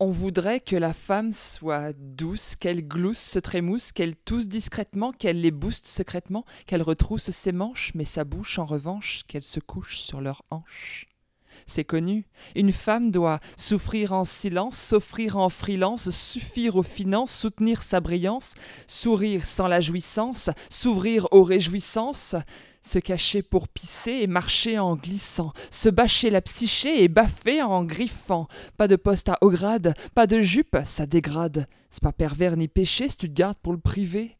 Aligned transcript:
On 0.00 0.12
voudrait 0.12 0.60
que 0.60 0.76
la 0.76 0.92
femme 0.92 1.32
soit 1.32 1.92
douce, 1.92 2.54
qu'elle 2.54 2.86
glousse, 2.86 3.18
se 3.18 3.40
trémousse, 3.40 3.90
qu'elle 3.90 4.14
tousse 4.14 4.46
discrètement, 4.46 5.10
qu'elle 5.10 5.40
les 5.40 5.50
booste 5.50 5.88
secrètement, 5.88 6.44
qu'elle 6.66 6.82
retrousse 6.82 7.30
ses 7.30 7.50
manches, 7.50 7.90
mais 7.96 8.04
sa 8.04 8.22
bouche, 8.22 8.60
en 8.60 8.64
revanche, 8.64 9.24
qu'elle 9.26 9.42
se 9.42 9.58
couche 9.58 9.98
sur 9.98 10.20
leurs 10.20 10.44
hanches. 10.50 11.07
C'est 11.66 11.84
connu. 11.84 12.26
Une 12.54 12.72
femme 12.72 13.10
doit 13.10 13.40
souffrir 13.56 14.12
en 14.12 14.24
silence, 14.24 14.76
s'offrir 14.76 15.36
en 15.36 15.48
freelance, 15.48 16.10
suffire 16.10 16.76
aux 16.76 16.82
finances, 16.82 17.32
soutenir 17.32 17.82
sa 17.82 18.00
brillance, 18.00 18.54
sourire 18.86 19.44
sans 19.44 19.66
la 19.66 19.80
jouissance, 19.80 20.50
s'ouvrir 20.70 21.26
aux 21.32 21.42
réjouissances, 21.42 22.34
se 22.82 22.98
cacher 22.98 23.42
pour 23.42 23.68
pisser 23.68 24.20
et 24.22 24.26
marcher 24.26 24.78
en 24.78 24.96
glissant, 24.96 25.52
se 25.70 25.88
bâcher 25.88 26.30
la 26.30 26.40
psyché 26.40 27.02
et 27.02 27.08
baffer 27.08 27.62
en 27.62 27.84
griffant. 27.84 28.48
Pas 28.76 28.88
de 28.88 28.96
poste 28.96 29.28
à 29.28 29.38
haut 29.42 29.50
grade, 29.50 29.94
pas 30.14 30.26
de 30.26 30.40
jupe, 30.40 30.78
ça 30.84 31.06
dégrade. 31.06 31.66
C'est 31.90 32.02
pas 32.02 32.12
pervers 32.12 32.56
ni 32.56 32.68
péché 32.68 33.08
tu 33.08 33.16
te 33.16 33.26
gardes 33.26 33.58
pour 33.62 33.72
le 33.72 33.78
privé. 33.78 34.37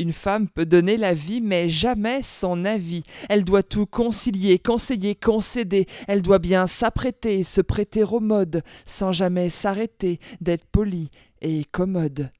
Une 0.00 0.14
femme 0.14 0.48
peut 0.48 0.64
donner 0.64 0.96
la 0.96 1.12
vie, 1.12 1.42
mais 1.42 1.68
jamais 1.68 2.22
son 2.22 2.64
avis. 2.64 3.02
Elle 3.28 3.44
doit 3.44 3.62
tout 3.62 3.84
concilier, 3.84 4.58
conseiller, 4.58 5.14
concéder. 5.14 5.84
Elle 6.08 6.22
doit 6.22 6.38
bien 6.38 6.66
s'apprêter, 6.66 7.42
se 7.42 7.60
prêter 7.60 8.02
aux 8.02 8.18
modes, 8.18 8.62
sans 8.86 9.12
jamais 9.12 9.50
s'arrêter, 9.50 10.18
d'être 10.40 10.64
polie 10.64 11.10
et 11.42 11.64
commode. 11.64 12.30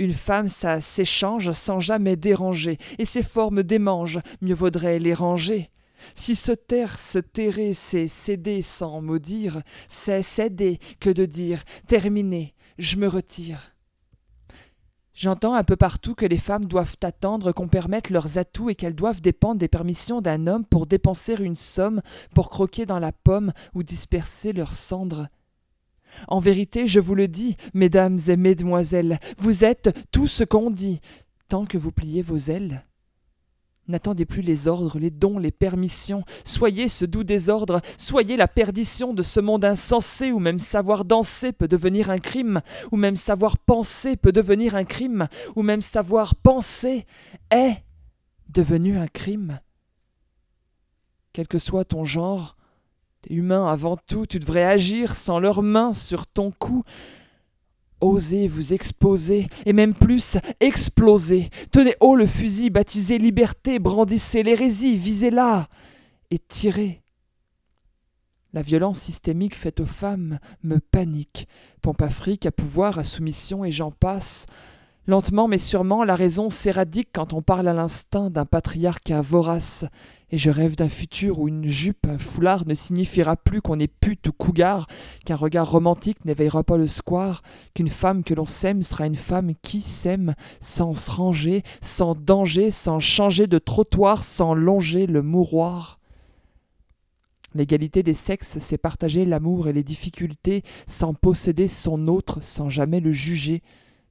Une 0.00 0.14
femme, 0.14 0.48
ça 0.48 0.80
s'échange 0.80 1.52
sans 1.52 1.78
jamais 1.78 2.16
déranger, 2.16 2.76
et 2.98 3.04
ses 3.04 3.22
formes 3.22 3.62
démangent, 3.62 4.18
mieux 4.40 4.56
vaudrait 4.56 4.98
les 4.98 5.14
ranger. 5.14 5.70
Si 6.16 6.34
se 6.34 6.50
taire, 6.50 6.98
se 6.98 7.20
terrer, 7.20 7.72
c'est 7.72 8.08
céder 8.08 8.62
sans 8.62 9.00
maudire, 9.00 9.62
c'est 9.88 10.22
céder 10.22 10.80
que 10.98 11.10
de 11.10 11.24
dire 11.24 11.62
terminé, 11.86 12.52
je 12.78 12.96
me 12.96 13.06
retire. 13.06 13.76
J'entends 15.20 15.52
un 15.52 15.64
peu 15.64 15.76
partout 15.76 16.14
que 16.14 16.24
les 16.24 16.38
femmes 16.38 16.64
doivent 16.64 16.96
attendre 17.02 17.52
qu'on 17.52 17.68
permette 17.68 18.08
leurs 18.08 18.38
atouts 18.38 18.70
et 18.70 18.74
qu'elles 18.74 18.94
doivent 18.94 19.20
dépendre 19.20 19.58
des 19.58 19.68
permissions 19.68 20.22
d'un 20.22 20.46
homme 20.46 20.64
pour 20.64 20.86
dépenser 20.86 21.34
une 21.38 21.56
somme, 21.56 22.00
pour 22.34 22.48
croquer 22.48 22.86
dans 22.86 22.98
la 22.98 23.12
pomme 23.12 23.52
ou 23.74 23.82
disperser 23.82 24.54
leurs 24.54 24.72
cendres. 24.72 25.28
En 26.28 26.40
vérité, 26.40 26.86
je 26.86 27.00
vous 27.00 27.14
le 27.14 27.28
dis, 27.28 27.58
mesdames 27.74 28.18
et 28.28 28.36
mesdemoiselles, 28.38 29.18
vous 29.36 29.62
êtes 29.62 29.94
tout 30.10 30.26
ce 30.26 30.42
qu'on 30.42 30.70
dit, 30.70 31.02
tant 31.50 31.66
que 31.66 31.76
vous 31.76 31.92
pliez 31.92 32.22
vos 32.22 32.38
ailes. 32.38 32.82
N'attendez 33.90 34.24
plus 34.24 34.40
les 34.40 34.68
ordres, 34.68 35.00
les 35.00 35.10
dons, 35.10 35.40
les 35.40 35.50
permissions. 35.50 36.22
Soyez 36.44 36.88
ce 36.88 37.04
doux 37.04 37.24
désordre, 37.24 37.80
soyez 37.96 38.36
la 38.36 38.46
perdition 38.46 39.12
de 39.14 39.24
ce 39.24 39.40
monde 39.40 39.64
insensé 39.64 40.30
où 40.30 40.38
même 40.38 40.60
savoir 40.60 41.04
danser 41.04 41.50
peut 41.50 41.66
devenir 41.66 42.08
un 42.08 42.18
crime, 42.18 42.60
où 42.92 42.96
même 42.96 43.16
savoir 43.16 43.58
penser 43.58 44.16
peut 44.16 44.30
devenir 44.30 44.76
un 44.76 44.84
crime, 44.84 45.26
où 45.56 45.62
même 45.62 45.82
savoir 45.82 46.36
penser 46.36 47.04
est 47.50 47.82
devenu 48.48 48.96
un 48.96 49.08
crime. 49.08 49.58
Quel 51.32 51.48
que 51.48 51.58
soit 51.58 51.84
ton 51.84 52.04
genre, 52.04 52.56
t'es 53.22 53.34
humain 53.34 53.66
avant 53.66 53.96
tout, 53.96 54.24
tu 54.24 54.38
devrais 54.38 54.64
agir 54.64 55.16
sans 55.16 55.40
leurs 55.40 55.62
mains 55.62 55.94
sur 55.94 56.28
ton 56.28 56.52
cou, 56.52 56.84
Osez 58.00 58.48
vous 58.48 58.72
exposer, 58.72 59.46
et 59.66 59.72
même 59.72 59.94
plus, 59.94 60.38
exploser. 60.60 61.50
Tenez 61.70 61.94
haut 62.00 62.16
le 62.16 62.26
fusil, 62.26 62.70
baptisé 62.70 63.18
liberté, 63.18 63.78
brandissez 63.78 64.42
l'hérésie, 64.42 64.96
visez-la, 64.96 65.68
et 66.30 66.38
tirez. 66.38 67.02
La 68.52 68.62
violence 68.62 68.98
systémique 68.98 69.54
faite 69.54 69.80
aux 69.80 69.86
femmes 69.86 70.38
me 70.64 70.78
panique. 70.78 71.46
Pompe 71.82 72.02
Afrique, 72.02 72.46
à 72.46 72.52
pouvoir, 72.52 72.98
à 72.98 73.04
soumission, 73.04 73.64
et 73.64 73.70
j'en 73.70 73.92
passe. 73.92 74.46
Lentement 75.06 75.48
mais 75.48 75.58
sûrement, 75.58 76.04
la 76.04 76.14
raison 76.14 76.50
s'éradique 76.50 77.08
quand 77.12 77.32
on 77.32 77.42
parle 77.42 77.68
à 77.68 77.72
l'instinct 77.72 78.30
d'un 78.30 78.44
patriarcat 78.44 79.22
vorace, 79.22 79.86
et 80.30 80.38
je 80.38 80.50
rêve 80.50 80.76
d'un 80.76 80.90
futur 80.90 81.40
où 81.40 81.48
une 81.48 81.66
jupe, 81.66 82.06
un 82.06 82.18
foulard 82.18 82.66
ne 82.66 82.74
signifiera 82.74 83.36
plus 83.36 83.62
qu'on 83.62 83.78
est 83.78 83.92
pute 83.92 84.28
ou 84.28 84.32
cougar, 84.32 84.86
qu'un 85.24 85.36
regard 85.36 85.70
romantique 85.70 86.24
n'éveillera 86.24 86.62
pas 86.64 86.76
le 86.76 86.86
square, 86.86 87.42
qu'une 87.74 87.88
femme 87.88 88.22
que 88.22 88.34
l'on 88.34 88.44
sème 88.44 88.82
sera 88.82 89.06
une 89.06 89.16
femme 89.16 89.54
qui 89.62 89.80
s'aime, 89.80 90.34
sans 90.60 90.94
se 90.94 91.10
ranger, 91.10 91.62
sans 91.80 92.14
danger, 92.14 92.70
sans 92.70 93.00
changer 93.00 93.46
de 93.46 93.58
trottoir, 93.58 94.22
sans 94.22 94.54
longer 94.54 95.06
le 95.06 95.22
mouroir. 95.22 95.98
L'égalité 97.54 98.04
des 98.04 98.14
sexes, 98.14 98.58
c'est 98.60 98.78
partager 98.78 99.24
l'amour 99.24 99.66
et 99.66 99.72
les 99.72 99.82
difficultés, 99.82 100.62
sans 100.86 101.14
posséder 101.14 101.66
son 101.66 102.06
autre, 102.06 102.40
sans 102.44 102.70
jamais 102.70 103.00
le 103.00 103.10
juger, 103.10 103.62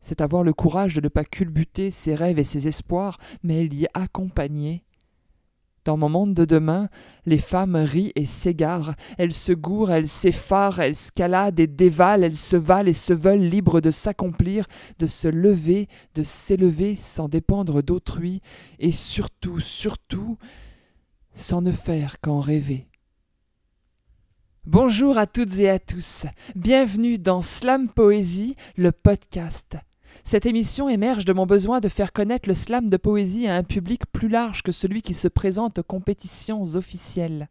c'est 0.02 0.22
avoir 0.22 0.44
le 0.44 0.54
courage 0.54 0.96
de 0.96 1.02
ne 1.02 1.08
pas 1.08 1.24
culbuter 1.24 1.92
ses 1.92 2.16
rêves 2.16 2.40
et 2.40 2.44
ses 2.44 2.68
espoirs, 2.68 3.18
mais 3.44 3.64
l'y 3.66 3.86
accompagner. 3.94 4.84
Dans 5.86 5.98
mon 5.98 6.10
monde 6.10 6.34
de 6.34 6.46
demain, 6.46 6.90
les 7.26 7.38
femmes 7.38 7.76
rient 7.76 8.12
et 8.16 8.26
s'égarent, 8.26 8.96
elles 9.18 9.34
se 9.34 9.54
gourent, 9.54 9.92
elles 9.92 10.08
s'effarent, 10.08 10.80
elles 10.80 10.96
scaladent 10.96 11.60
et 11.60 11.68
dévalent, 11.68 12.24
elles 12.24 12.38
se 12.38 12.58
valent 12.58 12.90
et 12.90 12.94
se 12.94 13.14
veulent 13.14 13.40
libres 13.40 13.82
de 13.82 13.90
s'accomplir, 13.90 14.66
de 15.00 15.08
se 15.08 15.28
lever, 15.28 15.88
de 16.16 16.24
s'élever 16.24 16.96
sans 16.96 17.30
dépendre 17.30 17.82
d'autrui, 17.82 18.42
et 18.78 18.92
surtout, 18.92 19.60
surtout, 19.60 20.38
sans 21.34 21.62
ne 21.62 21.72
faire 21.72 22.20
qu'en 22.20 22.40
rêver. 22.40 22.88
Bonjour 24.66 25.18
à 25.18 25.26
toutes 25.26 25.58
et 25.58 25.70
à 25.70 25.80
tous, 25.80 26.26
bienvenue 26.56 27.18
dans 27.18 27.42
Slam 27.42 27.90
Poésie, 27.90 28.56
le 28.76 28.92
podcast. 28.92 29.78
Cette 30.24 30.46
émission 30.46 30.90
émerge 30.90 31.26
de 31.26 31.34
mon 31.34 31.46
besoin 31.46 31.80
de 31.80 31.88
faire 31.88 32.14
connaître 32.14 32.48
le 32.48 32.56
slam 32.56 32.90
de 32.90 32.98
poésie 32.98 33.48
à 33.48 33.56
un 33.56 33.64
public 33.64 34.02
plus 34.12 34.28
large 34.28 34.64
que 34.64 34.72
celui 34.72 35.02
qui 35.02 35.14
se 35.14 35.28
présente 35.28 35.80
aux 35.80 35.84
compétitions 35.84 36.64
officielles. 36.76 37.50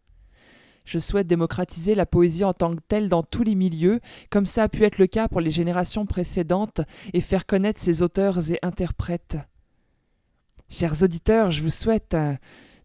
Je 0.85 0.99
souhaite 0.99 1.27
démocratiser 1.27 1.95
la 1.95 2.07
poésie 2.07 2.45
en 2.45 2.55
tant 2.55 2.75
que 2.75 2.81
telle 2.89 3.11
dans 3.11 3.23
tous 3.23 3.43
les 3.43 3.55
milieux, 3.55 4.01
comme 4.31 4.47
ça 4.47 4.63
a 4.63 4.69
pu 4.69 4.85
être 4.85 4.97
le 4.97 5.07
cas 5.07 5.29
pour 5.29 5.43
les 5.43 5.51
générations 5.51 6.07
précédentes, 6.07 6.81
et 7.13 7.21
faire 7.21 7.45
connaître 7.45 7.79
ses 7.79 8.01
auteurs 8.01 8.51
et 8.51 8.59
interprètes. 8.63 9.37
Chers 10.71 11.03
auditeurs, 11.03 11.51
je 11.51 11.63
vous 11.63 11.71
souhaite 11.71 12.15
euh, 12.15 12.35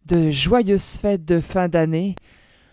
de 0.06 0.32
joyeuses 0.32 0.98
fêtes 0.98 1.24
de 1.24 1.40
fin 1.40 1.70
d'année. 1.70 2.16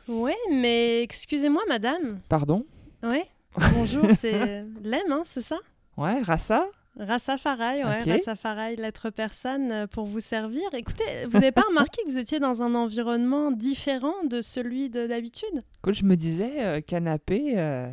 Oui, 0.09 0.35
mais 0.51 1.03
excusez-moi, 1.03 1.63
madame. 1.69 2.21
Pardon? 2.29 2.65
Oui. 3.05 3.23
Bonjour, 3.75 4.07
c'est 4.17 4.65
Lem, 4.83 5.13
hein, 5.13 5.23
c'est 5.25 5.43
ça? 5.43 5.59
Ouais, 5.97 6.23
Rassa? 6.23 6.67
Rastafari, 6.99 7.85
ouais, 7.85 8.03
okay. 8.03 8.77
L'être 8.77 9.11
personne 9.11 9.73
euh, 9.73 9.87
pour 9.87 10.07
vous 10.07 10.21
servir. 10.21 10.63
Écoutez, 10.73 11.05
vous 11.27 11.39
n'avez 11.39 11.53
pas 11.53 11.63
remarqué 11.69 12.03
que 12.05 12.11
vous 12.11 12.19
étiez 12.19 12.41
dans 12.41 12.63
un 12.63 12.75
environnement 12.75 13.53
différent 13.53 14.25
de 14.25 14.41
celui 14.41 14.91
d'habitude? 14.91 15.63
Écoute, 15.79 15.95
je 15.95 16.05
me 16.05 16.17
disais, 16.17 16.65
euh, 16.65 16.81
canapé, 16.81 17.55
euh, 17.57 17.91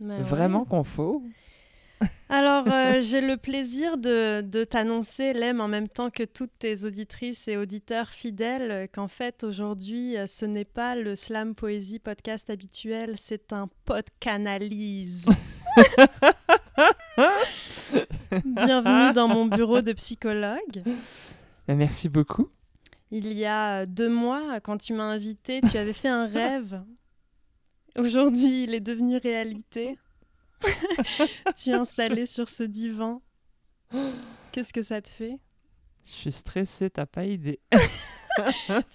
bah 0.00 0.18
vraiment 0.20 0.66
ouais. 0.70 1.22
Alors, 2.28 2.66
euh, 2.70 3.00
j'ai 3.00 3.22
le 3.22 3.36
plaisir 3.36 3.96
de, 3.96 4.42
de 4.42 4.64
t'annoncer, 4.64 5.32
Lem, 5.32 5.60
en 5.60 5.68
même 5.68 5.88
temps 5.88 6.10
que 6.10 6.24
toutes 6.24 6.56
tes 6.58 6.84
auditrices 6.84 7.48
et 7.48 7.56
auditeurs 7.56 8.10
fidèles, 8.10 8.88
qu'en 8.92 9.08
fait, 9.08 9.44
aujourd'hui, 9.44 10.16
ce 10.26 10.44
n'est 10.44 10.66
pas 10.66 10.94
le 10.94 11.16
slam 11.16 11.54
poésie 11.54 11.98
podcast 11.98 12.50
habituel, 12.50 13.14
c'est 13.16 13.52
un 13.52 13.68
podcanalyse. 13.86 15.26
Bienvenue 18.44 19.12
dans 19.12 19.28
mon 19.28 19.46
bureau 19.46 19.80
de 19.80 19.92
psychologue. 19.92 20.82
Merci 21.68 22.08
beaucoup. 22.08 22.48
Il 23.10 23.32
y 23.32 23.44
a 23.44 23.86
deux 23.86 24.08
mois, 24.08 24.60
quand 24.60 24.78
tu 24.78 24.92
m'as 24.92 25.04
invité, 25.04 25.60
tu 25.60 25.76
avais 25.76 25.92
fait 25.92 26.08
un 26.08 26.26
rêve. 26.26 26.82
Aujourd'hui, 27.96 28.64
il 28.64 28.74
est 28.74 28.80
devenu 28.80 29.18
réalité. 29.18 29.96
tu 31.56 31.70
es 31.70 31.74
installé 31.74 32.26
sur 32.26 32.48
ce 32.48 32.64
divan. 32.64 33.22
Qu'est-ce 34.50 34.72
que 34.72 34.82
ça 34.82 35.00
te 35.00 35.08
fait? 35.08 35.38
Je 36.04 36.10
suis 36.10 36.32
stressée, 36.32 36.90
t'as 36.90 37.06
pas 37.06 37.24
idée. 37.24 37.60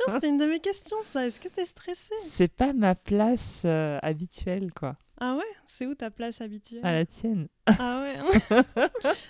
C'était 0.07 0.27
une 0.27 0.37
de 0.37 0.45
mes 0.45 0.59
questions, 0.59 1.01
ça. 1.01 1.25
Est-ce 1.25 1.39
que 1.39 1.47
t'es 1.47 1.65
stressée? 1.65 2.15
C'est 2.27 2.53
pas 2.53 2.73
ma 2.73 2.95
place 2.95 3.61
euh, 3.63 3.99
habituelle, 4.01 4.73
quoi. 4.73 4.97
Ah 5.19 5.35
ouais? 5.35 5.43
C'est 5.65 5.85
où 5.85 5.95
ta 5.95 6.09
place 6.11 6.41
habituelle? 6.41 6.85
À 6.85 6.93
la 6.93 7.05
tienne. 7.05 7.47
Ah 7.67 8.01
ouais 8.01 8.15
hein? 8.17 8.63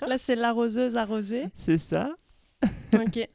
Là, 0.08 0.18
c'est 0.18 0.36
l'arroseuse 0.36 0.98
arrosée. 0.98 1.46
C'est 1.56 1.78
ça. 1.78 2.16
ok. 2.94 3.28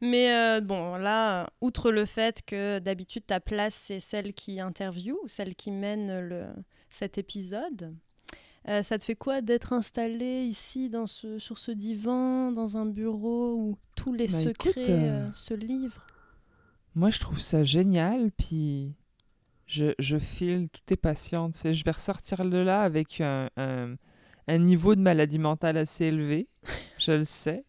Mais 0.00 0.32
euh, 0.32 0.60
bon, 0.60 0.96
là, 0.96 1.50
outre 1.60 1.90
le 1.90 2.04
fait 2.04 2.42
que 2.46 2.78
d'habitude 2.78 3.26
ta 3.26 3.40
place 3.40 3.74
c'est 3.74 3.98
celle 4.00 4.32
qui 4.32 4.60
interviewe, 4.60 5.18
celle 5.26 5.56
qui 5.56 5.72
mène 5.72 6.20
le, 6.20 6.46
cet 6.88 7.18
épisode, 7.18 7.94
euh, 8.68 8.84
ça 8.84 8.96
te 8.98 9.04
fait 9.04 9.16
quoi 9.16 9.40
d'être 9.40 9.72
installé 9.72 10.42
ici 10.44 10.88
dans 10.88 11.08
ce, 11.08 11.40
sur 11.40 11.58
ce 11.58 11.72
divan, 11.72 12.52
dans 12.52 12.76
un 12.76 12.86
bureau 12.86 13.54
où 13.56 13.76
tous 13.96 14.12
les 14.12 14.28
Bah, 14.28 14.40
secrets 14.40 14.70
écoute, 14.70 14.88
euh, 14.88 15.28
se 15.32 15.54
livrent? 15.54 16.06
Moi, 16.94 17.10
je 17.10 17.18
trouve 17.18 17.40
ça 17.40 17.64
génial, 17.64 18.30
puis 18.30 18.94
je, 19.68 19.92
je 20.00 20.16
file, 20.18 20.68
tout 20.70 20.92
est 20.92 20.96
patient. 20.96 21.50
tu 21.50 21.58
sais. 21.58 21.74
Je 21.74 21.84
vais 21.84 21.90
ressortir 21.92 22.44
de 22.44 22.56
là 22.58 22.80
avec 22.82 23.20
un, 23.20 23.48
un, 23.56 23.94
un 24.48 24.58
niveau 24.58 24.94
de 24.96 25.00
maladie 25.00 25.38
mentale 25.38 25.76
assez 25.76 26.06
élevé. 26.06 26.48
je 26.98 27.12
le 27.12 27.24
sais. 27.24 27.64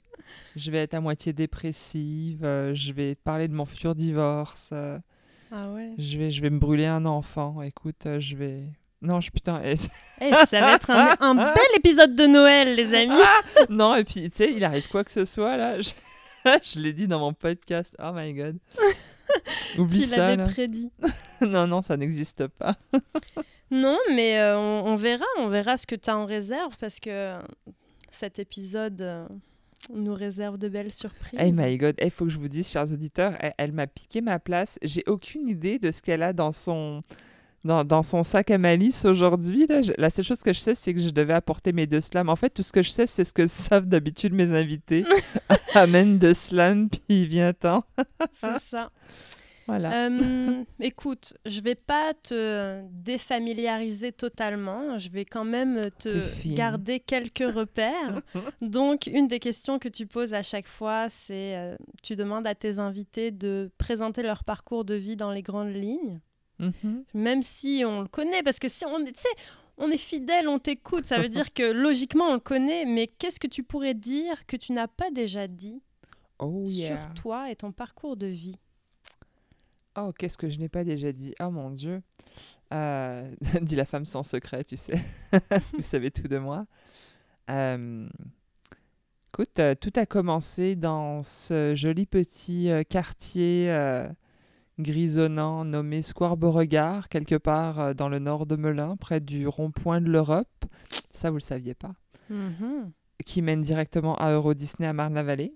Je 0.55 0.71
vais 0.71 0.79
être 0.79 0.93
à 0.95 1.01
moitié 1.01 1.33
dépressive. 1.33 2.43
euh, 2.43 2.73
je 2.73 2.93
vais 2.93 3.15
parler 3.15 3.47
de 3.47 3.53
mon 3.53 3.65
futur 3.65 3.95
divorce. 3.95 4.69
euh, 4.73 4.97
Ah 5.51 5.69
ouais. 5.71 5.91
je, 5.97 6.17
vais, 6.17 6.31
je 6.31 6.41
vais 6.41 6.49
me 6.49 6.59
brûler 6.59 6.85
un 6.85 7.05
enfant. 7.05 7.61
Écoute, 7.61 8.05
euh, 8.05 8.19
je 8.19 8.35
vais. 8.35 8.63
Non, 9.01 9.21
je 9.21 9.31
putain. 9.31 9.61
eh, 9.65 9.75
ça 9.75 10.59
va 10.59 10.75
être 10.75 10.89
un, 10.89 11.15
un 11.19 11.35
bel 11.35 11.57
épisode 11.77 12.15
de 12.15 12.25
Noël, 12.27 12.75
les 12.75 12.93
amis. 12.93 13.19
non, 13.69 13.95
et 13.95 14.03
puis, 14.03 14.29
tu 14.29 14.35
sais, 14.37 14.53
il 14.53 14.63
arrive 14.63 14.87
quoi 14.89 15.03
que 15.03 15.11
ce 15.11 15.25
soit, 15.25 15.57
là. 15.57 15.79
Je, 15.81 15.91
je 16.45 16.79
l'ai 16.79 16.93
dit 16.93 17.07
dans 17.07 17.19
mon 17.19 17.33
podcast. 17.33 17.95
Oh 17.99 18.11
my 18.13 18.33
god. 18.33 18.57
Oublie 19.77 20.07
tu 20.07 20.15
l'avais 20.15 20.43
prédit. 20.43 20.91
non, 21.41 21.67
non, 21.67 21.81
ça 21.81 21.97
n'existe 21.97 22.47
pas. 22.47 22.75
Non, 23.71 23.99
mais 24.09 24.39
euh, 24.39 24.57
on, 24.57 24.87
on 24.87 24.95
verra, 24.95 25.25
on 25.37 25.47
verra 25.47 25.77
ce 25.77 25.85
que 25.85 25.93
tu 25.93 26.09
as 26.09 26.17
en 26.17 26.25
réserve 26.25 26.75
parce 26.79 26.99
que 26.99 27.35
cet 28.09 28.39
épisode 28.39 28.99
euh, 29.01 29.27
nous 29.93 30.15
réserve 30.15 30.57
de 30.57 30.69
belles 30.69 30.91
surprises. 30.91 31.39
Hey 31.39 31.53
my 31.53 31.77
god, 31.77 31.95
il 32.01 32.09
faut 32.09 32.25
que 32.25 32.31
je 32.31 32.39
vous 32.39 32.47
dise, 32.47 32.67
chers 32.67 32.91
auditeurs, 32.91 33.35
elle, 33.39 33.53
elle 33.57 33.71
m'a 33.71 33.85
piqué 33.85 34.21
ma 34.21 34.39
place. 34.39 34.79
J'ai 34.81 35.03
aucune 35.05 35.47
idée 35.47 35.77
de 35.77 35.91
ce 35.91 36.01
qu'elle 36.01 36.23
a 36.23 36.33
dans 36.33 36.51
son, 36.51 37.01
dans, 37.63 37.83
dans 37.83 38.03
son 38.03 38.23
sac 38.23 38.51
à 38.51 38.57
malice 38.57 39.05
aujourd'hui. 39.05 39.67
La 39.97 40.09
seule 40.09 40.25
chose 40.25 40.41
que 40.41 40.53
je 40.53 40.59
sais, 40.59 40.75
c'est 40.75 40.93
que 40.93 41.01
je 41.01 41.09
devais 41.09 41.33
apporter 41.33 41.73
mes 41.73 41.87
deux 41.87 42.01
slams. 42.01 42.29
En 42.29 42.35
fait, 42.35 42.49
tout 42.49 42.63
ce 42.63 42.71
que 42.71 42.81
je 42.81 42.89
sais, 42.89 43.07
c'est 43.07 43.23
ce 43.23 43.33
que 43.33 43.47
savent 43.47 43.87
d'habitude 43.87 44.33
mes 44.33 44.53
invités. 44.53 45.05
Amène 45.73 46.17
deux 46.17 46.33
slams, 46.33 46.89
puis 46.89 47.25
viens-t'en. 47.27 47.83
C'est 48.31 48.57
ça. 48.59 48.89
Voilà. 49.67 50.07
Euh, 50.07 50.63
écoute, 50.79 51.35
je 51.45 51.61
vais 51.61 51.75
pas 51.75 52.15
te 52.15 52.81
défamiliariser 52.89 54.11
totalement. 54.11 54.97
Je 54.97 55.11
vais 55.11 55.25
quand 55.25 55.45
même 55.45 55.79
te 55.99 56.23
garder 56.55 56.99
quelques 56.99 57.51
repères. 57.53 58.19
Donc, 58.61 59.05
une 59.05 59.27
des 59.27 59.37
questions 59.37 59.77
que 59.77 59.87
tu 59.87 60.07
poses 60.07 60.33
à 60.33 60.41
chaque 60.41 60.65
fois, 60.65 61.07
c'est 61.09 61.55
euh, 61.55 61.75
tu 62.01 62.15
demandes 62.15 62.47
à 62.47 62.55
tes 62.55 62.79
invités 62.79 63.29
de 63.29 63.69
présenter 63.77 64.23
leur 64.23 64.43
parcours 64.43 64.85
de 64.85 64.95
vie 64.95 65.15
dans 65.15 65.31
les 65.31 65.43
grandes 65.43 65.75
lignes, 65.75 66.19
Mhm. 66.59 67.03
même 67.13 67.41
si 67.43 67.83
on 67.85 68.01
le 68.01 68.07
connaît, 68.07 68.43
parce 68.43 68.59
que 68.59 68.67
si 68.67 68.85
on 68.85 69.05
est, 69.05 69.25
on 69.77 69.89
est 69.89 69.97
fidèle, 69.97 70.47
on 70.47 70.59
t'écoute, 70.59 71.05
ça 71.05 71.17
veut 71.17 71.29
dire 71.29 71.53
que 71.53 71.63
logiquement 71.71 72.25
on 72.25 72.33
le 72.33 72.39
connaît. 72.39 72.85
Mais 72.85 73.07
qu'est-ce 73.07 73.39
que 73.39 73.47
tu 73.47 73.63
pourrais 73.63 73.93
dire 73.93 74.45
que 74.45 74.57
tu 74.57 74.73
n'as 74.73 74.87
pas 74.87 75.09
déjà 75.11 75.47
dit 75.47 75.81
Oh 76.39 76.63
yeah. 76.67 76.97
sur 77.03 77.13
toi 77.15 77.49
et 77.51 77.55
ton 77.55 77.71
parcours 77.71 78.17
de 78.17 78.27
vie? 78.27 78.55
Oh, 79.97 80.11
qu'est-ce 80.17 80.37
que 80.37 80.49
je 80.49 80.59
n'ai 80.59 80.69
pas 80.69 80.83
déjà 80.83 81.11
dit? 81.11 81.33
Oh 81.41 81.49
mon 81.49 81.71
Dieu. 81.71 82.01
Euh, 82.73 83.29
dit 83.61 83.75
la 83.75 83.85
femme 83.85 84.05
sans 84.05 84.23
secret, 84.23 84.63
tu 84.63 84.77
sais. 84.77 84.93
Vous 85.73 85.81
savez 85.81 86.11
tout 86.11 86.27
de 86.27 86.37
moi. 86.37 86.65
Euh, 87.49 88.07
écoute, 89.33 89.59
euh, 89.59 89.75
tout 89.75 89.91
a 89.95 90.05
commencé 90.05 90.75
dans 90.75 91.23
ce 91.23 91.73
joli 91.75 92.05
petit 92.05 92.69
euh, 92.69 92.83
quartier 92.83 93.71
euh, 93.71 94.07
grisonnant 94.79 95.65
nommé 95.65 96.01
Square 96.01 96.37
Beauregard, 96.37 97.09
quelque 97.09 97.35
part 97.35 97.79
euh, 97.79 97.93
dans 97.93 98.09
le 98.09 98.19
nord 98.19 98.45
de 98.45 98.55
Melun, 98.55 98.95
près 98.97 99.19
du 99.19 99.47
rond-point 99.47 100.01
de 100.01 100.09
l'Europe. 100.09 100.65
Ça, 101.11 101.29
vous 101.29 101.37
le 101.37 101.41
saviez 101.41 101.75
pas. 101.75 101.93
Mhm. 102.29 102.91
Qui 103.25 103.41
mène 103.41 103.61
directement 103.61 104.15
à 104.15 104.31
Euro 104.31 104.53
Disney 104.53 104.87
à 104.87 104.93
Marne-la-Vallée. 104.93 105.53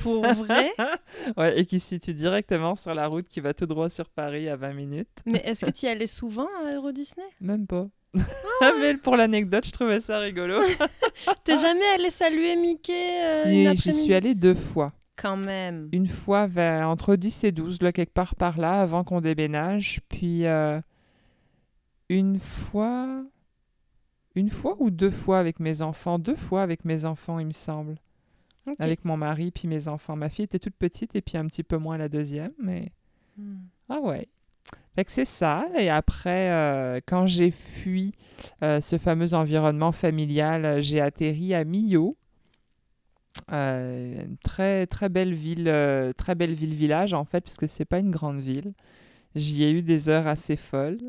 Pour 0.00 0.22
vrai? 0.22 0.70
Ouais, 1.36 1.58
et 1.58 1.64
qui 1.64 1.80
se 1.80 1.88
situe 1.88 2.14
directement 2.14 2.74
sur 2.74 2.94
la 2.94 3.06
route 3.06 3.26
qui 3.28 3.40
va 3.40 3.52
tout 3.52 3.66
droit 3.66 3.88
sur 3.88 4.08
Paris 4.08 4.48
à 4.48 4.56
20 4.56 4.72
minutes. 4.72 5.08
Mais 5.26 5.42
est-ce 5.44 5.64
que 5.64 5.70
tu 5.70 5.86
y 5.86 5.88
allais 5.88 6.06
souvent 6.06 6.48
à 6.64 6.72
Euro 6.74 6.92
Disney? 6.92 7.26
Même 7.40 7.66
pas. 7.66 7.88
Mais 8.80 8.96
pour 8.96 9.16
l'anecdote, 9.16 9.66
je 9.66 9.70
trouvais 9.70 10.00
ça 10.00 10.18
rigolo. 10.18 10.60
T'es 11.44 11.56
jamais 11.56 11.86
allé 11.94 12.10
saluer 12.10 12.56
Mickey 12.56 13.22
euh, 13.22 13.74
si, 13.74 13.76
j'y 13.76 13.92
suis 13.92 14.14
allée 14.14 14.34
deux 14.34 14.54
fois. 14.54 14.92
Quand 15.20 15.36
même. 15.36 15.88
Une 15.92 16.08
fois 16.08 16.46
vers, 16.46 16.88
entre 16.88 17.14
10 17.14 17.44
et 17.44 17.52
12, 17.52 17.82
là, 17.82 17.92
quelque 17.92 18.12
part 18.12 18.34
par 18.34 18.58
là, 18.58 18.80
avant 18.80 19.04
qu'on 19.04 19.20
déménage. 19.20 20.00
Puis 20.08 20.46
euh, 20.46 20.80
une 22.08 22.40
fois... 22.40 23.24
Une 24.36 24.48
fois 24.48 24.76
ou 24.78 24.90
deux 24.90 25.10
fois 25.10 25.38
avec 25.38 25.60
mes 25.60 25.82
enfants? 25.82 26.18
Deux 26.18 26.36
fois 26.36 26.62
avec 26.62 26.84
mes 26.84 27.04
enfants, 27.04 27.38
il 27.38 27.46
me 27.46 27.52
semble. 27.52 27.96
Avec 28.78 29.04
mon 29.04 29.16
mari 29.16 29.50
puis 29.50 29.66
mes 29.68 29.88
enfants. 29.88 30.16
Ma 30.16 30.30
fille 30.30 30.44
était 30.44 30.60
toute 30.60 30.76
petite 30.76 31.16
et 31.16 31.20
puis 31.20 31.36
un 31.36 31.46
petit 31.46 31.64
peu 31.64 31.76
moins 31.76 31.98
la 31.98 32.08
deuxième, 32.08 32.52
mais... 32.58 32.92
Hmm. 33.36 33.58
Ah 33.88 34.00
ouais. 34.00 34.28
Fait 34.94 35.04
que 35.04 35.10
c'est 35.10 35.24
ça. 35.24 35.66
Et 35.78 35.90
après, 35.90 36.50
euh, 36.50 37.00
quand 37.06 37.26
j'ai 37.26 37.50
fui 37.50 38.12
euh, 38.62 38.80
ce 38.80 38.98
fameux 38.98 39.34
environnement 39.34 39.92
familial, 39.92 40.80
j'ai 40.82 41.00
atterri 41.00 41.54
à 41.54 41.64
Millau. 41.64 42.16
Euh, 43.52 44.24
une 44.24 44.36
très 44.38 44.86
très 44.86 45.08
belle 45.08 45.34
ville, 45.34 45.68
euh, 45.68 46.12
très 46.12 46.34
belle 46.34 46.54
ville 46.54 46.74
village 46.74 47.14
en 47.14 47.24
fait, 47.24 47.40
puisque 47.40 47.68
c'est 47.68 47.84
pas 47.84 47.98
une 47.98 48.10
grande 48.10 48.40
ville. 48.40 48.72
J'y 49.34 49.62
ai 49.64 49.70
eu 49.70 49.82
des 49.82 50.08
heures 50.08 50.26
assez 50.26 50.56
folles. 50.56 51.00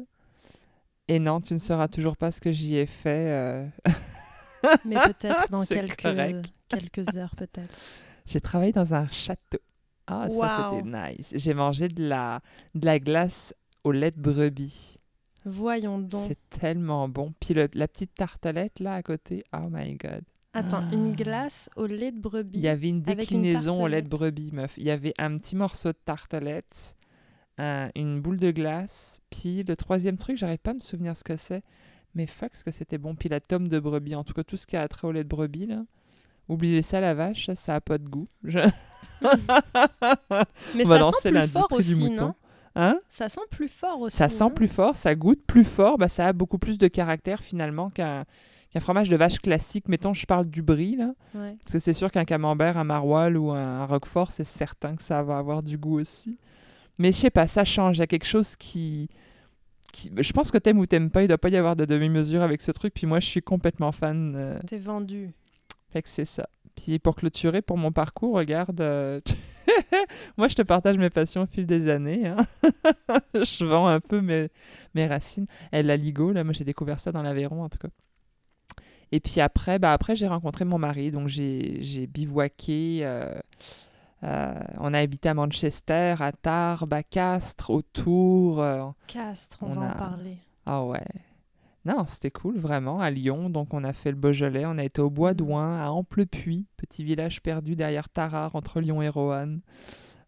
Et 1.08 1.20
non, 1.20 1.42
tu 1.42 1.54
ne 1.54 1.60
sauras 1.60 1.88
toujours 1.88 2.16
pas 2.16 2.32
ce 2.32 2.40
que 2.40 2.52
j'y 2.52 2.76
ai 2.78 2.86
fait. 2.86 3.30
euh. 3.32 3.68
Mais 4.86 4.96
peut-être 4.96 5.50
dans 5.50 5.66
quelques, 5.66 6.02
correct. 6.02 6.52
quelques 6.70 7.16
heures, 7.18 7.36
peut-être. 7.36 7.78
J'ai 8.28 8.40
travaillé 8.40 8.72
dans 8.72 8.94
un 8.94 9.08
château. 9.10 9.58
Ah, 10.08 10.28
ça 10.30 10.70
c'était 10.80 10.88
nice. 11.18 11.34
J'ai 11.36 11.54
mangé 11.54 11.88
de 11.88 12.08
la, 12.08 12.42
de 12.76 12.86
la 12.86 13.00
glace 13.00 13.54
au 13.84 13.92
lait 13.92 14.12
de 14.12 14.20
brebis. 14.20 14.98
Voyons 15.46 15.98
donc. 16.00 16.26
C'est 16.28 16.60
tellement 16.60 17.10
bon. 17.10 17.34
Puis 17.40 17.54
le- 17.56 17.70
la 17.74 17.88
petite 17.88 18.14
tartelette 18.14 18.80
là 18.80 18.94
à 18.96 19.02
côté, 19.04 19.44
oh 19.54 19.68
my 19.72 19.96
god. 19.96 20.22
Attends, 20.53 20.81
Ah. 20.89 20.94
une 20.94 21.13
glace 21.13 21.69
au 21.77 21.86
lait 21.86 22.12
de 22.12 22.19
brebis. 22.19 22.59
Il 22.59 22.63
y 22.63 22.68
avait 22.68 22.89
une 22.89 23.01
déclinaison 23.01 23.81
au 23.83 23.88
lait 23.88 24.01
de 24.01 24.09
brebis, 24.09 24.51
meuf. 24.51 24.74
Il 24.77 24.83
y 24.83 24.92
avait 24.92 25.13
un 25.18 25.38
petit 25.38 25.56
morceau 25.56 25.89
de 25.89 25.98
tartelette, 26.03 26.95
un- 27.57 27.89
une 27.95 28.21
boule 28.21 28.38
de 28.38 28.51
glace, 28.51 29.21
puis 29.30 29.63
le 29.63 29.75
troisième 29.77 30.18
truc, 30.18 30.36
j'arrive 30.38 30.57
pas 30.59 30.71
à 30.71 30.74
me 30.74 30.80
souvenir 30.81 31.15
ce 31.15 31.24
que 31.24 31.38
c'est, 31.38 31.63
mais 32.15 32.25
fuck 32.27 32.53
ce 32.56 32.63
que 32.65 32.71
c'était 32.71 32.98
bon. 32.98 33.15
Puis 33.15 33.30
la 33.30 33.39
tome 33.39 33.68
de 33.69 33.80
brebis, 33.80 34.15
en 34.15 34.24
tout 34.25 34.33
cas 34.33 34.44
tout 34.44 34.57
ce 34.57 34.68
qui 34.68 34.75
a 34.75 34.86
trait 34.89 35.07
au 35.07 35.12
lait 35.13 35.24
de 35.24 35.30
brebis 35.30 35.68
là. 35.68 35.83
Oubliez 36.50 36.81
ça 36.81 37.00
la 37.00 37.13
vache, 37.13 37.45
ça, 37.45 37.56
ça 37.56 37.75
a 37.75 37.81
pas 37.81 37.98
de 37.98 38.07
goût. 38.09 38.27
Je- 38.44 38.59
Mais 40.75 40.83
va 40.83 41.00
ça 41.00 41.12
sent 41.12 41.30
plus 41.30 41.31
fort 41.31 41.31
l'industrie 41.31 41.83
du 41.83 41.94
aussi, 41.94 42.09
mouton. 42.09 42.25
non? 42.25 42.36
Hein? 42.75 43.00
Ça 43.09 43.30
sent 43.30 43.42
plus 43.50 43.68
fort 43.68 44.00
aussi. 44.01 44.18
Ça 44.18 44.30
sent 44.30 44.50
plus 44.56 44.68
fort, 44.68 44.95
ça 44.98 45.13
goûte 45.15 45.42
plus 45.45 45.63
fort, 45.65 45.98
bah, 45.98 46.09
ça 46.09 46.27
a 46.27 46.33
beaucoup 46.33 46.57
plus 46.57 46.77
de 46.77 46.88
caractère 46.88 47.42
finalement 47.44 47.89
qu'un 47.89 48.25
qu'un 48.72 48.80
fromage 48.80 49.10
de 49.10 49.16
vache 49.16 49.40
classique. 49.40 49.88
Mettons, 49.90 50.13
je 50.13 50.25
parle 50.25 50.50
du 50.50 50.62
brie, 50.62 50.96
là. 50.96 51.13
Ouais. 51.36 51.56
Parce 51.62 51.74
que 51.74 51.80
c'est 51.80 51.94
sûr 51.94 52.10
qu'un 52.12 52.25
camembert, 52.25 52.78
un 52.78 52.84
maroilles 52.84 53.36
ou 53.36 53.51
un 53.51 53.86
roquefort, 53.86 54.32
c'est 54.32 54.44
certain 54.46 54.96
que 54.96 55.01
ça 55.04 55.22
va 55.24 55.38
avoir 55.38 55.62
du 55.63 55.78
goût 55.78 56.00
aussi. 56.00 56.38
Mais 56.98 57.12
je 57.12 57.18
sais 57.18 57.30
pas, 57.30 57.48
ça 57.48 57.63
change. 57.66 57.98
Il 57.98 58.00
y 58.00 58.04
a 58.04 58.08
quelque 58.08 58.25
chose 58.28 58.56
qui... 58.56 59.10
qui... 59.92 60.12
Je 60.18 60.32
pense 60.34 60.51
que 60.51 60.58
t'aimes 60.58 60.80
ou 60.80 60.86
t'aimes 60.86 61.10
pas, 61.10 61.24
il 61.24 61.28
doit 61.28 61.38
pas 61.38 61.50
y 61.50 61.58
avoir 61.58 61.75
de 61.75 61.86
demi-mesure 61.86 62.42
avec 62.42 62.62
ce 62.62 62.72
truc. 62.72 62.94
Puis 62.94 63.08
moi, 63.08 63.20
je 63.20 63.25
suis 63.28 63.42
complètement 63.42 63.92
fan. 63.92 64.34
euh, 64.36 64.60
T'es 64.68 64.78
vendu. 64.78 65.32
Fait 65.92 66.01
que 66.01 66.10
c'est 66.10 66.25
ça. 66.25 66.48
Puis 66.75 67.00
pour 67.00 67.16
clôturer, 67.16 67.62
pour 67.62 67.78
mon 67.78 67.92
parcours, 67.92 68.36
regarde... 68.36 68.80
euh, 68.82 69.20
moi, 70.38 70.48
je 70.48 70.56
te 70.56 70.62
partage 70.62 70.98
mes 70.98 71.10
passions 71.10 71.42
au 71.44 71.46
fil 71.46 71.66
des 71.66 71.90
années. 71.90 72.28
hein. 72.28 72.38
je 73.34 73.66
vends 73.66 73.88
un 73.88 74.00
peu 74.00 74.22
mes, 74.22 74.50
mes 74.96 75.08
racines. 75.08 75.48
Et 75.74 75.84
la 75.84 75.98
Ligo, 75.98 76.32
là, 76.32 76.44
moi, 76.44 76.54
j'ai 76.54 76.63
découvert 76.63 77.00
ça 77.00 77.12
dans 77.12 77.22
l'Aveyron, 77.22 77.63
en 77.63 77.70
tout 77.70 77.80
cas. 77.80 77.90
Et 79.12 79.20
puis 79.20 79.41
après, 79.41 79.77
bah 79.80 79.91
après 79.94 80.15
j'ai 80.15 80.27
rencontré 80.27 80.63
mon 80.65 80.77
mari, 80.77 81.12
donc 81.12 81.27
j'ai 81.27 82.08
bivouaqué. 82.08 83.00
euh, 83.03 83.34
euh, 84.24 84.53
on 84.80 84.94
a 84.94 85.00
habité 85.00 85.30
à 85.30 85.34
Manchester, 85.34 86.15
à 86.20 86.32
Tarbes, 86.32 86.94
à 86.94 87.03
Castres, 87.03 87.72
autour. 87.72 88.62
euh, 88.62 88.86
Castres, 89.08 89.58
on, 89.62 89.72
On 89.72 89.80
va 89.80 89.89
a- 89.91 89.96
en 89.96 89.98
parler. 89.98 90.38
ah 90.65 90.84
ouais. 90.86 91.03
Non, 91.84 92.06
c'était 92.06 92.30
cool, 92.30 92.58
vraiment, 92.60 93.00
à 93.00 93.10
Lyon. 93.10 93.50
Donc, 93.50 93.74
on 93.74 93.84
a 93.84 93.91
fait 93.91 94.12
le 94.12 94.15
Beaujolais. 94.18 94.68
On 94.68 94.77
a 94.77 94.84
été 94.84 95.01
au 95.01 95.10
Bois 95.10 95.32
Mhm. 95.32 95.38
d'Ouin, 95.38 95.82
à 95.84 95.89
Amplepuis, 95.89 96.68
petit 96.77 97.03
village 97.03 97.41
perdu 97.41 97.75
derrière 97.75 98.08
Tarare, 98.08 98.56
entre 98.56 98.80
Lyon 98.82 99.01
et 99.01 99.10
Roanne. 99.10 99.62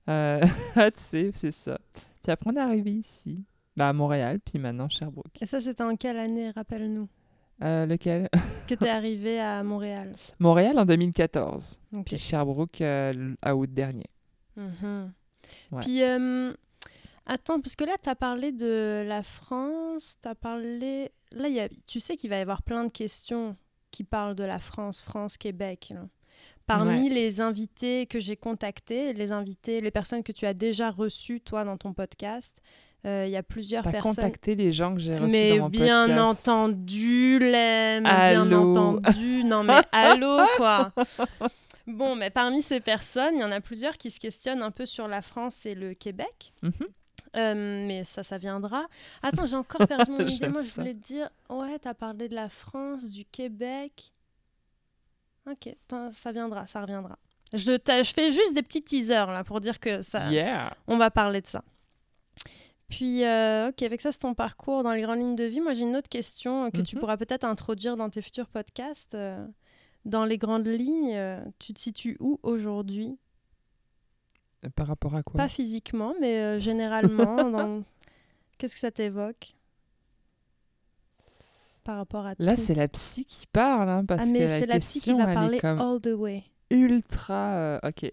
Euh, 0.10 0.42
tu 0.76 0.92
sais, 0.96 1.30
c'est 1.36 1.52
ça. 1.52 1.78
Puis 2.24 2.32
après, 2.32 2.50
on 2.52 2.56
est 2.56 2.60
arrivé 2.60 2.92
ici, 2.94 3.46
bah, 3.78 3.90
à 3.90 3.94
Montréal, 3.94 4.40
puis 4.44 4.58
maintenant 4.58 4.90
Sherbrooke. 4.90 5.40
Et 5.42 5.46
ça, 5.46 5.60
c'était 5.60 5.84
en 5.84 5.96
quelle 5.96 6.18
année, 6.18 6.50
rappelle-nous? 6.50 7.08
Euh, 7.64 7.86
lequel 7.86 8.30
Que 8.68 8.76
t'es 8.76 8.90
arrivé 8.90 9.40
à 9.40 9.64
Montréal. 9.64 10.16
Montréal 10.40 10.78
en 10.80 10.86
2014, 10.86 11.80
Ok. 11.94 12.06
puis 12.06 12.18
Sherbrooke 12.18 12.82
euh, 12.82 13.34
à 13.42 13.56
août 13.56 13.74
dernier. 13.74 14.08
Mhm. 14.58 15.12
Ouais. 15.72 15.82
Puis, 15.82 16.04
euh, 16.04 16.54
attends, 17.26 17.60
parce 17.62 17.76
que 17.76 17.84
là, 17.86 17.94
tu 18.02 18.10
as 18.10 18.16
parlé 18.16 18.52
de 18.52 19.04
la 19.08 19.24
France, 19.24 20.18
tu 20.22 20.28
as 20.30 20.36
parlé... 20.36 21.12
Là, 21.32 21.48
y 21.48 21.60
a... 21.60 21.70
tu 21.88 22.00
sais 22.00 22.16
qu'il 22.18 22.30
va 22.30 22.38
y 22.38 22.42
avoir 22.42 22.62
plein 22.64 22.84
de 22.84 22.92
questions 22.92 23.56
qui 23.92 24.04
parlent 24.04 24.36
de 24.36 24.44
la 24.44 24.60
France, 24.60 25.02
France-Québec. 25.04 25.92
là. 25.94 26.08
Parmi 26.66 27.10
les 27.10 27.42
invités 27.42 28.06
que 28.08 28.20
j'ai 28.20 28.38
contactés, 28.38 29.12
les 29.14 29.32
invités, 29.34 29.82
les 29.82 29.92
personnes 29.92 30.24
que 30.24 30.32
tu 30.32 30.46
as 30.46 30.54
déjà 30.54 30.92
reçues, 30.92 31.42
toi, 31.42 31.66
dans 31.66 31.78
ton 31.78 31.94
podcast, 31.94 32.62
Euh, 33.06 33.26
Il 33.28 33.32
y 33.32 33.36
a 33.36 33.44
plusieurs 33.44 33.84
personnes. 33.84 34.16
contacté 34.16 34.56
les 34.56 34.72
gens 34.72 34.94
que 34.94 35.02
j'ai 35.02 35.18
reçus 35.18 35.32
Mais 35.36 35.58
dans 35.58 35.64
mon 35.66 35.70
bien 35.70 36.08
podcast. 36.08 36.48
entendu, 36.48 37.40
Lem, 37.40 38.04
bien 38.04 38.52
entendu. 38.54 39.44
Non, 39.44 39.64
mais 39.64 39.82
allô, 39.92 40.40
quoi. 40.58 40.92
Bon, 41.86 42.16
mais 42.16 42.30
parmi 42.30 42.62
ces 42.62 42.80
personnes, 42.80 43.36
il 43.36 43.42
y 43.42 43.44
en 43.44 43.52
a 43.52 43.60
plusieurs 43.60 43.98
qui 43.98 44.10
se 44.10 44.20
questionnent 44.20 44.62
un 44.64 44.72
peu 44.72 44.86
sur 44.86 45.08
la 45.10 45.22
France 45.22 45.66
et 45.66 45.76
le 45.76 45.94
Québec. 45.94 46.54
Mhm. 46.62 46.72
Euh, 47.36 47.88
mais 47.88 48.04
ça, 48.06 48.22
ça 48.24 48.38
viendra. 48.38 48.86
Attends, 49.22 49.48
j'ai 49.48 49.56
encore 49.56 49.86
perdu 49.88 50.12
mon 50.12 50.20
idée. 50.26 50.48
Moi, 50.48 50.62
je 50.62 50.72
voulais 50.72 50.94
te 50.94 51.06
dire, 51.06 51.30
ouais, 51.50 51.78
t'as 51.80 51.94
parlé 51.96 52.30
de 52.30 52.36
la 52.36 52.48
France, 52.48 53.04
du 53.12 53.26
Québec. 53.26 54.12
Ok, 55.50 55.76
ça 56.14 56.32
viendra, 56.32 56.66
ça 56.68 56.80
reviendra. 56.82 57.18
Je, 57.52 57.60
je 57.60 58.14
fais 58.16 58.32
juste 58.32 58.54
des 58.54 58.62
petits 58.64 58.82
teasers 58.82 59.28
là 59.28 59.44
pour 59.44 59.60
dire 59.60 59.80
que 59.80 60.02
ça, 60.02 60.30
Yeah. 60.32 60.74
on 60.88 60.98
va 60.98 61.12
parler 61.12 61.42
de 61.42 61.48
ça. 61.48 61.64
Puis, 62.96 63.24
euh, 63.26 63.70
ok, 63.70 63.82
avec 63.84 64.02
ça, 64.02 64.12
c'est 64.12 64.20
ton 64.20 64.34
parcours 64.36 64.84
dans 64.84 64.92
les 64.94 65.02
grandes 65.02 65.20
lignes 65.20 65.36
de 65.36 65.44
vie. 65.46 65.62
Moi, 65.62 65.74
j'ai 65.74 65.82
une 65.84 65.96
autre 65.96 66.10
question 66.10 66.66
euh, 66.66 66.70
que 66.70 66.82
tu 66.82 66.96
Mhm. 66.96 67.00
pourras 67.02 67.18
peut-être 67.18 67.44
introduire 67.44 67.98
dans 67.98 68.10
tes 68.10 68.22
futurs 68.22 68.48
podcasts. 68.48 69.16
Euh, 69.16 69.46
dans 70.06 70.26
les 70.26 70.38
grandes 70.38 70.68
lignes, 70.68 71.18
tu 71.60 71.74
te 71.74 71.80
situes 71.80 72.18
où 72.20 72.40
aujourd'hui? 72.44 73.18
Par 74.76 74.88
rapport 74.88 75.16
à 75.16 75.24
quoi? 75.24 75.38
Pas 75.38 75.50
physiquement, 75.50 76.14
mais 76.22 76.38
euh, 76.40 76.60
généralement. 76.60 77.36
dans- 77.52 77.84
Qu'est-ce 78.58 78.76
que 78.76 78.80
ça 78.82 78.92
t'évoque? 78.92 79.56
Par 81.84 81.98
rapport 81.98 82.26
à 82.26 82.34
Là, 82.40 82.56
c'est 82.56 82.76
la 82.76 82.88
psy 82.88 83.26
qui 83.26 83.46
parle, 83.48 83.90
hein, 83.90 84.06
parce 84.06 84.24
Ah, 84.28 84.32
mais 84.32 84.40
que 84.40 84.48
c'est 84.48 84.66
la 84.68 84.80
psy 84.80 85.00
qui 85.00 85.06
question, 85.06 85.18
va 85.18 85.24
elle 85.24 85.30
est 85.32 85.34
parler 85.34 85.60
comme 85.60 85.82
all 85.82 86.00
the 86.00 86.14
way. 86.18 86.44
ultra. 86.70 87.56
euh, 87.56 87.80
ok. 87.84 88.12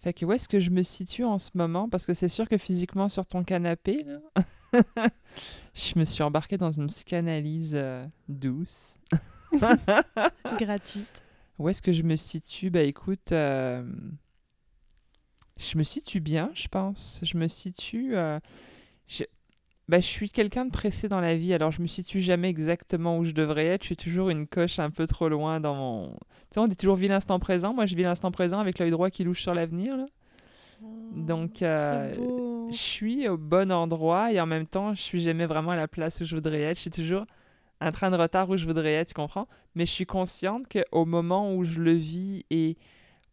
Fait 0.00 0.12
que 0.12 0.24
où 0.24 0.32
est-ce 0.32 0.48
que 0.48 0.60
je 0.60 0.70
me 0.70 0.82
situe 0.82 1.24
en 1.24 1.38
ce 1.38 1.50
moment? 1.54 1.88
Parce 1.88 2.06
que 2.06 2.14
c'est 2.14 2.28
sûr 2.28 2.48
que 2.48 2.58
physiquement 2.58 3.08
sur 3.08 3.26
ton 3.26 3.42
canapé, 3.44 4.04
là, 4.04 4.20
je 5.74 5.98
me 5.98 6.04
suis 6.04 6.22
embarquée 6.22 6.58
dans 6.58 6.70
une 6.70 6.86
psychanalyse 6.88 7.72
euh, 7.74 8.06
douce. 8.28 8.98
Gratuite. 10.58 11.22
Où 11.58 11.68
est-ce 11.68 11.82
que 11.82 11.92
je 11.92 12.02
me 12.02 12.16
situe? 12.16 12.70
Bah 12.70 12.82
écoute, 12.82 13.32
euh, 13.32 13.84
je 15.58 15.78
me 15.78 15.82
situe 15.82 16.20
bien, 16.20 16.50
je 16.54 16.68
pense. 16.68 17.20
Je 17.22 17.36
me 17.38 17.48
situe. 17.48 18.16
euh, 18.16 18.38
je... 19.06 19.24
Bah, 19.88 20.00
je 20.00 20.06
suis 20.06 20.30
quelqu'un 20.30 20.64
de 20.64 20.70
pressé 20.70 21.08
dans 21.08 21.20
la 21.20 21.36
vie, 21.36 21.54
alors 21.54 21.70
je 21.70 21.80
me 21.80 21.86
situe 21.86 22.20
jamais 22.20 22.48
exactement 22.48 23.18
où 23.18 23.24
je 23.24 23.30
devrais 23.30 23.66
être. 23.66 23.82
Je 23.82 23.86
suis 23.86 23.96
toujours 23.96 24.30
une 24.30 24.48
coche 24.48 24.80
un 24.80 24.90
peu 24.90 25.06
trop 25.06 25.28
loin 25.28 25.60
dans 25.60 25.74
mon. 25.74 26.08
Tu 26.10 26.54
sais, 26.54 26.60
on 26.60 26.66
dit 26.66 26.76
toujours 26.76 26.96
vis 26.96 27.06
l'instant 27.06 27.38
présent. 27.38 27.72
Moi, 27.72 27.86
je 27.86 27.94
vis 27.94 28.02
l'instant 28.02 28.32
présent 28.32 28.58
avec 28.58 28.80
l'œil 28.80 28.90
droit 28.90 29.10
qui 29.10 29.22
louche 29.22 29.42
sur 29.42 29.54
l'avenir. 29.54 29.96
là. 29.96 30.06
Donc, 31.14 31.62
euh. 31.62 32.14
Je 32.70 32.76
suis 32.76 33.28
au 33.28 33.36
bon 33.36 33.70
endroit 33.70 34.32
et 34.32 34.40
en 34.40 34.46
même 34.46 34.66
temps, 34.66 34.92
je 34.92 35.00
suis 35.00 35.20
jamais 35.20 35.46
vraiment 35.46 35.70
à 35.70 35.76
la 35.76 35.86
place 35.86 36.20
où 36.20 36.24
je 36.24 36.34
voudrais 36.34 36.62
être. 36.62 36.76
Je 36.76 36.82
suis 36.82 36.90
toujours 36.90 37.24
un 37.80 37.92
train 37.92 38.10
de 38.10 38.16
retard 38.16 38.50
où 38.50 38.56
je 38.56 38.66
voudrais 38.66 38.94
être, 38.94 39.08
tu 39.08 39.14
comprends? 39.14 39.46
Mais 39.74 39.86
je 39.86 39.92
suis 39.92 40.06
consciente 40.06 40.64
qu'au 40.68 41.04
moment 41.04 41.54
où 41.54 41.62
je 41.62 41.80
le 41.80 41.92
vis 41.92 42.44
et 42.50 42.76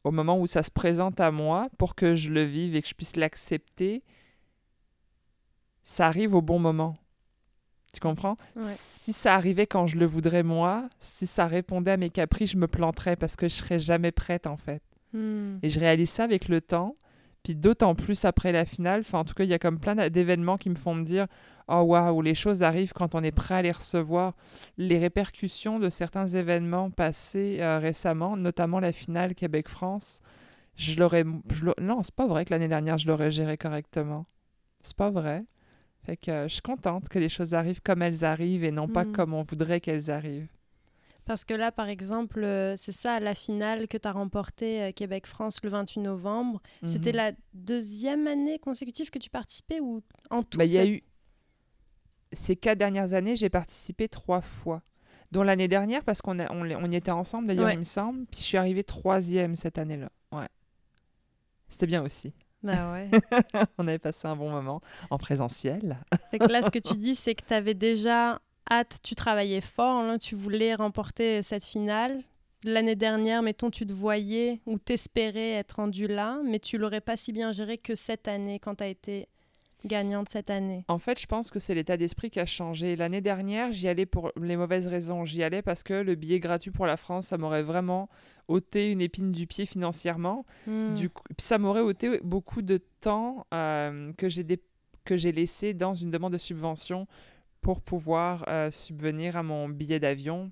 au 0.03 0.12
moment 0.12 0.39
où 0.39 0.48
ça 0.48 0.63
se 0.63 0.72
présente 0.72 1.19
à 1.19 1.31
moi, 1.31 1.69
pour 1.77 1.95
que 1.95 2.15
je 2.15 2.29
le 2.29 2.43
vive 2.43 2.75
et 2.75 2.81
que 2.81 2.88
je 2.88 2.93
puisse 2.93 3.15
l'accepter, 3.15 4.03
ça 5.83 6.07
arrive 6.07 6.33
au 6.33 6.41
bon 6.41 6.59
moment. 6.59 6.97
Tu 7.93 7.99
comprends? 7.99 8.37
Ouais. 8.55 8.73
Si 8.75 9.13
ça 9.13 9.35
arrivait 9.35 9.67
quand 9.67 9.85
je 9.85 9.97
le 9.97 10.05
voudrais 10.05 10.41
moi, 10.41 10.89
si 10.99 11.27
ça 11.27 11.45
répondait 11.45 11.91
à 11.91 11.97
mes 11.97 12.09
caprices, 12.09 12.51
je 12.51 12.57
me 12.57 12.67
planterais 12.67 13.15
parce 13.15 13.35
que 13.35 13.47
je 13.47 13.53
serais 13.53 13.79
jamais 13.79 14.11
prête 14.11 14.47
en 14.47 14.57
fait. 14.57 14.81
Hmm. 15.13 15.57
Et 15.61 15.69
je 15.69 15.79
réalise 15.79 16.09
ça 16.09 16.23
avec 16.23 16.47
le 16.47 16.59
temps. 16.59 16.95
Puis 17.43 17.55
d'autant 17.55 17.93
plus 17.93 18.23
après 18.23 18.53
la 18.53 18.63
finale. 18.63 19.01
Enfin, 19.01 19.19
en 19.19 19.25
tout 19.25 19.33
cas, 19.33 19.43
il 19.43 19.49
y 19.49 19.53
a 19.53 19.59
comme 19.59 19.77
plein 19.77 20.09
d'événements 20.09 20.57
qui 20.57 20.69
me 20.69 20.75
font 20.75 20.95
me 20.95 21.03
dire 21.03 21.27
Oh 21.67 21.81
waouh, 21.81 22.21
les 22.21 22.35
choses 22.35 22.63
arrivent 22.63 22.93
quand 22.93 23.15
on 23.15 23.23
est 23.23 23.33
prêt 23.33 23.55
à 23.55 23.61
les 23.61 23.71
recevoir. 23.71 24.33
Les 24.77 24.97
répercussions 24.97 25.77
de 25.77 25.89
certains 25.89 26.25
événements 26.25 26.89
passés 26.89 27.57
euh, 27.59 27.79
récemment, 27.79 28.37
notamment 28.37 28.79
la 28.79 28.93
finale 28.93 29.35
Québec-France, 29.35 30.21
je 30.77 30.97
l'aurais. 30.97 31.25
Non, 31.79 32.01
c'est 32.01 32.15
pas 32.15 32.27
vrai 32.27 32.45
que 32.45 32.51
l'année 32.51 32.69
dernière, 32.69 32.97
je 32.97 33.07
l'aurais 33.07 33.29
géré 33.29 33.57
correctement. 33.57 34.25
C'est 34.79 34.95
pas 34.95 35.11
vrai. 35.11 35.43
Fait 36.05 36.17
que 36.17 36.31
euh, 36.31 36.48
je 36.48 36.53
suis 36.53 36.62
contente 36.62 37.07
que 37.10 37.17
les 37.19 37.29
choses 37.29 37.53
arrivent 37.53 37.81
comme 37.81 38.01
elles 38.01 38.25
arrivent 38.25 38.63
et 38.63 38.72
non 38.72 38.88
pas 38.88 39.05
Mhm. 39.05 39.12
comme 39.13 39.33
on 39.33 39.41
voudrait 39.43 39.79
qu'elles 39.79 40.12
arrivent. 40.12 40.50
Parce 41.25 41.45
que 41.45 41.53
là, 41.53 41.72
par 41.72 41.88
exemple, 41.88 42.43
euh, 42.43 42.75
c'est 42.75 42.91
ça, 42.91 43.22
la 43.22 43.33
finale 43.33 43.88
que 43.88 43.98
tu 43.98 44.05
as 44.07 44.12
remportée 44.12 44.91
Québec-France 44.93 45.60
le 45.63 45.69
28 45.69 46.01
novembre. 46.01 46.62
C'était 46.86 47.12
Mhm. 47.12 47.15
la 47.17 47.31
deuxième 47.53 48.27
année 48.27 48.60
consécutive 48.60 49.10
que 49.10 49.19
tu 49.19 49.29
participais 49.29 49.79
ou 49.79 50.01
en 50.29 50.43
tout 50.43 50.57
Bah, 50.57 50.65
il 50.65 50.74
y 50.74 50.77
a 50.79 50.86
eu 50.86 51.01
ces 52.33 52.55
quatre 52.57 52.77
dernières 52.79 53.13
années, 53.13 53.36
j'ai 53.38 53.50
participé 53.50 54.10
trois 54.10 54.41
fois. 54.41 54.81
Dont 55.31 55.43
l'année 55.43 55.67
dernière, 55.67 56.03
parce 56.03 56.22
qu'on 56.22 56.38
on, 56.39 56.69
on 56.72 56.91
y 56.91 56.95
était 56.95 57.10
ensemble 57.12 57.48
d'ailleurs, 57.48 57.65
Ouais. 57.67 57.74
il 57.74 57.79
me 57.79 57.83
semble. 57.83 58.25
Puis 58.25 58.39
je 58.41 58.45
suis 58.45 58.57
arrivée 58.57 58.83
troisième 58.83 59.55
cette 59.55 59.77
année-là. 59.77 60.12
Ouais. 60.31 60.48
C'était 61.69 61.88
bien 61.88 62.03
aussi. 62.03 62.33
Bah 62.63 62.93
ouais. 62.93 63.12
on 63.77 63.88
avait 63.88 64.00
passé 64.00 64.27
un 64.27 64.36
bon 64.36 64.50
moment 64.50 64.82
en 65.10 65.17
présentiel. 65.17 65.98
Fait 66.32 66.39
que 66.39 66.48
là, 66.48 66.62
ce 66.62 66.70
que 66.70 66.79
tu 66.79 66.96
dis, 66.96 67.13
c'est 67.15 67.36
que 67.36 67.46
tu 67.46 67.53
avais 67.53 67.74
déjà 67.74 68.39
hâte, 68.72 69.00
tu 69.03 69.15
travaillais 69.15 69.62
fort, 69.62 70.03
là, 70.03 70.17
tu 70.17 70.36
voulais 70.36 70.74
remporter 70.74 71.43
cette 71.43 71.65
finale. 71.65 72.22
L'année 72.63 72.96
dernière, 72.96 73.41
mettons, 73.41 73.70
tu 73.70 73.86
te 73.86 73.91
voyais 73.91 74.62
ou 74.65 74.79
t'espérais 74.79 75.51
être 75.51 75.74
rendu 75.74 76.08
là, 76.08 76.39
mais 76.46 76.60
tu 76.60 76.77
l'aurais 76.77 77.01
pas 77.01 77.17
si 77.17 77.34
bien 77.34 77.51
géré 77.51 77.77
que 77.77 77.96
cette 77.96 78.29
année, 78.29 78.60
quand 78.60 78.75
tu 78.75 78.84
as 78.86 78.88
été 78.88 79.27
gagnante 79.85 80.29
cette 80.29 80.49
année? 80.49 80.85
En 80.87 80.99
fait, 80.99 81.19
je 81.19 81.25
pense 81.25 81.51
que 81.51 81.59
c'est 81.59 81.75
l'état 81.75 81.97
d'esprit 81.97 82.29
qui 82.29 82.39
a 82.39 82.45
changé. 82.45 82.95
L'année 82.95 83.21
dernière, 83.21 83.71
j'y 83.71 83.87
allais 83.87 84.05
pour 84.05 84.31
les 84.41 84.57
mauvaises 84.57 84.87
raisons. 84.87 85.25
J'y 85.25 85.43
allais 85.43 85.61
parce 85.61 85.83
que 85.83 85.93
le 85.93 86.15
billet 86.15 86.39
gratuit 86.39 86.71
pour 86.71 86.85
la 86.85 86.97
France, 86.97 87.27
ça 87.27 87.37
m'aurait 87.37 87.63
vraiment 87.63 88.09
ôté 88.47 88.91
une 88.91 89.01
épine 89.01 89.31
du 89.31 89.47
pied 89.47 89.65
financièrement. 89.65 90.45
Hmm. 90.67 90.93
Du 90.95 91.09
coup, 91.09 91.23
ça 91.37 91.57
m'aurait 91.57 91.81
ôté 91.81 92.19
beaucoup 92.23 92.61
de 92.61 92.79
temps 92.99 93.45
euh, 93.53 94.13
que 94.13 94.29
j'ai 94.29 94.43
dé- 94.43 94.61
que 95.05 95.17
j'ai 95.17 95.31
laissé 95.31 95.73
dans 95.73 95.93
une 95.93 96.11
demande 96.11 96.33
de 96.33 96.37
subvention 96.37 97.07
pour 97.61 97.81
pouvoir 97.81 98.45
euh, 98.47 98.71
subvenir 98.71 99.37
à 99.37 99.43
mon 99.43 99.69
billet 99.69 99.99
d'avion 99.99 100.51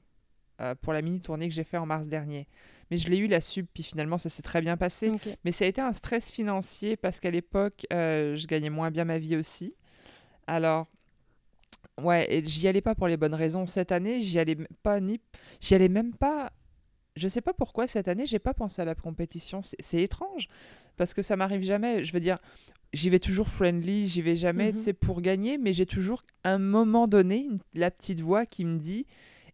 euh, 0.62 0.76
pour 0.76 0.94
la 0.94 1.02
mini 1.02 1.20
tournée 1.20 1.48
que 1.50 1.54
j'ai 1.54 1.64
fait 1.64 1.78
en 1.78 1.86
mars 1.86 2.08
dernier. 2.08 2.48
Mais 2.90 2.98
je 2.98 3.10
l'ai 3.10 3.18
eu 3.18 3.28
la 3.28 3.42
sub, 3.42 3.66
puis 3.74 3.84
finalement 3.84 4.18
ça 4.18 4.30
s'est 4.30 4.42
très 4.42 4.62
bien 4.62 4.78
passé. 4.78 5.12
Mais 5.44 5.52
ça 5.52 5.66
a 5.66 5.68
été 5.68 5.82
un 5.82 5.94
stress 5.94 6.30
financier 6.32 6.96
parce 6.98 7.20
qu'à 7.20 7.32
l'époque, 7.32 7.86
euh, 7.94 8.36
je 8.36 8.48
gagnais 8.48 8.70
moins 8.70 8.92
bien 8.92 9.06
ma 9.06 9.18
vie 9.18 9.36
aussi. 9.38 9.76
Alors, 10.48 10.88
ouais, 12.02 12.28
et 12.34 12.46
j'y 12.46 12.68
allais 12.68 12.82
pas 12.82 12.96
pour 12.96 13.08
les 13.08 13.18
bonnes 13.18 13.34
raisons. 13.36 13.66
Cette 13.66 13.92
année, 13.92 14.22
j'y 14.22 14.40
allais 14.40 14.58
pas 14.84 15.00
ni, 15.00 15.20
j'y 15.60 15.76
allais 15.76 15.90
même 15.90 16.14
pas. 16.16 16.52
Je 17.16 17.28
sais 17.28 17.42
pas 17.42 17.54
pourquoi 17.54 17.88
cette 17.88 18.08
année, 18.08 18.26
j'ai 18.26 18.40
pas 18.40 18.54
pensé 18.54 18.82
à 18.82 18.86
la 18.86 18.96
compétition. 18.96 19.62
C'est 19.62 19.78
c'est 19.80 20.02
étrange 20.02 20.48
parce 20.98 21.14
que 21.14 21.22
ça 21.22 21.36
m'arrive 21.36 21.62
jamais. 21.62 22.04
Je 22.06 22.14
veux 22.14 22.20
dire, 22.22 22.38
j'y 22.94 23.10
vais 23.10 23.20
toujours 23.20 23.48
friendly, 23.50 24.08
j'y 24.08 24.22
vais 24.22 24.36
jamais, 24.38 24.72
Mhm. 24.72 24.78
tu 24.78 24.84
sais, 24.84 24.94
pour 24.94 25.22
gagner, 25.22 25.58
mais 25.58 25.74
j'ai 25.74 25.86
toujours 25.86 26.24
un 26.44 26.58
moment 26.58 27.08
donné 27.08 27.40
une- 27.46 27.60
la 27.74 27.92
petite 27.92 28.22
voix 28.22 28.46
qui 28.46 28.66
me 28.66 28.78
dit. 28.78 29.06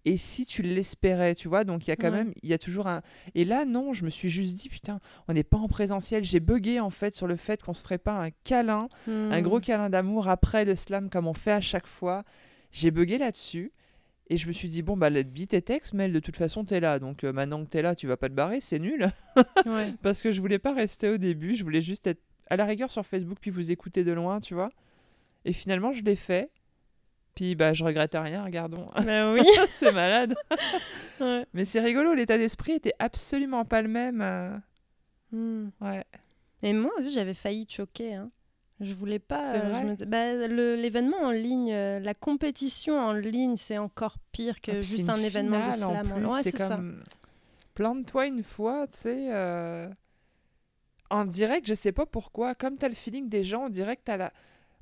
Et 0.09 0.15
si 0.15 0.45
tu 0.45 0.61
l'espérais, 0.61 1.35
tu 1.35 1.47
vois, 1.49 1.65
donc 1.65 1.85
il 1.85 1.89
y 1.89 1.91
a 1.91 1.97
quand 1.97 2.09
Ouais. 2.11 2.23
même, 2.23 2.33
il 2.41 2.49
y 2.49 2.53
a 2.53 2.57
toujours 2.57 2.87
un. 2.87 3.01
Et 3.35 3.43
là, 3.43 3.65
non, 3.65 3.91
je 3.91 4.05
me 4.05 4.09
suis 4.09 4.29
juste 4.29 4.55
dit, 4.55 4.69
putain, 4.69 4.99
on 5.27 5.33
n'est 5.33 5.43
pas 5.43 5.57
en 5.57 5.67
présentiel. 5.67 6.23
J'ai 6.23 6.39
bugué 6.39 6.79
en 6.79 6.89
fait 6.89 7.13
sur 7.13 7.27
le 7.27 7.35
fait 7.35 7.61
qu'on 7.61 7.73
se 7.73 7.81
ferait 7.81 7.97
pas 7.97 8.13
un 8.23 8.29
câlin, 8.45 8.87
un 9.07 9.41
gros 9.41 9.59
câlin 9.59 9.89
d'amour 9.89 10.29
après 10.29 10.63
le 10.63 10.75
slam 10.75 11.09
comme 11.09 11.27
on 11.27 11.33
fait 11.33 11.51
à 11.51 11.59
chaque 11.61 11.87
fois. 11.87 12.23
J'ai 12.71 12.89
bugué 12.91 13.17
là-dessus. 13.17 13.71
Et 14.29 14.35
je 14.37 14.47
me 14.47 14.51
suis 14.51 14.67
dit, 14.69 14.81
bon, 14.81 14.97
bah, 14.97 15.09
dis 15.09 15.47
tes 15.47 15.61
textes, 15.61 15.93
mais 15.93 16.09
de 16.09 16.19
toute 16.19 16.35
façon, 16.35 16.63
t'es 16.65 16.79
là. 16.81 16.99
Donc 16.99 17.23
euh, 17.23 17.31
maintenant 17.33 17.63
que 17.63 17.69
t'es 17.69 17.81
là, 17.81 17.93
tu 17.95 18.07
vas 18.07 18.17
pas 18.17 18.29
te 18.29 18.33
barrer, 18.33 18.61
c'est 18.61 18.79
nul. 18.79 19.09
Ouais. 19.65 19.87
Parce 20.01 20.21
que 20.21 20.31
je 20.31 20.39
voulais 20.41 20.59
pas 20.59 20.73
rester 20.73 21.09
au 21.09 21.17
début, 21.17 21.55
je 21.55 21.63
voulais 21.63 21.81
juste 21.81 22.07
être 22.07 22.21
à 22.49 22.55
la 22.55 22.65
rigueur 22.65 22.89
sur 22.91 23.05
Facebook, 23.05 23.37
puis 23.41 23.51
vous 23.51 23.71
écouter 23.71 24.03
de 24.05 24.11
loin, 24.13 24.39
tu 24.39 24.53
vois? 24.53 24.69
Et 25.45 25.51
finalement, 25.53 25.91
je 25.93 26.01
l'ai 26.03 26.15
fait. 26.15 26.49
Puis, 27.37 27.53
bah, 27.53 27.71
je 27.73 27.83
regrette 27.83 28.15
rien, 28.15 28.43
regardons. 28.43 28.89
Bah 29.05 29.31
oui. 29.33 29.41
c'est 29.69 29.91
malade. 29.93 30.35
Ouais. 31.19 31.45
Mais 31.53 31.65
c'est 31.65 31.79
rigolo, 31.79 32.13
l'état 32.13 32.37
d'esprit 32.37 32.73
était 32.73 32.93
absolument 32.99 33.63
pas 33.65 33.81
le 33.81 33.87
même. 33.87 34.21
euh, 34.21 34.55
Hmm. 35.31 35.69
Ouais. 35.81 36.03
Et 36.63 36.73
moi 36.73 36.91
aussi, 36.99 37.11
j'avais 37.13 37.33
failli 37.33 37.65
choquer. 37.69 38.13
Hein. 38.15 38.29
Je 38.79 38.93
voulais 38.93 39.17
pas. 39.19 39.53
Euh, 39.55 39.81
je 39.81 40.03
me 40.03 40.05
bah, 40.05 40.35
l'événement 40.75 41.17
en 41.17 41.31
ligne, 41.31 41.71
euh, 41.73 41.99
la 41.99 42.13
compétition 42.13 42.99
en 42.99 43.13
ligne, 43.13 43.55
c'est 43.55 43.77
encore 43.79 44.17
pire 44.31 44.61
que 44.61 44.71
Ah, 44.71 44.81
juste 44.81 45.09
un 45.09 45.17
événement 45.17 45.57
de 45.59 45.69
en 45.69 45.71
slam. 45.73 46.11
en- 46.25 46.31
Ouais, 46.33 46.43
c'est 46.43 46.55
ça. 46.57 46.67
comme 46.69 47.03
plante-toi 47.73 48.27
une 48.27 48.43
fois, 48.43 48.85
tu 48.87 48.97
sais. 48.97 49.27
euh, 49.31 49.87
En 51.09 51.25
direct, 51.25 51.65
je 51.67 51.73
sais 51.73 51.91
pas 51.91 52.05
pourquoi. 52.05 52.53
Comme 52.55 52.77
tu 52.77 52.85
as 52.85 52.89
le 52.89 52.95
feeling 52.95 53.27
des 53.29 53.43
gens, 53.43 53.69
dirait 53.69 53.95
que 53.95 54.03
tu 54.05 54.11
as 54.11 54.17
la... 54.17 54.33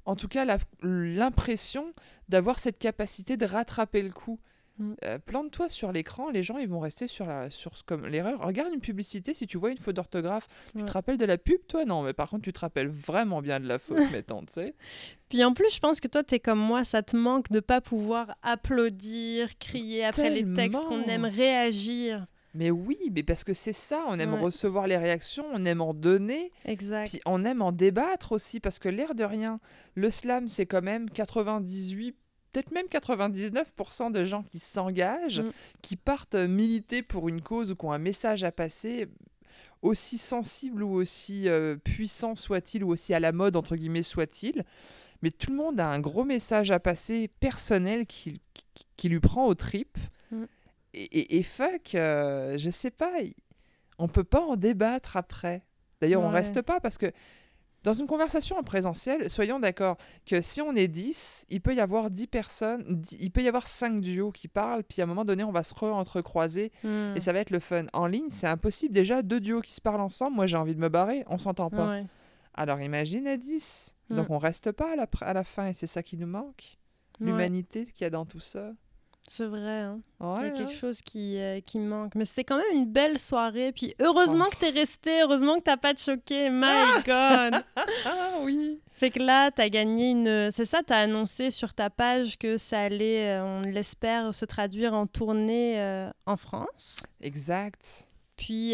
en 0.05 0.15
tout 0.15 0.27
cas 0.27 0.45
l'impression 0.81 1.93
d'avoir 2.29 2.59
cette 2.59 2.79
capacité 2.79 3.37
de 3.37 3.45
rattraper 3.45 4.01
le 4.01 4.11
coup. 4.11 4.39
Mm. 4.77 4.93
Euh, 5.05 5.19
Plante-toi 5.19 5.69
sur 5.69 5.91
l'écran, 5.91 6.29
les 6.29 6.43
gens 6.43 6.57
ils 6.57 6.67
vont 6.67 6.79
rester 6.79 7.07
sur 7.07 7.25
la 7.25 7.49
sur 7.49 7.71
comme 7.85 8.05
l'erreur. 8.05 8.41
Regarde 8.41 8.73
une 8.73 8.81
publicité, 8.81 9.33
si 9.33 9.47
tu 9.47 9.57
vois 9.57 9.71
une 9.71 9.77
faute 9.77 9.95
d'orthographe, 9.95 10.47
tu 10.75 10.83
te 10.83 10.91
rappelles 10.91 11.17
de 11.17 11.25
la 11.25 11.37
pub, 11.37 11.65
toi? 11.67 11.85
Non, 11.85 12.03
mais 12.03 12.13
par 12.13 12.29
contre 12.29 12.43
tu 12.43 12.53
te 12.53 12.59
rappelles 12.59 12.89
vraiment 12.89 13.41
bien 13.41 13.59
de 13.59 13.67
la 13.67 13.79
faute, 13.79 13.97
mettons, 14.11 14.41
tu 14.41 14.53
sais. 14.53 14.75
Puis 15.29 15.43
en 15.43 15.53
plus, 15.53 15.73
je 15.73 15.79
pense 15.79 15.99
que 15.99 16.07
toi, 16.07 16.23
t'es 16.23 16.39
comme 16.39 16.59
moi, 16.59 16.83
ça 16.83 17.01
te 17.01 17.15
manque 17.15 17.49
de 17.51 17.59
pas 17.59 17.81
pouvoir 17.81 18.35
applaudir, 18.43 19.57
crier 19.57 20.05
après 20.05 20.29
les 20.29 20.53
textes 20.53 20.83
qu'on 20.85 21.03
aime, 21.03 21.25
réagir. 21.25 22.27
Mais 22.55 22.71
oui, 22.71 22.97
mais 23.13 23.21
parce 23.21 23.43
que 23.43 23.53
c'est 23.53 23.73
ça, 23.73 24.03
on 24.07 24.17
aime 24.17 24.33
Ouais. 24.33 24.39
recevoir 24.39 24.87
les 24.87 24.97
réactions, 24.97 25.45
on 25.53 25.65
aime 25.65 25.81
en 25.81 25.93
donner, 25.93 26.51
Exact. 26.65 27.09
puis 27.09 27.19
on 27.25 27.43
aime 27.45 27.61
en 27.61 27.71
débattre 27.73 28.31
aussi, 28.31 28.59
parce 28.59 28.79
que 28.79 28.87
l'air 28.89 29.13
de 29.13 29.23
rien, 29.25 29.59
le 29.95 30.09
slam 30.09 30.47
c'est 30.47 30.65
quand 30.65 30.81
même 30.81 31.09
98 31.09 32.15
peut-être 32.53 32.71
même 32.71 32.87
99% 32.87 34.11
de 34.11 34.23
gens 34.23 34.41
qui 34.43 34.59
s'engagent, 34.59 35.41
Mm. 35.41 35.51
qui 35.81 35.95
partent 35.97 36.35
militer 36.35 37.01
pour 37.03 37.27
une 37.27 37.41
cause 37.41 37.71
ou 37.71 37.75
qui 37.75 37.85
ont 37.85 37.91
un 37.91 37.97
message 37.97 38.45
à 38.45 38.51
passer, 38.53 39.09
aussi 39.81 40.17
sensible 40.17 40.81
ou 40.81 40.93
aussi 40.93 41.49
euh, 41.49 41.75
puissant 41.75 42.35
soit-il, 42.35 42.85
ou 42.85 42.89
aussi 42.93 43.13
à 43.13 43.19
la 43.19 43.33
mode, 43.33 43.57
entre 43.57 43.75
guillemets, 43.75 44.03
soit-il. 44.03 44.63
Mais 45.21 45.31
tout 45.31 45.51
le 45.51 45.57
monde 45.57 45.81
a 45.81 45.87
un 45.87 45.99
gros 45.99 46.23
message 46.23 46.71
à 46.71 46.79
passer 46.79 47.27
personnel 47.41 48.05
qui, 48.07 48.39
qui, 48.73 48.85
qui 48.95 49.09
lui 49.09 49.19
prend 49.19 49.45
aux 49.47 49.55
tripes. 49.55 49.97
Mm. 50.31 50.43
Et, 50.97 51.03
et- 51.19 51.37
et 51.37 51.43
fuck, 51.43 51.93
euh, 51.95 52.57
je 52.57 52.69
sais 52.69 52.91
pas, 52.91 53.11
on 53.99 54.07
peut 54.07 54.23
pas 54.23 54.41
en 54.41 54.55
débattre 54.55 55.17
après. 55.17 55.63
D'ailleurs, 56.01 56.21
on 56.21 56.29
reste 56.29 56.61
pas 56.61 56.79
parce 56.79 56.97
que 56.97 57.11
dans 57.83 57.93
une 57.93 58.07
conversation 58.07 58.57
en 58.57 58.63
présentiel, 58.63 59.29
soyons 59.29 59.59
d'accord 59.59 59.97
que 60.25 60.41
si 60.41 60.59
on 60.61 60.73
est 60.75 60.87
10, 60.87 61.45
il 61.49 61.61
peut 61.61 61.75
y 61.75 61.79
avoir 61.79 62.09
10 62.09 62.27
personnes, 62.27 63.03
il 63.19 63.29
peut 63.31 63.43
y 63.43 63.47
avoir 63.47 63.67
5 63.67 64.01
duos 64.01 64.31
qui 64.31 64.47
parlent, 64.47 64.83
puis 64.83 65.01
à 65.01 65.03
un 65.03 65.07
moment 65.07 65.23
donné, 65.25 65.43
on 65.43 65.51
va 65.51 65.63
se 65.63 65.73
re-entrecroiser 65.75 66.71
Hmm. 66.83 67.13
et 67.15 67.19
ça 67.21 67.31
va 67.33 67.39
être 67.39 67.51
le 67.51 67.59
fun. 67.59 67.85
En 67.93 68.07
ligne, 68.07 68.29
c'est 68.31 68.47
impossible. 68.47 68.93
Déjà, 68.93 69.21
deux 69.21 69.39
duos 69.39 69.61
qui 69.61 69.73
se 69.73 69.81
parlent 69.81 70.01
ensemble, 70.01 70.35
moi 70.35 70.47
j'ai 70.47 70.57
envie 70.57 70.75
de 70.75 70.79
me 70.79 70.89
barrer, 70.89 71.23
on 71.27 71.37
s'entend 71.37 71.69
pas. 71.69 71.87
Ouais. 71.89 72.05
Alors 72.55 72.79
imagine 72.81 73.27
à 73.27 73.37
10. 73.37 73.93
Donc 74.09 74.29
Mm. 74.29 74.33
on 74.33 74.37
reste 74.37 74.71
pas 74.71 74.93
à 74.93 74.95
la, 74.95 75.05
pr- 75.07 75.23
à 75.25 75.33
la 75.33 75.43
fin 75.43 75.67
et 75.67 75.73
c'est 75.73 75.87
ça 75.87 76.01
qui 76.03 76.15
nous 76.17 76.27
manque. 76.27 76.77
Ouais. 77.19 77.27
L'humanité 77.27 77.85
qu'il 77.85 78.01
y 78.03 78.05
a 78.05 78.09
dans 78.09 78.25
tout 78.25 78.39
ça. 78.39 78.71
C'est 79.27 79.45
vrai. 79.45 79.81
hein. 79.81 79.99
Il 80.21 80.43
y 80.43 80.47
a 80.47 80.51
quelque 80.51 80.73
chose 80.73 81.01
qui, 81.01 81.37
euh, 81.39 81.59
qui 81.59 81.79
manque. 81.79 82.13
Mais 82.15 82.25
c'était 82.25 82.43
quand 82.43 82.57
même 82.57 82.71
une 82.77 82.85
belle 82.85 83.17
soirée. 83.17 83.71
Puis 83.71 83.95
heureusement 83.99 84.45
Oh. 84.47 84.51
que 84.51 84.57
t'es 84.57 84.69
resté. 84.69 85.21
Heureusement 85.23 85.55
que 85.57 85.63
t'as 85.63 85.77
pas 85.77 85.93
te 85.93 85.99
choqué. 86.01 86.49
My 86.51 87.01
God. 87.05 87.63
Ah 88.05 88.37
oui. 88.43 88.79
Fait 88.91 89.09
que 89.09 89.19
là, 89.19 89.51
t'as 89.51 89.67
gagné 89.69 90.11
une. 90.11 90.51
C'est 90.51 90.63
ça, 90.65 90.81
t'as 90.85 90.99
annoncé 90.99 91.49
sur 91.49 91.73
ta 91.73 91.89
page 91.89 92.37
que 92.37 92.57
ça 92.57 92.79
allait, 92.81 93.37
euh, 93.39 93.43
on 93.43 93.61
l'espère, 93.61 94.33
se 94.33 94.45
traduire 94.45 94.93
en 94.93 95.05
tournée 95.07 95.79
euh, 95.81 96.09
en 96.25 96.37
France. 96.37 97.01
Exact. 97.19 98.05
Puis, 98.37 98.73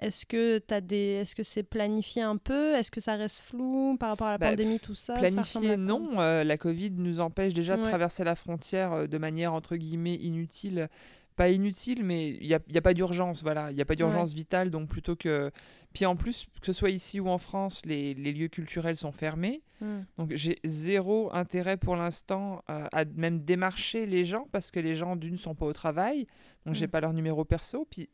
est-ce 0.00 0.26
que 0.26 0.58
t'as 0.58 0.80
des, 0.80 1.20
est-ce 1.22 1.34
que 1.34 1.42
c'est 1.42 1.62
planifié 1.62 2.22
un 2.22 2.36
peu? 2.36 2.74
Est-ce 2.74 2.90
que 2.90 3.00
ça 3.00 3.14
reste 3.16 3.40
flou 3.40 3.96
par 3.98 4.10
rapport 4.10 4.26
à 4.26 4.32
la 4.32 4.38
Bah, 4.38 4.50
pandémie, 4.50 4.78
tout 4.80 4.94
ça? 4.94 5.14
Planifié, 5.14 5.76
non. 5.76 6.20
euh, 6.20 6.44
la 6.44 6.56
Covid 6.58 6.90
nous 6.92 7.20
empêche 7.20 7.54
déjà 7.54 7.76
de 7.76 7.82
traverser 7.82 8.24
la 8.24 8.34
frontière 8.34 8.92
euh, 8.92 9.06
de 9.06 9.18
manière 9.18 9.54
entre 9.54 9.76
guillemets 9.76 10.14
inutile. 10.16 10.88
Pas 11.36 11.50
inutile, 11.50 12.02
mais 12.02 12.30
il 12.40 12.48
n'y 12.48 12.54
a, 12.54 12.58
y 12.68 12.78
a 12.78 12.82
pas 12.82 12.94
d'urgence. 12.94 13.44
Voilà, 13.44 13.70
il 13.70 13.76
n'y 13.76 13.80
a 13.80 13.84
pas 13.84 13.94
d'urgence 13.94 14.32
vitale. 14.32 14.70
Donc 14.72 14.88
plutôt 14.88 15.14
que. 15.14 15.52
Puis 15.92 16.04
en 16.04 16.16
plus, 16.16 16.46
que 16.60 16.66
ce 16.66 16.72
soit 16.72 16.90
ici 16.90 17.20
ou 17.20 17.28
en 17.28 17.38
France, 17.38 17.80
les, 17.84 18.12
les 18.14 18.32
lieux 18.32 18.48
culturels 18.48 18.96
sont 18.96 19.12
fermés. 19.12 19.62
Donc 20.18 20.32
j'ai 20.34 20.58
zéro 20.64 21.32
intérêt 21.32 21.76
pour 21.76 21.94
l'instant 21.94 22.64
euh, 22.68 22.88
à 22.90 23.04
même 23.04 23.38
démarcher 23.44 24.04
les 24.06 24.24
gens 24.24 24.48
parce 24.50 24.72
que 24.72 24.80
les 24.80 24.96
gens 24.96 25.14
d'une 25.14 25.36
sont 25.36 25.54
pas 25.54 25.66
au 25.66 25.72
travail, 25.72 26.26
donc 26.66 26.74
j'ai 26.74 26.86
Mm. 26.88 26.90
pas 26.90 27.00
leur 27.00 27.12
numéro 27.12 27.44
perso. 27.44 27.86
Puis 27.88 28.08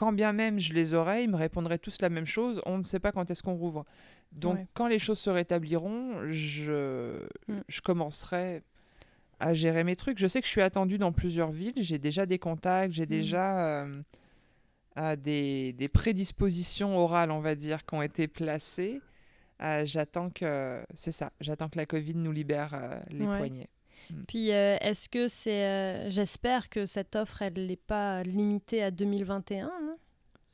quand 0.00 0.12
bien 0.14 0.32
même 0.32 0.58
je 0.58 0.72
les 0.72 0.94
aurais, 0.94 1.24
ils 1.24 1.30
me 1.30 1.36
répondraient 1.36 1.78
tous 1.78 2.00
la 2.00 2.08
même 2.08 2.24
chose. 2.24 2.62
On 2.64 2.78
ne 2.78 2.82
sait 2.82 3.00
pas 3.00 3.12
quand 3.12 3.30
est-ce 3.30 3.42
qu'on 3.42 3.54
rouvre. 3.54 3.84
Donc 4.32 4.54
Ouais. 4.56 4.66
quand 4.72 4.88
les 4.88 4.98
choses 4.98 5.18
se 5.18 5.28
rétabliront, 5.30 6.30
je 6.30 7.18
Mm. 7.48 7.60
je 7.68 7.80
commencerai 7.82 8.62
à 9.40 9.52
gérer 9.52 9.84
mes 9.84 9.96
trucs. 9.96 10.18
Je 10.18 10.26
sais 10.26 10.40
que 10.40 10.46
je 10.46 10.50
suis 10.52 10.62
attendue 10.62 10.96
dans 10.96 11.12
plusieurs 11.12 11.50
villes. 11.50 11.74
J'ai 11.76 11.98
déjà 11.98 12.24
des 12.24 12.38
contacts, 12.38 12.94
j'ai 12.94 13.04
déjà 13.06 13.84
euh, 14.96 15.16
des, 15.16 15.72
des 15.74 15.88
prédispositions 15.88 16.96
orales, 16.98 17.30
on 17.30 17.40
va 17.40 17.54
dire, 17.54 17.84
qui 17.84 17.94
ont 17.94 18.02
été 18.02 18.26
placées. 18.26 19.00
Euh, 19.62 19.82
j'attends 19.84 20.30
que 20.30 20.82
c'est 20.94 21.12
ça. 21.12 21.30
J'attends 21.40 21.68
que 21.68 21.76
la 21.76 21.84
Covid 21.86 22.14
nous 22.14 22.32
libère 22.32 22.72
euh, 22.74 22.98
les 23.10 23.26
Ouais. 23.26 23.36
poignets. 23.38 23.68
Puis, 24.28 24.52
euh, 24.52 24.76
est-ce 24.80 25.08
que 25.08 25.28
c'est, 25.28 25.64
euh, 25.64 26.08
j'espère 26.10 26.68
que 26.68 26.86
cette 26.86 27.16
offre, 27.16 27.42
elle 27.42 27.66
n'est 27.66 27.76
pas 27.76 28.22
limitée 28.22 28.82
à 28.82 28.90
2021 28.90 29.66
non 29.66 29.96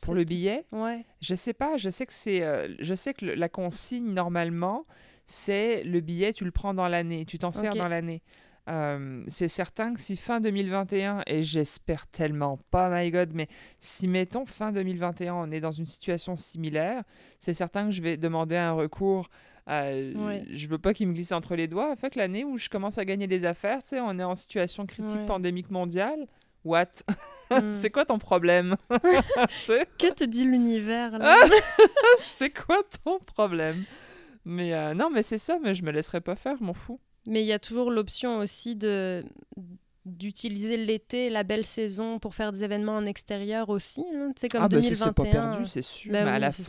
Pour 0.02 0.14
le 0.14 0.24
billet, 0.24 0.64
Ouais. 0.72 1.04
je 1.20 1.34
sais 1.34 1.54
pas. 1.54 1.76
Je 1.76 1.88
sais 1.90 2.06
que 2.06 2.12
c'est, 2.12 2.42
euh, 2.42 2.68
je 2.80 2.94
sais 2.94 3.14
que 3.14 3.24
le- 3.26 3.34
la 3.34 3.48
consigne 3.48 4.12
normalement, 4.12 4.84
c'est 5.24 5.82
le 5.84 6.00
billet, 6.00 6.32
tu 6.32 6.44
le 6.44 6.50
prends 6.50 6.74
dans 6.74 6.88
l'année, 6.88 7.24
tu 7.24 7.38
t'en 7.38 7.52
sers 7.52 7.72
Ok. 7.72 7.78
dans 7.78 7.88
l'année. 7.88 8.22
Euh, 8.68 9.22
c'est 9.28 9.46
certain 9.48 9.94
que 9.94 10.00
si 10.00 10.16
fin 10.16 10.40
2021, 10.40 11.22
et 11.28 11.44
j'espère 11.44 12.08
tellement 12.08 12.58
pas, 12.72 12.90
my 12.90 13.10
God, 13.12 13.30
mais 13.32 13.46
si 13.78 14.08
mettons 14.08 14.44
fin 14.44 14.72
2021, 14.72 15.34
on 15.34 15.50
est 15.52 15.60
dans 15.60 15.70
une 15.70 15.86
situation 15.86 16.34
similaire, 16.34 17.04
c'est 17.38 17.54
certain 17.54 17.86
que 17.86 17.92
je 17.92 18.02
vais 18.02 18.16
demander 18.16 18.56
un 18.56 18.72
recours. 18.72 19.28
Euh, 19.68 20.12
Ouais. 20.14 20.44
Je 20.52 20.68
veux 20.68 20.79
pas 20.79 20.94
qu'il 20.94 21.09
me 21.09 21.12
glisse 21.12 21.33
entre 21.33 21.57
les 21.57 21.66
doigts. 21.68 21.90
En 21.90 21.96
fait, 21.96 22.14
l'année 22.14 22.44
où 22.44 22.59
je 22.59 22.68
commence 22.68 22.98
à 22.98 23.05
gagner 23.05 23.26
des 23.26 23.44
affaires, 23.44 23.83
tu 23.83 23.88
sais, 23.90 24.00
on 24.00 24.18
est 24.18 24.24
en 24.24 24.35
situation 24.35 24.87
critique 24.87 25.16
Ouais. 25.20 25.26
pandémique 25.26 25.70
mondiale. 25.70 26.26
What? 26.64 26.87
Hmm. 27.50 27.70
C'est 27.72 27.90
quoi 27.90 28.05
ton 28.05 28.18
problème? 28.18 28.76
Que 29.98 30.12
te 30.12 30.24
dit 30.24 30.44
l'univers 30.44 31.18
là? 31.18 31.35
C'est 32.18 32.50
quoi 32.50 32.79
ton 33.05 33.18
problème? 33.20 33.85
Mais 34.44 34.74
euh, 34.74 34.94
non, 34.94 35.11
mais 35.11 35.22
c'est 35.24 35.38
ça, 35.38 35.59
mais 35.62 35.74
je 35.74 35.83
me 35.83 35.90
laisserai 35.90 36.20
pas 36.20 36.37
faire, 36.37 36.61
m'en 36.62 36.74
fous. 36.74 37.00
Mais 37.26 37.42
il 37.42 37.46
y 37.46 37.52
a 37.52 37.59
toujours 37.59 37.90
l'option 37.90 38.38
aussi 38.38 38.76
de 38.76 39.24
d'utiliser 40.06 40.76
l'été, 40.76 41.28
la 41.30 41.42
belle 41.42 41.66
saison, 41.66 42.18
pour 42.20 42.34
faire 42.34 42.52
des 42.52 42.62
événements 42.62 42.96
en 42.96 43.04
extérieur 43.06 43.68
aussi. 43.68 44.04
sais, 44.36 44.48
comme 44.48 44.62
ah, 44.62 44.68
bah, 44.68 44.76
2021. 44.80 44.94
c'est 45.06 45.12
pas 45.12 45.24
perdu, 45.24 45.64
c'est 45.66 45.82
sûr. 45.82 46.12
Ben 46.12 46.24
mais 46.24 46.30
à 46.30 46.38
la 46.38 46.52
c'est. 46.52 46.64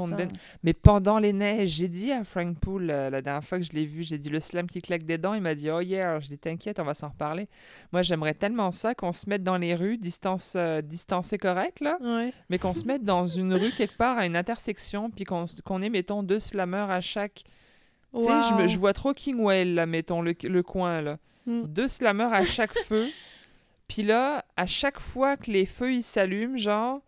Mais 0.63 0.73
pendant 0.73 1.19
les 1.19 1.33
neiges, 1.33 1.69
j'ai 1.69 1.87
dit 1.87 2.11
à 2.11 2.23
Frank 2.23 2.57
Poole, 2.59 2.89
euh, 2.89 3.09
la 3.11 3.21
dernière 3.21 3.43
fois 3.43 3.59
que 3.59 3.63
je 3.63 3.71
l'ai 3.73 3.85
vu, 3.85 4.01
j'ai 4.03 4.17
dit 4.17 4.29
le 4.31 4.39
slam 4.39 4.67
qui 4.67 4.81
claque 4.81 5.03
des 5.03 5.17
dents. 5.19 5.35
Il 5.35 5.41
m'a 5.41 5.53
dit 5.55 5.69
Oh 5.69 5.79
yeah, 5.81 6.19
je 6.19 6.27
dis 6.27 6.37
T'inquiète, 6.39 6.79
on 6.79 6.83
va 6.83 6.95
s'en 6.95 7.09
reparler. 7.09 7.47
Moi, 7.93 8.01
j'aimerais 8.01 8.33
tellement 8.33 8.71
ça 8.71 8.95
qu'on 8.95 9.11
se 9.11 9.29
mette 9.29 9.43
dans 9.43 9.57
les 9.57 9.75
rues, 9.75 9.97
distance, 9.97 10.53
euh, 10.55 10.81
distancé 10.81 11.37
correct, 11.37 11.79
là, 11.79 11.97
Ouais. 12.01 12.33
mais 12.49 12.57
qu'on 12.57 12.73
se 12.73 12.85
mette 12.85 13.03
dans 13.03 13.25
une 13.25 13.53
rue 13.53 13.71
quelque 13.71 13.97
part 13.97 14.17
à 14.17 14.25
une 14.25 14.35
intersection, 14.35 15.11
puis 15.11 15.25
qu'on 15.25 15.45
qu'on 15.63 15.81
ait, 15.83 15.89
mettons, 15.89 16.23
deux 16.23 16.39
slammers 16.39 16.89
à 16.89 17.01
chaque. 17.01 17.43
Tu 18.15 18.23
sais, 18.23 18.29
je, 18.61 18.67
je 18.67 18.79
vois 18.79 18.93
trop 18.93 19.13
Kingwell, 19.13 19.75
là, 19.75 19.85
mettons, 19.85 20.21
le, 20.23 20.33
le 20.43 20.63
coin, 20.63 21.01
là. 21.01 21.17
Hmm. 21.47 21.63
deux 21.63 21.87
slammers 21.87 22.31
à 22.33 22.45
chaque 22.45 22.73
feu. 22.85 23.07
Puis 23.87 24.03
là, 24.03 24.43
à 24.57 24.67
chaque 24.67 24.99
fois 24.99 25.37
que 25.37 25.49
les 25.49 25.65
feux 25.65 25.93
ils 25.93 26.03
s'allument, 26.03 26.57
genre, 26.57 27.01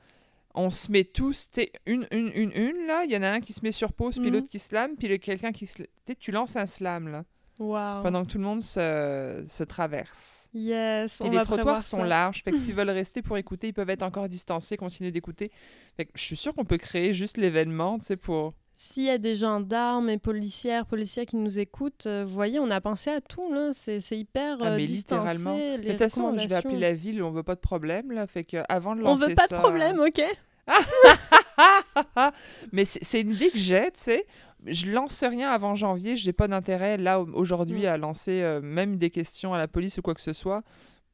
on 0.55 0.69
se 0.69 0.91
met 0.91 1.03
tous, 1.03 1.51
tu 1.51 1.61
sais, 1.61 1.71
une, 1.85 2.07
une, 2.11 2.31
une, 2.33 2.51
une, 2.53 2.87
là, 2.87 3.03
il 3.03 3.11
y 3.11 3.17
en 3.17 3.21
a 3.21 3.29
un 3.29 3.39
qui 3.41 3.53
se 3.53 3.59
met 3.63 3.71
sur 3.73 3.91
pause, 3.93 4.15
puis 4.17 4.27
Mhm. 4.29 4.33
l'autre 4.33 4.47
qui 4.47 4.59
slame, 4.59 4.95
puis 4.95 5.19
quelqu'un 5.19 5.51
qui. 5.51 5.67
Tu 5.67 5.85
sais, 6.07 6.15
tu 6.15 6.31
lances 6.31 6.55
un 6.55 6.65
slam, 6.65 7.09
là, 7.09 7.25
Wow. 7.59 8.01
pendant 8.03 8.23
que 8.25 8.31
tout 8.31 8.37
le 8.37 8.45
monde 8.45 8.61
se, 8.61 9.45
se 9.49 9.63
traverse. 9.65 10.47
Yes, 10.53 11.19
Et 11.19 11.25
on 11.25 11.29
les 11.29 11.37
va 11.37 11.43
trottoirs 11.43 11.81
sont 11.81 11.97
ça. 11.97 12.05
larges, 12.05 12.41
fait 12.43 12.51
que 12.51 12.57
s'ils 12.57 12.73
veulent 12.75 12.89
rester 12.89 13.21
pour 13.21 13.37
écouter, 13.37 13.67
ils 13.67 13.73
peuvent 13.73 13.89
être 13.89 14.01
encore 14.03 14.29
distancés, 14.29 14.77
continuer 14.77 15.11
d'écouter. 15.11 15.51
Fait 15.97 16.05
que 16.05 16.11
je 16.15 16.23
suis 16.23 16.37
sûre 16.37 16.55
qu'on 16.55 16.65
peut 16.65 16.77
créer 16.77 17.13
juste 17.13 17.35
l'événement, 17.37 17.99
tu 17.99 18.05
sais, 18.05 18.15
pour... 18.17 18.53
S'il 18.81 19.03
y 19.03 19.09
a 19.09 19.17
des 19.17 19.35
gendarmes 19.35 20.09
et 20.09 20.17
policières, 20.17 20.85
policiers 20.85 21.25
qui 21.25 21.35
nous 21.35 21.59
écoutent, 21.59 22.05
euh, 22.07 22.23
vous 22.25 22.33
voyez, 22.33 22.59
on 22.61 22.71
a 22.71 22.79
pensé 22.79 23.09
à 23.09 23.19
tout, 23.19 23.51
là. 23.53 23.71
C'est 23.73 23.99
c'est 23.99 24.17
hyper 24.17 24.57
Ah, 24.61 24.67
euh, 24.67 24.77
mais 24.77 24.85
distancé, 24.85 25.33
littéralement. 25.33 25.53
les 25.57 25.77
Mais 25.79 25.83
De 25.83 25.89
toute 25.89 25.99
façon, 25.99 26.37
je 26.37 26.47
vais 26.47 26.55
appeler 26.55 26.79
la 26.79 26.93
ville, 26.93 27.21
on 27.21 27.29
veut 27.29 27.43
pas 27.43 27.55
de 27.55 27.59
problème, 27.59 28.13
là, 28.13 28.25
fait 28.25 28.45
que 28.45 28.63
avant 28.69 28.95
de 28.95 29.01
On 29.01 29.15
lancer 29.15 29.27
veut 29.27 29.35
pas 29.35 29.47
de 29.47 29.49
ça- 29.49 29.59
problème, 29.59 29.99
ok 29.99 30.21
Mais 32.71 32.85
c'est 32.85 33.03
c'est 33.03 33.19
une 33.19 33.31
idée 33.31 33.49
que 33.49 33.57
j'ai, 33.57 33.83
tu 33.91 33.99
sais. 33.99 34.25
Je 34.65 34.85
lance 34.91 35.23
rien 35.25 35.49
avant 35.49 35.75
janvier, 35.75 36.15
j'ai 36.15 36.31
pas 36.31 36.47
d'intérêt 36.47 36.95
là 36.97 37.19
au- 37.19 37.27
aujourd'hui 37.33 37.83
Mm. 37.83 37.89
à 37.89 37.97
lancer 37.97 38.41
euh, 38.43 38.61
même 38.61 38.95
des 38.97 39.09
questions 39.09 39.53
à 39.53 39.57
la 39.57 39.67
police 39.67 39.97
ou 39.97 40.01
quoi 40.01 40.13
que 40.13 40.21
ce 40.21 40.31
soit. 40.33 40.61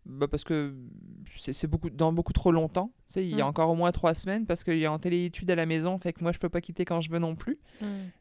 Bah, 0.05 0.27
parce 0.27 0.43
que 0.43 0.73
c'est 1.35 1.67
beaucoup 1.67 1.89
dans 1.89 2.13
beaucoup 2.13 2.31
trop 2.33 2.51
longtemps. 2.51 2.91
Tu 3.07 3.13
sais, 3.13 3.25
il 3.25 3.35
y 3.35 3.41
a 3.41 3.45
Mm. 3.45 3.47
encore 3.47 3.69
au 3.71 3.75
moins 3.75 3.91
trois 3.91 4.13
semaines 4.13 4.45
parce 4.45 4.63
qu'il 4.63 4.77
y 4.77 4.85
a 4.85 4.91
en 4.91 4.99
téléétude 4.99 5.49
à 5.49 5.55
la 5.55 5.65
maison, 5.65 5.97
fait 5.97 6.13
que 6.13 6.21
moi 6.23 6.31
je 6.31 6.37
peux 6.39 6.49
pas 6.49 6.61
quitter 6.61 6.85
quand 6.85 7.01
je 7.01 7.09
veux 7.09 7.19
non 7.19 7.35
plus. 7.35 7.57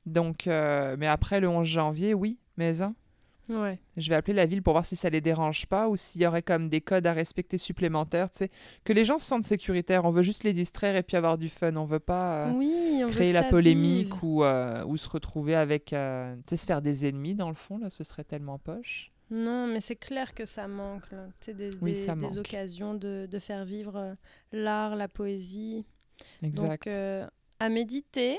Donc, 0.07 0.47
euh, 0.47 0.97
mais 0.99 1.07
après 1.07 1.41
le 1.41 1.49
11 1.49 1.67
janvier, 1.67 2.15
oui, 2.15 2.39
mais 2.57 2.81
hein, 2.83 2.95
Ouais. 3.51 3.79
je 3.99 4.09
vais 4.09 4.15
appeler 4.15 4.33
la 4.33 4.47
ville 4.47 4.63
pour 4.63 4.73
voir 4.73 4.87
si 4.87 4.97
ça 4.97 5.11
les 5.11 5.21
dérange 5.21 5.67
pas 5.67 5.91
ou 5.91 5.97
s'il 5.97 6.23
y 6.23 6.27
aurait 6.27 6.41
comme 6.43 6.71
des 6.71 6.81
codes 6.81 7.07
à 7.07 7.13
respecter 7.13 7.59
supplémentaires, 7.59 8.31
tu 8.31 8.39
sais, 8.39 8.51
que 8.85 8.95
les 8.95 9.05
gens 9.05 9.19
se 9.19 9.27
sentent 9.27 9.45
sécuritaires. 9.45 10.07
On 10.07 10.11
veut 10.11 10.23
juste 10.23 10.45
les 10.45 10.55
distraire 10.55 10.97
et 10.97 11.03
puis 11.03 11.19
avoir 11.19 11.37
du 11.37 11.51
fun. 11.51 11.77
On 11.77 11.85
veut 11.85 11.99
pas. 12.01 12.47
euh, 12.47 12.53
oui, 12.55 13.03
on 13.03 13.07
veut 13.09 13.13
créer 13.13 13.33
la 13.35 13.43
polémique 13.45 14.15
vive. 14.15 14.25
ou, 14.25 14.43
euh, 14.45 14.83
ou 14.87 14.97
se 14.97 15.09
retrouver 15.11 15.55
avec, 15.55 15.87
tu 15.87 15.97
sais, 16.47 16.57
se 16.57 16.65
faire 16.65 16.81
des 16.81 17.07
ennemis 17.07 17.35
dans 17.35 17.51
le 17.51 17.55
fond, 17.55 17.77
là, 17.77 17.91
ce 17.91 18.03
serait 18.05 18.25
tellement 18.25 18.59
poche. 18.59 19.11
Non, 19.31 19.67
mais 19.67 19.81
c'est 19.81 19.97
clair 19.97 20.35
que 20.35 20.45
ça 20.47 20.69
manque. 20.69 21.11
là. 21.11 21.27
Des, 21.53 21.71
Oui, 21.81 21.93
des- 21.93 22.07
ça 22.07 22.15
des 22.15 22.21
manque. 22.21 22.37
occasions 22.37 22.95
de, 22.95 23.27
de 23.31 23.39
faire 23.39 23.65
vivre 23.65 23.97
euh, 23.97 24.15
l'art, 24.53 24.97
la 24.97 25.09
poésie. 25.09 25.85
Exact. 26.43 26.87
Donc, 26.87 26.87
euh, 26.87 27.27
à 27.59 27.69
méditer. 27.69 28.39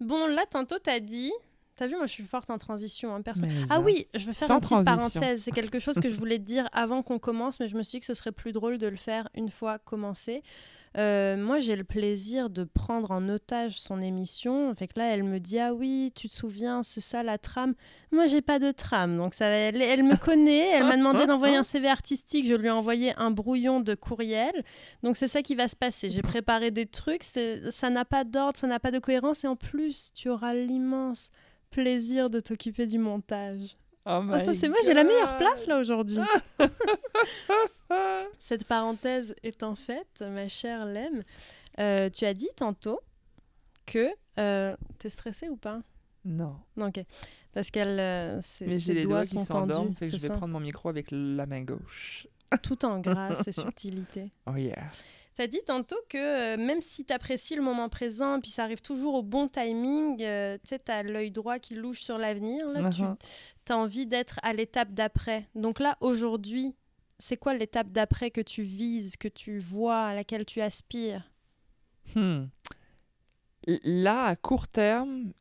Bon, 0.00 0.26
là, 0.26 0.44
tantôt, 0.50 0.78
t'as 0.78 1.00
dit. 1.00 1.32
T'as 1.76 1.86
vu, 1.86 1.96
moi, 1.96 2.06
je 2.06 2.12
suis 2.12 2.24
forte 2.24 2.50
en 2.50 2.58
transition. 2.58 3.14
hein, 3.14 3.22
perso. 3.22 3.42
Mais 3.42 3.48
Ah 3.68 3.80
oui, 3.80 4.06
je 4.14 4.26
vais 4.26 4.32
faire 4.34 4.50
une 4.50 4.60
petite 4.60 4.84
transition. 4.84 5.20
parenthèse. 5.20 5.42
C'est 5.42 5.50
quelque 5.52 5.78
chose 5.78 5.98
que 6.00 6.08
je 6.08 6.14
voulais 6.18 6.38
te 6.38 6.44
dire 6.44 6.68
avant 6.72 7.02
qu'on 7.02 7.18
commence, 7.18 7.60
mais 7.60 7.68
je 7.68 7.76
me 7.76 7.82
suis 7.82 7.96
dit 7.96 8.00
que 8.00 8.06
ce 8.06 8.14
serait 8.14 8.32
plus 8.32 8.52
drôle 8.52 8.78
de 8.78 8.86
le 8.86 8.96
faire 8.96 9.28
une 9.34 9.50
fois 9.50 9.78
commencé. 9.78 10.42
Euh, 10.96 11.36
moi, 11.36 11.60
j'ai 11.60 11.76
le 11.76 11.84
plaisir 11.84 12.48
de 12.48 12.64
prendre 12.64 13.10
en 13.10 13.28
otage 13.28 13.78
son 13.78 14.00
émission. 14.00 14.74
Fait 14.74 14.88
que 14.88 14.98
là, 14.98 15.14
elle 15.14 15.24
me 15.24 15.38
dit 15.38 15.58
Ah 15.58 15.74
oui, 15.74 16.10
tu 16.14 16.28
te 16.28 16.32
souviens, 16.34 16.82
c'est 16.82 17.02
ça 17.02 17.22
la 17.22 17.36
trame. 17.36 17.74
Moi, 18.12 18.26
j'ai 18.28 18.40
pas 18.40 18.58
de 18.58 18.70
trame. 18.70 19.16
Donc, 19.16 19.34
ça, 19.34 19.46
elle, 19.46 19.82
elle 19.82 20.04
me 20.04 20.16
connaît. 20.24 20.70
Elle 20.70 20.84
m'a 20.84 20.96
demandé 20.96 21.26
d'envoyer 21.26 21.56
un 21.56 21.64
CV 21.64 21.88
artistique. 21.88 22.46
Je 22.46 22.54
lui 22.54 22.68
ai 22.68 22.70
envoyé 22.70 23.12
un 23.18 23.30
brouillon 23.30 23.80
de 23.80 23.94
courriel. 23.94 24.64
Donc, 25.02 25.16
c'est 25.18 25.28
ça 25.28 25.42
qui 25.42 25.54
va 25.54 25.68
se 25.68 25.76
passer. 25.76 26.08
J'ai 26.08 26.22
préparé 26.22 26.70
des 26.70 26.86
trucs. 26.86 27.24
Ça 27.24 27.90
n'a 27.90 28.04
pas 28.06 28.24
d'ordre, 28.24 28.58
ça 28.58 28.66
n'a 28.66 28.80
pas 28.80 28.90
de 28.90 28.98
cohérence. 28.98 29.44
Et 29.44 29.48
en 29.48 29.56
plus, 29.56 30.12
tu 30.14 30.30
auras 30.30 30.54
l'immense 30.54 31.30
plaisir 31.70 32.30
de 32.30 32.40
t'occuper 32.40 32.86
du 32.86 32.98
montage. 32.98 33.76
Oh 34.08 34.22
Ah, 34.32 34.40
ça, 34.40 34.54
c'est 34.54 34.68
moi, 34.68 34.78
j'ai 34.84 34.94
la 34.94 35.02
meilleure 35.04 35.36
place 35.36 35.66
là 35.66 35.78
aujourd'hui. 35.78 36.18
Cette 38.38 38.64
parenthèse 38.64 39.34
étant 39.42 39.74
faite, 39.74 40.22
ma 40.22 40.48
chère 40.48 40.84
Lem, 40.86 41.22
euh, 41.78 42.08
tu 42.10 42.24
as 42.24 42.34
dit 42.34 42.48
tantôt 42.56 43.00
que. 43.86 44.08
Euh, 44.38 44.76
T'es 44.98 45.08
stressée 45.08 45.48
ou 45.48 45.56
pas? 45.56 45.80
Non. 46.24 46.56
Non, 46.76 46.88
ok. 46.88 47.00
Parce 47.52 47.70
qu'elle. 47.70 47.98
euh, 47.98 48.40
ses, 48.42 48.66
Mais 48.66 48.78
ses 48.78 48.94
les 48.94 49.02
doigts 49.02 49.24
sont 49.24 49.38
qui 49.38 49.44
s'endorment, 49.44 49.86
tendus. 49.86 49.96
fait 49.96 50.04
que 50.06 50.10
c'est 50.12 50.16
je 50.18 50.22
vais 50.22 50.28
ça? 50.28 50.34
prendre 50.34 50.52
mon 50.52 50.60
micro 50.60 50.88
avec 50.88 51.06
la 51.10 51.46
main 51.46 51.62
gauche. 51.62 52.26
Tout 52.62 52.84
en 52.84 53.00
grâce 53.00 53.48
et 53.48 53.52
subtilité. 53.52 54.30
Oh 54.46 54.56
yeah. 54.56 54.88
T'as 55.36 55.46
dit 55.46 55.60
tantôt 55.66 55.96
que 56.08 56.16
euh, 56.16 56.56
même 56.56 56.80
si 56.80 57.04
t'apprécies 57.04 57.54
le 57.56 57.62
moment 57.62 57.88
présent, 57.90 58.40
puis 58.40 58.50
ça 58.50 58.64
arrive 58.64 58.80
toujours 58.80 59.14
au 59.16 59.22
bon 59.22 59.48
timing, 59.48 60.22
euh, 60.22 60.56
tu 60.56 60.68
sais, 60.70 60.78
t'as 60.78 61.02
l'œil 61.02 61.30
droit 61.30 61.58
qui 61.58 61.74
louche 61.74 62.00
sur 62.00 62.16
l'avenir, 62.18 62.66
là, 62.70 62.90
tu 62.90 63.02
Mhm. 63.02 63.16
as 63.68 63.76
envie 63.76 64.06
d'être 64.06 64.40
à 64.42 64.52
l'étape 64.54 64.92
d'après. 64.92 65.46
Donc 65.54 65.78
là, 65.78 65.98
aujourd'hui, 66.00 66.74
c'est 67.18 67.36
quoi 67.36 67.52
l'étape 67.54 67.88
d'après 67.92 68.30
que 68.30 68.40
tu 68.40 68.62
vises, 68.62 69.16
que 69.18 69.28
tu 69.28 69.58
vois, 69.58 70.06
à 70.06 70.14
laquelle 70.14 70.44
tu 70.46 70.60
aspires? 70.62 71.30
Hmm. 72.14 72.44
Là, 73.84 74.24
à 74.24 74.36
court 74.36 74.68
terme, 74.68 75.32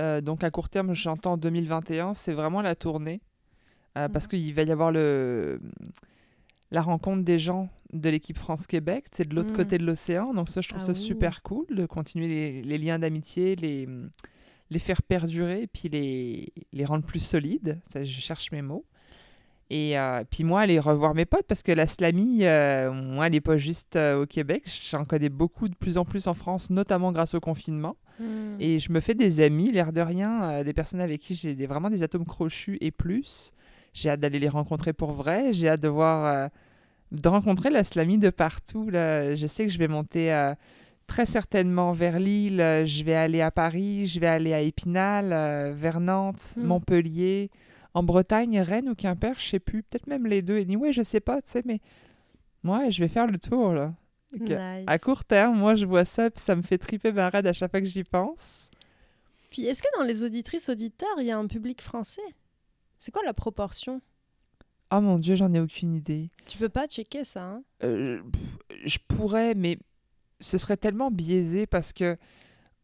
euh, 0.00 0.20
donc 0.20 0.42
à 0.42 0.50
court 0.50 0.68
terme, 0.68 0.94
j'entends 0.94 1.36
2021, 1.36 2.14
c'est 2.14 2.32
vraiment 2.32 2.62
la 2.62 2.74
tournée. 2.74 3.20
Euh, 3.96 4.08
Parce 4.08 4.24
Mhm. 4.26 4.30
qu'il 4.30 4.54
va 4.54 4.62
y 4.62 4.72
avoir 4.72 4.90
le, 4.90 5.60
la 6.70 6.82
rencontre 6.82 7.24
des 7.24 7.38
gens 7.38 7.68
de 7.92 8.10
l'équipe 8.10 8.36
France-Québec, 8.38 9.06
c'est 9.12 9.28
de 9.28 9.34
l'autre 9.34 9.50
Mhm. 9.50 9.56
côté 9.56 9.78
de 9.78 9.84
l'océan. 9.86 10.34
Donc 10.34 10.48
ça, 10.48 10.60
je 10.60 10.68
trouve 10.68 10.80
Ah 10.82 10.86
ça 10.86 10.92
oui. 10.92 10.98
super 10.98 11.42
cool 11.42 11.66
de 11.70 11.86
continuer 11.86 12.28
les, 12.28 12.62
les 12.62 12.78
liens 12.78 12.98
d'amitié, 12.98 13.56
les, 13.56 13.88
les 14.70 14.78
faire 14.78 15.02
perdurer, 15.02 15.66
puis 15.72 15.88
les, 15.88 16.52
les 16.72 16.84
rendre 16.84 17.04
plus 17.04 17.20
solides. 17.20 17.80
Ça, 17.92 18.04
je 18.04 18.20
cherche 18.20 18.52
mes 18.52 18.62
mots. 18.62 18.84
Et 19.70 19.98
euh, 19.98 20.24
puis 20.30 20.44
moi, 20.44 20.62
aller 20.62 20.78
revoir 20.80 21.14
mes 21.14 21.26
potes, 21.26 21.46
parce 21.46 21.62
que 21.62 21.72
la 21.72 21.86
slamie, 21.86 22.38
euh, 22.44 22.90
moi, 22.90 23.26
elle 23.26 23.32
n'est 23.32 23.40
pas 23.42 23.58
juste 23.58 23.96
euh, 23.96 24.22
au 24.22 24.26
Québec. 24.26 24.62
J'en 24.90 25.04
connais 25.04 25.28
beaucoup 25.28 25.68
de 25.68 25.74
plus 25.74 25.98
en 25.98 26.06
plus 26.06 26.26
en 26.26 26.32
France, 26.32 26.70
notamment 26.70 27.12
grâce 27.12 27.34
au 27.34 27.40
confinement. 27.40 27.96
Hmm. 28.18 28.56
Et 28.60 28.78
je 28.78 28.90
me 28.90 29.00
fais 29.00 29.14
des 29.14 29.40
amis, 29.40 29.70
l'air 29.70 29.92
de 29.92 30.00
rien, 30.00 30.42
euh, 30.50 30.64
des 30.64 30.72
personnes 30.72 31.00
avec 31.02 31.20
qui 31.20 31.34
j'ai 31.34 31.54
vraiment 31.66 31.90
des 31.90 32.02
atomes 32.02 32.24
crochus 32.24 32.78
et 32.80 32.90
plus. 32.90 33.52
J'ai 33.92 34.08
hâte 34.08 34.20
d'aller 34.20 34.38
les 34.38 34.48
rencontrer 34.48 34.94
pour 34.94 35.12
vrai. 35.12 35.52
J'ai 35.52 35.68
hâte 35.68 35.82
de 35.82 35.88
voir, 35.88 36.50
de 37.12 37.28
rencontrer 37.28 37.70
la 37.70 37.84
slamie 37.84 38.18
de 38.18 38.30
partout. 38.30 38.90
Là. 38.90 39.34
Je 39.34 39.46
sais 39.46 39.66
que 39.66 39.72
je 39.72 39.78
vais 39.78 39.88
monter 39.88 40.32
euh, 40.32 40.54
très 41.06 41.26
certainement 41.26 41.92
vers 41.92 42.18
Lille. 42.18 42.60
euh, 42.60 42.84
Je 42.86 43.02
vais 43.04 43.14
aller 43.14 43.40
à 43.40 43.50
Paris. 43.50 44.06
Je 44.06 44.20
vais 44.20 44.26
aller 44.26 44.52
à 44.52 44.60
Épinal, 44.60 45.32
euh, 45.32 45.72
vers 45.74 46.00
Nantes, 46.00 46.54
Mm. 46.56 46.62
Montpellier, 46.64 47.50
en 47.94 48.02
Bretagne, 48.02 48.60
Rennes 48.60 48.88
ou 48.90 48.94
Quimper. 48.94 49.34
Je 49.38 49.48
sais 49.48 49.58
plus. 49.58 49.82
Peut-être 49.82 50.06
même 50.06 50.26
les 50.26 50.42
deux. 50.42 50.58
Anyway, 50.58 50.92
je 50.92 51.02
sais 51.02 51.20
pas, 51.20 51.40
tu 51.42 51.50
sais, 51.50 51.62
mais 51.64 51.80
moi, 52.62 52.90
je 52.90 53.00
vais 53.00 53.08
faire 53.08 53.26
le 53.26 53.38
tour 53.38 53.72
là. 53.72 53.94
Nice. 54.38 54.84
À 54.86 54.98
court 54.98 55.24
terme, 55.24 55.56
moi, 55.58 55.74
je 55.74 55.86
vois 55.86 56.04
ça, 56.04 56.30
puis 56.30 56.42
ça 56.44 56.54
me 56.54 56.60
fait 56.60 56.76
triper 56.76 57.12
ma 57.12 57.30
rade 57.30 57.46
à 57.46 57.54
chaque 57.54 57.70
fois 57.70 57.80
que 57.80 57.86
j'y 57.86 58.04
pense. 58.04 58.68
Puis 59.48 59.64
est-ce 59.64 59.80
que 59.82 59.88
dans 59.96 60.04
les 60.04 60.22
auditrices 60.22 60.68
auditeurs, 60.68 61.08
il 61.18 61.24
y 61.24 61.30
a 61.30 61.38
un 61.38 61.46
public 61.46 61.80
français? 61.80 62.20
C'est 62.98 63.10
quoi 63.10 63.22
la 63.24 63.32
proportion? 63.32 64.02
Oh 64.92 65.00
mon 65.00 65.18
Dieu, 65.18 65.34
j'en 65.34 65.52
ai 65.52 65.60
aucune 65.60 65.94
idée. 65.94 66.30
Tu 66.46 66.58
peux 66.58 66.68
pas 66.68 66.86
checker 66.86 67.24
ça, 67.24 67.42
hein 67.44 67.62
Euh, 67.84 68.20
pff, 68.32 68.58
je 68.86 68.98
pourrais, 69.06 69.54
mais 69.54 69.78
ce 70.40 70.56
serait 70.56 70.76
tellement 70.76 71.10
biaisé 71.10 71.66
parce 71.66 71.92
que 71.92 72.16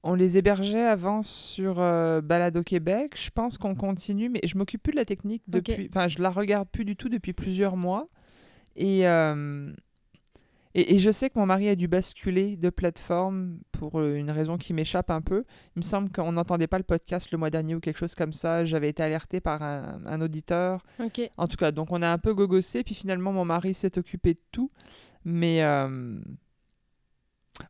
on 0.03 0.15
les 0.15 0.37
hébergeait 0.37 0.85
avant 0.85 1.23
sur 1.23 1.81
euh, 1.81 2.21
Balado 2.21 2.63
Québec. 2.63 3.15
Je 3.17 3.31
pense 3.31 3.57
qu'on 3.57 3.75
continue, 3.75 4.29
mais 4.29 4.41
je 4.45 4.59
m'occupe 4.59 4.83
plus 4.83 4.91
de 4.93 4.97
la 4.97 5.07
technique 5.07 5.43
depuis. 5.49 5.89
Enfin, 5.89 6.09
je 6.09 6.21
la 6.21 6.29
regarde 6.31 6.69
plus 6.69 6.85
du 6.85 6.95
tout 6.95 7.09
depuis 7.09 7.33
plusieurs 7.33 7.77
mois. 7.79 8.09
Et, 8.77 9.07
euh, 9.09 9.73
et, 10.75 10.95
et 10.95 10.99
je 10.99 11.11
sais 11.11 11.31
que 11.31 11.39
mon 11.39 11.47
mari 11.47 11.69
a 11.69 11.77
dû 11.77 11.89
basculer 11.89 12.57
de 12.57 12.71
plateforme 12.71 13.59
pour 13.73 14.01
euh, 14.01 14.15
une 14.17 14.31
raison 14.31 14.57
qui 14.59 14.73
m'échappe 14.75 15.11
un 15.11 15.21
peu. 15.21 15.45
Il 15.77 15.81
me 15.81 15.83
semble 15.83 16.11
qu'on 16.11 16.33
n'entendait 16.33 16.67
pas 16.67 16.79
le 16.79 16.85
podcast 16.85 17.31
le 17.31 17.39
mois 17.39 17.51
dernier 17.51 17.75
ou 17.75 17.81
quelque 17.81 17.99
chose 17.99 18.15
comme 18.15 18.33
ça. 18.33 18.65
J'avais 18.65 18.89
été 18.89 19.03
alertée 19.03 19.41
par 19.41 19.63
un, 19.63 20.01
un 20.07 20.21
auditeur. 20.21 20.85
En 21.37 21.47
tout 21.49 21.57
cas, 21.57 21.71
donc 21.73 21.93
on 21.93 22.03
a 22.03 22.09
un 22.09 22.19
peu 22.19 22.35
gogossé, 22.35 22.83
puis 22.83 22.95
finalement 22.95 23.33
mon 23.33 23.45
mari 23.45 23.75
s'est 23.75 23.99
occupé 23.99 24.35
de 24.35 24.41
tout. 24.53 24.71
Mais 25.25 25.63
euh, 25.63 26.19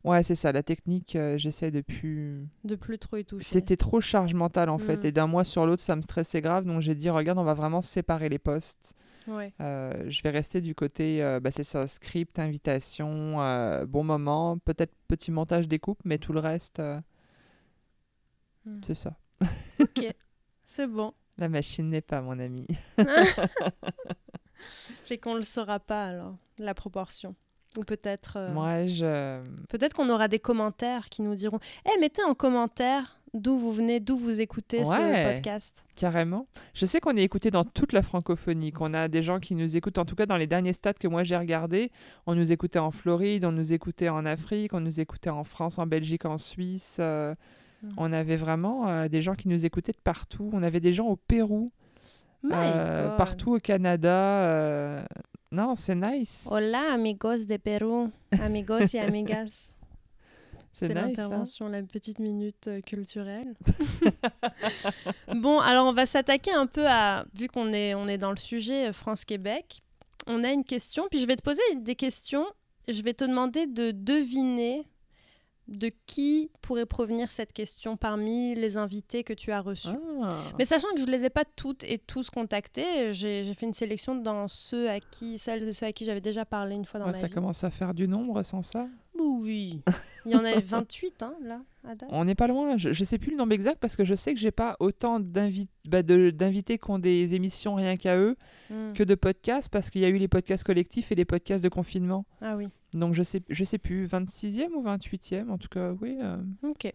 ouais, 0.03 0.23
c'est 0.23 0.35
ça, 0.35 0.51
la 0.51 0.63
technique, 0.63 1.15
euh, 1.15 1.37
j'essaie 1.37 1.71
depuis... 1.71 2.47
De 2.63 2.75
plus 2.75 2.97
trop 2.99 3.17
y 3.17 3.25
toucher. 3.25 3.45
C'était 3.47 3.77
trop 3.77 4.01
charge 4.01 4.33
mentale 4.33 4.69
en 4.69 4.77
fait, 4.77 5.03
Mm. 5.03 5.05
et 5.05 5.11
d'un 5.11 5.27
mois 5.27 5.43
sur 5.45 5.65
l'autre, 5.65 5.81
ça 5.81 5.95
me 5.95 6.01
stressait 6.01 6.41
grave, 6.41 6.65
donc 6.65 6.81
j'ai 6.81 6.95
dit, 6.95 7.09
regarde, 7.09 7.37
on 7.37 7.43
va 7.43 7.53
vraiment 7.53 7.81
séparer 7.81 8.29
les 8.29 8.39
postes. 8.39 8.93
Ouais. 9.27 9.53
Euh, 9.61 10.05
je 10.09 10.21
vais 10.21 10.29
rester 10.29 10.61
du 10.61 10.75
côté, 10.75 11.23
euh, 11.23 11.39
bah, 11.39 11.51
c'est 11.51 11.63
ça, 11.63 11.87
script, 11.87 12.37
invitation, 12.39 13.41
euh, 13.41 13.85
bon 13.85 14.03
moment, 14.03 14.57
peut-être 14.59 14.93
petit 15.07 15.31
montage 15.31 15.67
des 15.67 15.79
coupes, 15.79 16.01
mais 16.05 16.17
tout 16.17 16.33
le 16.33 16.39
reste, 16.39 16.81
Hmm. 18.65 18.79
c'est 18.83 18.95
ça. 18.95 19.15
Ok. 19.79 20.15
C'est 20.65 20.87
bon. 20.87 21.13
La 21.37 21.49
machine 21.49 21.89
n'est 21.89 22.01
pas 22.01 22.21
mon 22.21 22.39
ami. 22.39 22.65
Fait 25.05 25.17
qu'on 25.17 25.35
le 25.35 25.43
saura 25.43 25.79
pas 25.79 26.05
alors, 26.05 26.35
la 26.57 26.73
proportion. 26.73 27.35
Ou 27.77 27.83
peut-être. 27.83 28.37
euh, 28.37 28.53
Moi, 28.53 28.87
je... 28.87 29.43
Peut-être 29.69 29.93
qu'on 29.95 30.09
aura 30.09 30.27
des 30.27 30.39
commentaires 30.39 31.09
qui 31.09 31.21
nous 31.21 31.35
diront 31.35 31.59
Eh, 31.85 31.99
mettez 31.99 32.23
en 32.23 32.33
commentaire 32.33 33.19
d'où 33.35 33.57
vous 33.57 33.71
venez, 33.71 33.99
d'où 33.99 34.17
vous 34.17 34.41
écoutez 34.41 34.79
Ouais. 34.79 34.83
ce 34.85 35.33
podcast. 35.33 35.83
Carrément. 35.95 36.47
Je 36.73 36.85
sais 36.85 36.99
qu'on 36.99 37.15
est 37.15 37.23
écouté 37.23 37.51
dans 37.51 37.63
toute 37.63 37.93
la 37.93 38.01
francophonie, 38.01 38.71
qu'on 38.71 38.93
a 38.93 39.07
des 39.07 39.21
gens 39.23 39.39
qui 39.39 39.55
nous 39.55 39.75
écoutent, 39.77 39.97
en 39.97 40.05
tout 40.05 40.15
cas 40.15 40.25
dans 40.25 40.37
les 40.37 40.47
derniers 40.47 40.73
stats 40.73 40.93
que 40.93 41.07
moi 41.07 41.23
j'ai 41.23 41.37
regardés. 41.37 41.91
On 42.25 42.35
nous 42.35 42.51
écoutait 42.51 42.79
en 42.79 42.91
Floride, 42.91 43.45
on 43.45 43.51
nous 43.51 43.73
écoutait 43.73 44.09
en 44.09 44.25
Afrique, 44.25 44.73
on 44.73 44.79
nous 44.81 44.99
écoutait 44.99 45.29
en 45.29 45.43
France, 45.43 45.77
en 45.79 45.85
Belgique, 45.87 46.25
en 46.25 46.37
Suisse. 46.37 46.97
euh. 46.99 47.35
On 47.97 48.11
avait 48.13 48.37
vraiment 48.37 48.87
euh, 48.87 49.07
des 49.07 49.21
gens 49.21 49.35
qui 49.35 49.47
nous 49.47 49.63
écoutaient 49.65 49.91
de 49.91 49.97
partout. 50.03 50.49
On 50.53 50.63
avait 50.63 50.79
des 50.79 50.91
gens 50.93 51.05
au 51.05 51.15
Pérou, 51.17 51.69
euh, 52.51 53.15
partout 53.17 53.55
au 53.55 53.59
Canada. 53.59 55.03
Non, 55.51 55.75
c'est 55.75 55.95
nice. 55.95 56.47
Hola, 56.51 56.91
amigos 56.93 57.45
de 57.45 57.57
Pérou, 57.57 58.11
amigos 58.41 58.93
et 58.93 58.99
amigas. 58.99 59.71
c'est 60.75 60.87
C'était 60.87 60.93
nice. 60.99 61.17
hein. 61.17 61.23
l'intervention, 61.23 61.67
la 61.69 61.81
petite 61.81 62.19
minute 62.19 62.67
euh, 62.67 62.81
culturelle. 62.81 63.55
bon, 65.35 65.59
alors 65.59 65.87
on 65.87 65.93
va 65.93 66.05
s'attaquer 66.05 66.51
un 66.51 66.67
peu 66.67 66.85
à, 66.87 67.25
vu 67.33 67.47
qu'on 67.47 67.73
est, 67.73 67.93
on 67.95 68.07
est 68.07 68.17
dans 68.17 68.31
le 68.31 68.37
sujet 68.37 68.89
euh, 68.89 68.93
France-Québec, 68.93 69.81
on 70.27 70.43
a 70.43 70.51
une 70.51 70.63
question, 70.63 71.07
puis 71.09 71.19
je 71.19 71.27
vais 71.27 71.35
te 71.35 71.43
poser 71.43 71.61
des 71.77 71.95
questions, 71.95 72.45
je 72.87 73.01
vais 73.01 73.13
te 73.13 73.23
demander 73.25 73.67
de 73.67 73.91
deviner 73.91 74.87
de 75.67 75.89
qui 76.05 76.51
pourrait 76.61 76.85
provenir 76.85 77.31
cette 77.31 77.51
question 77.51 77.97
parmi 77.97 78.53
les 78.53 78.77
invités 78.77 79.23
que 79.23 79.33
tu 79.33 79.51
as 79.51 79.61
reçus. 79.61 79.97
Ah. 80.21 80.37
Mais 80.59 80.65
sachant 80.65 80.87
que 80.93 80.99
je 80.99 81.05
ne 81.07 81.11
les 81.11 81.23
ai 81.25 81.31
pas 81.31 81.43
toutes 81.43 81.83
et 81.85 81.97
tous 81.97 82.29
contactés, 82.29 83.13
j'ai 83.13 83.51
fait 83.55 83.65
une 83.65 83.73
sélection 83.73 84.13
dans 84.13 84.47
ceux 84.47 84.89
à 84.91 84.99
qui, 84.99 85.39
celles 85.39 85.63
et 85.67 85.71
ceux 85.71 85.87
à 85.87 85.91
qui 85.91 86.05
j'avais 86.05 86.21
déjà 86.21 86.45
parlé 86.45 86.75
une 86.75 86.85
fois 86.85 86.99
dans 86.99 87.07
Ouais, 87.07 87.13
ma 87.13 87.17
ça 87.17 87.25
vie. 87.27 87.33
commence 87.33 87.63
à 87.63 87.71
faire 87.71 87.95
du 87.95 88.07
nombre 88.07 88.43
sans 88.43 88.61
ça? 88.61 88.87
Oui. 89.17 89.81
Il 90.25 90.31
y 90.31 90.35
en 90.35 90.43
avait 90.43 90.59
28, 90.61 91.23
hein, 91.23 91.35
là, 91.41 91.61
à 91.83 91.95
date. 91.95 92.09
On 92.11 92.25
n'est 92.25 92.35
pas 92.35 92.47
loin. 92.47 92.77
Je, 92.77 92.91
je 92.91 93.03
sais 93.03 93.17
plus 93.17 93.31
le 93.31 93.37
nombre 93.37 93.53
exact 93.53 93.77
parce 93.79 93.95
que 93.95 94.03
je 94.03 94.13
sais 94.15 94.33
que 94.33 94.39
j'ai 94.39 94.51
pas 94.51 94.75
autant 94.79 95.19
bah, 95.19 96.03
d'invités 96.03 96.77
qui 96.77 96.89
ont 96.91 96.99
des 96.99 97.33
émissions 97.33 97.75
rien 97.75 97.95
qu'à 97.97 98.17
eux 98.17 98.35
Hmm. 98.69 98.93
que 98.93 99.03
de 99.03 99.13
podcasts 99.15 99.69
parce 99.69 99.89
qu'il 99.91 100.01
y 100.01 100.05
a 100.05 100.09
eu 100.09 100.17
les 100.17 100.27
podcasts 100.27 100.63
collectifs 100.63 101.11
et 101.11 101.15
les 101.15 101.25
podcasts 101.25 101.63
de 101.63 101.69
confinement. 101.69 102.25
Ah 102.41 102.55
oui, 102.57 102.67
Donc 102.93 103.13
je 103.13 103.21
sais, 103.23 103.43
je 103.49 103.63
sais 103.63 103.77
plus, 103.77 104.05
26e 104.05 104.69
ou 104.73 104.81
28e 104.83 105.49
en 105.51 105.57
tout 105.59 105.67
cas, 105.69 105.91
oui. 106.01 106.17
euh. 106.19 106.37
ok. 106.63 106.91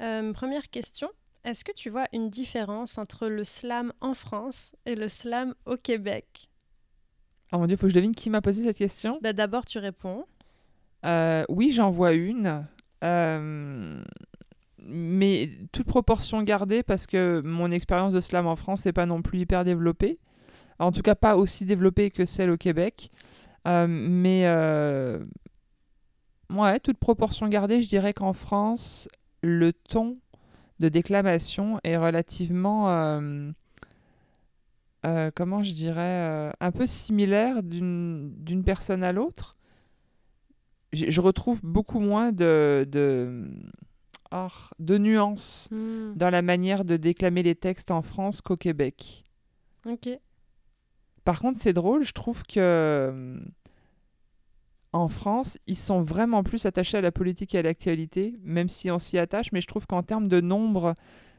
Euh, 0.00 0.32
première 0.32 0.68
question. 0.70 1.08
est-ce 1.44 1.64
que 1.64 1.72
tu 1.72 1.88
vois 1.90 2.06
une 2.12 2.28
différence 2.30 2.98
entre 2.98 3.26
le 3.28 3.44
slam 3.44 3.92
en 4.02 4.12
France 4.14 4.74
et 4.86 4.94
le 4.94 5.08
slam 5.08 5.54
au 5.66 5.76
Québec? 5.76 6.48
Oh 7.52 7.58
mon 7.58 7.66
dieu, 7.66 7.76
faut 7.76 7.86
que 7.86 7.90
je 7.90 7.94
devine 7.96 8.14
qui 8.14 8.30
m'a 8.30 8.40
posé 8.42 8.62
cette 8.62 8.76
question. 8.78 9.18
bah, 9.22 9.32
D'abord, 9.32 9.64
tu 9.66 9.78
réponds. 9.78 10.24
Euh, 11.04 11.44
oui, 11.48 11.70
j'en 11.72 11.90
vois 11.90 12.12
une. 12.12 12.66
Euh, 13.04 14.02
mais 14.82 15.50
toute 15.72 15.86
proportion 15.86 16.42
gardée 16.42 16.82
parce 16.82 17.06
que 17.06 17.40
mon 17.44 17.70
expérience 17.70 18.12
de 18.12 18.20
slam 18.20 18.46
en 18.46 18.56
France 18.56 18.84
n'est 18.84 18.92
pas 18.92 19.06
non 19.06 19.22
plus 19.22 19.40
hyper 19.40 19.64
développée. 19.64 20.18
En 20.78 20.92
tout 20.92 21.02
cas, 21.02 21.14
pas 21.14 21.36
aussi 21.36 21.64
développée 21.64 22.10
que 22.10 22.24
celle 22.26 22.50
au 22.50 22.56
Québec. 22.56 23.10
Euh, 23.68 23.86
mais 23.86 24.46
ouais, 26.50 26.80
toute 26.80 26.98
proportion 26.98 27.48
gardée, 27.48 27.82
je 27.82 27.88
dirais 27.88 28.14
qu'en 28.14 28.32
France, 28.32 29.08
le 29.42 29.72
ton 29.72 30.18
de 30.80 30.88
déclamation 30.88 31.78
est 31.84 31.98
relativement, 31.98 32.86
comment 35.34 35.62
je 35.62 35.72
dirais, 35.72 36.52
un 36.58 36.72
peu 36.72 36.86
similaire 36.86 37.62
d'une 37.62 38.62
personne 38.64 39.04
à 39.04 39.12
l'autre. 39.12 39.56
Je 40.92 41.20
retrouve 41.20 41.60
beaucoup 41.62 42.00
moins 42.00 42.32
de, 42.32 42.86
de, 42.90 43.48
ah, 44.30 44.48
de 44.78 44.98
nuances 44.98 45.68
Hmm, 45.70 46.14
dans 46.16 46.30
la 46.30 46.42
manière 46.42 46.84
de 46.84 46.96
déclamer 46.96 47.42
les 47.42 47.54
textes 47.54 47.90
en 47.90 48.02
France 48.02 48.40
qu'au 48.40 48.56
Québec. 48.56 49.24
Ok. 49.86 50.08
Par 51.24 51.40
contre, 51.40 51.58
c'est 51.60 51.72
drôle, 51.72 52.04
je 52.04 52.12
trouve 52.12 52.42
que 52.42 52.58
euh, 52.58 53.38
en 54.92 55.08
France, 55.08 55.58
ils 55.66 55.76
sont 55.76 56.00
vraiment 56.00 56.42
plus 56.42 56.66
attachés 56.66 56.98
à 56.98 57.00
la 57.00 57.12
politique 57.12 57.54
et 57.54 57.58
à 57.58 57.62
l'actualité, 57.62 58.34
même 58.42 58.68
si 58.68 58.90
on 58.90 58.98
s'y 58.98 59.18
attache, 59.18 59.52
mais 59.52 59.60
je 59.60 59.68
trouve 59.68 59.86
qu'en 59.86 60.02
termes 60.02 60.28
de 60.28 60.40
nombre 60.40 60.94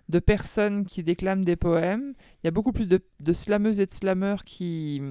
de 0.09 0.19
personnes 0.19 0.85
qui 0.85 1.03
déclament 1.03 1.43
des 1.43 1.55
poèmes, 1.55 2.13
il 2.35 2.45
y 2.45 2.47
a 2.47 2.51
beaucoup 2.51 2.71
plus 2.71 2.87
de, 2.87 2.99
de 3.19 3.33
slameuses 3.33 3.79
et 3.79 3.85
de 3.85 3.91
slameurs 3.91 4.43
qui, 4.43 5.01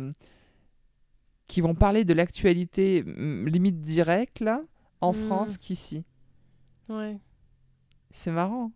qui 1.50 1.60
vont 1.60 1.74
parler 1.74 2.04
de 2.04 2.12
l'actualité 2.14 3.02
mm, 3.02 3.46
limite 3.46 3.80
directe, 3.80 4.40
là, 4.40 4.62
en 5.00 5.10
Mm. 5.10 5.14
France 5.14 5.58
qu'ici. 5.58 6.04
Ouais. 6.88 7.18
C'est 8.12 8.30
marrant. 8.30 8.70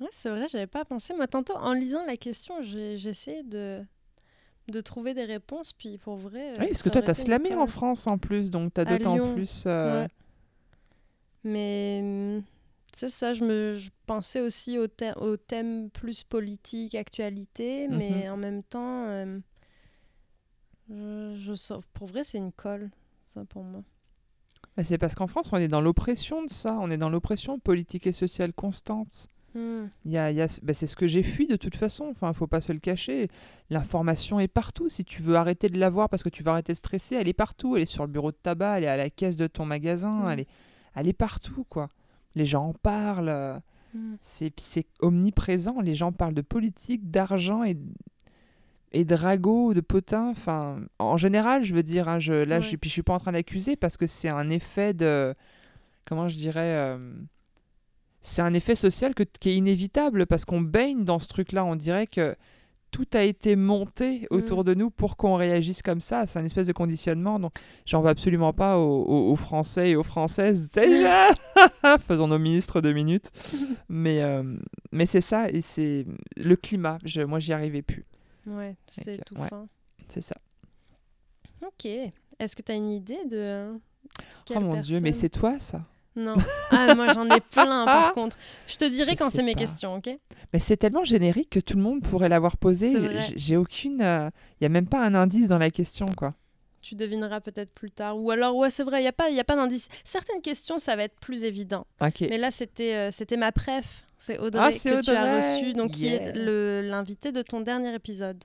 Ouais, 0.00 0.08
c'est 0.10 0.30
vrai, 0.30 0.46
j'avais 0.48 0.66
pas 0.66 0.84
pensé. 0.84 1.14
Moi, 1.14 1.26
tantôt, 1.28 1.54
en 1.56 1.72
lisant 1.72 2.04
la 2.04 2.16
question, 2.16 2.60
essayé 3.10 3.42
de, 3.44 3.84
de 4.68 4.80
trouver 4.80 5.14
des 5.14 5.24
réponses, 5.24 5.72
puis 5.72 5.98
pour 5.98 6.16
vrai. 6.16 6.50
euh, 6.50 6.56
oui, 6.60 6.66
parce 6.68 6.82
que 6.82 6.88
toi, 6.88 7.02
t'as 7.02 7.14
slamé 7.14 7.54
en. 7.54 7.66
France 7.68 8.06
en 8.08 8.18
plus, 8.18 8.50
donc 8.50 8.74
t'as 8.74 8.84
d'autant 8.84 9.16
plus... 9.34 9.64
euh, 9.66 10.02
Ouais. 10.02 10.08
Mais 11.44 12.00
hum, 12.02 12.42
c'est 12.92 13.08
ça, 13.08 13.34
je 13.34 13.44
me 13.44 13.74
je 13.74 13.90
pensais 14.06 14.40
aussi 14.40 14.78
au, 14.78 14.86
thè- 14.86 15.16
au 15.18 15.36
thème 15.36 15.90
plus 15.90 16.24
politique, 16.24 16.94
actualité, 16.94 17.86
mais 17.88 18.26
Mhm. 18.28 18.32
en 18.32 18.36
même 18.36 18.62
temps, 18.62 19.04
euh, 19.06 19.38
je, 20.90 21.34
je 21.36 21.74
pour 21.94 22.08
vrai, 22.08 22.22
c'est 22.24 22.38
une 22.38 22.52
colle, 22.52 22.90
ça 23.24 23.44
pour 23.44 23.64
moi. 23.64 23.82
C'est 24.82 24.98
parce 24.98 25.14
qu'en 25.14 25.26
France, 25.28 25.52
on 25.52 25.56
est 25.58 25.68
dans 25.68 25.80
l'oppression 25.80 26.42
de 26.44 26.50
ça. 26.50 26.76
On 26.80 26.90
est 26.90 26.96
dans 26.96 27.10
l'oppression 27.10 27.58
politique 27.60 28.06
et 28.08 28.12
sociale 28.12 28.52
constante. 28.52 29.28
Hmm. 29.54 29.84
Y 30.04 30.16
a, 30.18 30.32
y 30.32 30.40
a- 30.40 30.60
bah, 30.64 30.74
c'est 30.74 30.88
ce 30.88 30.96
que 30.96 31.06
j'ai 31.06 31.22
fui 31.22 31.46
de 31.46 31.54
toute 31.54 31.76
façon. 31.76 32.06
Enfin, 32.10 32.32
faut 32.32 32.48
pas 32.48 32.60
se 32.60 32.72
le 32.72 32.80
cacher. 32.80 33.28
L'information 33.70 34.40
est 34.40 34.48
partout. 34.48 34.88
Si 34.88 35.04
tu 35.04 35.22
veux 35.22 35.36
arrêter 35.36 35.68
de 35.68 35.78
la 35.78 35.90
voir 35.90 36.08
parce 36.08 36.24
que 36.24 36.28
tu 36.28 36.42
vas 36.42 36.52
arrêter 36.52 36.72
de 36.72 36.78
stresser, 36.78 37.14
elle 37.14 37.28
est 37.28 37.32
partout. 37.34 37.76
Elle 37.76 37.82
est 37.82 37.86
sur 37.86 38.04
le 38.04 38.10
bureau 38.10 38.32
de 38.32 38.36
tabac, 38.36 38.78
elle 38.78 38.84
est 38.84 38.88
à 38.88 38.96
la 38.96 39.10
caisse 39.10 39.36
de 39.36 39.46
ton 39.46 39.64
magasin, 39.64 40.24
Mm. 40.24 40.28
elle, 40.30 40.40
est, 40.40 40.48
elle 40.96 41.06
est 41.08 41.12
partout, 41.12 41.64
quoi. 41.68 41.88
Les 42.34 42.46
gens 42.46 42.66
en 42.70 42.72
parlent. 42.72 43.60
Hmm. 43.94 44.16
C'est, 44.24 44.58
c'est 44.58 44.86
omniprésent. 44.98 45.80
Les 45.80 45.94
gens 45.94 46.10
parlent 46.10 46.34
de 46.34 46.42
politique, 46.42 47.12
d'argent 47.12 47.62
et, 47.62 47.78
et 48.94 49.04
de 49.04 49.14
ragots, 49.14 49.74
de 49.74 49.80
potins. 49.82 50.28
Enfin, 50.30 50.78
en 50.98 51.16
général, 51.18 51.64
je 51.64 51.74
veux 51.74 51.82
dire, 51.82 52.08
hein, 52.08 52.18
je, 52.18 52.32
là, 52.32 52.56
Ouais. 52.56 52.62
je, 52.62 52.76
puis 52.76 52.88
je 52.88 52.94
suis 52.94 53.02
pas 53.02 53.12
en 53.14 53.18
train 53.18 53.32
d'accuser 53.32 53.76
parce 53.76 53.96
que 53.98 54.06
c'est 54.06 54.30
un 54.30 54.48
effet 54.50 54.94
de. 54.94 55.34
Comment 56.06 56.28
je 56.28 56.36
dirais 56.36 56.74
euh, 56.76 56.98
C'est 58.22 58.42
un 58.42 58.54
effet 58.54 58.74
social 58.74 59.14
que, 59.14 59.22
qui 59.24 59.50
est 59.50 59.56
inévitable 59.56 60.26
parce 60.26 60.44
qu'on 60.44 60.60
baigne 60.60 61.04
dans 61.04 61.18
ce 61.18 61.28
truc-là. 61.28 61.64
On 61.64 61.76
dirait 61.76 62.06
que 62.06 62.34
tout 62.90 63.06
a 63.14 63.22
été 63.24 63.56
monté 63.56 64.26
autour 64.30 64.62
de 64.62 64.72
nous 64.72 64.88
pour 64.88 65.16
qu'on 65.16 65.34
réagisse 65.34 65.82
comme 65.82 66.00
ça. 66.00 66.26
C'est 66.26 66.38
un 66.38 66.44
espèce 66.44 66.68
de 66.68 66.72
conditionnement. 66.72 67.40
Donc, 67.40 67.52
j'en 67.86 68.00
veux 68.02 68.08
absolument 68.08 68.52
pas 68.52 68.78
aux, 68.78 69.02
aux- 69.02 69.32
aux 69.32 69.36
Français 69.36 69.90
et 69.90 69.96
aux 69.96 70.04
Françaises. 70.04 70.70
Déjà 70.72 71.26
Faisons 71.98 72.28
nos 72.28 72.38
ministres 72.38 72.80
deux 72.80 72.92
minutes. 72.92 73.30
mais 73.88 74.22
euh, 74.22 74.44
mais 74.92 75.06
c'est 75.06 75.20
ça. 75.20 75.50
Et 75.50 75.60
c'est 75.60 76.06
le 76.36 76.54
climat. 76.56 76.98
Je, 77.04 77.22
moi, 77.22 77.40
j'y 77.40 77.52
arrivais 77.52 77.82
plus. 77.82 78.04
Ouais, 78.46 78.76
c'était 78.86 79.14
Ok, 79.14 79.24
tout 79.26 79.34
ouais. 79.36 79.48
fin. 79.48 79.66
C'est 80.08 80.20
ça. 80.20 80.36
Ok. 81.66 81.86
Est-ce 81.86 82.54
que 82.56 82.62
tu 82.62 82.72
as 82.72 82.74
une 82.74 82.90
idée 82.90 83.24
de. 83.26 83.36
euh, 83.36 83.74
quelle 84.44 84.58
oh 84.58 84.60
mon 84.60 84.76
Dieu, 84.78 85.00
mais 85.00 85.12
c'est 85.12 85.28
toi, 85.30 85.58
ça 85.58 85.82
Non. 86.14 86.34
Ah, 86.70 86.94
moi 86.94 87.12
j'en 87.12 87.28
ai 87.30 87.40
plein 87.40 87.84
par 87.86 88.12
contre. 88.12 88.36
Je 88.68 88.76
te 88.76 88.84
dirai 88.84 89.12
Je 89.12 89.16
quand 89.18 89.30
c'est 89.30 89.42
mes 89.42 89.54
questions, 89.54 89.94
ok? 89.96 90.10
Mais 90.52 90.58
c'est 90.60 90.76
tellement 90.76 91.04
générique 91.04 91.50
que 91.50 91.60
tout 91.60 91.76
le 91.76 91.82
monde 91.82 92.02
pourrait 92.02 92.28
l'avoir 92.28 92.56
posé. 92.56 92.94
J'ai 93.36 93.56
aucune. 93.56 94.00
Il 94.00 94.62
y 94.62 94.66
a 94.66 94.68
même 94.68 94.88
pas 94.88 95.00
un 95.04 95.14
indice 95.14 95.48
dans 95.48 95.58
la 95.58 95.70
question, 95.70 96.06
quoi. 96.16 96.34
Tu 96.82 96.96
devineras 96.96 97.40
peut-être 97.40 97.72
plus 97.72 97.90
tard. 97.90 98.18
Ou 98.18 98.30
alors, 98.30 98.54
ouais, 98.56 98.68
c'est 98.68 98.82
vrai, 98.84 98.98
il 98.98 99.04
n'y 99.04 99.08
a 99.08 99.12
pas, 99.12 99.30
y 99.30 99.40
a 99.40 99.44
pas 99.44 99.56
d'indice. 99.56 99.88
Certaines 100.04 100.42
questions, 100.42 100.78
ça 100.78 100.94
va 100.96 101.04
être 101.04 101.18
plus 101.18 101.42
évident. 101.44 101.86
Ok. 102.02 102.20
Mais 102.20 102.36
là, 102.36 102.50
c'était 102.50 102.94
euh, 102.94 103.10
c'était 103.10 103.38
ma 103.38 103.52
préf. 103.52 104.04
C'est 104.24 104.38
Audrey 104.38 104.62
Ah, 104.62 104.70
que 104.72 105.04
tu 105.04 105.10
as 105.10 105.36
reçue, 105.36 105.74
donc 105.74 105.90
qui 105.90 106.06
est 106.06 106.32
l'invité 106.82 107.30
de 107.30 107.42
ton 107.42 107.60
dernier 107.60 107.94
épisode. 107.94 108.42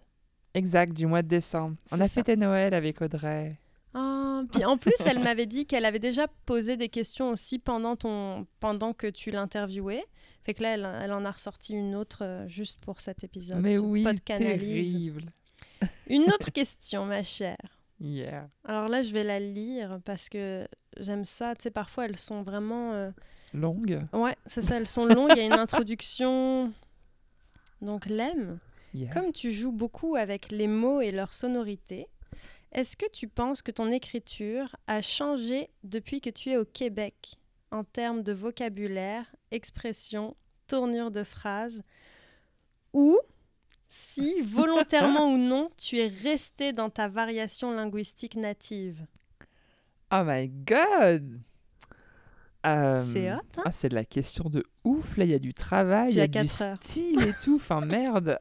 Exact, 0.53 0.91
du 0.91 1.05
mois 1.05 1.21
de 1.21 1.29
décembre. 1.29 1.77
On 1.93 2.01
a 2.01 2.07
ça. 2.07 2.15
fêté 2.15 2.35
Noël 2.35 2.73
avec 2.73 3.01
Audrey. 3.01 3.57
Ah, 3.93 4.41
puis 4.51 4.65
en 4.65 4.77
plus, 4.77 4.95
elle 5.05 5.19
m'avait 5.19 5.45
dit 5.45 5.65
qu'elle 5.65 5.85
avait 5.85 5.99
déjà 5.99 6.27
posé 6.45 6.75
des 6.75 6.89
questions 6.89 7.29
aussi 7.29 7.59
pendant, 7.59 7.95
ton, 7.95 8.45
pendant 8.59 8.91
que 8.91 9.07
tu 9.07 9.31
l'interviewais. 9.31 10.03
Fait 10.43 10.53
que 10.53 10.63
là, 10.63 10.73
elle, 10.73 10.89
elle 11.01 11.13
en 11.13 11.23
a 11.23 11.31
ressorti 11.31 11.73
une 11.73 11.95
autre 11.95 12.25
euh, 12.25 12.45
juste 12.49 12.79
pour 12.81 12.99
cet 12.99 13.23
épisode. 13.23 13.59
Mais 13.61 13.75
ce 13.75 13.79
oui, 13.79 14.05
terrible. 14.25 15.31
Une 16.09 16.23
autre 16.33 16.51
question, 16.51 17.05
ma 17.05 17.23
chère. 17.23 17.79
Yeah. 18.01 18.49
Alors 18.65 18.89
là, 18.89 19.01
je 19.01 19.13
vais 19.13 19.23
la 19.23 19.39
lire 19.39 19.99
parce 20.03 20.27
que 20.27 20.67
j'aime 20.97 21.23
ça. 21.23 21.55
Tu 21.55 21.63
sais, 21.63 21.71
parfois, 21.71 22.03
elles 22.03 22.17
sont 22.17 22.41
vraiment... 22.41 22.91
euh, 22.91 23.11
Longue. 23.53 24.05
Ouais, 24.13 24.35
c'est 24.45 24.61
ça, 24.61 24.77
elles 24.77 24.87
sont 24.87 25.05
longues. 25.05 25.31
Il 25.31 25.37
y 25.37 25.41
a 25.41 25.45
une 25.45 25.53
introduction. 25.59 26.71
Donc, 27.81 28.05
l'aime. 28.05 28.59
Yeah. 28.93 29.09
Comme 29.11 29.31
tu 29.31 29.51
joues 29.51 29.71
beaucoup 29.71 30.15
avec 30.15 30.49
les 30.51 30.67
mots 30.67 31.01
et 31.01 31.11
leur 31.11 31.33
sonorité, 31.33 32.07
est-ce 32.71 32.95
que 32.95 33.09
tu 33.11 33.27
penses 33.27 33.61
que 33.61 33.71
ton 33.71 33.91
écriture 33.91 34.75
a 34.87 35.01
changé 35.01 35.69
depuis 35.83 36.21
que 36.21 36.29
tu 36.29 36.51
es 36.51 36.57
au 36.57 36.65
Québec 36.65 37.35
en 37.71 37.83
termes 37.83 38.23
de 38.23 38.33
vocabulaire, 38.33 39.25
expression, 39.51 40.35
tournure 40.67 41.11
de 41.11 41.23
phrase? 41.23 41.83
Ou 42.93 43.19
si, 43.87 44.41
volontairement 44.43 45.33
ou 45.33 45.37
non, 45.37 45.71
tu 45.77 45.99
es 45.99 46.07
resté 46.07 46.73
dans 46.73 46.89
ta 46.89 47.07
variation 47.07 47.71
linguistique 47.71 48.35
native? 48.35 49.05
Oh 50.11 50.23
my 50.25 50.47
god! 50.47 51.41
Euh, 52.65 52.97
C'est 52.97 53.31
hot, 53.31 53.37
hein 53.57 53.63
ah, 53.65 53.71
c'est 53.71 53.89
de 53.89 53.95
la 53.95 54.05
question 54.05 54.49
de 54.49 54.65
ouf, 54.83 55.15
là, 55.17 55.23
il 55.23 55.31
y 55.31 55.33
a 55.33 55.39
du 55.39 55.53
travail, 55.53 56.11
il 56.11 56.17
y 56.17 56.21
a 56.21 56.27
du 56.27 56.39
heures. 56.39 56.77
style 56.81 57.21
et 57.21 57.33
tout, 57.41 57.55
enfin 57.55 57.81
merde! 57.85 58.37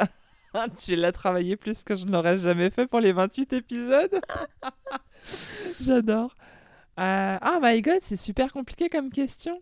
tu 0.84 0.96
l'as 0.96 1.12
travaillé 1.12 1.56
plus 1.56 1.82
que 1.82 1.94
je 1.94 2.06
ne 2.06 2.12
l'aurais 2.12 2.36
jamais 2.36 2.70
fait 2.70 2.86
pour 2.86 3.00
les 3.00 3.12
28 3.12 3.52
épisodes. 3.52 4.20
J'adore. 5.80 6.34
Euh, 6.98 7.38
oh 7.44 7.58
my 7.62 7.80
god, 7.80 7.98
c'est 8.00 8.16
super 8.16 8.52
compliqué 8.52 8.88
comme 8.88 9.10
question. 9.10 9.60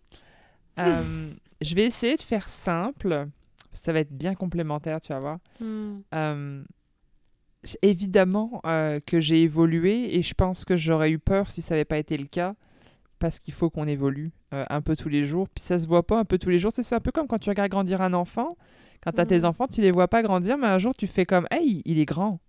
Euh, 0.79 1.31
je 1.61 1.75
vais 1.75 1.85
essayer 1.85 2.16
de 2.16 2.23
faire 2.23 2.49
simple. 2.49 3.29
Ça 3.73 3.92
va 3.92 4.01
être 4.01 4.12
bien 4.12 4.35
complémentaire, 4.35 5.01
tu 5.01 5.12
vas 5.12 5.19
voir. 5.19 5.38
Hmm. 5.61 5.99
Euh, 6.14 6.64
évidemment 7.83 8.61
euh, 8.64 9.01
que 9.05 9.21
j'ai 9.21 9.42
évolué 9.42 10.16
et 10.16 10.23
je 10.23 10.35
pense 10.35 10.64
que 10.64 10.77
j'aurais 10.77 11.11
eu 11.11 11.19
peur 11.19 11.51
si 11.51 11.62
ça 11.62 11.75
n'avait 11.75 11.85
pas 11.85 11.99
été 11.99 12.16
le 12.16 12.27
cas 12.27 12.55
parce 13.18 13.38
qu'il 13.40 13.55
faut 13.55 13.70
qu'on 13.70 13.87
évolue 13.87 14.31
euh, 14.52 14.64
un 14.70 14.81
peu 14.81 14.96
tous 14.96 15.09
les 15.09 15.24
jours. 15.24 15.48
Puis 15.48 15.62
ça 15.62 15.79
se 15.79 15.87
voit 15.87 16.07
pas 16.07 16.18
un 16.18 16.24
peu 16.24 16.38
tous 16.38 16.50
les 16.50 16.59
jours. 16.59 16.72
C'est 16.74 16.94
un 16.94 17.00
peu 17.00 17.12
comme 17.12 17.26
quand 17.26 17.38
tu 17.38 17.48
regardes 17.50 17.70
grandir 17.70 18.00
un 18.00 18.12
enfant. 18.12 18.57
Quand 19.02 19.12
tu 19.12 19.20
as 19.20 19.26
tes 19.26 19.38
Mhm. 19.40 19.44
enfants, 19.46 19.66
tu 19.66 19.81
les 19.81 19.90
vois 19.90 20.09
pas 20.09 20.22
grandir, 20.22 20.59
mais 20.59 20.66
un 20.66 20.79
jour 20.79 20.94
tu 20.94 21.07
fais 21.07 21.26
comme 21.26 21.46
Hey, 21.50 21.83
il 21.85 21.98
est 21.98 22.05
grand. 22.07 22.40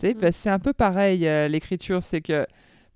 Tu 0.00 0.06
sais, 0.08 0.14
Mhm. 0.14 0.20
bah, 0.20 0.32
c'est 0.32 0.50
un 0.50 0.58
peu 0.58 0.72
pareil 0.72 1.26
euh, 1.26 1.48
l'écriture. 1.48 2.02
C'est 2.02 2.20
que 2.20 2.46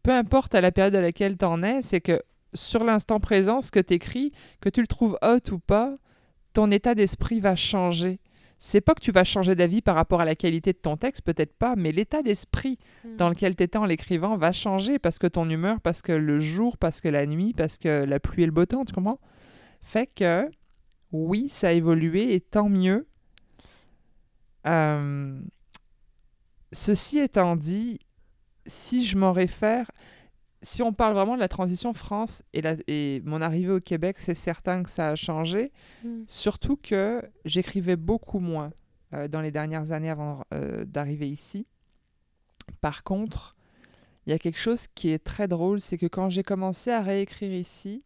peu 0.02 0.12
importe 0.12 0.54
à 0.54 0.60
la 0.60 0.72
période 0.72 0.94
à 0.94 1.00
laquelle 1.00 1.36
tu 1.36 1.44
en 1.44 1.62
es, 1.62 1.82
c'est 1.82 2.00
que 2.00 2.20
sur 2.54 2.84
l'instant 2.84 3.18
présent, 3.18 3.60
ce 3.60 3.70
que 3.70 3.80
tu 3.80 3.94
écris, 3.94 4.32
que 4.60 4.68
tu 4.68 4.80
le 4.80 4.86
trouves 4.86 5.16
hot 5.22 5.50
ou 5.52 5.58
pas, 5.58 5.96
ton 6.52 6.70
état 6.70 6.94
d'esprit 6.94 7.40
va 7.40 7.56
changer. 7.56 8.18
C'est 8.64 8.80
pas 8.80 8.94
que 8.94 9.00
tu 9.00 9.10
vas 9.10 9.24
changer 9.24 9.56
d'avis 9.56 9.82
par 9.82 9.96
rapport 9.96 10.20
à 10.20 10.24
la 10.24 10.36
qualité 10.36 10.72
de 10.72 10.78
ton 10.78 10.96
texte, 10.96 11.22
peut-être 11.22 11.52
pas, 11.52 11.74
mais 11.74 11.90
l'état 11.90 12.22
d'esprit 12.22 12.78
Hmm. 13.02 13.16
dans 13.16 13.28
lequel 13.28 13.56
tu 13.56 13.64
étais 13.64 13.76
en 13.76 13.86
l'écrivant 13.86 14.36
va 14.36 14.52
changer 14.52 15.00
parce 15.00 15.18
que 15.18 15.26
ton 15.26 15.48
humeur, 15.48 15.80
parce 15.80 16.00
que 16.00 16.12
le 16.12 16.38
jour, 16.38 16.78
parce 16.78 17.00
que 17.00 17.08
la 17.08 17.26
nuit, 17.26 17.54
parce 17.54 17.76
que 17.76 18.04
la 18.04 18.20
pluie 18.20 18.44
et 18.44 18.46
le 18.46 18.52
beau 18.52 18.64
temps, 18.64 18.84
tu 18.84 18.92
comprends? 18.94 19.18
Fait 19.80 20.06
que, 20.06 20.48
oui, 21.10 21.48
ça 21.48 21.68
a 21.68 21.72
évolué 21.72 22.34
et 22.34 22.40
tant 22.40 22.68
mieux. 22.68 23.08
Euh, 24.68 25.40
ceci 26.70 27.18
étant 27.18 27.56
dit, 27.56 27.98
si 28.66 29.04
je 29.04 29.18
m'en 29.18 29.32
réfère, 29.32 29.90
si 30.62 30.82
on 30.82 30.92
parle 30.92 31.14
vraiment 31.14 31.34
de 31.34 31.40
la 31.40 31.48
transition 31.48 31.92
France 31.92 32.42
et, 32.52 32.62
la, 32.62 32.76
et 32.86 33.20
mon 33.24 33.42
arrivée 33.42 33.72
au 33.72 33.80
Québec, 33.80 34.18
c'est 34.18 34.34
certain 34.34 34.82
que 34.82 34.90
ça 34.90 35.08
a 35.10 35.14
changé. 35.16 35.72
Mm. 36.04 36.22
Surtout 36.26 36.76
que 36.76 37.22
j'écrivais 37.44 37.96
beaucoup 37.96 38.38
moins 38.38 38.72
euh, 39.12 39.28
dans 39.28 39.40
les 39.40 39.50
dernières 39.50 39.92
années 39.92 40.10
avant 40.10 40.44
euh, 40.54 40.84
d'arriver 40.84 41.28
ici. 41.28 41.66
Par 42.80 43.02
contre, 43.02 43.56
il 44.26 44.30
y 44.30 44.32
a 44.32 44.38
quelque 44.38 44.58
chose 44.58 44.86
qui 44.94 45.10
est 45.10 45.18
très 45.22 45.48
drôle, 45.48 45.80
c'est 45.80 45.98
que 45.98 46.06
quand 46.06 46.30
j'ai 46.30 46.44
commencé 46.44 46.90
à 46.90 47.02
réécrire 47.02 47.52
ici, 47.52 48.04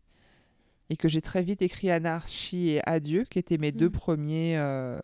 et 0.89 0.97
que 0.97 1.09
j'ai 1.09 1.21
très 1.21 1.43
vite 1.43 1.63
écrit 1.63 1.91
Anarchie 1.91 2.69
et 2.71 2.89
Adieu, 2.89 3.25
qui 3.25 3.39
étaient 3.39 3.59
mes 3.59 3.73
deux 3.73 3.87
Mhm. 3.89 3.93
premiers 3.93 4.57
euh, 4.57 4.99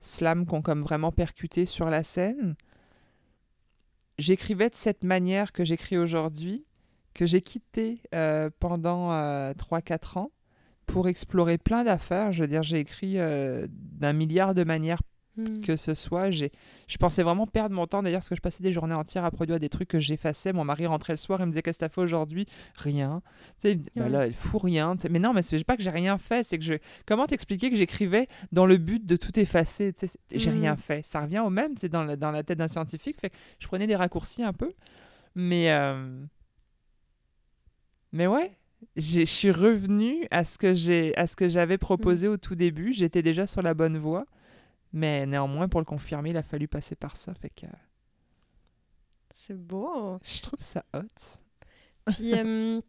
slams 0.00 0.46
qui 0.46 0.54
ont 0.54 0.62
comme 0.62 0.80
vraiment 0.82 1.12
percuté 1.12 1.66
sur 1.66 1.90
la 1.90 2.02
scène, 2.02 2.56
j'écrivais 4.18 4.70
de 4.70 4.74
cette 4.74 5.04
manière 5.04 5.52
que 5.52 5.64
j'écris 5.64 5.98
aujourd'hui, 5.98 6.64
que 7.14 7.26
j'ai 7.26 7.40
quitté 7.40 8.00
euh, 8.14 8.50
pendant 8.58 9.10
3-4 9.52 10.18
ans 10.18 10.32
pour 10.86 11.08
explorer 11.08 11.58
plein 11.58 11.84
d'affaires. 11.84 12.32
Je 12.32 12.42
veux 12.42 12.48
dire, 12.48 12.62
j'ai 12.62 12.78
écrit 12.78 13.18
euh, 13.18 13.66
d'un 13.70 14.12
milliard 14.12 14.54
de 14.54 14.64
manières 14.64 15.02
Mm. 15.36 15.60
que 15.62 15.74
ce 15.76 15.94
soit. 15.94 16.30
J'ai, 16.30 16.52
je 16.86 16.96
pensais 16.96 17.22
vraiment 17.24 17.46
perdre 17.48 17.74
mon 17.74 17.86
temps 17.88 18.02
d'ailleurs 18.04 18.20
parce 18.20 18.28
que 18.28 18.36
je 18.36 18.40
passais 18.40 18.62
des 18.62 18.72
journées 18.72 18.94
entières 18.94 19.24
à 19.24 19.30
produire 19.32 19.58
des 19.58 19.68
trucs 19.68 19.88
que 19.88 19.98
j'effaçais. 19.98 20.52
Mon 20.52 20.64
mari 20.64 20.86
rentrait 20.86 21.12
le 21.12 21.16
soir 21.16 21.40
et 21.40 21.44
me 21.46 21.50
disait 21.50 21.60
qu'est-ce 21.62 21.78
que 21.78 21.84
t'as 21.84 21.88
fait 21.88 22.00
aujourd'hui? 22.00 22.46
Rien. 22.76 23.20
Tu 23.56 23.62
sais, 23.62 23.72
il 23.72 23.78
me 23.78 23.82
dit, 23.82 23.90
bah 23.96 24.08
là, 24.08 24.26
elle 24.26 24.32
fout 24.32 24.62
rien. 24.62 24.94
Mais 25.10 25.18
non, 25.18 25.32
mais 25.32 25.42
c'est 25.42 25.62
pas 25.64 25.76
que 25.76 25.82
j'ai 25.82 25.90
rien 25.90 26.18
fait. 26.18 26.44
C'est 26.46 26.56
que 26.58 26.64
je. 26.64 26.74
Comment 27.06 27.26
t'expliquer 27.26 27.68
que 27.70 27.76
j'écrivais 27.76 28.28
dans 28.52 28.64
le 28.66 28.76
but 28.76 29.04
de 29.04 29.16
tout 29.16 29.36
effacer 29.40 29.92
Tu 29.92 30.06
sais, 30.06 30.18
J'ai 30.32 30.50
Mhm. 30.52 30.60
rien 30.60 30.76
fait. 30.76 31.04
Ça 31.04 31.20
revient 31.22 31.40
au 31.40 31.50
même. 31.50 31.72
C'est 31.76 31.88
dans 31.88 32.04
la, 32.04 32.14
dans 32.14 32.30
la 32.30 32.44
tête 32.44 32.58
d'un 32.58 32.68
scientifique. 32.68 33.18
Fait 33.20 33.30
que 33.30 33.36
je 33.58 33.66
prenais 33.66 33.86
des 33.88 33.96
raccourcis 33.96 34.44
un 34.44 34.52
peu. 34.52 34.72
Mais. 35.34 35.72
euh, 35.72 36.20
Mais 38.12 38.26
ouais. 38.26 38.50
j'ai- 38.96 39.24
Je 39.24 39.30
suis 39.30 39.50
revenue 39.50 40.26
à 40.30 40.44
ce 40.44 40.58
que 40.58 40.74
j'ai 40.74 41.16
à 41.16 41.26
ce 41.26 41.34
que 41.36 41.48
j'avais 41.48 41.78
proposé 41.78 42.28
au 42.28 42.36
tout 42.36 42.54
début. 42.54 42.92
J'étais 42.92 43.22
déjà 43.22 43.46
sur 43.46 43.62
la 43.62 43.74
bonne 43.74 43.98
voie. 43.98 44.26
Mais 44.94 45.26
néanmoins, 45.26 45.66
pour 45.68 45.80
le 45.80 45.84
confirmer, 45.84 46.30
il 46.30 46.36
a 46.36 46.44
fallu 46.44 46.68
passer 46.68 46.94
par 46.94 47.16
ça. 47.16 47.34
Fait 47.34 47.50
que 47.50 47.66
euh, 47.66 47.70
C'est 49.32 49.58
beau. 49.58 50.20
je 50.22 50.40
trouve 50.40 50.60
ça 50.60 50.84
hot. 50.94 51.00
Puis, 52.12 52.32
euh, 52.38 52.80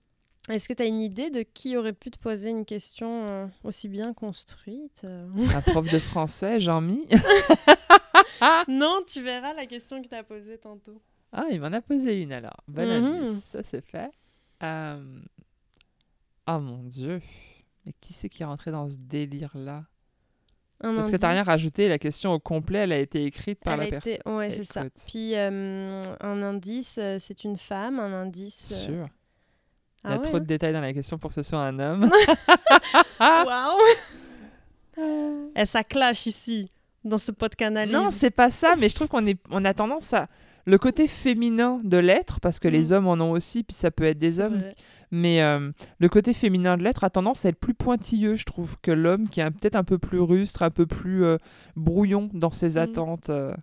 est-ce 0.48 0.70
que 0.70 0.74
tu 0.74 0.84
as 0.84 0.86
une 0.86 1.02
idée 1.02 1.32
de 1.32 1.42
qui 1.42 1.76
aurait 1.76 1.94
pu 1.94 2.12
te 2.12 2.20
poser 2.20 2.52
une 2.52 2.64
question 2.64 3.26
euh, 3.28 3.48
aussi 3.64 3.90
bien 3.90 4.14
construite 4.14 5.02
euh? 5.04 5.28
Un 5.56 5.62
prof 5.62 5.92
de 5.92 5.98
français, 5.98 6.62
Jean-Mi? 6.62 7.08
Non, 8.68 9.02
tu 9.08 9.24
verras 9.24 9.54
la 9.54 9.66
question 9.66 10.00
qu'il 10.02 10.10
t'a 10.10 10.24
posée 10.24 10.60
tantôt. 10.60 11.02
Ah, 11.32 11.46
il 11.50 11.60
m'en 11.60 11.74
a 11.74 11.82
posé 11.82 12.22
une 12.22 12.32
alors. 12.32 12.62
Bonne 12.68 12.90
indice. 12.90 13.44
Ça, 13.46 13.64
c'est 13.64 13.84
fait. 13.84 14.12
Oh 14.62 16.60
mon 16.60 16.84
Dieu. 16.84 17.22
Mais 17.86 17.94
qui 18.00 18.14
c'est 18.14 18.30
qui 18.30 18.44
est 18.44 18.46
rentré 18.46 18.70
dans 18.72 18.88
ce 18.88 18.98
délire-là? 18.98 19.86
Un 20.82 20.96
Parce 20.96 21.10
que 21.10 21.16
t'as 21.18 21.30
rien 21.30 21.38
indice. 21.40 21.48
rajouté. 21.48 21.88
La 21.88 21.98
question 21.98 22.34
au 22.34 22.40
complet, 22.40 22.80
elle 22.80 22.92
a 22.92 23.00
été 23.00 23.24
écrite 23.26 23.60
par 23.64 23.74
Elle 23.76 23.80
la 23.80 23.86
personne. 23.88 24.14
été... 24.14 24.30
Ouais, 24.30 24.52
c'est 24.52 24.64
ça. 24.64 24.84
Puis, 25.08 25.36
euh, 25.36 26.04
un 26.20 26.42
indice, 26.44 26.98
euh, 27.00 27.18
c'est 27.20 27.44
une 27.46 27.58
femme. 27.58 28.00
Un 28.00 28.14
indice... 28.24 28.72
euh, 28.72 28.76
Sûr. 28.76 29.08
Il 30.04 30.10
y 30.10 30.14
Ah 30.14 30.14
a 30.14 30.18
ouais, 30.18 30.22
trop 30.24 30.38
hein 30.38 30.40
de 30.42 30.46
détails 30.46 30.74
dans 30.74 30.82
la 30.82 30.94
question 30.94 31.18
pour 31.18 31.30
que 31.30 31.34
ce 31.36 31.42
soit 31.44 31.60
un 31.60 31.80
homme. 31.80 32.10
Waouh 33.20 33.80
Et 35.56 35.66
ça 35.66 35.84
clash 35.84 36.26
ici, 36.26 36.70
dans 37.04 37.18
ce 37.18 37.32
podcast 37.32 37.74
non, 37.92 38.10
c'est 38.10 38.30
pas 38.32 38.50
ça, 38.50 38.76
mais 38.78 38.90
je 38.90 38.96
trouve 38.96 39.08
qu'on 39.08 39.26
est, 39.28 39.40
on 39.52 39.64
a 39.66 39.74
tendance 39.74 40.14
à 40.14 40.28
le 40.66 40.78
côté 40.78 41.08
féminin 41.08 41.80
de 41.84 41.98
l'être, 41.98 42.40
parce 42.40 42.60
que 42.60 42.68
les 42.68 42.90
Mm. 42.90 42.94
hommes 42.94 43.08
en 43.08 43.14
ont 43.26 43.32
aussi, 43.32 43.64
puis 43.64 43.76
ça 43.76 43.92
peut 43.92 44.06
être 44.06 44.18
des 44.18 44.40
hommes 44.40 44.58
vrai. 44.60 44.76
Mais 45.16 45.42
euh, 45.42 45.72
le 46.00 46.10
côté 46.10 46.34
féminin 46.34 46.76
de 46.78 46.84
l'être 46.84 47.04
a 47.04 47.10
tendance 47.10 47.46
à 47.46 47.50
être 47.50 47.60
plus 47.60 47.74
pointilleux, 47.74 48.36
je 48.36 48.44
trouve, 48.46 48.78
que 48.82 48.92
l'homme 48.92 49.30
qui 49.30 49.40
est 49.40 49.50
peut-être 49.52 49.76
un 49.76 49.84
peu 49.84 49.98
plus 49.98 50.20
rustre, 50.20 50.62
un 50.64 50.70
peu 50.72 50.86
plus 50.86 51.24
euh, 51.24 51.38
brouillon 51.76 52.30
dans 52.34 52.52
ses 52.52 52.72
Mhm. 52.72 52.78
attentes 52.78 53.30
euh, 53.30 53.54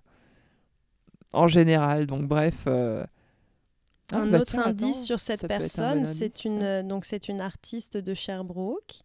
en 1.33 1.47
général. 1.49 2.07
Donc 2.07 2.27
bref. 2.27 2.67
ah, 2.67 3.05
un 4.13 4.27
bah 4.27 4.39
autre 4.41 4.53
tiens, 4.53 4.67
indice 4.67 4.97
attends, 4.97 5.05
sur 5.07 5.21
cette 5.21 5.45
un 5.45 5.49
personne, 5.49 6.07
c'est 6.07 6.45
une 6.45 6.61
ça. 6.61 6.83
donc 6.83 7.05
c'est 7.05 7.29
une 7.29 7.41
artiste 7.41 7.97
de 7.97 8.15
Sherbrooke 8.15 9.03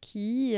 qui 0.00 0.54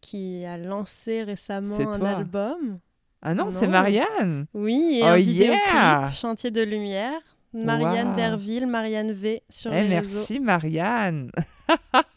qui 0.00 0.44
a 0.44 0.58
lancé 0.58 1.22
récemment 1.22 1.76
C'est 1.76 1.86
un 1.86 1.98
toi. 1.98 2.08
album. 2.10 2.78
Ah 3.22 3.34
non, 3.34 3.50
c'est 3.50 3.66
Non. 3.66 3.72
Marianne 3.72 4.46
Oui, 4.54 4.98
et 4.98 5.02
Oh 5.02 5.06
un 5.06 5.16
vidéoclip, 5.16 6.12
Chantier 6.14 6.50
de 6.50 6.60
lumière. 6.62 7.20
Marianne 7.64 8.10
Wow. 8.10 8.16
Derville, 8.16 8.66
Marianne 8.66 9.12
V 9.12 9.42
sur 9.48 9.72
Eh, 9.72 9.86
les 9.88 9.98
réseaux. 10.00 10.18
Merci 10.18 10.40
Marianne 10.40 11.30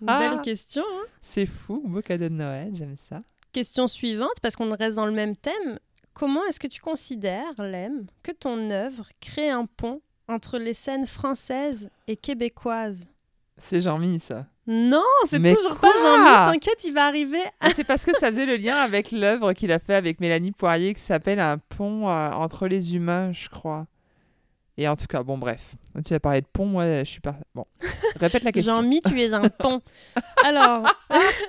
Belle 0.02 0.42
question. 0.44 0.84
hein. 0.84 1.06
C'est 1.22 1.46
fou, 1.46 1.82
beau 1.86 2.02
cadeau 2.02 2.30
de 2.30 2.34
Noël, 2.34 2.72
j'aime 2.74 2.96
ça. 2.96 3.20
Question 3.54 3.88
suivante, 3.88 4.40
parce 4.42 4.56
qu'on 4.56 4.76
reste 4.76 4.98
dans 4.98 5.06
le 5.06 5.12
même 5.12 5.36
thème. 5.36 5.80
Comment 6.14 6.44
est-ce 6.46 6.60
que 6.60 6.68
tu 6.68 6.82
considères, 6.82 7.54
Lem, 7.58 8.06
que 8.24 8.32
ton 8.32 8.70
œuvre 8.72 9.08
crée 9.22 9.50
un 9.50 9.66
pont 9.66 10.02
entre 10.28 10.58
les 10.60 10.74
scènes 10.74 11.08
françaises 11.08 11.90
et 12.08 12.16
québécoises? 12.18 13.08
C'est 13.62 13.82
Jean-Mi, 13.82 14.20
ça. 14.20 14.46
Non, 14.68 15.02
c'est 15.28 15.42
toujours 15.42 15.80
pas 15.80 15.92
Jean-Mi, 16.02 16.54
t'inquiète, 16.54 16.84
il 16.86 16.94
va 16.94 17.06
arriver. 17.08 17.42
Ah, 17.60 17.70
c'est 17.76 17.84
parce 17.84 18.06
que 18.06 18.16
ça 18.18 18.28
faisait 18.28 18.46
le 18.46 18.56
lien 18.56 18.76
avec 18.76 19.12
l'œuvre 19.12 19.54
qu'il 19.54 19.72
a 19.72 19.80
fait 19.80 19.96
avec 19.96 20.20
Mélanie 20.22 20.52
Poirier 20.52 20.94
qui 20.94 21.02
s'appelle 21.02 21.40
Un 21.40 21.58
pont 21.58 22.08
euh, 22.08 22.30
entre 22.32 22.68
les 22.68 22.96
humains, 22.96 23.32
je 23.34 23.50
crois. 23.50 23.88
Et 24.80 24.88
en 24.88 24.96
tout 24.96 25.08
cas, 25.08 25.24
bon, 25.24 25.38
bref. 25.38 25.76
Tu 26.06 26.14
as 26.14 26.22
parlé 26.22 26.40
de 26.40 26.46
pont, 26.46 26.66
moi, 26.66 27.00
je 27.00 27.04
suis 27.04 27.20
pas. 27.20 27.36
Bon. 27.54 27.66
Répète 28.16 28.44
la 28.44 28.54
question. 28.54 28.76
Jean-Mi, 28.76 29.02
tu 29.02 29.22
es 29.22 29.34
un 29.34 29.50
pont. 29.50 29.82
Alors, 30.46 30.88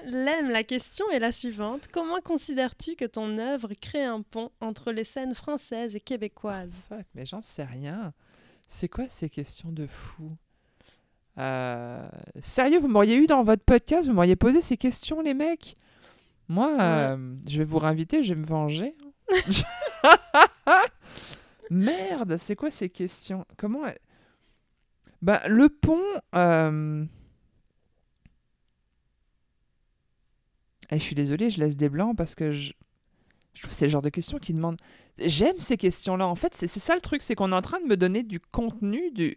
Lem, 0.06 0.50
la 0.50 0.64
question 0.64 1.08
est 1.12 1.20
la 1.20 1.30
suivante. 1.30 1.82
Comment 1.92 2.18
considères-tu 2.24 2.96
que 2.96 3.04
ton 3.04 3.38
œuvre 3.38 3.68
crée 3.80 4.02
un 4.02 4.22
pont 4.22 4.50
entre 4.60 4.90
les 4.90 5.04
scènes 5.04 5.36
françaises 5.36 5.94
et 5.94 6.00
québécoises? 6.00 6.74
Fuck, 6.88 7.06
mais 7.14 7.24
j'en 7.24 7.40
sais 7.40 7.62
rien. 7.62 8.12
C'est 8.66 8.88
quoi 8.88 9.04
ces 9.08 9.30
questions 9.30 9.70
de 9.70 9.86
fou? 9.86 10.32
Euh, 11.38 12.08
Sérieux, 12.40 12.80
vous 12.80 12.88
m'auriez 12.88 13.14
eu 13.14 13.28
dans 13.28 13.44
votre 13.44 13.62
podcast, 13.62 14.08
vous 14.08 14.14
m'auriez 14.14 14.34
posé 14.34 14.60
ces 14.60 14.76
questions, 14.76 15.20
les 15.20 15.34
mecs? 15.34 15.76
Moi, 16.48 16.76
euh, 16.80 17.36
je 17.46 17.58
vais 17.58 17.64
vous 17.64 17.78
réinviter, 17.78 18.24
je 18.24 18.34
vais 18.34 18.40
me 18.40 18.44
venger. 18.46 18.96
Merde, 21.70 22.36
c'est 22.36 22.56
quoi 22.56 22.70
ces 22.70 22.88
questions? 22.90 23.46
Comment 23.56 23.86
elle- 23.86 23.98
Bah, 25.22 25.42
le 25.48 25.68
pont. 25.68 26.02
euh, 26.34 27.04
eh, 30.90 30.98
je 30.98 31.02
suis 31.02 31.14
désolée, 31.14 31.50
je 31.50 31.60
laisse 31.60 31.76
des 31.76 31.88
blancs 31.88 32.16
parce 32.16 32.34
que 32.34 32.52
je, 32.52 32.72
je 33.54 33.62
trouve 33.62 33.70
que 33.70 33.76
c'est 33.76 33.84
le 33.86 33.90
genre 33.90 34.02
de 34.02 34.08
questions 34.08 34.38
qui 34.38 34.52
demandent. 34.52 34.78
J'aime 35.18 35.58
ces 35.58 35.76
questions-là. 35.76 36.26
En 36.26 36.34
fait, 36.34 36.54
c'est 36.54 36.66
ça 36.66 36.94
le 36.94 37.00
truc, 37.00 37.22
c'est 37.22 37.34
qu'on 37.34 37.52
est 37.52 37.54
en 37.54 37.62
train 37.62 37.80
de 37.80 37.86
me 37.86 37.96
donner 37.96 38.22
du 38.22 38.40
contenu, 38.40 39.10
du 39.12 39.36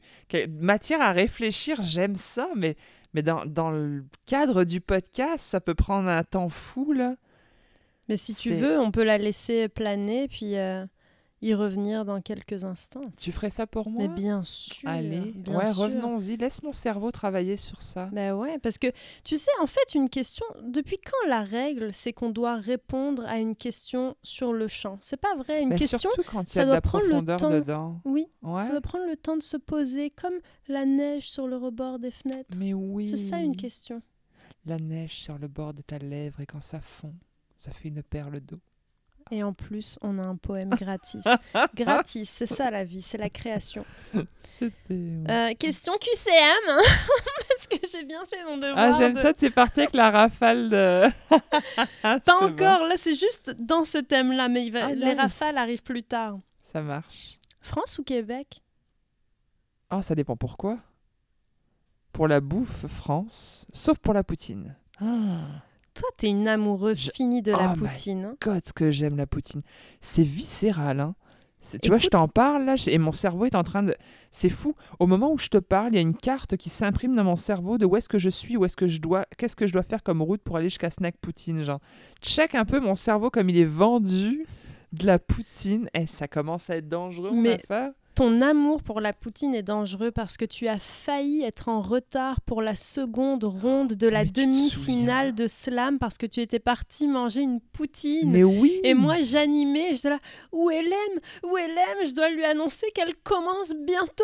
matière 0.59 1.01
à 1.01 1.11
réfléchir. 1.11 1.81
J'aime 1.81 2.15
ça, 2.15 2.47
mais, 2.55 2.75
mais 3.13 3.21
dans, 3.21 3.45
dans 3.45 3.69
le 3.69 4.03
cadre 4.25 4.63
du 4.63 4.81
podcast, 4.81 5.43
ça 5.45 5.61
peut 5.61 5.75
prendre 5.75 6.09
un 6.09 6.23
temps 6.23 6.49
fou, 6.49 6.93
là. 6.93 7.15
Mais 8.09 8.17
si 8.17 8.33
tu 8.35 8.49
veux, 8.61 8.79
on 8.79 8.91
peut 8.91 9.03
la 9.03 9.17
laisser 9.17 9.69
planer 9.69 10.27
puis 10.27 10.57
euh, 10.57 10.85
y 11.45 11.53
revenir 11.53 12.05
dans 12.05 12.21
quelques 12.21 12.63
instants. 12.63 13.01
Tu 13.17 13.31
ferais 13.31 13.49
ça 13.49 13.67
pour 13.67 13.89
moi? 13.89 14.03
Mais 14.03 14.07
bien 14.07 14.43
sûr. 14.43 14.87
Allez, 14.89 15.31
bien 15.35 15.55
ouais, 15.57 15.65
sûr. 15.73 15.83
revenons-y. 15.83 16.37
Laisse 16.37 16.63
mon 16.63 16.71
cerveau 16.71 17.11
travailler 17.11 17.57
sur 17.57 17.81
ça. 17.81 18.05
Ben 18.13 18.33
ouais, 18.33 18.57
parce 18.59 18.77
que 18.77 18.87
tu 19.23 19.37
sais, 19.37 19.51
en 19.61 19.67
fait, 19.67 19.93
une 19.95 20.09
question. 20.09 20.45
Depuis 20.63 20.97
quand 20.97 21.27
la 21.29 21.41
règle, 21.43 21.93
c'est 21.93 22.13
qu'on 22.13 22.29
doit 22.29 22.55
répondre 22.55 23.23
à 23.25 23.37
une 23.39 23.55
question 23.55 24.15
sur 24.23 24.53
le 24.53 24.67
champ? 24.67 24.97
C'est 25.01 25.17
pas 25.19 25.35
vrai. 25.35 25.61
Une 25.63 25.69
Mais 25.69 25.75
question, 25.77 25.97
surtout 26.11 26.23
quand 26.23 26.53
il 26.53 26.57
y 26.57 26.61
a 26.61 26.65
de 26.65 26.71
la 26.71 26.81
profondeur 26.81 27.37
temps. 27.39 27.49
dedans. 27.49 28.01
oui, 28.05 28.27
Ouais. 28.41 28.63
ça 28.63 28.69
doit 28.71 28.81
prendre 28.81 29.05
le 29.05 29.15
temps 29.17 29.37
de 29.37 29.43
se 29.43 29.57
poser, 29.57 30.09
comme 30.09 30.35
la 30.67 30.85
neige 30.85 31.29
sur 31.29 31.47
le 31.47 31.57
rebord 31.57 31.99
des 31.99 32.11
fenêtres. 32.11 32.49
Mais 32.57 32.73
oui. 32.73 33.07
C'est 33.07 33.17
ça 33.17 33.39
une 33.39 33.55
question. 33.55 34.01
La 34.65 34.77
neige 34.77 35.15
sur 35.19 35.37
le 35.37 35.47
bord 35.49 35.73
de 35.73 35.81
ta 35.81 35.97
lèvre 35.99 36.39
et 36.39 36.45
quand 36.45 36.61
ça 36.61 36.79
fond, 36.79 37.13
ça 37.57 37.71
fait 37.71 37.89
une 37.89 38.01
perle 38.01 38.39
d'eau. 38.39 38.59
Et 39.31 39.41
en 39.43 39.53
plus, 39.53 39.97
on 40.01 40.19
a 40.19 40.23
un 40.23 40.35
poème 40.35 40.69
gratis. 40.79 41.23
gratis, 41.75 42.29
c'est 42.29 42.45
ça 42.45 42.69
la 42.71 42.83
vie, 42.83 43.01
c'est 43.01 43.17
la 43.17 43.29
création. 43.29 43.85
C'était. 44.43 44.73
Euh, 45.29 45.53
question 45.55 45.93
QCM, 45.99 46.77
parce 47.47 47.67
que 47.67 47.87
j'ai 47.91 48.03
bien 48.03 48.23
fait 48.25 48.43
mon 48.45 48.57
devoir. 48.57 48.75
Ah, 48.77 48.91
j'aime 48.91 49.13
de- 49.13 49.19
ça, 49.19 49.33
t'es 49.33 49.49
parti 49.49 49.81
avec 49.81 49.93
la 49.95 50.11
rafale 50.11 50.69
de. 50.69 51.03
Pas 52.01 52.19
C'est 52.25 52.25
bon. 52.25 52.45
encore, 52.53 52.85
là 52.85 52.95
c'est 52.97 53.15
juste 53.15 53.55
dans 53.59 53.83
ce 53.85 53.97
thème-là, 53.97 54.49
mais 54.49 54.65
il 54.65 54.71
va... 54.71 54.87
Ah, 54.87 54.93
les 54.93 55.13
rafales 55.13 55.57
arrivent 55.57 55.83
plus 55.83 56.03
tard. 56.03 56.37
Ça 56.71 56.81
marche. 56.81 57.39
France 57.61 57.97
ou 57.99 58.03
Québec? 58.03 58.61
Ah, 59.89 60.01
ça 60.03 60.15
dépend 60.15 60.35
pourquoi. 60.35 60.77
Pour 62.11 62.27
la 62.27 62.41
bouffe, 62.41 62.85
France, 62.87 63.65
sauf 63.73 63.97
pour 63.99 64.13
la 64.13 64.23
poutine. 64.23 64.75
Ah. 65.01 65.39
Toi, 65.93 66.09
t'es 66.17 66.27
une 66.27 66.47
amoureuse 66.47 66.99
Je- 67.01 67.11
finie 67.13 67.41
de 67.41 67.51
la 67.51 67.73
Oh 67.73 67.79
my 67.81 67.87
poutine. 67.89 68.25
hein. 68.25 68.35
God, 68.41 68.65
ce 68.65 68.73
que 68.73 68.91
j'aime 68.91 69.17
la 69.17 69.27
poutine. 69.27 69.61
C'est 70.01 70.23
viscéral, 70.23 70.99
hein. 70.99 71.15
Tu 71.81 71.87
vois, 71.87 71.97
je 71.97 72.09
t'en 72.09 72.27
parle 72.27 72.65
là, 72.65 72.75
et 72.87 72.97
mon 72.97 73.13
cerveau 73.13 73.45
est 73.45 73.55
en 73.55 73.63
train 73.63 73.83
de. 73.83 73.95
C'est 74.31 74.49
fou. 74.49 74.75
Au 74.99 75.07
moment 75.07 75.31
où 75.31 75.37
je 75.37 75.47
te 75.47 75.57
parle, 75.57 75.93
il 75.93 75.95
y 75.95 75.97
a 75.97 76.01
une 76.01 76.13
carte 76.17 76.57
qui 76.57 76.69
s'imprime 76.69 77.15
dans 77.15 77.23
mon 77.23 77.37
cerveau 77.37 77.77
de 77.77 77.85
où 77.85 77.95
est-ce 77.95 78.09
que 78.09 78.19
je 78.19 78.27
suis, 78.27 78.57
où 78.57 78.65
est-ce 78.65 78.75
que 78.75 78.89
je 78.89 78.99
dois, 78.99 79.25
qu'est-ce 79.37 79.55
que 79.55 79.65
je 79.65 79.71
dois 79.71 79.83
faire 79.83 80.03
comme 80.03 80.21
route 80.21 80.41
pour 80.41 80.57
aller 80.57 80.67
jusqu'à 80.67 80.89
Snack 80.91 81.15
Poutine. 81.21 81.63
Genre, 81.63 81.79
check 82.21 82.53
un 82.55 82.65
peu 82.65 82.81
mon 82.81 82.95
cerveau 82.95 83.29
comme 83.29 83.49
il 83.49 83.57
est 83.57 83.63
vendu 83.63 84.45
de 84.91 85.05
la 85.07 85.19
poutine. 85.19 85.87
Et 85.93 86.05
ça 86.05 86.27
commence 86.27 86.69
à 86.69 86.75
être 86.75 86.89
dangereux, 86.89 87.31
mon 87.31 87.41
Mais- 87.41 87.53
affaire. 87.63 87.91
Ton 88.15 88.41
amour 88.41 88.83
pour 88.83 89.01
la 89.01 89.11
poutine 89.11 89.55
est 89.55 89.63
dangereux 89.63 90.11
parce 90.11 90.37
que 90.37 90.45
tu 90.45 90.67
as 90.67 90.77
failli 90.77 91.41
être 91.41 91.67
en 91.67 91.81
retard 91.81 92.41
pour 92.41 92.61
la 92.61 92.75
seconde 92.75 93.43
ronde 93.43 93.93
de 93.93 94.07
la 94.07 94.23
demi-finale 94.23 95.33
de 95.33 95.47
slam 95.47 95.97
parce 95.97 96.19
que 96.19 96.27
tu 96.27 96.39
étais 96.39 96.59
parti 96.59 97.07
manger 97.07 97.41
une 97.41 97.59
poutine. 97.59 98.29
Mais 98.29 98.43
oui. 98.43 98.79
Et 98.83 98.93
moi, 98.93 99.21
j'animais, 99.23 99.95
j'étais 99.95 100.11
là, 100.11 100.19
où 100.51 100.69
elle 100.69 100.87
aime, 100.87 101.19
où 101.43 101.57
elle 101.57 101.71
aime, 101.71 102.07
je 102.07 102.13
dois 102.13 102.29
lui 102.29 102.45
annoncer 102.45 102.85
qu'elle 102.93 103.15
commence 103.23 103.73
bientôt. 103.83 104.23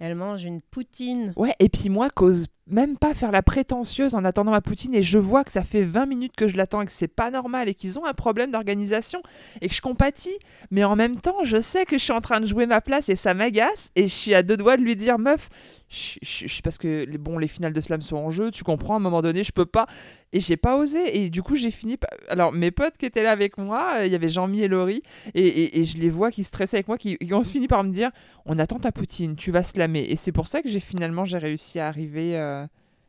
Elle 0.00 0.16
mange 0.16 0.44
une 0.44 0.62
poutine. 0.62 1.32
Ouais, 1.36 1.54
et 1.60 1.68
puis 1.68 1.88
moi, 1.88 2.10
cause 2.10 2.46
même 2.70 2.96
pas 2.96 3.14
faire 3.14 3.30
la 3.32 3.42
prétentieuse 3.42 4.14
en 4.14 4.24
attendant 4.24 4.50
ma 4.52 4.60
poutine, 4.60 4.94
et 4.94 5.02
je 5.02 5.18
vois 5.18 5.44
que 5.44 5.52
ça 5.52 5.62
fait 5.62 5.82
20 5.82 6.06
minutes 6.06 6.34
que 6.36 6.48
je 6.48 6.56
l'attends 6.56 6.80
et 6.82 6.86
que 6.86 6.92
c'est 6.92 7.08
pas 7.08 7.30
normal 7.30 7.68
et 7.68 7.74
qu'ils 7.74 7.98
ont 7.98 8.04
un 8.06 8.14
problème 8.14 8.50
d'organisation 8.50 9.20
et 9.60 9.68
que 9.68 9.74
je 9.74 9.80
compatis. 9.80 10.38
Mais 10.70 10.84
en 10.84 10.96
même 10.96 11.20
temps, 11.20 11.44
je 11.44 11.60
sais 11.60 11.84
que 11.84 11.98
je 11.98 12.04
suis 12.04 12.12
en 12.12 12.20
train 12.20 12.40
de 12.40 12.46
jouer 12.46 12.66
ma 12.66 12.80
place 12.80 13.08
et 13.08 13.16
ça 13.16 13.34
m'agace, 13.34 13.90
et 13.96 14.02
je 14.08 14.14
suis 14.14 14.34
à 14.34 14.42
deux 14.42 14.56
doigts 14.56 14.76
de 14.76 14.82
lui 14.82 14.96
dire, 14.96 15.18
meuf, 15.18 15.48
je, 15.88 16.18
je- 16.22 16.46
je- 16.46 16.62
parce 16.62 16.78
que 16.78 17.04
bon, 17.16 17.36
les 17.38 17.48
finales 17.48 17.72
de 17.72 17.80
slam 17.80 18.00
sont 18.02 18.16
en 18.16 18.30
jeu, 18.30 18.50
tu 18.52 18.62
comprends, 18.62 18.94
à 18.94 18.96
un 18.98 19.00
moment 19.00 19.22
donné, 19.22 19.42
je 19.42 19.50
peux 19.52 19.66
pas. 19.66 19.86
Et 20.32 20.38
j'ai 20.38 20.56
pas 20.56 20.76
osé, 20.76 21.24
et 21.24 21.30
du 21.30 21.42
coup, 21.42 21.56
j'ai 21.56 21.72
fini. 21.72 21.96
par- 21.96 22.10
Alors, 22.28 22.52
mes 22.52 22.70
potes 22.70 22.96
qui 22.96 23.06
étaient 23.06 23.22
là 23.24 23.32
avec 23.32 23.58
moi, 23.58 23.94
euh, 23.96 24.06
il 24.06 24.12
y 24.12 24.14
avait 24.14 24.28
Jean-Mi 24.28 24.62
et 24.62 24.68
Laurie, 24.68 25.02
et, 25.34 25.82
je 25.84 25.96
les 25.98 26.08
vois 26.10 26.30
qui 26.30 26.44
stressaient 26.44 26.76
avec 26.76 26.86
moi, 26.88 26.96
qui, 26.98 27.16
qui 27.18 27.34
ont 27.34 27.42
fini 27.42 27.66
par 27.66 27.82
me 27.82 27.90
dire 27.90 28.10
on 28.46 28.58
attend 28.60 28.78
ta 28.78 28.92
poutine, 28.92 29.34
tu 29.34 29.50
vas 29.50 29.64
slammer. 29.64 30.02
Et 30.08 30.14
c'est 30.14 30.30
pour 30.32 30.46
ça 30.46 30.62
que 30.62 30.68
j'ai 30.68 30.78
finalement 30.80 31.24
j'ai 31.24 31.38
réussi 31.38 31.80
à 31.80 31.88
arriver 31.88 32.36
euh, 32.36 32.59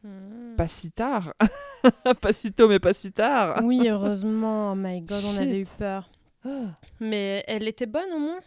Hmm. 0.03 0.55
pas 0.57 0.67
si 0.67 0.91
tard. 0.91 1.33
pas 2.21 2.33
si 2.33 2.51
tôt, 2.51 2.67
mais 2.67 2.79
pas 2.79 2.93
si 2.93 3.11
tard. 3.11 3.61
Oui, 3.63 3.87
heureusement. 3.87 4.71
Oh 4.71 4.75
my 4.75 5.01
god, 5.01 5.23
on 5.25 5.37
avait 5.37 5.61
eu 5.61 5.65
peur. 5.77 6.09
Ah, 6.45 6.49
Mais 6.99 7.43
elle 7.47 7.67
était 7.67 7.85
bonne 7.85 8.11
au 8.13 8.19
moins 8.19 8.39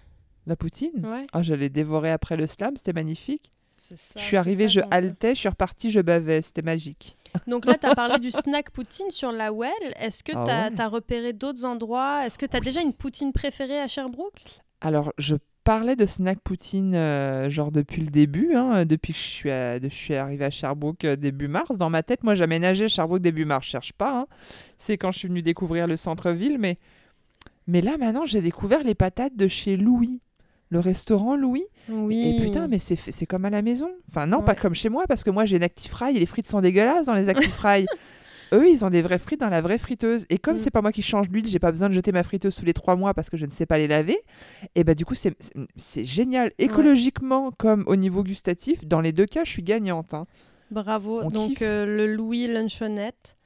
La 0.46 0.56
poutine? 0.56 1.04
Ouais. 1.06 1.26
Ah, 1.32 1.42
je 1.42 1.54
l'ai 1.54 1.68
dévorée 1.68 2.10
après 2.10 2.36
le 2.36 2.46
slam, 2.46 2.76
c'était 2.76 2.92
magnifique. 2.92 3.52
C'est 3.76 3.96
ça, 3.98 4.14
je 4.18 4.24
suis 4.24 4.36
arrivée, 4.36 4.64
ça 4.64 4.74
je 4.74 4.80
haletais, 4.90 5.34
je 5.34 5.40
suis 5.40 5.48
repartie, 5.48 5.90
je 5.90 6.00
bavais, 6.00 6.40
c'était 6.42 6.62
magique. 6.62 7.16
Donc 7.46 7.66
là, 7.66 7.76
tu 7.76 7.84
as 7.86 7.94
parlé 7.94 8.18
du 8.18 8.30
snack 8.30 8.70
poutine 8.70 9.10
sur 9.10 9.30
la 9.30 9.52
Well. 9.52 9.70
Est-ce 10.00 10.24
que 10.24 10.32
Ah 10.34 10.70
tu 10.70 10.80
as, 10.80 10.84
ouais. 10.84 10.86
repéré 10.86 11.32
d'autres 11.32 11.64
endroits? 11.64 12.24
Est-ce 12.24 12.38
que 12.38 12.46
tu 12.46 12.56
as 12.56 12.60
Oui. 12.60 12.64
déjà 12.66 12.80
une 12.80 12.94
poutine 12.94 13.32
préférée 13.32 13.78
à 13.80 13.86
Sherbrooke? 13.88 14.42
Alors, 14.80 15.12
je 15.18 15.36
parlais 15.64 15.96
de 15.96 16.06
snack 16.06 16.38
poutine 16.40 16.94
euh, 16.94 17.48
genre 17.50 17.72
depuis 17.72 18.02
le 18.02 18.10
début, 18.10 18.54
hein, 18.54 18.84
depuis 18.84 19.12
que 19.12 19.18
je 19.18 19.24
suis, 19.24 19.50
à- 19.50 19.80
de- 19.80 19.88
je 19.88 19.94
suis 19.94 20.14
arrivée 20.14 20.44
à 20.44 20.50
Sherbrooke 20.50 21.04
euh, 21.04 21.16
début 21.16 21.48
mars. 21.48 21.78
Dans 21.78 21.90
ma 21.90 22.02
tête, 22.02 22.22
moi, 22.22 22.34
aménagé 22.40 22.88
Sherbrooke 22.88 23.22
début 23.22 23.44
mars, 23.44 23.66
je 23.66 23.70
cherche 23.70 23.92
pas. 23.92 24.20
hein. 24.20 24.26
C'est 24.78 24.96
quand 24.98 25.10
je 25.10 25.18
suis 25.18 25.28
venue 25.28 25.42
découvrir 25.42 25.86
le 25.86 25.96
centre-ville, 25.96 26.58
mais, 26.58 26.76
mais 27.66 27.80
là, 27.80 27.96
maintenant, 27.98 28.26
j'ai 28.26 28.40
découvert 28.42 28.82
les 28.84 28.94
patates 28.94 29.34
de 29.36 29.48
chez 29.48 29.76
Louis, 29.76 30.20
le 30.70 30.80
restaurant 30.80 31.36
Louis. 31.36 31.64
Oui. 31.88 32.36
Et 32.38 32.44
putain, 32.44 32.68
mais 32.68 32.78
c'est, 32.78 32.96
c'est 32.96 33.26
comme 33.26 33.44
à 33.44 33.50
la 33.50 33.62
maison. 33.62 33.90
Enfin, 34.08 34.26
non, 34.26 34.42
pas 34.42 34.54
comme 34.54 34.74
chez 34.74 34.88
moi, 34.88 35.04
parce 35.08 35.24
que 35.24 35.30
moi, 35.30 35.44
j'ai 35.44 35.56
une 35.56 35.62
Actifry 35.62 36.16
et 36.16 36.20
les 36.20 36.26
frites 36.26 36.46
sont 36.48 36.60
dégueulasses 36.60 37.06
dans 37.06 37.14
les 37.14 37.28
Actifry. 37.28 37.86
Eux, 38.52 38.68
ils 38.68 38.84
ont 38.84 38.90
des 38.90 39.02
vraies 39.02 39.18
frites 39.18 39.40
dans 39.40 39.48
la 39.48 39.60
vraie 39.60 39.78
friteuse. 39.78 40.26
Et 40.30 40.38
comme 40.38 40.54
Mm. 40.56 40.58
c'est 40.58 40.70
pas 40.70 40.82
moi 40.82 40.92
qui 40.92 41.02
change 41.02 41.28
l'huile, 41.30 41.46
j'ai 41.48 41.58
pas 41.58 41.70
besoin 41.70 41.88
de 41.88 41.94
jeter 41.94 42.12
ma 42.12 42.22
friteuse 42.22 42.54
tous 42.54 42.64
les 42.64 42.74
trois 42.74 42.94
mois 42.96 43.14
parce 43.14 43.30
que 43.30 43.36
je 43.36 43.44
ne 43.46 43.50
sais 43.50 43.66
pas 43.66 43.78
les 43.78 43.86
laver. 43.88 44.18
Et 44.74 44.84
bah, 44.84 44.94
du 44.94 45.04
coup, 45.04 45.14
c'est, 45.14 45.34
génial. 46.04 46.52
Écologiquement 46.58 47.50
comme 47.52 47.84
au 47.86 47.96
niveau 47.96 48.22
gustatif, 48.22 48.86
dans 48.86 49.00
les 49.00 49.12
deux 49.12 49.26
cas, 49.26 49.44
je 49.44 49.50
suis 49.50 49.62
gagnante. 49.62 50.14
hein. 50.14 50.26
Bravo. 50.70 51.20
On 51.22 51.30
Donc 51.30 51.62
euh, 51.62 51.86
le 51.86 52.12
Louis 52.12 52.46
Lunchonette. 52.46 53.36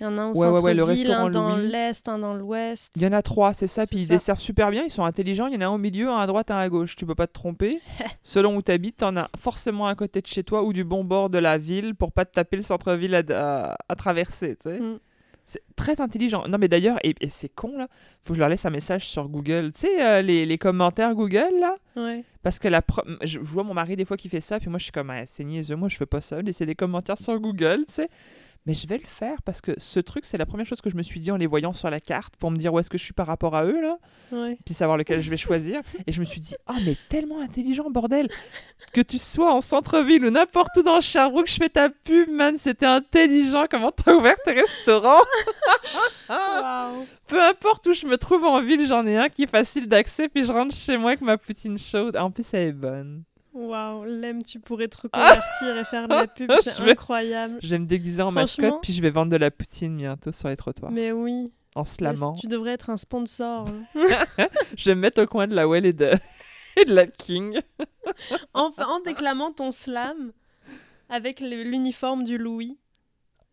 Il 0.00 0.04
y 0.04 0.06
en 0.06 0.18
a 0.18 0.22
un 0.22 0.30
au 0.30 0.34
Ouais, 0.36 0.48
ouais, 0.48 0.60
ouais, 0.60 0.74
le 0.74 0.80
centre-ville, 0.80 1.06
restaurant 1.06 1.26
un 1.26 1.30
dans 1.30 1.56
l'est, 1.56 2.08
un 2.08 2.18
dans 2.18 2.34
l'ouest. 2.34 2.92
Il 2.96 3.02
y 3.02 3.06
en 3.06 3.12
a 3.12 3.22
trois, 3.22 3.52
c'est 3.54 3.66
ça. 3.66 3.86
Puis 3.86 3.98
ils 4.00 4.06
ça. 4.06 4.14
desservent 4.14 4.40
super 4.40 4.70
bien, 4.70 4.82
ils 4.84 4.90
sont 4.90 5.04
intelligents. 5.04 5.46
Il 5.46 5.54
y 5.54 5.56
en 5.56 5.60
a 5.60 5.66
un 5.66 5.74
au 5.74 5.78
milieu, 5.78 6.10
un 6.10 6.18
à 6.18 6.26
droite, 6.26 6.50
un 6.50 6.58
à 6.58 6.68
gauche. 6.68 6.96
Tu 6.96 7.06
peux 7.06 7.14
pas 7.14 7.26
te 7.26 7.32
tromper. 7.32 7.80
Selon 8.22 8.56
où 8.56 8.62
tu 8.62 8.72
habites, 8.72 8.98
t'en 8.98 9.16
as 9.16 9.28
forcément 9.38 9.86
un 9.86 9.94
côté 9.94 10.20
de 10.20 10.26
chez 10.26 10.42
toi 10.42 10.62
ou 10.64 10.72
du 10.72 10.84
bon 10.84 11.04
bord 11.04 11.30
de 11.30 11.38
la 11.38 11.58
ville 11.58 11.94
pour 11.94 12.12
pas 12.12 12.24
te 12.24 12.32
taper 12.32 12.56
le 12.56 12.62
centre-ville 12.62 13.14
à, 13.14 13.22
à- 13.30 13.76
à 13.88 13.94
traverser. 13.96 14.56
tu. 14.60 14.68
Mm. 14.68 14.98
C'est 15.46 15.60
très 15.76 16.00
intelligent. 16.00 16.44
Non, 16.48 16.56
mais 16.56 16.68
d'ailleurs, 16.68 16.98
et, 17.04 17.14
et 17.20 17.28
c'est 17.28 17.50
con 17.50 17.76
là, 17.76 17.86
faut 18.22 18.30
que 18.32 18.36
je 18.36 18.40
leur 18.40 18.48
laisse 18.48 18.64
un 18.64 18.70
message 18.70 19.06
sur 19.06 19.28
Google. 19.28 19.72
Tu 19.74 19.80
sais, 19.82 20.02
euh, 20.02 20.22
les, 20.22 20.46
les 20.46 20.56
commentaires 20.56 21.14
Google 21.14 21.50
là? 21.60 21.76
Ouais. 21.96 22.24
Parce 22.42 22.58
que 22.58 22.66
la 22.68 22.80
je 23.22 23.38
vois 23.40 23.62
mon 23.62 23.74
mari 23.74 23.94
des 23.94 24.06
fois 24.06 24.16
qui 24.16 24.30
fait 24.30 24.40
ça, 24.40 24.58
puis 24.58 24.70
moi 24.70 24.78
je 24.78 24.84
suis 24.84 24.92
comme, 24.92 25.10
ah, 25.10 25.26
c'est 25.26 25.44
niaiseux, 25.44 25.76
moi 25.76 25.90
je 25.90 25.98
fais 25.98 26.06
pas 26.06 26.22
ça, 26.22 26.40
laisser 26.40 26.64
des 26.64 26.74
commentaires 26.74 27.18
sur 27.18 27.38
Google, 27.38 27.84
tu 27.86 27.92
sais. 27.92 28.08
Mais 28.66 28.72
je 28.72 28.86
vais 28.86 28.96
le 28.96 29.04
faire 29.06 29.42
parce 29.42 29.60
que 29.60 29.72
ce 29.76 30.00
truc, 30.00 30.24
c'est 30.24 30.38
la 30.38 30.46
première 30.46 30.64
chose 30.66 30.80
que 30.80 30.88
je 30.88 30.96
me 30.96 31.02
suis 31.02 31.20
dit 31.20 31.30
en 31.30 31.36
les 31.36 31.46
voyant 31.46 31.74
sur 31.74 31.90
la 31.90 32.00
carte 32.00 32.34
pour 32.36 32.50
me 32.50 32.56
dire 32.56 32.72
où 32.72 32.78
est-ce 32.78 32.88
que 32.88 32.96
je 32.96 33.04
suis 33.04 33.12
par 33.12 33.26
rapport 33.26 33.54
à 33.54 33.66
eux 33.66 33.78
là 33.82 33.98
Ouais. 34.32 34.56
puis 34.64 34.74
savoir 34.74 34.96
lequel 34.96 35.22
je 35.22 35.28
vais 35.28 35.36
choisir. 35.48 35.82
Et 36.06 36.12
je 36.12 36.20
me 36.20 36.24
suis 36.24 36.40
dit, 36.40 36.54
oh, 36.70 36.74
mais 36.84 36.96
tellement 37.10 37.40
intelligent, 37.40 37.90
bordel 37.90 38.26
Que 38.94 39.02
tu 39.02 39.18
sois 39.18 39.52
en 39.52 39.60
centre-ville 39.60 40.24
ou 40.24 40.30
n'importe 40.30 40.76
où 40.78 40.82
dans 40.82 41.00
Sherbrooke, 41.02 41.46
je 41.48 41.56
fais 41.56 41.68
ta 41.68 41.90
pub, 41.90 42.30
man, 42.30 42.56
c'était 42.56 42.86
intelligent, 42.86 43.66
comment 43.70 43.92
t'as 43.92 44.14
ouvert 44.14 44.36
tes 44.44 44.52
restaurants? 44.52 45.20
Peu 47.26 47.42
importe 47.42 47.86
où 47.86 47.92
je 47.92 48.06
me 48.06 48.16
trouve 48.16 48.44
en 48.44 48.62
ville, 48.62 48.86
j'en 48.86 49.06
ai 49.06 49.16
un 49.16 49.28
qui 49.28 49.42
est 49.42 49.50
facile 49.50 49.88
d'accès, 49.88 50.28
puis 50.28 50.44
je 50.44 50.52
rentre 50.52 50.74
chez 50.74 50.96
moi 50.96 51.10
avec 51.10 51.20
ma 51.20 51.36
poutine 51.36 51.76
chaude. 51.78 52.16
En 52.16 52.30
plus, 52.30 52.46
elle 52.54 52.68
est 52.68 52.72
bonne. 52.72 53.24
Waouh. 53.54 54.04
Lem, 54.04 54.42
tu 54.42 54.58
pourrais 54.60 54.88
te 54.88 55.02
reconvertir 55.02 55.76
et 55.78 55.84
faire 55.84 56.08
de 56.08 56.14
la 56.14 56.26
pub. 56.26 56.50
C'est 56.62 56.78
vais- 56.82 56.90
incroyable. 56.92 57.58
Je 57.62 57.68
vais 57.68 57.78
me 57.78 57.86
déguiser 57.86 58.20
en 58.22 58.32
mascotte, 58.32 58.82
puis 58.82 58.92
je 58.92 59.00
vais 59.00 59.10
vendre 59.10 59.30
de 59.32 59.36
la 59.36 59.50
poutine 59.50 59.96
bientôt 59.96 60.32
sur 60.32 60.48
les 60.48 60.56
trottoirs, 60.56 60.90
Mais 60.92 61.12
oui. 61.12 61.52
en 61.76 61.84
slamant. 61.84 62.34
Tu 62.34 62.46
devrais 62.48 62.72
être 62.72 62.90
un 62.90 62.96
sponsor. 62.96 63.66
hein. 63.68 64.46
Je 64.76 64.90
vais 64.90 64.94
me 64.96 65.00
mettre 65.00 65.22
au 65.22 65.26
coin 65.26 65.46
de 65.46 65.54
la 65.54 65.68
Well 65.68 65.86
et 65.86 65.92
de, 65.92 66.10
et 66.80 66.84
de 66.84 66.92
la 66.94 67.06
King. 67.06 67.60
en, 68.54 68.72
en 68.76 69.00
déclamant 69.00 69.52
ton 69.52 69.70
slam 69.70 70.32
avec 71.08 71.38
l'uniforme 71.40 72.24
du 72.24 72.38
Louis. 72.38 72.78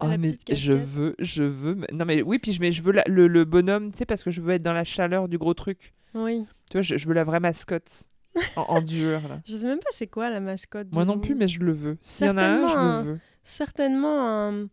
Oh, 0.04 0.08
mais 0.18 0.39
je 0.49 0.74
veux, 0.74 1.16
je 1.20 1.43
veux. 1.43 1.76
mais- 1.76 1.88
Non, 1.91 2.06
mais 2.06 2.24
oui, 2.24 2.39
puis 2.39 2.54
je, 2.54 2.62
mais 2.62 2.72
je 2.72 2.82
veux 2.82 2.91
la- 2.91 3.04
le, 3.06 3.28
le 3.28 3.45
bonhomme, 3.45 3.91
tu 3.91 3.99
sais, 3.99 4.06
parce 4.06 4.24
que 4.24 4.32
je 4.32 4.41
veux 4.41 4.54
être 4.54 4.64
dans 4.64 4.74
la 4.74 4.84
chaleur 4.84 5.28
du 5.28 5.38
gros 5.38 5.54
truc. 5.54 5.93
Oui. 6.16 6.43
Tu 6.72 6.78
vois, 6.78 6.82
je, 6.82 6.97
je 6.97 7.08
veux 7.08 7.14
la 7.14 7.24
vraie 7.24 7.39
mascotte 7.39 8.06
en, 8.56 8.62
en 8.62 8.82
dur, 8.82 9.22
là. 9.28 9.42
Je 9.46 9.56
sais 9.56 9.66
même 9.68 9.80
pas 9.80 9.90
c'est 9.92 10.08
quoi 10.08 10.30
la 10.30 10.40
mascotte. 10.40 10.88
Moi 10.92 11.06
non 11.06 11.20
plus, 11.20 11.36
mais 11.36 11.48
je 11.48 11.60
le 11.60 11.72
veux. 11.72 11.98
S'il 12.02 12.28
y 12.28 12.30
en 12.30 12.38
a 12.38 12.44
un, 12.44 12.68
je 12.68 12.68
Certainement 12.68 12.80
un- 12.82 13.04
le 13.04 13.10
veux. 13.12 13.20
Certainement 13.44 14.48
un, 14.48 14.68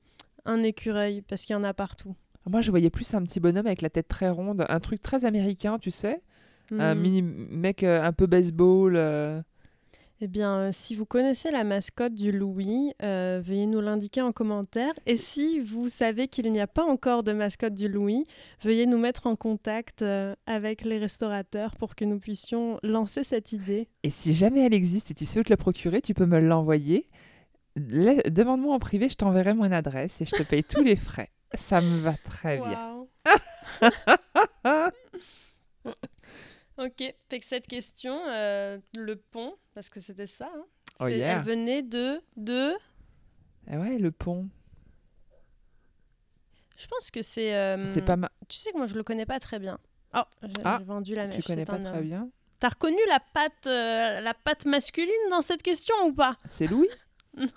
un 0.45 0.63
écureuil, 0.63 1.23
parce 1.23 1.43
qu'il 1.45 1.55
y 1.55 1.57
en 1.57 1.65
a 1.65 1.75
partout. 1.75 2.15
Moi, 2.47 2.61
je 2.63 2.71
voyais 2.71 2.91
plus 2.91 3.13
un 3.15 3.23
petit 3.25 3.41
bonhomme 3.41 3.67
avec 3.67 3.83
la 3.83 3.91
tête 3.91 4.09
très 4.09 4.31
ronde, 4.31 4.65
un 4.69 4.81
truc 4.81 5.03
très 5.03 5.25
américain, 5.25 5.79
tu 5.79 5.91
sais. 5.91 6.17
Un 6.71 6.95
Hmm. 6.95 6.99
mini 7.01 7.23
mec 7.23 7.83
euh, 7.83 8.03
un 8.03 8.13
peu 8.13 8.27
baseball. 8.27 8.95
euh. 8.97 9.41
Eh 10.21 10.27
bien, 10.27 10.59
euh, 10.59 10.71
si 10.73 10.97
vous 10.97 11.07
connaissez 11.07 11.53
la 11.53 11.63
mascotte 11.63 12.15
du 12.15 12.33
Louis, 12.33 12.93
euh, 13.05 13.41
veuillez 13.45 13.67
nous 13.67 13.81
l'indiquer 13.81 14.21
en 14.21 14.33
commentaire. 14.33 14.93
Et 15.07 15.17
si 15.17 15.61
vous 15.61 15.89
savez 15.89 16.27
qu'il 16.27 16.51
n'y 16.51 16.61
a 16.61 16.67
pas 16.67 16.85
encore 16.85 17.23
de 17.23 17.33
mascotte 17.33 17.75
du 17.75 17.89
Louis, 17.89 18.25
veuillez 18.61 18.87
nous 18.87 18.99
mettre 18.99 19.29
en 19.29 19.37
contact 19.37 20.03
euh, 20.03 20.35
avec 20.47 20.85
les 20.85 20.99
restaurateurs 20.99 21.77
pour 21.77 21.95
que 21.95 22.05
nous 22.05 22.19
puissions 22.19 22.81
lancer 22.83 23.23
cette 23.23 23.53
idée. 23.53 23.89
Et 24.03 24.11
si 24.11 24.35
jamais 24.35 24.67
elle 24.67 24.75
existe 24.75 25.13
et 25.13 25.15
tu 25.15 25.25
sais 25.25 25.39
où 25.39 25.45
te 25.45 25.51
la 25.51 25.57
procurer, 25.57 26.01
tu 26.01 26.15
peux 26.15 26.27
me 26.27 26.41
l'envoyer. 26.41 27.07
Demande-moi 27.77 28.75
en 28.75 28.81
privé, 28.81 29.09
je 29.09 29.15
t'enverrai 29.15 29.55
mon 29.55 29.71
adresse 29.71 30.21
et 30.21 30.25
je 30.25 30.35
te 30.35 30.43
paye 30.43 30.65
tous 30.65 30.83
les 30.83 30.97
frais. 30.97 31.31
Ça 31.55 31.81
me 31.81 32.01
va 32.01 32.15
très 32.15 32.59
bien. 32.59 33.07
Ok, 36.79 37.03
fait 37.29 37.39
que 37.41 37.45
cette 37.45 37.67
question, 37.67 38.21
euh, 38.29 38.79
le 38.97 39.17
pont, 39.17 39.57
parce 39.75 39.91
que 39.91 39.99
c'était 40.01 40.27
ça, 40.27 40.49
hein, 40.55 40.65
Oh 41.01 41.09
yeah. 41.09 41.37
elle 41.37 41.43
venait 41.43 41.83
de, 41.83 42.21
de... 42.37 42.73
Ah 43.71 43.79
ouais, 43.79 43.99
le 43.99 44.11
pont. 44.13 44.49
Je 46.77 46.87
pense 46.87 47.11
que 47.11 47.23
c'est... 47.23 47.55
euh, 47.55 47.85
C'est 47.89 48.03
pas 48.05 48.17
ma... 48.17 48.31
Tu 48.49 48.57
sais 48.57 48.71
que 48.73 48.77
moi, 48.79 48.87
je 48.87 48.95
le 48.95 49.03
connais 49.03 49.27
pas 49.27 49.41
très 49.41 49.59
bien. 49.59 49.79
Oh, 50.15 50.23
j'ai 50.43 50.53
Ah, 50.65 50.79
vendu 50.85 51.15
la 51.15 51.25
Tu 51.27 51.37
mèche. 51.37 51.45
connais 51.47 51.63
c'est 51.63 51.67
pas 51.67 51.75
un 51.75 51.83
très 51.85 52.03
bien. 52.03 52.31
T'as 52.61 52.69
reconnu 52.71 52.99
la 53.09 53.21
patte, 53.21 53.67
euh, 53.67 54.21
la 54.21 54.35
patte 54.35 54.65
masculine 54.65 55.13
dans 55.31 55.43
cette 55.43 55.63
question 55.63 55.95
ou 56.07 56.13
pas? 56.13 56.37
C'est 56.49 56.67
Louis? 56.67 56.89
Non. 57.37 57.49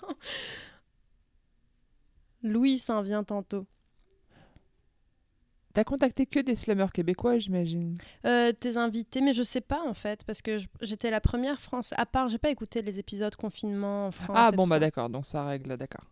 Louis 2.42 2.78
s'en 2.78 3.02
vient 3.02 3.24
tantôt. 3.24 3.66
T'as 5.74 5.84
contacté 5.84 6.26
que 6.26 6.38
des 6.40 6.54
slammers 6.54 6.92
québécois, 6.92 7.38
j'imagine. 7.38 7.96
Euh, 8.26 8.52
tes 8.52 8.76
invités, 8.76 9.20
mais 9.22 9.32
je 9.32 9.42
sais 9.42 9.60
pas 9.62 9.80
en 9.86 9.94
fait, 9.94 10.22
parce 10.24 10.42
que 10.42 10.58
j'étais 10.82 11.10
la 11.10 11.20
première 11.20 11.60
France. 11.60 11.94
À 11.96 12.04
part, 12.06 12.28
j'ai 12.28 12.38
pas 12.38 12.50
écouté 12.50 12.82
les 12.82 12.98
épisodes 12.98 13.34
confinement 13.36 14.06
en 14.08 14.10
France. 14.10 14.36
Ah 14.38 14.52
bon, 14.52 14.66
bah 14.66 14.78
d'accord, 14.78 15.08
donc 15.08 15.26
ça 15.26 15.44
règle, 15.46 15.76
d'accord. 15.78 16.04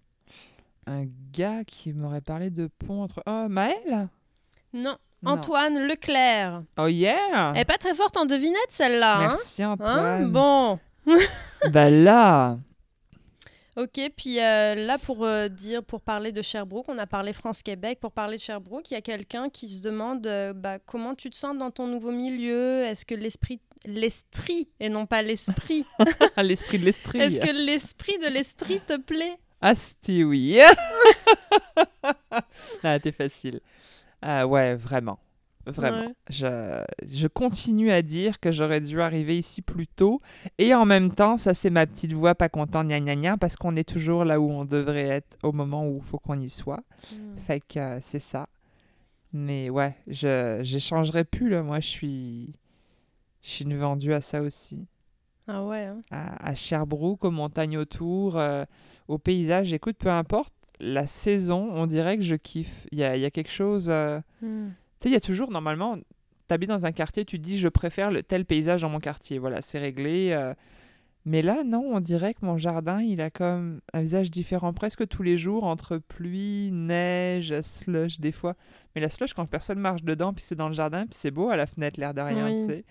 un 0.87 1.05
gars 1.33 1.63
qui 1.65 1.93
m'aurait 1.93 2.23
parlé 2.23 2.49
de 2.51 2.69
pont 2.87 3.03
entre. 3.03 3.23
Oh, 3.27 3.47
Maël 3.49 4.09
Non. 4.73 4.97
Non. 5.23 5.33
Antoine 5.33 5.79
Leclerc. 5.87 6.63
Oh, 6.79 6.87
yeah 6.87 7.53
Elle 7.55 7.61
est 7.61 7.65
pas 7.67 7.77
très 7.77 7.93
forte 7.93 8.17
en 8.17 8.25
devinette, 8.25 8.57
celle-là. 8.71 9.17
hein? 9.19 9.29
Merci, 9.29 9.63
Hein? 9.63 9.73
Antoine. 9.73 10.31
bon. 10.33 10.79
bah 11.73 11.91
là 11.91 12.57
Ok, 13.77 14.01
puis 14.17 14.41
euh, 14.41 14.75
là 14.75 14.99
pour 14.99 15.25
euh, 15.25 15.49
dire, 15.49 15.85
pour 15.85 16.01
parler 16.01 16.33
de 16.33 16.43
Sherbrooke, 16.43 16.89
on 16.89 16.99
a 16.99 17.07
parlé 17.07 17.33
France-Québec. 17.33 18.01
Pour 18.01 18.11
parler 18.11 18.37
de 18.37 18.43
Sherbrooke, 18.43 18.91
il 18.91 18.95
y 18.95 18.97
a 18.97 19.01
quelqu'un 19.01 19.49
qui 19.49 19.69
se 19.69 19.81
demande 19.81 20.27
euh, 20.27 20.53
bah, 20.53 20.81
comment 20.81 21.15
tu 21.15 21.31
te 21.31 21.37
sens 21.37 21.57
dans 21.57 21.71
ton 21.71 21.87
nouveau 21.87 22.11
milieu? 22.11 22.83
Est-ce 22.83 23.05
que 23.05 23.15
l'esprit, 23.15 23.61
l'estrie 23.85 24.69
et 24.81 24.89
non 24.89 25.07
pas 25.07 25.23
l'esprit, 25.23 25.85
l'esprit 26.37 26.81
de 26.81 26.85
l'estrie. 26.85 27.21
est-ce 27.21 27.39
que 27.39 27.53
l'esprit 27.53 28.19
de 28.19 28.27
l'estrie 28.27 28.81
te 28.81 28.97
plaît? 28.97 29.39
Asti, 29.61 30.25
oui. 30.25 30.59
ah, 32.83 32.99
t'es 32.99 33.13
facile. 33.13 33.61
Ah, 34.21 34.47
ouais, 34.47 34.75
vraiment. 34.75 35.21
Vraiment. 35.73 36.07
Ouais. 36.07 36.15
Je, 36.29 36.83
je 37.09 37.27
continue 37.29 37.91
à 37.91 38.03
dire 38.03 38.41
que 38.41 38.51
j'aurais 38.53 38.81
dû 38.81 39.01
arriver 39.01 39.37
ici 39.39 39.63
plus 39.63 39.87
tôt. 39.87 40.21
Et 40.59 40.75
en 40.75 40.85
même 40.87 41.13
temps, 41.15 41.37
ça, 41.37 41.55
c'est 41.55 41.71
ma 41.71 41.87
petite 41.87 42.13
voix 42.13 42.35
pas 42.35 42.49
contente, 42.49 42.87
gna 42.89 43.01
gna 43.01 43.17
gna, 43.17 43.37
parce 43.37 43.57
qu'on 43.57 43.77
est 43.77 43.89
toujours 43.89 44.25
là 44.25 44.41
où 44.41 44.51
on 44.51 44.65
devrait 44.65 45.09
être 45.09 45.37
au 45.43 45.53
moment 45.53 45.87
où 45.87 45.99
il 45.99 46.05
faut 46.09 46.19
qu'on 46.19 46.41
y 46.41 46.49
soit. 46.49 46.83
Hmm. 47.13 47.37
Fait 47.37 47.61
que 47.61 47.79
euh, 47.79 47.99
c'est 48.01 48.19
ça. 48.19 48.49
Mais 49.33 49.71
ouais, 49.71 49.95
je 50.09 50.61
j'échangerai 50.63 51.25
plus, 51.25 51.49
là. 51.51 51.63
Moi, 51.63 51.81
je 51.81 51.89
suis. 51.89 52.55
Je 53.43 53.49
suis 53.49 53.65
une 53.65 53.77
vendue 53.77 54.13
à 54.13 54.21
ça 54.21 54.43
aussi. 54.43 54.87
Ah 55.49 55.65
ouais. 55.65 55.85
hein. 55.85 56.03
À, 56.11 56.51
à 56.51 56.55
Sherbrooke, 56.55 57.25
aux 57.25 57.31
montagnes 57.31 57.79
autour, 57.79 58.37
euh, 58.37 58.65
au 59.09 59.19
paysage. 59.19 59.73
Écoute, 59.73 59.97
peu 59.99 60.11
importe 60.11 60.53
la 60.79 61.07
saison, 61.07 61.69
on 61.73 61.87
dirait 61.87 62.17
que 62.19 62.23
je 62.25 62.35
kiffe. 62.37 62.87
Il 62.93 62.99
y 62.99 63.05
a, 63.05 63.17
y 63.17 63.25
a 63.25 63.31
quelque 63.31 63.51
chose. 63.51 63.87
euh, 63.89 64.21
Hmm. 64.43 64.69
Tu 65.01 65.05
sais, 65.05 65.09
il 65.11 65.13
y 65.13 65.17
a 65.17 65.21
toujours, 65.21 65.51
normalement, 65.51 65.97
t'habites 66.47 66.69
dans 66.69 66.85
un 66.87 66.93
quartier, 66.93 67.25
tu 67.25 67.39
te 67.39 67.43
dis, 67.45 67.59
je 67.59 67.69
préfère 67.69 68.11
le 68.11 68.23
tel 68.23 68.45
paysage 68.45 68.83
dans 68.83 68.91
mon 68.91 69.01
quartier. 69.01 69.39
Voilà, 69.39 69.63
c'est 69.63 69.79
réglé. 69.79 70.31
euh. 70.33 70.55
Mais 71.27 71.43
là, 71.43 71.63
non, 71.65 71.83
on 71.87 72.01
dirait 72.01 72.33
que 72.35 72.45
mon 72.47 72.57
jardin, 72.57 73.03
il 73.03 73.21
a 73.21 73.31
comme 73.31 73.81
un 73.93 74.01
visage 74.01 74.31
différent 74.31 74.73
presque 74.73 75.07
tous 75.07 75.23
les 75.23 75.37
jours, 75.37 75.65
entre 75.65 75.99
pluie, 75.99 76.71
neige, 76.73 77.59
slush 77.63 78.21
des 78.21 78.33
fois. 78.33 78.55
Mais 78.95 79.01
la 79.03 79.11
slush, 79.11 79.35
quand 79.35 79.45
personne 79.47 79.79
marche 79.79 80.03
dedans, 80.03 80.33
puis 80.33 80.43
c'est 80.45 80.55
dans 80.55 80.69
le 80.69 80.75
jardin, 80.75 81.05
puis 81.07 81.15
c'est 81.21 81.31
beau 81.31 81.51
à 81.51 81.57
la 81.57 81.67
fenêtre, 81.67 82.01
l'air 82.01 82.15
de 82.15 82.21
rien, 82.23 82.47
Oui. 82.47 82.61
tu 82.61 82.67
sais. 82.67 82.85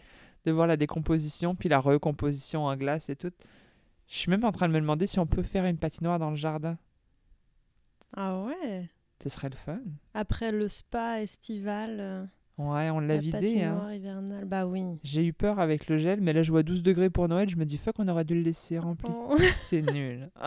De 0.45 0.51
voir 0.51 0.67
la 0.67 0.77
décomposition, 0.77 1.55
puis 1.55 1.69
la 1.69 1.79
recomposition 1.79 2.65
en 2.65 2.75
glace 2.77 3.09
et 3.09 3.15
tout. 3.15 3.31
Je 4.07 4.15
suis 4.15 4.29
même 4.31 4.43
en 4.45 4.51
train 4.51 4.67
de 4.67 4.73
me 4.73 4.79
demander 4.79 5.05
si 5.07 5.19
on 5.19 5.25
peut 5.27 5.43
faire 5.43 5.65
une 5.65 5.77
patinoire 5.77 6.17
dans 6.19 6.29
le 6.29 6.35
jardin. 6.37 6.77
Ah 8.15 8.41
ouais. 8.43 8.89
Ce 9.21 9.29
serait 9.29 9.49
le 9.49 9.55
fun. 9.55 9.79
Après 10.13 10.51
le 10.51 10.67
spa 10.69 11.21
estival, 11.21 11.97
euh, 11.99 12.25
Ouais, 12.57 12.89
on 12.89 12.99
l'a 12.99 13.15
la 13.15 13.17
vidé, 13.17 13.63
hein. 13.63 13.89
hivernale. 13.93 14.43
Bah 14.45 14.65
oui. 14.65 14.83
J'ai 15.03 15.25
eu 15.25 15.31
peur 15.33 15.59
avec 15.59 15.87
le 15.87 15.97
gel, 15.97 16.19
mais 16.19 16.33
là 16.33 16.43
je 16.43 16.51
vois 16.51 16.61
12 16.63 16.83
degrés 16.83 17.09
pour 17.09 17.27
Noël, 17.29 17.49
je 17.49 17.55
me 17.55 17.63
dis 17.65 17.77
fuck, 17.77 17.95
on 17.99 18.07
aurait 18.09 18.25
dû 18.25 18.35
le 18.35 18.41
laisser 18.41 18.77
rempli. 18.79 19.09
Oh. 19.13 19.35
C'est 19.55 19.81
nul. 19.81 20.29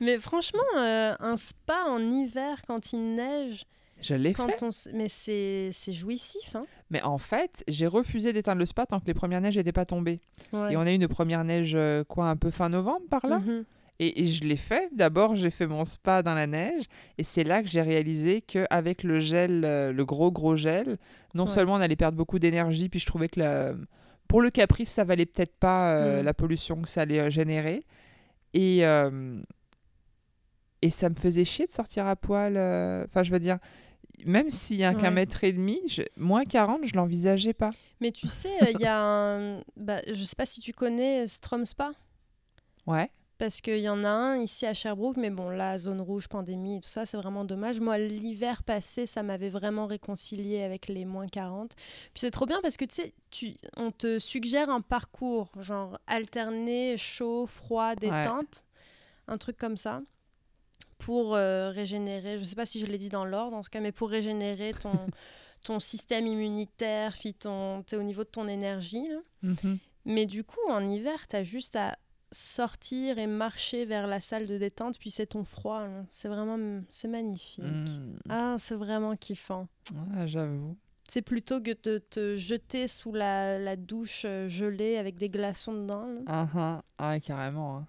Mais 0.00 0.18
franchement, 0.18 0.60
euh, 0.76 1.14
un 1.18 1.36
spa 1.36 1.84
en 1.88 1.98
hiver 1.98 2.62
quand 2.66 2.92
il 2.92 3.16
neige, 3.16 3.66
Je 4.00 4.14
l'ai 4.14 4.32
fait. 4.32 4.62
on 4.62 4.70
mais 4.94 5.08
c'est 5.08 5.70
c'est 5.72 5.92
jouissif 5.92 6.54
hein. 6.54 6.66
Mais 6.90 7.02
en 7.02 7.18
fait, 7.18 7.64
j'ai 7.66 7.88
refusé 7.88 8.32
d'éteindre 8.32 8.60
le 8.60 8.66
spa 8.66 8.86
tant 8.86 9.00
que 9.00 9.06
les 9.06 9.14
premières 9.14 9.40
neiges 9.40 9.56
n'étaient 9.56 9.72
pas 9.72 9.86
tombées. 9.86 10.20
Ouais. 10.52 10.72
Et 10.72 10.76
on 10.76 10.82
a 10.82 10.92
eu 10.92 10.94
une 10.94 11.08
première 11.08 11.42
neige, 11.42 11.72
euh, 11.74 12.04
quoi, 12.04 12.26
un 12.28 12.36
peu 12.36 12.52
fin 12.52 12.68
novembre 12.68 13.06
par 13.10 13.26
là? 13.26 13.40
Mhm. 13.40 13.64
Et, 14.00 14.22
et 14.22 14.26
je 14.26 14.44
l'ai 14.44 14.56
fait. 14.56 14.88
D'abord, 14.94 15.34
j'ai 15.34 15.50
fait 15.50 15.66
mon 15.66 15.84
spa 15.84 16.22
dans 16.22 16.34
la 16.34 16.46
neige. 16.46 16.84
Et 17.18 17.22
c'est 17.24 17.42
là 17.44 17.62
que 17.62 17.68
j'ai 17.68 17.82
réalisé 17.82 18.40
qu'avec 18.42 19.02
le 19.02 19.18
gel, 19.20 19.64
euh, 19.64 19.92
le 19.92 20.04
gros, 20.04 20.30
gros 20.30 20.54
gel, 20.56 20.98
non 21.34 21.44
Ouais. 21.44 21.48
seulement 21.50 21.74
on 21.74 21.80
allait 21.80 21.96
perdre 21.96 22.16
beaucoup 22.16 22.38
d'énergie, 22.38 22.88
puis 22.88 23.00
je 23.00 23.06
trouvais 23.06 23.28
que 23.28 23.40
la- 23.40 23.74
pour 24.28 24.40
le 24.42 24.50
caprice, 24.50 24.90
ça 24.90 25.02
valait 25.04 25.26
peut-être 25.26 25.56
pas 25.56 25.94
euh, 25.96 26.20
Mm. 26.22 26.24
la 26.24 26.34
pollution 26.34 26.80
que 26.82 26.88
ça 26.88 27.00
allait 27.02 27.18
euh, 27.18 27.30
générer. 27.30 27.84
Et, 28.54 28.84
euh, 28.86 29.40
et 30.82 30.90
ça 30.90 31.08
me 31.08 31.14
faisait 31.16 31.44
chier 31.44 31.66
de 31.66 31.70
sortir 31.72 32.06
à 32.06 32.14
poil. 32.14 32.56
euh, 32.56 33.04
Enfin, 33.08 33.22
je 33.24 33.32
veux 33.32 33.40
dire, 33.40 33.58
même 34.26 34.50
s'il 34.50 34.76
y 34.76 34.84
a 34.84 34.94
qu'un 34.94 35.10
mètre 35.10 35.42
et 35.44 35.52
demi, 35.52 35.80
je- 35.88 36.02
moins 36.16 36.44
40, 36.44 36.80
je 36.84 36.94
l'envisageais 36.94 37.52
pas. 37.52 37.70
Mais 38.00 38.12
tu 38.12 38.28
sais, 38.28 38.48
il 38.78 38.80
y 38.80 38.86
a 38.86 39.00
un. 39.00 39.60
Bah, 39.76 40.00
je 40.06 40.22
sais 40.24 40.36
pas 40.36 40.46
si 40.46 40.60
tu 40.60 40.72
connais 40.72 41.26
Strom 41.26 41.64
Spa. 41.64 41.90
Ouais. 42.86 43.10
Parce 43.38 43.60
qu'il 43.60 43.78
y 43.78 43.88
en 43.88 44.02
a 44.02 44.08
un 44.08 44.38
ici 44.38 44.66
à 44.66 44.74
Sherbrooke, 44.74 45.16
mais 45.16 45.30
bon, 45.30 45.48
là, 45.48 45.78
zone 45.78 46.00
rouge, 46.00 46.26
pandémie 46.26 46.80
tout 46.80 46.88
ça, 46.88 47.06
c'est 47.06 47.16
vraiment 47.16 47.44
dommage. 47.44 47.78
Moi, 47.78 47.96
l'hiver 47.96 48.64
passé, 48.64 49.06
ça 49.06 49.22
m'avait 49.22 49.48
vraiment 49.48 49.86
réconcilié 49.86 50.64
avec 50.64 50.88
les 50.88 51.04
moins 51.04 51.28
40. 51.28 51.72
Puis 51.76 52.10
c'est 52.16 52.32
trop 52.32 52.46
bien 52.46 52.60
parce 52.60 52.76
que 52.76 52.84
tu 52.84 52.96
sais, 52.96 53.14
tu, 53.30 53.54
on 53.76 53.92
te 53.92 54.18
suggère 54.18 54.68
un 54.70 54.80
parcours, 54.80 55.52
genre 55.60 56.00
alterner 56.08 56.96
chaud, 56.96 57.46
froid, 57.46 57.94
détente, 57.94 58.64
un 59.28 59.38
truc 59.38 59.56
comme 59.56 59.76
ça, 59.76 60.02
pour 60.98 61.36
euh, 61.36 61.70
régénérer. 61.70 62.40
Je 62.40 62.44
sais 62.44 62.56
pas 62.56 62.66
si 62.66 62.80
je 62.80 62.86
l'ai 62.86 62.98
dit 62.98 63.08
dans 63.08 63.24
l'ordre, 63.24 63.56
en 63.56 63.62
tout 63.62 63.70
cas, 63.70 63.80
mais 63.80 63.92
pour 63.92 64.10
régénérer 64.10 64.72
ton, 64.72 64.90
ton 65.62 65.78
système 65.78 66.26
immunitaire, 66.26 67.16
puis 67.20 67.34
ton, 67.34 67.84
au 67.92 68.02
niveau 68.02 68.24
de 68.24 68.30
ton 68.30 68.48
énergie. 68.48 69.06
là. 69.06 69.20
Mhm. 69.42 69.78
Mais 70.06 70.26
du 70.26 70.42
coup, 70.42 70.60
en 70.68 70.88
hiver, 70.88 71.28
tu 71.28 71.36
as 71.36 71.44
juste 71.44 71.76
à 71.76 71.96
sortir 72.32 73.18
et 73.18 73.26
marcher 73.26 73.84
vers 73.84 74.06
la 74.06 74.20
salle 74.20 74.46
de 74.46 74.58
détente, 74.58 74.98
puis 74.98 75.10
c'est 75.10 75.26
ton 75.26 75.44
froid. 75.44 75.80
là. 75.86 76.04
C'est 76.10 76.28
vraiment 76.28 76.82
c'est 76.90 77.08
magnifique. 77.08 77.64
Mm. 77.64 78.18
Ah, 78.28 78.56
c'est 78.58 78.74
vraiment 78.74 79.16
kiffant. 79.16 79.66
J'avoue. 80.26 80.76
C'est 81.10 81.22
plutôt 81.22 81.60
que 81.62 81.70
de 81.84 81.98
te 81.98 82.36
jeter 82.36 82.86
sous 82.86 83.12
la, 83.12 83.58
la 83.58 83.76
douche 83.76 84.24
euh, 84.26 84.46
gelée 84.48 84.98
avec 84.98 85.16
des 85.16 85.30
glaçons 85.30 85.72
dedans. 85.72 86.06
Ah, 86.26 86.46
ah. 86.54 86.82
Ah, 86.98 87.18
carrément. 87.20 87.78
hein. 87.78 87.86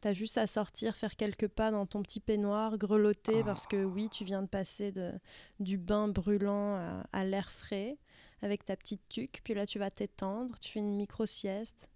T'as 0.00 0.12
juste 0.12 0.38
à 0.38 0.46
sortir, 0.46 0.96
faire 0.96 1.16
quelques 1.16 1.48
pas 1.48 1.70
dans 1.72 1.84
ton 1.84 2.00
petit 2.02 2.20
peignoir, 2.20 2.78
grelotter, 2.78 3.40
Ah. 3.40 3.44
parce 3.44 3.66
que 3.66 3.84
oui, 3.84 4.08
tu 4.08 4.24
viens 4.24 4.40
de 4.42 4.46
passer 4.46 4.92
de, 4.92 5.10
du 5.58 5.78
bain 5.78 6.06
brûlant 6.08 6.76
à, 6.76 7.04
à 7.12 7.24
l'air 7.24 7.50
frais 7.50 7.98
avec 8.40 8.64
ta 8.64 8.76
petite 8.76 9.02
tuque. 9.08 9.40
Puis 9.42 9.52
là, 9.54 9.66
tu 9.66 9.78
vas 9.80 9.90
t'étendre, 9.90 10.58
tu 10.60 10.70
fais 10.70 10.78
une 10.78 10.94
micro-sieste. 10.96 11.88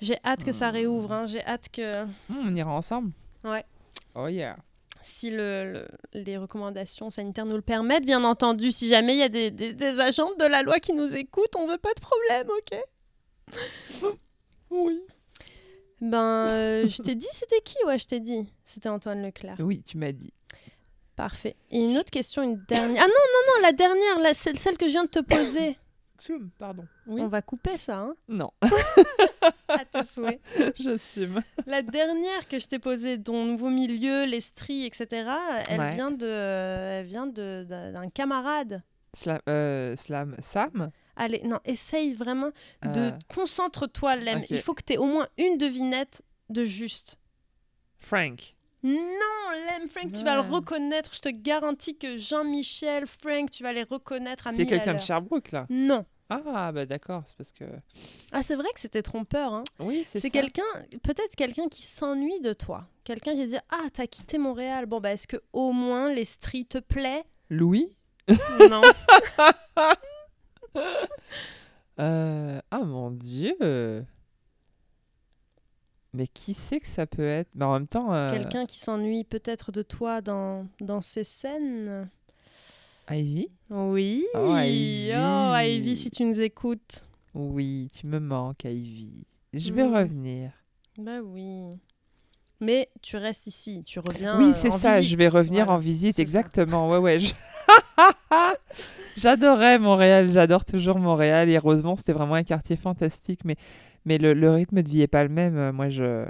J'ai 0.00 0.16
hâte 0.24 0.44
que 0.44 0.52
ça 0.52 0.70
Hmm. 0.70 0.74
réouvre. 0.74 1.12
hein. 1.12 1.26
J'ai 1.26 1.44
hâte 1.44 1.68
que, 1.72 2.04
Hmm, 2.04 2.48
on 2.48 2.54
ira 2.56 2.72
ensemble. 2.72 3.12
Ouais. 3.44 3.64
Oh 4.14 4.28
yeah. 4.28 4.56
si 5.00 5.30
le, 5.30 5.72
le- 5.72 5.88
les 6.20 6.36
recommandations 6.38 7.10
sanitaires 7.10 7.44
nous 7.46 7.56
le 7.56 7.62
permettent, 7.62 8.06
bien 8.06 8.22
entendu, 8.22 8.70
si 8.70 8.88
jamais 8.88 9.14
il 9.14 9.18
y 9.18 9.22
a 9.22 9.28
des, 9.28 9.50
des, 9.50 9.72
des 9.74 10.00
agents 10.00 10.30
de 10.38 10.44
la 10.44 10.62
loi 10.62 10.78
qui 10.78 10.92
nous 10.92 11.16
écoutent, 11.16 11.56
on 11.58 11.66
veut 11.66 11.78
pas 11.78 11.92
de 11.94 12.00
problème, 12.00 12.46
ok? 12.48 12.78
Oui. 14.70 15.00
Ben, 16.00 16.46
euh, 16.48 16.88
je 16.88 17.02
t'ai 17.02 17.14
dit, 17.16 17.28
c'était 17.32 17.60
qui? 17.60 17.76
Ouais, 17.86 17.98
je 17.98 18.06
t'ai 18.06 18.20
dit. 18.20 18.48
C'était 18.64 18.88
Antoine 18.88 19.22
Leclerc. 19.22 19.56
Oui, 19.60 19.82
tu 19.82 19.98
m'as 19.98 20.12
dit. 20.12 20.32
Parfait. 21.16 21.56
Et 21.70 21.78
une 21.80 21.98
autre 21.98 22.10
question, 22.10 22.42
une 22.42 22.62
dernière. 22.66 23.02
Ah 23.04 23.06
non, 23.06 23.12
non, 23.12 23.54
non, 23.56 23.62
la 23.62 23.72
dernière, 23.72 24.18
la, 24.20 24.34
celle, 24.34 24.58
celle 24.58 24.76
que 24.78 24.86
je 24.86 24.92
viens 24.92 25.04
de 25.04 25.10
te 25.10 25.18
poser. 25.20 25.76
Tchoum, 26.24 26.50
pardon. 26.58 26.86
Oui. 27.06 27.20
On 27.20 27.26
va 27.28 27.42
couper 27.42 27.76
ça, 27.78 27.98
hein 27.98 28.14
Non, 28.28 28.50
À 29.68 29.84
tes 29.84 30.04
souhaits. 30.04 30.40
j'assume. 30.78 31.40
La 31.66 31.82
dernière 31.82 32.46
que 32.48 32.58
je 32.58 32.66
t'ai 32.66 32.78
posée, 32.78 33.20
ton 33.20 33.44
nouveau 33.44 33.70
milieu, 33.70 34.24
les 34.24 34.40
stries, 34.40 34.84
etc., 34.84 35.06
elle 35.68 35.80
Ouais. 35.80 35.94
vient 35.94 36.10
de, 36.10 36.26
elle 36.26 37.06
vient 37.06 37.26
de 37.26 37.64
d'un 37.68 38.08
camarade. 38.10 38.82
Slam, 39.14 39.40
euh, 39.48 39.96
slam, 39.96 40.36
Sam? 40.40 40.90
Allez, 41.16 41.42
non, 41.44 41.58
essaye 41.64 42.14
vraiment 42.14 42.50
de 42.82 43.00
Euh, 43.00 43.10
concentre-toi, 43.34 44.16
Lem. 44.16 44.42
Il 44.48 44.58
faut 44.60 44.74
que 44.74 44.82
tu 44.82 44.94
aies 44.94 44.98
au 44.98 45.06
moins 45.06 45.26
une 45.38 45.58
devinette 45.58 46.22
de 46.48 46.64
juste. 46.64 47.18
Frank. 47.98 48.54
Non, 48.82 48.92
Lem, 49.68 49.88
Frank, 49.88 50.12
tu 50.12 50.24
vas 50.24 50.34
le 50.36 50.40
reconnaître. 50.40 51.10
Je 51.14 51.20
te 51.20 51.28
garantis 51.28 51.96
que 51.96 52.16
Jean-Michel, 52.16 53.06
Frank, 53.06 53.50
tu 53.50 53.62
vas 53.62 53.72
les 53.72 53.84
reconnaître 53.84 54.46
à 54.46 54.52
C'est 54.52 54.66
quelqu'un 54.66 54.94
de. 54.94 54.98
Sherbrooke, 55.00 55.52
là. 55.52 55.66
Non. 55.70 56.04
Ah, 56.46 56.72
bah 56.72 56.86
d'accord, 56.86 57.22
c'est 57.26 57.36
parce 57.36 57.52
que... 57.52 57.64
Ah, 58.32 58.42
c'est 58.42 58.54
vrai 58.56 58.68
que 58.74 58.80
c'était 58.80 59.02
trompeur. 59.02 59.52
Hein. 59.52 59.64
Oui, 59.80 60.02
c'est 60.06 60.20
C'est 60.20 60.28
ça. 60.28 60.32
quelqu'un, 60.32 60.62
peut-être 61.02 61.34
quelqu'un 61.36 61.68
qui 61.68 61.82
s'ennuie 61.82 62.40
de 62.40 62.52
toi. 62.52 62.86
Quelqu'un 63.04 63.34
qui 63.34 63.46
dit 63.46 63.56
Ah, 63.70 63.86
t'as 63.92 64.06
quitté 64.06 64.38
Montréal. 64.38 64.86
Bon, 64.86 65.00
bah, 65.00 65.12
est-ce 65.12 65.26
que 65.26 65.36
au 65.52 65.72
moins 65.72 66.12
les 66.12 66.24
stries 66.24 66.66
te 66.66 66.78
plaît? 66.78 67.24
Louis? 67.50 67.88
Non. 68.70 68.80
Euh, 71.98 72.60
Ah, 72.70 72.80
mon 72.84 73.10
Dieu 73.10 73.54
Mais 76.14 76.26
qui 76.26 76.54
c'est 76.54 76.80
que 76.80 76.86
ça 76.86 77.06
peut 77.06 77.26
être? 77.26 77.48
Mais 77.54 77.64
en 77.64 77.72
même 77.74 77.86
temps... 77.86 78.12
euh, 78.12 78.30
Quelqu'un 78.30 78.66
qui 78.66 78.78
s'ennuie 78.78 79.24
peut-être 79.24 79.72
de 79.72 79.82
toi 79.82 80.20
dans, 80.20 80.66
dans 80.80 81.00
ces 81.02 81.24
scènes? 81.24 82.08
Ivy 83.10 83.48
Oui. 83.70 84.24
Oh, 84.34 84.54
Ivy. 84.56 85.12
Oh, 85.16 85.52
Ivy, 85.56 85.96
si 85.96 86.10
tu 86.10 86.24
nous 86.24 86.40
écoutes. 86.40 87.04
Oui, 87.34 87.90
tu 87.94 88.06
me 88.06 88.18
manques, 88.20 88.64
Ivy. 88.64 89.26
Je 89.52 89.72
vais 89.72 89.86
Mm. 89.86 89.94
revenir. 89.94 90.52
Bah 90.98 91.20
oui. 91.22 91.68
Mais 92.60 92.88
tu 93.02 93.16
restes 93.16 93.46
ici, 93.48 93.82
tu 93.84 93.98
reviens. 93.98 94.38
Oui, 94.38 94.52
c'est 94.54 94.70
ça, 94.70 94.98
visite. 95.00 95.10
je 95.12 95.16
vais 95.16 95.28
revenir 95.28 95.64
Voilà. 95.64 95.78
en 95.78 95.80
visite, 95.80 96.16
c'est 96.16 96.24
ça. 96.26 96.38
exactement. 96.40 96.88
Ouais, 96.88 96.98
ouais. 96.98 97.18
je- 97.18 97.34
J'adorais 99.16 99.78
Montréal, 99.78 100.30
j'adore 100.32 100.64
toujours 100.64 100.98
Montréal. 100.98 101.48
Et 101.50 101.58
Rosemont, 101.58 101.96
c'était 101.96 102.12
vraiment 102.12 102.34
un 102.34 102.44
quartier 102.44 102.76
fantastique, 102.76 103.40
mais, 103.44 103.56
mais 104.04 104.16
le, 104.18 104.32
le 104.32 104.50
rythme 104.50 104.82
de 104.82 104.88
vie 104.88 105.02
est 105.02 105.06
pas 105.08 105.22
le 105.24 105.28
même. 105.28 105.56
Euh, 105.56 105.72
Moi, 105.72 105.88
je. 105.90 106.26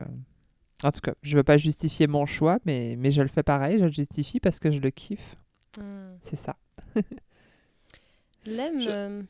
En 0.85 0.91
tout 0.91 1.01
cas, 1.01 1.13
je 1.23 1.37
veux 1.37 1.45
pas 1.45 1.59
justifier 1.59 2.07
mon 2.09 2.27
choix, 2.27 2.59
mais, 2.65 2.97
mais 2.99 3.11
je 3.13 3.23
le 3.23 3.29
fais 3.29 3.45
pareil, 3.45 3.79
je 3.79 3.85
le 3.85 3.93
justifie 3.93 4.41
parce 4.41 4.59
que 4.59 4.73
je 4.73 4.81
le 4.81 4.91
kiffe. 4.91 5.37
Hmm. 5.79 6.17
C'est 6.23 6.37
ça. 6.37 6.57
Lem, 8.47 8.81
Je- 8.81 8.89
euh, 8.91 9.23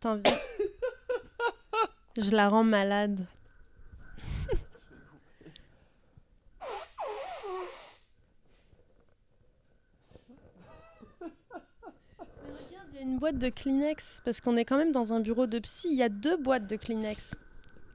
t'as 0.00 0.10
envie- 0.12 0.22
Je 2.16 2.30
la 2.30 2.48
rends 2.48 2.64
malade. 2.64 3.26
Il 12.90 12.94
y 12.96 12.98
a 12.98 13.02
une 13.02 13.18
boîte 13.18 13.38
de 13.38 13.48
Kleenex, 13.48 14.20
parce 14.24 14.40
qu'on 14.40 14.56
est 14.56 14.64
quand 14.64 14.76
même 14.76 14.92
dans 14.92 15.12
un 15.12 15.20
bureau 15.20 15.46
de 15.46 15.58
psy. 15.58 15.88
Il 15.90 15.96
y 15.96 16.02
a 16.02 16.08
deux 16.08 16.36
boîtes 16.36 16.66
de 16.66 16.76
Kleenex. 16.76 17.36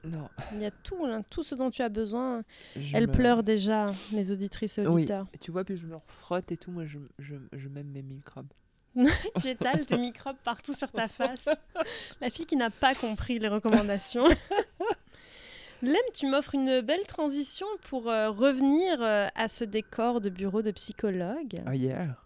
Non. 0.04 0.28
Il 0.54 0.60
y 0.60 0.64
a 0.64 0.70
tout, 0.70 1.06
là, 1.06 1.22
tout 1.28 1.42
ce 1.42 1.54
dont 1.54 1.70
tu 1.70 1.82
as 1.82 1.88
besoin. 1.88 2.42
je 2.74 2.96
Elle 2.96 3.06
me- 3.06 3.12
pleure 3.12 3.42
déjà, 3.42 3.88
les 4.12 4.32
auditrices 4.32 4.78
et 4.78 4.86
Oui. 4.86 4.94
auditeurs. 4.94 5.26
Et 5.34 5.38
tu 5.38 5.50
vois, 5.50 5.64
puis 5.64 5.76
je 5.76 5.86
me 5.86 5.96
frotte 6.06 6.50
et 6.52 6.56
tout. 6.56 6.70
Moi, 6.70 6.86
je, 6.86 6.98
je, 7.18 7.34
je 7.52 7.68
m'aime 7.68 7.88
mes 7.88 8.02
microbes. 8.02 8.48
tu 9.40 9.48
étales 9.48 9.86
tes 9.86 9.96
microbes 9.96 10.36
partout 10.44 10.74
sur 10.74 10.90
ta 10.90 11.08
face. 11.08 11.48
La 12.20 12.30
fille 12.30 12.46
qui 12.46 12.56
n'a 12.56 12.70
pas 12.70 12.94
compris 12.94 13.38
les 13.38 13.48
recommandations. 13.48 14.26
Lem, 15.82 15.96
tu 16.14 16.26
m'offres 16.26 16.54
une 16.54 16.82
belle 16.82 17.06
transition 17.06 17.66
pour 17.88 18.08
euh, 18.10 18.30
revenir 18.30 19.00
euh, 19.00 19.28
à 19.34 19.48
ce 19.48 19.64
décor 19.64 20.20
de 20.20 20.28
bureau 20.28 20.60
de 20.60 20.70
psychologue. 20.72 21.54
Oh 21.66 21.72
yeah. 21.72 22.16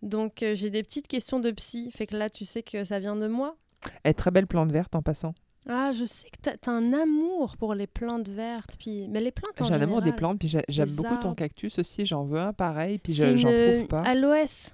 Donc 0.00 0.42
euh, 0.42 0.54
j'ai 0.54 0.70
des 0.70 0.82
petites 0.82 1.08
questions 1.08 1.38
de 1.38 1.50
psy, 1.50 1.90
fait 1.92 2.06
que 2.06 2.16
là 2.16 2.30
tu 2.30 2.44
sais 2.44 2.62
que 2.62 2.84
ça 2.84 2.98
vient 2.98 3.16
de 3.16 3.26
moi. 3.26 3.56
Elle 4.02 4.10
est 4.12 4.14
très 4.14 4.30
belle 4.30 4.46
plante 4.46 4.72
verte 4.72 4.94
en 4.94 5.02
passant. 5.02 5.34
Ah, 5.68 5.92
je 5.92 6.04
sais 6.04 6.28
que 6.30 6.50
t'as 6.50 6.72
as 6.72 6.74
un 6.74 6.92
amour 6.92 7.56
pour 7.56 7.74
les 7.74 7.86
plantes 7.86 8.28
vertes, 8.28 8.76
puis 8.78 9.06
mais 9.08 9.20
les 9.20 9.30
plantes 9.30 9.60
en 9.60 9.66
J'ai 9.66 9.74
un 9.74 9.80
amour 9.80 10.02
des 10.02 10.12
plantes, 10.12 10.38
puis 10.38 10.48
j'ai- 10.48 10.64
j'aime 10.68 10.90
beaucoup 10.96 11.16
ton 11.16 11.34
cactus 11.34 11.78
aussi. 11.78 12.04
J'en 12.06 12.24
veux 12.24 12.40
un 12.40 12.52
pareil, 12.52 12.98
puis 12.98 13.12
j'en 13.12 13.34
trouve 13.36 13.86
pas. 13.88 14.00
Aloès. 14.00 14.72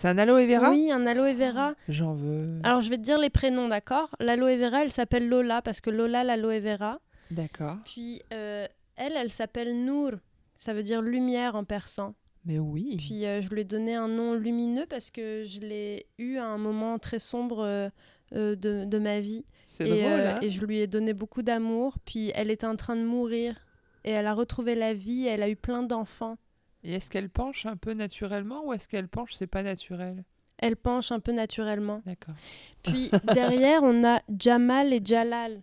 C'est 0.00 0.06
un 0.06 0.16
aloe 0.16 0.46
vera? 0.46 0.70
Oui, 0.70 0.92
un 0.92 1.08
aloe 1.08 1.34
vera. 1.34 1.74
J'en 1.88 2.14
veux. 2.14 2.60
Alors 2.62 2.82
je 2.82 2.88
vais 2.88 2.98
te 2.98 3.02
dire 3.02 3.18
les 3.18 3.30
prénoms, 3.30 3.66
d'accord? 3.66 4.14
L'aloe 4.20 4.56
vera, 4.56 4.84
elle 4.84 4.92
s'appelle 4.92 5.28
Lola 5.28 5.60
parce 5.60 5.80
que 5.80 5.90
Lola 5.90 6.22
l'aloe 6.22 6.60
vera. 6.60 7.00
D'accord. 7.32 7.78
Puis 7.84 8.22
euh, 8.32 8.68
elle, 8.94 9.14
elle 9.16 9.32
s'appelle 9.32 9.84
Nour. 9.84 10.12
Ça 10.56 10.72
veut 10.72 10.84
dire 10.84 11.02
lumière 11.02 11.56
en 11.56 11.64
persan. 11.64 12.14
Mais 12.44 12.60
oui. 12.60 12.94
Puis 12.96 13.26
euh, 13.26 13.42
je 13.42 13.50
lui 13.50 13.62
ai 13.62 13.64
donné 13.64 13.96
un 13.96 14.06
nom 14.06 14.34
lumineux 14.34 14.86
parce 14.88 15.10
que 15.10 15.42
je 15.44 15.58
l'ai 15.58 16.06
eu 16.18 16.36
à 16.36 16.44
un 16.46 16.58
moment 16.58 17.00
très 17.00 17.18
sombre 17.18 17.64
euh, 17.64 17.90
de, 18.30 18.84
de 18.84 18.98
ma 19.00 19.18
vie. 19.18 19.44
C'est 19.66 19.88
Et, 19.88 20.00
drôle, 20.02 20.20
hein 20.20 20.38
et 20.42 20.48
je 20.48 20.64
lui 20.64 20.78
ai 20.78 20.86
donné 20.86 21.12
beaucoup 21.12 21.42
d'amour. 21.42 21.96
Puis 22.04 22.30
elle 22.36 22.52
était 22.52 22.68
en 22.68 22.76
train 22.76 22.94
de 22.94 23.02
mourir. 23.02 23.56
Et 24.04 24.12
elle 24.12 24.28
a 24.28 24.34
retrouvé 24.34 24.76
la 24.76 24.94
vie. 24.94 25.26
Elle 25.26 25.42
a 25.42 25.48
eu 25.48 25.56
plein 25.56 25.82
d'enfants. 25.82 26.38
Et 26.84 26.94
est-ce 26.94 27.10
qu'elle 27.10 27.28
penche 27.30 27.66
un 27.66 27.76
peu 27.76 27.92
naturellement 27.92 28.64
ou 28.66 28.72
est-ce 28.72 28.86
qu'elle 28.88 29.08
penche, 29.08 29.32
c'est 29.34 29.46
pas 29.48 29.62
naturel? 29.62 30.24
Elle 30.58 30.76
penche 30.76 31.12
un 31.12 31.20
peu 31.20 31.32
naturellement. 31.32 32.02
D'accord. 32.06 32.34
Puis 32.82 33.10
derrière, 33.34 33.82
on 33.82 34.04
a 34.04 34.20
Jamal 34.38 34.92
et 34.92 35.00
Jalal 35.04 35.62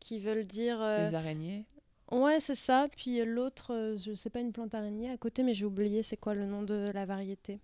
qui 0.00 0.18
veulent 0.18 0.44
dire. 0.46 0.80
euh, 0.80 1.08
Les 1.08 1.14
araignées 1.14 1.64
Ouais, 2.10 2.38
c'est 2.40 2.54
ça. 2.54 2.86
Puis 2.96 3.20
euh, 3.20 3.24
l'autre, 3.24 3.74
euh, 3.74 3.98
je 3.98 4.14
sais 4.14 4.30
pas, 4.30 4.40
une 4.40 4.52
plante 4.52 4.74
araignée 4.74 5.10
à 5.10 5.16
côté, 5.16 5.42
mais 5.42 5.54
j'ai 5.54 5.64
oublié 5.66 6.02
c'est 6.02 6.16
quoi 6.16 6.34
le 6.34 6.46
nom 6.46 6.62
de 6.62 6.90
la 6.94 7.04
variété. 7.04 7.60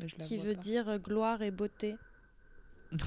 La 0.00 0.06
Qui 0.24 0.36
veut 0.38 0.54
pas. 0.54 0.60
dire 0.60 0.88
euh, 0.88 0.98
gloire 0.98 1.42
et 1.42 1.50
beauté. 1.50 1.94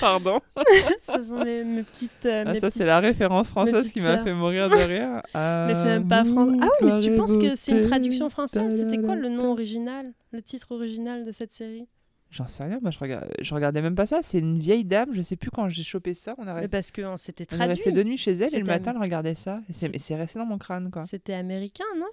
Pardon. 0.00 0.40
Ce 1.02 1.22
sont 1.22 1.44
mes, 1.44 1.64
mes 1.64 1.82
petites. 1.82 2.26
euh, 2.26 2.44
Ah, 2.46 2.52
mes 2.52 2.60
ça, 2.60 2.70
c'est 2.70 2.84
la 2.84 3.00
référence 3.00 3.50
française 3.50 3.90
qui 3.92 4.00
m'a 4.00 4.22
fait 4.22 4.34
mourir 4.34 4.68
de 4.68 4.74
rire. 4.76 5.22
Mais 5.34 5.74
c'est 5.74 5.86
même 5.98 6.08
pas 6.08 6.24
français. 6.24 6.58
Ah 6.62 6.68
oui, 6.82 6.90
mais 6.92 7.00
tu 7.00 7.16
penses 7.16 7.36
que 7.36 7.54
c'est 7.54 7.72
une 7.72 7.86
traduction 7.88 8.30
française? 8.30 8.76
C'était 8.76 8.98
quoi 9.02 9.14
le 9.14 9.28
nom 9.28 9.52
original 9.52 10.12
Le 10.32 10.42
titre 10.42 10.72
original 10.72 11.24
de 11.24 11.32
cette 11.32 11.52
série? 11.52 11.86
J'en 12.30 12.46
sais 12.46 12.62
rien, 12.62 12.78
moi 12.80 12.92
je, 12.92 12.98
je 13.40 13.54
regardais 13.54 13.82
même 13.82 13.96
pas 13.96 14.06
ça. 14.06 14.20
C'est 14.22 14.38
une 14.38 14.60
vieille 14.60 14.84
dame, 14.84 15.08
je 15.12 15.20
sais 15.20 15.34
plus 15.34 15.50
quand 15.50 15.68
j'ai 15.68 15.82
chopé 15.82 16.14
ça. 16.14 16.36
On 16.38 16.46
a 16.46 16.60
Mais 16.60 16.68
Parce 16.68 16.92
que 16.92 17.02
on 17.02 17.16
s'était 17.16 17.44
on 17.50 17.54
est 17.54 17.58
traduit. 17.58 17.74
resté 17.74 17.90
deux 17.90 18.04
nuits 18.04 18.18
chez 18.18 18.30
elle 18.32 18.54
et 18.54 18.58
le 18.60 18.64
matin 18.64 18.92
elle 18.94 19.02
regardait 19.02 19.34
ça. 19.34 19.60
Et 19.68 19.98
c'est 19.98 20.14
resté 20.14 20.38
dans 20.38 20.46
mon 20.46 20.58
crâne 20.58 20.90
quoi. 20.92 21.02
C'était 21.02 21.34
américain, 21.34 21.82
non? 21.98 22.06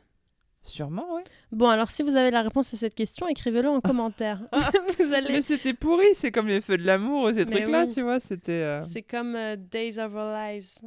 Sûrement, 0.67 1.05
oui. 1.15 1.21
Bon, 1.51 1.69
alors 1.69 1.89
si 1.89 2.03
vous 2.03 2.15
avez 2.15 2.29
la 2.29 2.41
réponse 2.41 2.73
à 2.73 2.77
cette 2.77 2.93
question, 2.93 3.27
écrivez-le 3.27 3.69
en 3.69 3.79
commentaire. 3.81 4.41
vous 4.99 5.13
allez. 5.13 5.31
Mais 5.33 5.41
c'était 5.41 5.73
pourri, 5.73 6.07
c'est 6.13 6.31
comme 6.31 6.47
les 6.47 6.61
feux 6.61 6.77
de 6.77 6.83
l'amour 6.85 7.23
ou 7.29 7.33
ces 7.33 7.45
trucs-là, 7.45 7.85
oui. 7.85 7.93
tu 7.93 8.01
vois. 8.01 8.19
C'était. 8.19 8.51
euh, 8.51 8.81
C'est 8.81 9.01
comme 9.03 9.35
euh, 9.35 9.55
Days 9.55 9.97
of 9.99 10.13
Our 10.13 10.31
Lives. 10.33 10.79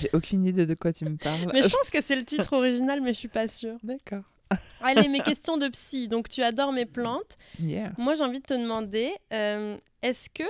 J'ai 0.00 0.10
aucune 0.12 0.44
idée 0.46 0.66
de 0.66 0.74
quoi 0.74 0.92
tu 0.92 1.04
me 1.04 1.16
parles. 1.16 1.50
Mais 1.52 1.62
je 1.62 1.68
pense 1.76 1.90
que 1.90 2.00
c'est 2.00 2.16
le 2.16 2.24
titre 2.24 2.52
original, 2.54 3.00
mais 3.00 3.12
je 3.12 3.18
suis 3.18 3.28
pas 3.28 3.48
sûre. 3.48 3.76
D'accord. 3.82 4.22
Allez, 4.82 5.08
mes 5.08 5.20
questions 5.20 5.56
de 5.56 5.68
psy. 5.68 6.08
Donc, 6.08 6.28
tu 6.28 6.42
adores 6.42 6.72
mes 6.72 6.86
plantes. 6.86 7.36
Yeah. 7.60 7.92
Moi, 7.98 8.14
j'ai 8.14 8.22
envie 8.24 8.38
de 8.40 8.44
te 8.44 8.54
demander, 8.54 9.12
euh, 9.32 9.76
est-ce 10.02 10.28
que 10.30 10.44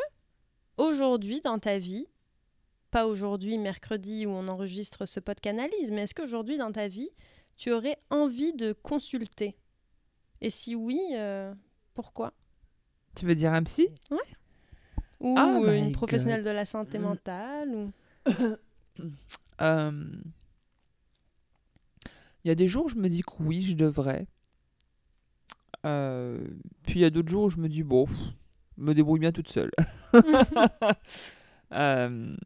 aujourd'hui 0.77 1.41
dans 1.41 1.59
ta 1.59 1.79
vie, 1.79 2.07
pas 2.91 3.07
aujourd'hui, 3.07 3.59
mercredi 3.59 4.27
où 4.27 4.31
on 4.31 4.47
enregistre 4.49 5.07
ce 5.07 5.21
podcast 5.21 5.59
analyse, 5.59 5.91
mais 5.91 6.03
est-ce 6.03 6.15
qu'aujourd'hui 6.15 6.59
dans 6.59 6.71
ta 6.73 6.87
vie, 6.89 7.09
tu 7.57 7.73
aurais 7.73 7.99
envie 8.11 8.53
de 8.53 8.73
consulter? 8.73 9.57
Et 10.41 10.51
si 10.51 10.75
oui, 10.75 11.01
euh, 11.15 11.55
pourquoi? 11.95 12.33
Tu 13.15 13.27
veux 13.27 13.35
dire 13.35 13.53
un 13.53 13.63
psy? 13.63 13.87
Ou 15.21 15.35
Oh 15.39 15.39
euh, 15.39 15.73
my 15.73 15.79
une 15.79 15.85
God. 15.87 15.93
professionnelle 15.95 16.45
de 16.45 16.51
la 16.51 16.65
santé 16.65 16.99
mentale 16.99 17.75
ou... 17.75 17.93
Euh, 19.61 19.93
Il 22.45 22.49
y 22.49 22.51
a 22.51 22.55
des 22.57 22.67
jours 22.69 22.87
où 22.87 22.89
je 22.89 22.97
me 22.97 23.09
dis 23.09 23.23
que 23.23 23.33
oui, 23.41 23.63
je 23.63 23.75
devrais. 23.75 24.27
Euh, 25.87 26.39
Puis 26.83 26.97
il 26.97 27.03
y 27.03 27.05
a 27.05 27.11
d'autres 27.11 27.29
jours 27.29 27.45
où 27.45 27.51
je 27.51 27.59
me 27.59 27.69
dis, 27.69 27.83
bon, 27.85 28.07
me 28.77 28.93
débrouille 28.95 29.21
bien 29.21 29.33
toute 29.33 29.49
seule. 29.49 29.71
Euh, 31.73 32.37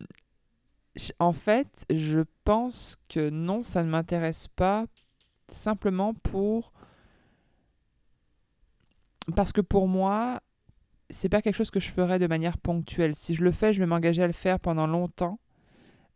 En 1.19 1.33
fait, 1.33 1.85
je 1.91 2.21
pense 2.45 2.99
que 3.09 3.31
non, 3.31 3.63
ça 3.63 3.83
ne 3.83 3.91
m'intéresse 3.91 4.49
pas 4.49 4.87
simplement 5.49 6.15
pour... 6.15 6.73
Parce 9.37 9.53
que 9.53 9.61
pour 9.61 9.89
moi, 9.89 10.41
c'est 11.11 11.29
pas 11.29 11.43
quelque 11.43 11.55
chose 11.55 11.71
que 11.71 11.81
je 11.81 11.91
ferais 11.91 12.19
de 12.19 12.27
manière 12.27 12.59
ponctuelle. 12.59 13.15
Si 13.15 13.35
je 13.35 13.45
le 13.45 13.53
fais, 13.53 13.73
je 13.73 13.79
vais 13.79 13.87
m'engager 13.87 14.23
à 14.23 14.27
le 14.27 14.33
faire 14.33 14.59
pendant 14.59 14.87
longtemps 14.87 15.39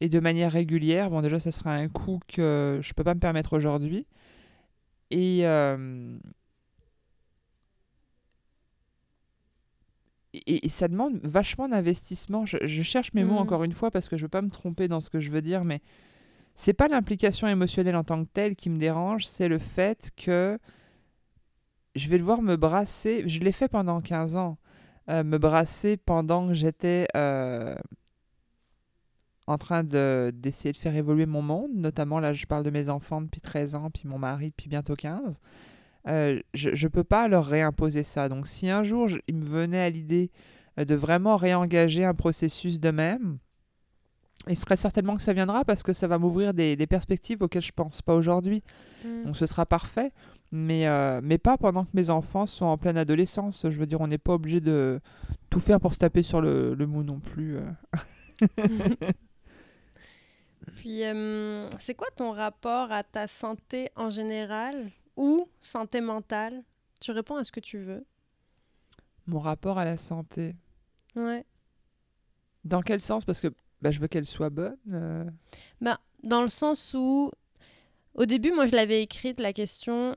et 0.00 0.08
de 0.08 0.18
manière 0.18 0.52
régulière. 0.52 1.10
Bon, 1.10 1.20
déjà, 1.20 1.38
ça 1.38 1.52
sera 1.52 1.72
un 1.74 1.88
coût 1.88 2.20
que 2.26 2.80
je 2.82 2.92
peux 2.94 3.04
pas 3.04 3.14
me 3.14 3.20
permettre 3.20 3.54
aujourd'hui. 3.54 4.06
Et, 5.10 5.46
euh, 5.46 6.18
et, 10.34 10.66
et 10.66 10.68
ça 10.68 10.88
demande 10.88 11.20
vachement 11.22 11.68
d'investissement. 11.68 12.46
Je, 12.46 12.56
je 12.62 12.82
cherche 12.82 13.12
mes 13.14 13.24
mots 13.24 13.34
Mhm. 13.34 13.38
encore 13.40 13.64
une 13.64 13.72
fois 13.72 13.90
parce 13.90 14.08
que 14.08 14.16
je 14.16 14.22
veux 14.22 14.28
pas 14.28 14.42
me 14.42 14.50
tromper 14.50 14.88
dans 14.88 15.00
ce 15.00 15.10
que 15.10 15.20
je 15.20 15.30
veux 15.30 15.42
dire, 15.42 15.64
mais 15.64 15.80
c'est 16.54 16.72
pas 16.74 16.88
l'implication 16.88 17.48
émotionnelle 17.48 17.96
en 17.96 18.04
tant 18.04 18.22
que 18.24 18.28
telle 18.32 18.56
qui 18.56 18.68
me 18.70 18.78
dérange, 18.78 19.26
c'est 19.26 19.48
le 19.48 19.58
fait 19.58 20.10
que 20.16 20.58
je 21.94 22.08
vais 22.08 22.18
devoir 22.18 22.40
me 22.42 22.56
brasser. 22.56 23.24
Je 23.28 23.40
l'ai 23.40 23.52
fait 23.52 23.68
pendant 23.68 24.00
15 24.00 24.36
ans. 24.36 24.58
euh, 25.10 25.24
me 25.24 25.36
brasser 25.36 25.96
pendant 25.96 26.46
que 26.48 26.54
j'étais 26.54 27.08
euh, 27.16 27.74
en 29.48 29.58
train 29.58 29.82
de- 29.82 30.32
d'essayer 30.34 30.70
de 30.72 30.76
faire 30.76 30.94
évoluer 30.94 31.26
mon 31.26 31.42
monde. 31.42 31.72
Notamment, 31.74 32.20
là, 32.20 32.32
je 32.34 32.46
parle 32.46 32.62
de 32.62 32.70
mes 32.70 32.88
enfants 32.88 33.20
depuis 33.20 33.40
13 33.40 33.74
ans, 33.74 33.90
puis 33.90 34.04
mon 34.06 34.18
mari 34.18 34.50
depuis 34.50 34.68
bientôt 34.68 34.94
15. 34.94 35.40
Euh, 36.08 36.40
je 36.54 36.70
ne 36.70 36.88
peux 36.90 37.04
pas 37.04 37.28
leur 37.28 37.46
réimposer 37.46 38.02
ça. 38.02 38.28
Donc, 38.28 38.46
si 38.46 38.68
un 38.68 38.82
jour, 38.82 39.06
je- 39.08 39.18
il 39.28 39.36
me 39.38 39.44
venait 39.44 39.80
à 39.80 39.90
l'idée 39.90 40.30
euh, 40.78 40.84
de 40.84 40.94
vraiment 40.94 41.36
réengager 41.36 42.04
un 42.04 42.14
processus 42.14 42.80
de 42.80 42.90
même, 42.90 43.38
il 44.48 44.56
serait 44.56 44.74
certainement 44.76 45.14
que 45.14 45.22
ça 45.22 45.32
viendra 45.32 45.64
parce 45.64 45.82
que 45.84 45.92
ça 45.92 46.08
va 46.08 46.18
m'ouvrir 46.18 46.52
des, 46.54 46.74
des 46.74 46.86
perspectives 46.88 47.42
auxquelles 47.42 47.62
je 47.62 47.70
pense 47.72 48.02
pas 48.02 48.14
aujourd'hui. 48.14 48.62
Mm. 49.04 49.26
Donc 49.26 49.36
ce 49.36 49.46
sera 49.46 49.64
parfait, 49.66 50.10
mais, 50.50 50.88
euh, 50.88 51.20
mais 51.22 51.38
pas 51.38 51.56
pendant 51.56 51.84
que 51.84 51.90
mes 51.94 52.10
enfants 52.10 52.46
sont 52.46 52.64
en 52.64 52.76
pleine 52.76 52.96
adolescence. 52.98 53.64
Je 53.70 53.78
veux 53.78 53.86
dire, 53.86 54.00
on 54.00 54.08
n'est 54.08 54.18
pas 54.18 54.32
obligé 54.32 54.60
de 54.60 54.98
tout 55.50 55.60
faire 55.60 55.78
pour 55.78 55.94
se 55.94 55.98
taper 56.00 56.22
sur 56.22 56.40
le, 56.40 56.74
le 56.74 56.86
mou 56.86 57.04
non 57.04 57.20
plus. 57.20 57.58
Puis, 60.76 61.04
euh, 61.04 61.68
c'est 61.78 61.94
quoi 61.94 62.08
ton 62.16 62.32
rapport 62.32 62.90
à 62.92 63.02
ta 63.04 63.26
santé 63.26 63.90
en 63.96 64.10
général? 64.10 64.90
Ou 65.16 65.48
santé 65.60 66.00
mentale 66.00 66.62
Tu 67.00 67.10
réponds 67.10 67.36
à 67.36 67.44
ce 67.44 67.52
que 67.52 67.60
tu 67.60 67.78
veux. 67.78 68.04
Mon 69.26 69.38
rapport 69.38 69.78
à 69.78 69.84
la 69.84 69.96
santé. 69.96 70.56
Ouais. 71.14 71.44
Dans 72.64 72.80
quel 72.80 73.00
sens? 73.00 73.24
Parce 73.24 73.40
que 73.40 73.48
bah, 73.80 73.90
je 73.90 73.98
veux 73.98 74.08
qu'elle 74.08 74.26
soit 74.26 74.50
bonne. 74.50 74.76
euh. 74.92 75.24
dans 76.22 76.42
le 76.42 76.48
sens 76.48 76.94
où, 76.94 77.30
au 78.14 78.26
début, 78.26 78.52
moi, 78.52 78.66
je 78.66 78.76
l'avais 78.76 79.02
écrite 79.02 79.40
la 79.40 79.52
question 79.52 80.16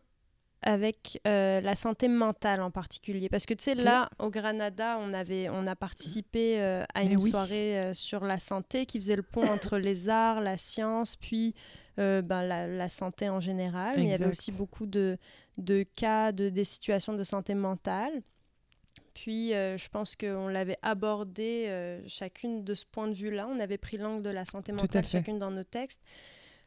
avec 0.62 1.20
euh, 1.28 1.62
la 1.62 1.76
santé 1.76 2.08
mentale 2.08 2.62
en 2.62 2.72
particulier. 2.72 3.30
Parce 3.30 3.46
que 3.46 3.54
tu 3.54 3.64
sais, 3.64 3.76
là, 3.76 4.10
au 4.20 4.30
Granada, 4.30 4.98
on, 5.00 5.14
avait, 5.14 5.50
on 5.50 5.68
a 5.68 5.76
participé 5.76 6.60
euh, 6.60 6.84
à 6.94 7.04
une 7.04 7.20
soirée 7.20 7.94
sur 7.94 8.24
la 8.26 8.40
santé 8.40 8.86
qui 8.86 9.00
faisait 9.00 9.16
le 9.16 9.24
pont 9.24 9.48
entre 9.48 9.78
les 9.78 10.10
arts, 10.10 10.42
la 10.42 10.58
science, 10.58 11.16
puis 11.16 11.54
ben, 11.98 12.44
la, 12.44 12.90
santé 12.90 13.30
en 13.30 13.40
général. 13.40 14.00
il 14.00 14.08
y 14.08 14.14
avait 14.14 14.28
aussi 14.28 14.52
beaucoup 14.52 14.86
de, 14.86 15.18
de 15.58 15.84
cas, 15.96 16.32
de, 16.32 16.50
des 16.50 16.66
situations 16.66 17.14
de 17.14 17.24
santé 17.24 17.56
mentale. 17.56 18.22
Puis, 19.14 19.50
je 19.52 19.90
pense 19.90 20.16
qu'on 20.16 20.48
l'avait 20.48 20.78
abordé 20.82 22.02
chacune 22.08 22.64
de 22.64 22.74
ce 22.74 22.86
point 22.86 23.08
de 23.08 23.14
vue-là. 23.14 23.48
On 23.48 23.60
avait 23.60 23.78
pris 23.78 23.98
l'angle 23.98 24.22
de 24.22 24.30
la 24.30 24.46
santé 24.46 24.72
mentale 24.72 25.06
chacune 25.06 25.40
dans 25.40 25.52
nos 25.52 25.64
textes. 25.64 26.02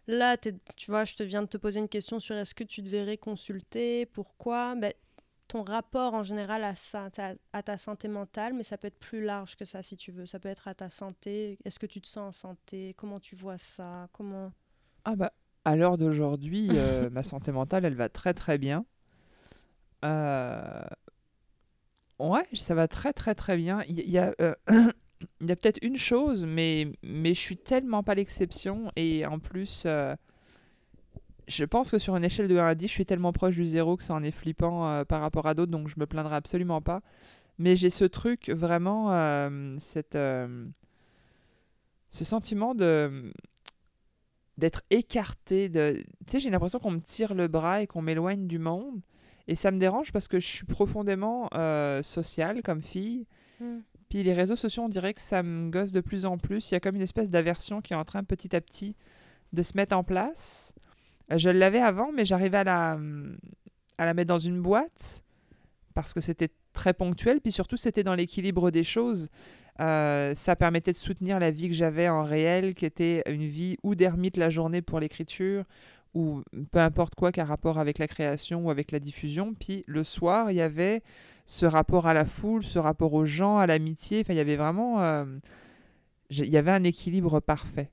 Là, 0.08 0.38
tu 0.38 0.90
vois, 0.90 1.04
je 1.04 1.14
te 1.14 1.22
viens 1.22 1.42
de 1.42 1.48
te 1.48 1.58
poser 1.58 1.80
une 1.80 1.88
question 1.88 2.18
sur 2.18 2.34
est-ce 2.34 2.54
que 2.54 2.64
tu 2.64 2.80
devrais 2.80 3.18
consulter, 3.18 4.06
pourquoi? 4.06 4.74
Ben, 4.74 4.94
Ton 5.48 5.62
rapport 5.62 6.14
en 6.14 6.22
général 6.22 6.64
à, 6.64 6.74
ça, 6.74 7.10
à 7.52 7.62
ta 7.62 7.76
santé 7.76 8.08
mentale, 8.08 8.54
mais 8.54 8.62
ça 8.62 8.78
peut 8.78 8.86
être 8.86 8.98
plus 8.98 9.22
large 9.22 9.54
que 9.54 9.66
ça 9.66 9.82
si 9.82 9.98
tu 9.98 10.10
veux. 10.10 10.24
Ça 10.24 10.40
peut 10.40 10.48
être 10.48 10.66
à 10.66 10.74
ta 10.74 10.88
santé. 10.88 11.58
Est-ce 11.62 11.78
que 11.78 11.84
tu 11.84 12.00
te 12.00 12.06
sens 12.06 12.28
en 12.28 12.32
santé? 12.48 12.94
Comment 12.96 13.20
tu 13.20 13.36
vois 13.36 13.58
ça? 13.58 14.08
Comment 14.12 14.50
Ah 15.05 15.16
bah, 15.16 15.32
à 15.64 15.76
l'heure 15.76 15.99
d'aujourd'hui, 15.99 16.68
euh, 16.72 17.11
ma 17.12 17.22
santé 17.22 17.53
mentale, 17.53 17.84
elle 17.84 17.94
va 17.94 18.09
très 18.09 18.34
très 18.34 18.59
bien. 18.59 18.84
Euh... 20.05 20.82
Ouais, 22.18 22.46
ça 22.55 22.74
va 22.74 22.88
très 22.88 23.12
très 23.12 23.34
très 23.34 23.57
bien. 23.57 23.82
Il 23.88 24.01
y, 24.09 24.18
a... 24.18 24.34
Euh, 24.40 24.55
il 25.40 25.49
y 25.49 25.53
a 25.53 25.57
peut-être 25.57 25.78
une 25.82 25.96
chose, 25.96 26.46
mais, 26.46 26.90
mais 27.03 27.34
je 27.34 27.40
suis 27.40 27.57
tellement 27.57 28.03
pas 28.03 28.14
l'exception. 28.14 28.90
Et 28.96 29.26
en 29.26 29.38
plus, 29.38 29.86
je 31.46 31.64
pense 31.64 31.90
que 31.90 31.99
sur 31.99 32.16
une 32.16 32.24
échelle 32.24 32.49
de 32.49 32.57
1 32.57 32.66
à 32.66 32.74
10, 32.74 32.88
je 32.88 32.92
suis 32.92 33.07
tellement 33.07 33.32
proche 33.32 33.57
du 33.57 33.66
zéro 33.66 33.96
que 33.96 34.03
ça 34.03 34.14
en 34.14 34.22
est 34.22 34.32
flippant 34.32 35.05
par 35.05 35.20
rapport 35.20 35.46
à 35.46 35.55
d'autres, 35.55 35.70
donc 35.70 35.88
je 35.88 35.94
me 35.99 36.07
plaindrai 36.07 36.34
absolument 36.34 36.80
pas. 36.80 37.03
Mais 37.59 37.76
j'ai 37.76 37.90
ce 37.90 38.05
truc, 38.05 38.49
vraiment, 38.49 39.11
cette, 39.78 40.14
ce 42.11 42.24
sentiment 42.24 42.74
de 42.74 43.32
d'être 44.59 44.82
écarté. 44.90 45.70
De... 45.70 46.04
Tu 46.26 46.32
sais, 46.32 46.40
j'ai 46.40 46.50
l'impression 46.50 46.78
qu'on 46.78 46.90
me 46.90 47.00
tire 47.00 47.32
le 47.34 47.48
bras 47.48 47.80
et 47.80 47.86
qu'on 47.86 48.02
m'éloigne 48.02 48.46
du 48.46 48.59
monde. 48.59 49.00
Et 49.46 49.54
ça 49.54 49.70
me 49.70 49.78
dérange 49.78 50.12
parce 50.12 50.28
que 50.28 50.40
je 50.40 50.46
suis 50.46 50.66
profondément 50.66 51.48
sociale 52.02 52.62
comme 52.62 52.82
fille. 52.82 53.26
Hmm. 53.61 53.78
Puis 54.09 54.22
les 54.22 54.34
réseaux 54.34 54.56
sociaux, 54.56 54.84
on 54.84 54.88
dirait 54.88 55.14
que 55.14 55.20
ça 55.20 55.42
me 55.42 55.70
gosse 55.70 55.92
de 55.92 56.00
plus 56.00 56.24
en 56.24 56.38
plus. 56.38 56.70
Il 56.70 56.74
y 56.74 56.76
a 56.76 56.80
comme 56.80 56.96
une 56.96 57.02
espèce 57.02 57.30
d'aversion 57.30 57.80
qui 57.80 57.92
est 57.92 57.96
en 57.96 58.04
train 58.04 58.24
petit 58.24 58.54
à 58.56 58.61
petit 58.61 58.96
de 59.52 59.62
se 59.62 59.76
mettre 59.76 59.96
en 59.96 60.02
place. 60.02 60.72
Euh, 61.30 61.38
je 61.38 61.50
l'avais 61.50 61.80
avant, 61.80 62.11
mais 62.12 62.24
j'arrivais 62.24 62.59
à 62.59 62.64
la, 62.64 62.98
à 63.98 64.06
la 64.06 64.14
mettre 64.14 64.28
dans 64.28 64.38
une 64.38 64.61
boîte 64.61 65.22
parce 65.94 66.14
que 66.14 66.20
c'était 66.20 66.50
très 66.72 66.94
ponctuel. 66.94 67.40
Puis 67.40 67.52
surtout, 67.52 67.76
c'était 67.76 68.02
dans 68.02 68.14
l'équilibre 68.14 68.70
des 68.70 68.84
choses. 68.84 69.28
Euh, 69.80 70.34
ça 70.34 70.56
permettait 70.56 70.92
de 70.92 70.96
soutenir 70.96 71.38
la 71.38 71.50
vie 71.50 71.68
que 71.68 71.74
j'avais 71.74 72.08
en 72.08 72.24
réel, 72.24 72.74
qui 72.74 72.84
était 72.84 73.22
une 73.26 73.46
vie 73.46 73.76
ou 73.82 73.94
d'ermite 73.94 74.36
la 74.36 74.50
journée 74.50 74.82
pour 74.82 74.98
l'écriture, 74.98 75.64
ou 76.14 76.42
peu 76.72 76.80
importe 76.80 77.14
quoi 77.14 77.30
qu'à 77.30 77.44
rapport 77.44 77.78
avec 77.78 77.98
la 77.98 78.08
création 78.08 78.66
ou 78.66 78.70
avec 78.70 78.90
la 78.90 78.98
diffusion. 78.98 79.54
Puis 79.54 79.84
le 79.86 80.02
soir, 80.02 80.50
il 80.50 80.56
y 80.56 80.60
avait 80.60 81.02
ce 81.46 81.64
rapport 81.64 82.06
à 82.06 82.14
la 82.14 82.24
foule, 82.24 82.64
ce 82.64 82.78
rapport 82.78 83.12
aux 83.14 83.26
gens, 83.26 83.58
à 83.58 83.66
l'amitié. 83.66 84.20
Enfin, 84.20 84.34
il 84.34 84.36
y 84.36 84.40
avait 84.40 84.56
vraiment. 84.56 85.00
Euh, 85.00 85.24
il 86.30 86.46
y 86.46 86.56
avait 86.56 86.72
un 86.72 86.84
équilibre 86.84 87.40
parfait. 87.40 87.90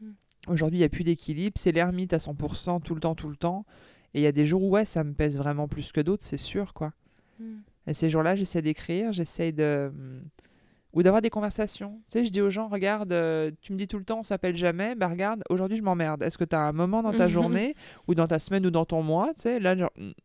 Mm. 0.00 0.10
Aujourd'hui, 0.48 0.78
il 0.78 0.80
n'y 0.80 0.86
a 0.86 0.88
plus 0.88 1.04
d'équilibre. 1.04 1.54
C'est 1.56 1.72
l'ermite 1.72 2.14
à 2.14 2.18
100% 2.18 2.82
tout 2.82 2.94
le 2.94 3.00
temps, 3.00 3.14
tout 3.14 3.28
le 3.28 3.36
temps. 3.36 3.66
Et 4.14 4.20
il 4.20 4.22
y 4.22 4.26
a 4.26 4.32
des 4.32 4.46
jours 4.46 4.62
où, 4.62 4.70
ouais, 4.70 4.86
ça 4.86 5.04
me 5.04 5.12
pèse 5.12 5.36
vraiment 5.36 5.68
plus 5.68 5.92
que 5.92 6.00
d'autres, 6.00 6.24
c'est 6.24 6.38
sûr, 6.38 6.72
quoi. 6.72 6.94
Mm. 7.38 7.58
Et 7.88 7.94
ces 7.94 8.08
jours-là, 8.08 8.34
j'essaie 8.34 8.62
d'écrire, 8.62 9.12
j'essaie 9.12 9.52
de 9.52 9.92
ou 10.96 11.02
d'avoir 11.02 11.20
des 11.20 11.28
conversations. 11.28 12.00
Tu 12.08 12.18
sais, 12.18 12.24
je 12.24 12.30
dis 12.30 12.40
aux 12.40 12.48
gens, 12.48 12.68
regarde, 12.68 13.12
euh, 13.12 13.50
tu 13.60 13.74
me 13.74 13.76
dis 13.76 13.86
tout 13.86 13.98
le 13.98 14.04
temps, 14.04 14.20
on 14.20 14.22
s'appelle 14.22 14.56
jamais, 14.56 14.94
bah 14.94 15.08
regarde, 15.08 15.44
aujourd'hui 15.50 15.76
je 15.76 15.82
m'emmerde. 15.82 16.22
Est-ce 16.22 16.38
que 16.38 16.44
tu 16.44 16.56
as 16.56 16.60
un 16.60 16.72
moment 16.72 17.02
dans 17.02 17.12
ta 17.12 17.28
journée, 17.28 17.74
ou 18.08 18.14
dans 18.14 18.26
ta 18.26 18.38
semaine, 18.38 18.64
ou 18.64 18.70
dans 18.70 18.86
ton 18.86 19.02
mois, 19.02 19.34
tu 19.34 19.42
sais, 19.42 19.60
là, 19.60 19.76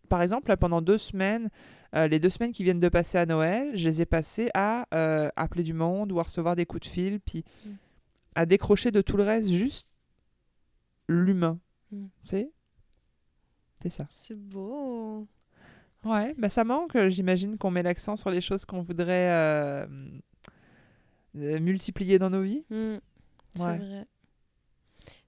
par 0.07 0.21
exemple, 0.21 0.47
là, 0.47 0.55
pendant 0.55 0.81
deux 0.81 0.97
semaines, 0.97 1.49
euh, 1.93 2.07
les 2.07 2.19
deux 2.19 2.29
semaines 2.29 2.53
qui 2.53 2.63
viennent 2.63 2.79
de 2.79 2.87
passer 2.87 3.17
à 3.17 3.25
Noël, 3.25 3.71
je 3.75 3.89
les 3.89 4.01
ai 4.01 4.05
passées 4.05 4.49
à 4.53 4.87
euh, 4.93 5.29
appeler 5.35 5.63
du 5.63 5.73
monde, 5.73 6.13
ou 6.13 6.21
à 6.21 6.23
recevoir 6.23 6.55
des 6.55 6.65
coups 6.65 6.87
de 6.87 6.89
fil, 6.89 7.19
puis 7.19 7.43
mm. 7.65 7.69
à 8.35 8.45
décrocher 8.45 8.91
de 8.91 9.01
tout 9.01 9.17
le 9.17 9.23
reste, 9.23 9.49
juste 9.49 9.91
l'humain. 11.09 11.59
Mm. 11.91 12.05
Tu 12.21 12.29
sais? 12.29 12.51
C'est 13.83 13.89
ça. 13.89 14.05
C'est 14.07 14.37
beau. 14.37 15.27
Ouais, 16.05 16.33
bah 16.37 16.49
ça 16.49 16.63
manque. 16.63 16.97
J'imagine 17.09 17.57
qu'on 17.57 17.71
met 17.71 17.83
l'accent 17.83 18.15
sur 18.15 18.31
les 18.31 18.41
choses 18.41 18.63
qu'on 18.63 18.81
voudrait 18.81 19.85
euh, 21.37 21.59
multiplier 21.59 22.19
dans 22.19 22.29
nos 22.29 22.41
vies. 22.41 22.65
Mm, 22.69 22.97
c'est 23.55 23.77
vrai. 23.77 24.05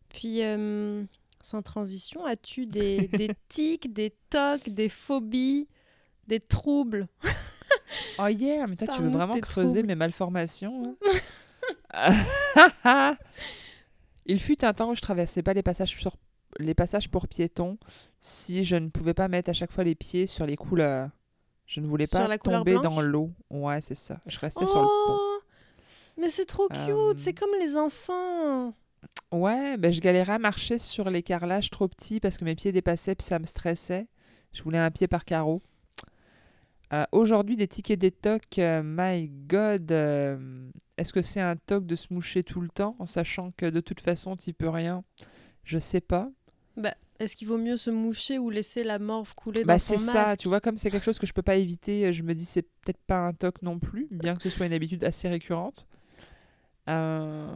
Puis, 0.09 0.43
euh, 0.43 1.03
sans 1.41 1.61
transition, 1.61 2.25
as-tu 2.25 2.65
des, 2.65 3.07
des 3.13 3.31
tics, 3.49 3.93
des 3.93 4.13
tocs, 4.29 4.69
des 4.69 4.89
phobies, 4.89 5.67
des 6.27 6.39
troubles? 6.39 7.07
Oh 8.19 8.27
yeah, 8.27 8.67
mais 8.67 8.75
toi, 8.75 8.87
tu 8.87 9.01
veux 9.01 9.09
vraiment 9.09 9.39
creuser 9.39 9.83
mes 9.83 9.95
malformations. 9.95 10.95
Hein? 11.93 13.15
Il 14.25 14.39
fut 14.39 14.63
un 14.63 14.73
temps 14.73 14.91
où 14.91 14.95
je 14.95 15.01
traversais 15.01 15.43
pas 15.43 15.53
les 15.53 15.63
passages 15.63 15.95
sur 15.97 16.15
les 16.59 16.73
passages 16.75 17.09
pour 17.09 17.27
piétons 17.27 17.77
si 18.21 18.63
je 18.63 18.75
ne 18.75 18.89
pouvais 18.89 19.13
pas 19.13 19.27
mettre 19.27 19.49
à 19.49 19.53
chaque 19.53 19.71
fois 19.71 19.83
les 19.83 19.95
pieds 19.95 20.27
sur 20.27 20.45
les 20.45 20.55
couleurs. 20.55 21.09
Je 21.65 21.79
ne 21.79 21.87
voulais 21.87 22.07
pas 22.07 22.37
tomber 22.37 22.79
dans 22.79 23.01
l'eau. 23.01 23.31
Ouais, 23.49 23.81
c'est 23.81 23.95
ça. 23.95 24.19
Je 24.27 24.39
restais 24.39 24.67
sur 24.67 24.81
le 24.81 24.87
pont. 24.87 25.32
Mais 26.17 26.29
c'est 26.29 26.45
trop 26.45 26.67
cute, 26.67 27.17
c'est 27.17 27.31
euh, 27.31 27.33
comme 27.39 27.59
les 27.59 27.77
enfants. 27.77 28.73
Ouais, 29.31 29.77
ben 29.77 29.91
je 29.91 29.99
galérais 29.99 30.33
à 30.33 30.39
marcher 30.39 30.77
sur 30.77 31.09
les 31.09 31.23
carrelages 31.23 31.69
trop 31.69 31.87
petits 31.87 32.19
parce 32.19 32.37
que 32.37 32.45
mes 32.45 32.55
pieds 32.55 32.71
dépassaient 32.71 33.15
puis 33.15 33.25
ça 33.25 33.39
me 33.39 33.45
stressait. 33.45 34.07
Je 34.53 34.61
voulais 34.63 34.77
un 34.77 34.91
pied 34.91 35.07
par 35.07 35.25
carreau. 35.25 35.61
Euh, 36.93 37.05
aujourd'hui, 37.11 37.57
des 37.57 37.67
tickets 37.67 37.99
des 37.99 38.11
tocs, 38.11 38.59
euh, 38.59 38.83
my 38.85 39.27
god, 39.29 39.91
est-ce 40.97 41.11
que 41.11 41.23
c'est 41.23 41.41
un 41.41 41.55
toc 41.55 41.87
de 41.87 41.95
se 41.95 42.13
moucher 42.13 42.43
tout 42.43 42.61
le 42.61 42.69
temps 42.69 42.95
en 42.99 43.07
sachant 43.07 43.51
que 43.57 43.65
de 43.65 43.79
toute 43.79 43.99
façon, 43.99 44.35
tu 44.35 44.53
peux 44.53 44.69
rien? 44.69 45.03
Je 45.63 45.79
sais 45.79 46.01
pas. 46.01 46.29
Bah, 46.77 46.93
est-ce 47.19 47.35
qu'il 47.35 47.47
vaut 47.47 47.57
mieux 47.57 47.77
se 47.77 47.89
moucher 47.89 48.37
ou 48.37 48.51
laisser 48.51 48.83
la 48.83 48.99
morve 48.99 49.33
couler 49.33 49.63
bah, 49.63 49.73
dans 49.73 49.79
son 49.79 49.93
masque? 49.93 50.05
C'est 50.05 50.11
ça, 50.11 50.37
tu 50.37 50.47
vois, 50.47 50.61
comme 50.61 50.77
c'est 50.77 50.91
quelque 50.91 51.03
chose 51.03 51.17
que 51.17 51.25
je 51.25 51.33
peux 51.33 51.41
pas 51.41 51.55
éviter, 51.55 52.13
je 52.13 52.21
me 52.21 52.35
dis 52.35 52.45
c'est 52.45 52.61
peut-être 52.61 53.01
pas 53.07 53.17
un 53.17 53.33
toc 53.33 53.63
non 53.63 53.79
plus, 53.79 54.07
bien 54.11 54.35
que 54.35 54.43
ce 54.43 54.49
soit 54.51 54.67
une 54.67 54.73
habitude 54.73 55.03
assez 55.03 55.27
récurrente. 55.27 55.87
Euh, 56.89 57.55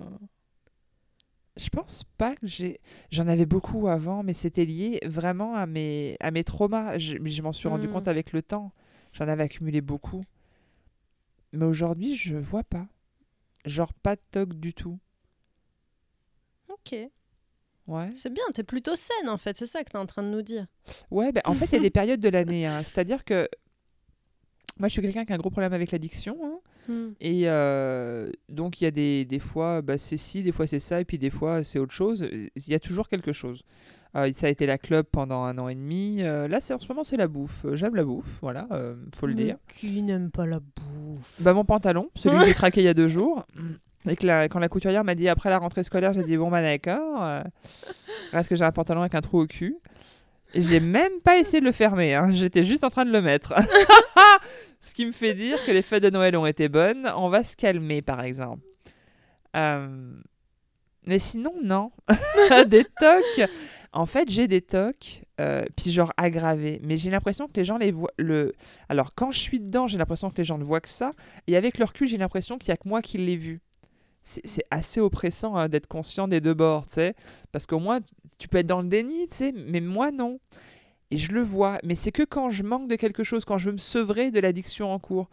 je 1.55 1.69
pense 1.69 2.03
pas 2.17 2.35
que 2.35 2.45
j'ai. 2.47 2.79
J'en 3.11 3.27
avais 3.27 3.45
beaucoup 3.45 3.87
avant, 3.87 4.23
mais 4.23 4.33
c'était 4.33 4.65
lié 4.65 4.99
vraiment 5.05 5.55
à 5.55 5.65
mes, 5.65 6.17
à 6.19 6.31
mes 6.31 6.43
traumas. 6.43 6.97
Je, 6.97 7.17
je 7.23 7.41
m'en 7.41 7.53
suis 7.53 7.67
rendu 7.67 7.87
hmm. 7.87 7.91
compte 7.91 8.07
avec 8.07 8.31
le 8.31 8.41
temps. 8.41 8.71
J'en 9.13 9.27
avais 9.27 9.43
accumulé 9.43 9.81
beaucoup. 9.81 10.23
Mais 11.53 11.65
aujourd'hui, 11.65 12.15
je 12.15 12.35
vois 12.35 12.63
pas. 12.63 12.87
Genre 13.65 13.93
pas 13.93 14.15
de 14.15 14.21
toc 14.31 14.53
du 14.53 14.73
tout. 14.73 14.99
Ok. 16.69 16.95
Ouais. 17.87 18.11
C'est 18.13 18.31
bien, 18.31 18.43
t'es 18.53 18.63
plutôt 18.63 18.95
saine 18.97 19.29
en 19.29 19.37
fait, 19.37 19.57
c'est 19.57 19.65
ça 19.65 19.81
que 19.83 19.91
t'es 19.91 19.97
en 19.97 20.05
train 20.05 20.21
de 20.21 20.27
nous 20.27 20.41
dire. 20.41 20.67
Ouais, 21.09 21.31
ben, 21.31 21.41
en 21.45 21.53
fait, 21.53 21.67
il 21.67 21.73
y 21.73 21.77
a 21.77 21.79
des 21.79 21.89
périodes 21.89 22.19
de 22.19 22.29
l'année. 22.29 22.65
Hein. 22.65 22.83
C'est-à-dire 22.83 23.23
que 23.23 23.47
moi, 24.77 24.89
je 24.89 24.93
suis 24.93 25.01
quelqu'un 25.01 25.25
qui 25.25 25.31
a 25.31 25.35
un 25.35 25.39
gros 25.39 25.49
problème 25.49 25.73
avec 25.73 25.91
l'addiction. 25.91 26.37
Hein. 26.43 26.59
Hmm. 26.87 27.09
Et 27.19 27.43
euh, 27.45 28.31
donc, 28.49 28.81
il 28.81 28.85
y 28.85 28.87
a 28.87 28.91
des, 28.91 29.25
des 29.25 29.39
fois, 29.39 29.81
bah, 29.81 29.97
c'est 29.97 30.17
ci, 30.17 30.43
des 30.43 30.51
fois 30.51 30.67
c'est 30.67 30.79
ça, 30.79 31.01
et 31.01 31.05
puis 31.05 31.17
des 31.17 31.29
fois 31.29 31.63
c'est 31.63 31.79
autre 31.79 31.93
chose. 31.93 32.27
Il 32.31 32.67
y 32.67 32.73
a 32.73 32.79
toujours 32.79 33.07
quelque 33.07 33.33
chose. 33.33 33.63
Euh, 34.15 34.31
ça 34.33 34.47
a 34.47 34.49
été 34.49 34.65
la 34.65 34.77
club 34.77 35.05
pendant 35.11 35.43
un 35.43 35.57
an 35.57 35.67
et 35.67 35.75
demi. 35.75 36.21
Euh, 36.21 36.47
là, 36.47 36.61
c'est 36.61 36.73
en 36.73 36.79
ce 36.79 36.87
moment, 36.87 37.03
c'est 37.03 37.17
la 37.17 37.27
bouffe. 37.27 37.65
J'aime 37.73 37.95
la 37.95 38.03
bouffe, 38.03 38.39
voilà, 38.41 38.67
faut 39.15 39.27
le 39.27 39.33
dire. 39.33 39.57
Qui 39.67 40.01
n'aime 40.01 40.31
pas 40.31 40.45
la 40.45 40.59
bouffe? 40.59 41.41
Bah, 41.41 41.53
Mon 41.53 41.65
pantalon, 41.65 42.09
celui 42.15 42.39
que 42.39 42.45
j'ai 42.45 42.53
craqué 42.53 42.81
il 42.81 42.85
y 42.85 42.89
a 42.89 42.93
deux 42.93 43.07
jours. 43.07 43.45
Et 44.09 44.15
que 44.15 44.25
la, 44.25 44.47
quand 44.47 44.59
la 44.59 44.69
couturière 44.69 45.03
m'a 45.03 45.15
dit 45.15 45.27
après 45.27 45.49
la 45.49 45.57
rentrée 45.57 45.83
scolaire, 45.83 46.13
j'ai 46.13 46.23
dit 46.23 46.37
bon, 46.37 46.49
bah 46.49 46.61
d'accord. 46.61 47.43
parce 48.31 48.47
que 48.47 48.55
j'ai 48.55 48.63
un 48.63 48.71
pantalon 48.71 49.01
avec 49.01 49.15
un 49.15 49.21
trou 49.21 49.41
au 49.41 49.47
cul. 49.47 49.75
Et 50.53 50.61
j'ai 50.61 50.79
même 50.79 51.19
pas 51.23 51.37
essayé 51.37 51.59
de 51.59 51.65
le 51.65 51.73
fermer, 51.73 52.15
hein. 52.15 52.31
j'étais 52.31 52.63
juste 52.63 52.83
en 52.83 52.89
train 52.89 53.03
de 53.03 53.11
le 53.11 53.21
mettre. 53.21 53.53
Ce 54.87 54.93
qui 54.93 55.05
me 55.05 55.11
fait 55.11 55.33
dire 55.33 55.63
que 55.65 55.71
les 55.71 55.81
fêtes 55.81 56.03
de 56.03 56.09
Noël 56.09 56.37
ont 56.37 56.45
été 56.45 56.69
bonnes. 56.69 57.11
On 57.17 57.27
va 57.27 57.43
se 57.43 57.57
calmer, 57.57 58.01
par 58.01 58.21
exemple. 58.21 58.65
Euh, 59.53 60.13
mais 61.05 61.19
sinon, 61.19 61.51
non. 61.61 61.91
des 62.67 62.85
tocs. 62.85 63.49
En 63.91 64.05
fait, 64.05 64.29
j'ai 64.29 64.47
des 64.47 64.61
tocs, 64.61 65.23
euh, 65.41 65.65
puis 65.75 65.91
genre 65.91 66.13
aggravés. 66.15 66.79
Mais 66.83 66.95
j'ai 66.95 67.09
l'impression 67.09 67.47
que 67.47 67.53
les 67.55 67.65
gens 67.65 67.77
les 67.77 67.91
voient. 67.91 68.13
Le... 68.17 68.53
Alors, 68.87 69.13
quand 69.13 69.31
je 69.31 69.39
suis 69.39 69.59
dedans, 69.59 69.87
j'ai 69.87 69.97
l'impression 69.97 70.29
que 70.29 70.37
les 70.37 70.45
gens 70.45 70.57
ne 70.57 70.63
voient 70.63 70.79
que 70.79 70.89
ça. 70.89 71.11
Et 71.47 71.57
avec 71.57 71.79
leur 71.79 71.89
recul, 71.89 72.07
j'ai 72.07 72.17
l'impression 72.17 72.57
qu'il 72.57 72.69
n'y 72.69 72.73
a 72.73 72.77
que 72.77 72.87
moi 72.87 73.01
qui 73.01 73.17
l'ai 73.17 73.35
vu. 73.35 73.59
c'est 74.23 74.65
assez 74.71 75.01
oppressant 75.01 75.57
hein, 75.57 75.67
d'être 75.67 75.87
conscient 75.87 76.29
des 76.29 76.39
deux 76.39 76.53
bords, 76.53 76.87
tu 76.87 76.95
sais. 76.95 77.13
Parce 77.51 77.67
qu'au 77.67 77.79
moins, 77.79 77.99
tu 78.37 78.47
peux 78.47 78.59
être 78.59 78.67
dans 78.67 78.81
le 78.81 78.87
déni, 78.87 79.27
tu 79.27 79.35
sais, 79.35 79.53
mais 79.53 79.81
moi, 79.81 80.11
non. 80.11 80.39
Et 81.11 81.17
je 81.17 81.31
le 81.31 81.41
vois. 81.41 81.79
Mais 81.83 81.95
c'est 81.95 82.11
que 82.11 82.23
quand 82.23 82.49
je 82.49 82.63
manque 82.63 82.87
de 82.89 82.95
quelque 82.95 83.23
chose, 83.23 83.45
quand 83.45 83.57
je 83.57 83.67
veux 83.67 83.73
me 83.73 83.77
sevrer 83.77 84.31
de 84.31 84.39
l'addiction 84.39 84.91
en 84.91 84.99
cours. 84.99 85.29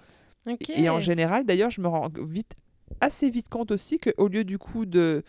Et 0.76 0.88
en 0.90 1.00
général, 1.00 1.44
d'ailleurs, 1.46 1.70
je 1.70 1.80
me 1.80 1.88
rends 1.88 2.08
vite, 2.22 2.52
assez 3.00 3.30
vite 3.30 3.48
compte 3.48 3.70
aussi 3.70 3.98
qu'au 3.98 4.28
lieu 4.28 4.44
du 4.44 4.58
coup 4.58 4.84
de 4.86 5.22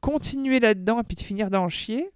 continuer 0.00 0.60
là-dedans 0.60 1.00
et 1.00 1.02
puis 1.02 1.16
de 1.16 1.20
finir 1.22 1.50
d'en 1.50 1.68
chier, 1.68 2.10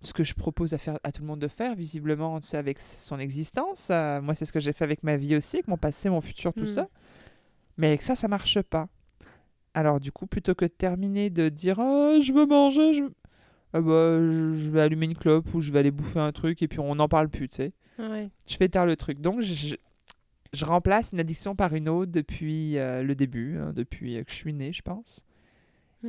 ce 0.00 0.12
que 0.12 0.22
je 0.24 0.34
propose 0.34 0.74
à, 0.74 0.78
faire, 0.78 0.98
à 1.02 1.10
tout 1.12 1.22
le 1.22 1.26
monde 1.26 1.40
de 1.40 1.48
faire, 1.48 1.74
visiblement, 1.74 2.38
c'est 2.40 2.56
avec 2.56 2.78
son 2.78 3.18
existence. 3.18 3.88
euh, 3.90 4.20
moi, 4.22 4.34
c'est 4.34 4.44
ce 4.44 4.52
que 4.52 4.60
j'ai 4.60 4.72
fait 4.72 4.84
avec 4.84 5.02
ma 5.02 5.16
vie 5.16 5.34
aussi, 5.36 5.56
avec 5.56 5.66
mon 5.68 5.76
passé, 5.76 6.08
mon 6.08 6.20
futur, 6.20 6.52
tout 6.54 6.62
Mm. 6.62 6.66
ça. 6.66 6.88
Mais 7.78 7.88
avec 7.88 8.02
ça, 8.02 8.14
ça 8.16 8.28
marche 8.28 8.60
pas. 8.62 8.88
Alors, 9.74 9.98
du 10.00 10.12
coup, 10.12 10.26
plutôt 10.26 10.54
que 10.54 10.64
de 10.64 10.70
terminer 10.70 11.30
de 11.30 11.48
dire 11.48 11.78
Ah, 11.80 12.18
je 12.20 12.32
veux 12.32 12.46
manger, 12.46 12.94
je... 12.94 13.02
Ah 13.74 13.80
bah, 13.80 14.18
je, 14.20 14.70
vais 14.70 14.80
allumer 14.80 15.06
une 15.06 15.14
clope 15.16 15.52
ou 15.54 15.60
je 15.60 15.70
vais 15.72 15.78
aller 15.80 15.90
bouffer 15.90 16.18
un 16.20 16.32
truc 16.32 16.62
et 16.62 16.68
puis 16.68 16.80
on 16.80 16.94
n'en 16.94 17.08
parle 17.08 17.28
plus, 17.28 17.48
tu 17.48 17.56
sais. 17.56 17.72
Ouais. 17.98 18.30
Je 18.48 18.56
fais 18.56 18.68
tard 18.68 18.86
le 18.86 18.96
truc. 18.96 19.20
Donc, 19.20 19.42
je, 19.42 19.74
je- 20.52 20.64
remplace 20.64 21.12
une 21.12 21.20
addiction 21.20 21.54
par 21.54 21.74
une 21.74 21.88
autre 21.88 22.10
depuis 22.12 22.78
euh, 22.78 23.02
le 23.02 23.14
début, 23.14 23.58
hein, 23.58 23.72
depuis 23.74 24.16
euh, 24.16 24.22
que 24.24 24.30
je 24.30 24.36
suis 24.36 24.54
née, 24.54 24.72
je 24.72 24.82
pense. 24.82 25.24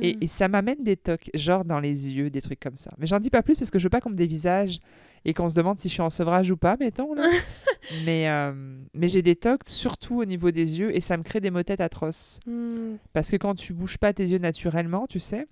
Et, 0.00 0.14
Mm. 0.14 0.18
et 0.22 0.26
ça 0.28 0.46
m'amène 0.48 0.84
des 0.84 0.96
tocs, 0.96 1.30
genre 1.34 1.64
dans 1.64 1.80
les 1.80 2.12
yeux, 2.12 2.30
des 2.30 2.40
trucs 2.40 2.60
comme 2.60 2.76
ça. 2.76 2.92
Mais 2.98 3.06
j'en 3.08 3.18
dis 3.18 3.28
pas 3.30 3.42
plus 3.42 3.56
parce 3.56 3.70
que 3.72 3.78
je 3.80 3.84
veux 3.84 3.90
pas 3.90 4.00
qu'on 4.00 4.10
me 4.10 4.14
dévisage 4.16 4.78
et 5.24 5.34
qu'on 5.34 5.48
se 5.48 5.54
demande 5.56 5.78
si 5.78 5.88
je 5.88 5.94
suis 5.94 6.00
en 6.02 6.10
sevrage 6.10 6.50
ou 6.52 6.56
pas, 6.56 6.76
mettons. 6.78 7.12
Là. 7.12 7.28
mais 8.06 8.28
euh, 8.28 8.52
mais 8.94 9.08
j'ai 9.08 9.20
des 9.20 9.34
tocs, 9.34 9.62
surtout 9.66 10.20
au 10.20 10.24
niveau 10.24 10.52
des 10.52 10.78
yeux, 10.78 10.94
et 10.96 11.00
ça 11.00 11.16
me 11.16 11.24
crée 11.24 11.40
des 11.40 11.50
maux 11.50 11.58
de 11.58 11.64
tête 11.64 11.80
atroces. 11.80 12.38
Mm. 12.46 12.94
Parce 13.12 13.30
que 13.32 13.36
quand 13.36 13.56
tu 13.56 13.72
bouges 13.74 13.98
pas 13.98 14.12
tes 14.12 14.22
yeux 14.28 14.38
naturellement, 14.38 15.06
tu 15.08 15.18
sais, 15.18 15.48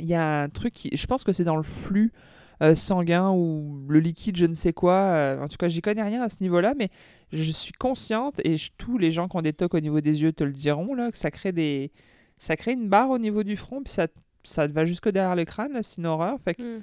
il 0.00 0.06
y 0.06 0.14
a 0.14 0.42
un 0.42 0.48
truc 0.48 0.72
qui. 0.74 0.90
Je 0.96 1.06
pense 1.06 1.24
que 1.24 1.32
c'est 1.32 1.44
dans 1.44 1.56
le 1.56 1.62
flux 1.62 2.12
euh, 2.62 2.74
sanguin 2.74 3.30
ou 3.32 3.84
le 3.88 3.98
liquide, 4.00 4.36
je 4.36 4.46
ne 4.46 4.54
sais 4.54 4.72
quoi. 4.72 4.94
euh, 4.94 5.40
en 5.42 5.48
tout 5.48 5.56
cas, 5.56 5.68
j'y 5.68 5.80
connais 5.82 6.02
rien 6.02 6.22
à 6.22 6.28
ce 6.28 6.36
niveau-là, 6.40 6.74
mais 6.78 6.88
je 7.32 7.50
suis 7.50 7.72
consciente, 7.72 8.40
et 8.44 8.56
je- 8.56 8.70
tous 8.78 8.98
les 8.98 9.10
gens 9.10 9.26
qui 9.28 9.36
ont 9.36 9.42
des 9.42 9.52
tocs 9.52 9.74
au 9.74 9.80
niveau 9.80 10.00
des 10.00 10.22
yeux 10.22 10.32
te 10.32 10.44
le 10.44 10.52
diront, 10.52 10.94
là, 10.94 11.10
que 11.10 11.18
ça 11.18 11.30
crée 11.30 11.52
des. 11.52 11.90
Ça 12.38 12.56
crée 12.56 12.72
une 12.72 12.88
barre 12.88 13.10
au 13.10 13.18
niveau 13.18 13.42
du 13.42 13.56
front, 13.56 13.82
puis 13.82 13.92
ça, 13.92 14.06
ça 14.44 14.66
va 14.66 14.84
jusque 14.86 15.08
derrière 15.10 15.36
le 15.36 15.44
crâne, 15.44 15.78
c'est 15.82 15.98
une 16.00 16.06
horreur. 16.06 16.38
Fait 16.44 16.54
que 16.54 16.78
Mm. 16.78 16.82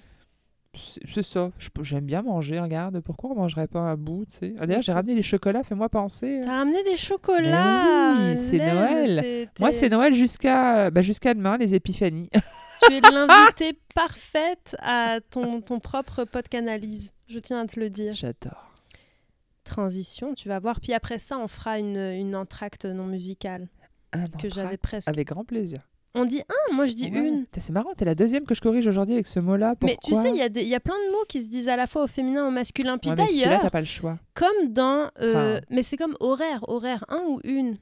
c'est 1.07 1.23
ça. 1.23 1.51
J'aime 1.81 2.05
bien 2.05 2.21
manger, 2.21 2.59
regarde. 2.59 2.99
Pourquoi 3.01 3.31
on 3.31 3.35
mangerait 3.35 3.67
pas 3.67 3.79
un 3.79 3.95
bout, 3.97 4.25
tu 4.25 4.37
sais? 4.37 4.53
Ah, 4.59 4.67
D'ailleurs, 4.67 4.83
j'ai 4.83 4.91
ramené 4.93 5.15
les 5.15 5.21
chocolats, 5.23 5.63
fais-moi 5.63 5.89
penser. 5.89 6.41
T'as 6.43 6.57
ramené 6.59 6.83
des 6.83 6.95
chocolats. 6.95 8.13
oui, 8.31 8.37
c'est 8.37 8.57
Noël. 8.59 9.47
Moi, 9.59 9.71
c'est 9.71 9.89
Noël 9.89 10.13
jusqu'à 10.13 10.89
bah, 10.91 11.01
jusqu'à 11.01 11.33
demain, 11.33 11.57
les 11.57 11.73
épiphanies. 11.75 12.29
Tu 12.85 12.93
es 12.93 13.01
l'invitée 13.01 13.77
parfaite 13.93 14.75
à 14.79 15.19
ton, 15.29 15.61
ton 15.61 15.79
propre 15.79 16.23
podcast-analyse. 16.23 17.11
Je 17.27 17.39
tiens 17.39 17.59
à 17.61 17.65
te 17.67 17.79
le 17.79 17.89
dire. 17.89 18.13
J'adore. 18.13 18.71
Transition, 19.63 20.33
tu 20.33 20.47
vas 20.47 20.59
voir. 20.59 20.79
Puis 20.79 20.93
après 20.93 21.19
ça, 21.19 21.37
on 21.37 21.47
fera 21.47 21.77
une, 21.79 21.97
une 21.97 22.35
entracte 22.35 22.85
non 22.85 23.05
musicale. 23.05 23.67
Un 24.13 24.27
Que 24.27 24.49
j'avais 24.49 24.77
presque. 24.77 25.07
Avec 25.09 25.27
grand 25.27 25.43
plaisir. 25.45 25.79
On 26.15 26.25
dit 26.25 26.41
un, 26.41 26.73
moi 26.75 26.87
je 26.87 26.93
dis 26.93 27.07
Ouais. 27.11 27.19
une. 27.27 27.45
C'est 27.55 27.71
marrant, 27.71 27.93
t'es 27.95 28.03
la 28.03 28.15
deuxième 28.15 28.45
que 28.45 28.55
je 28.55 28.61
corrige 28.61 28.87
aujourd'hui 28.87 29.13
avec 29.13 29.27
ce 29.27 29.39
mot-là. 29.39 29.75
Mais 29.83 29.95
tu 30.03 30.15
sais, 30.15 30.31
il 30.31 30.37
y, 30.37 30.41
a 30.41 30.49
des- 30.49 30.63
il 30.63 30.67
y 30.67 30.73
a 30.73 30.79
plein 30.79 30.95
de 30.95 31.11
mots 31.11 31.23
qui 31.29 31.43
se 31.43 31.49
disent 31.49 31.67
à 31.69 31.75
la 31.75 31.85
fois 31.85 32.03
au 32.05 32.07
féminin 32.07 32.47
au 32.47 32.49
masculin. 32.49 32.97
Puis 32.97 33.11
Ouais, 33.11 33.15
d'ailleurs, 33.15 33.61
t'as 33.61 33.69
pas 33.69 33.79
le 33.79 33.85
choix. 33.85 34.17
comme 34.33 34.69
dans. 34.73 35.11
euh, 35.21 35.57
Enfin- 35.59 35.65
Mais 35.69 35.83
c'est 35.83 35.97
comme 35.97 36.15
horaire, 36.19 36.67
horaire, 36.67 37.05
un 37.09 37.21
ou 37.27 37.39
une. 37.43 37.77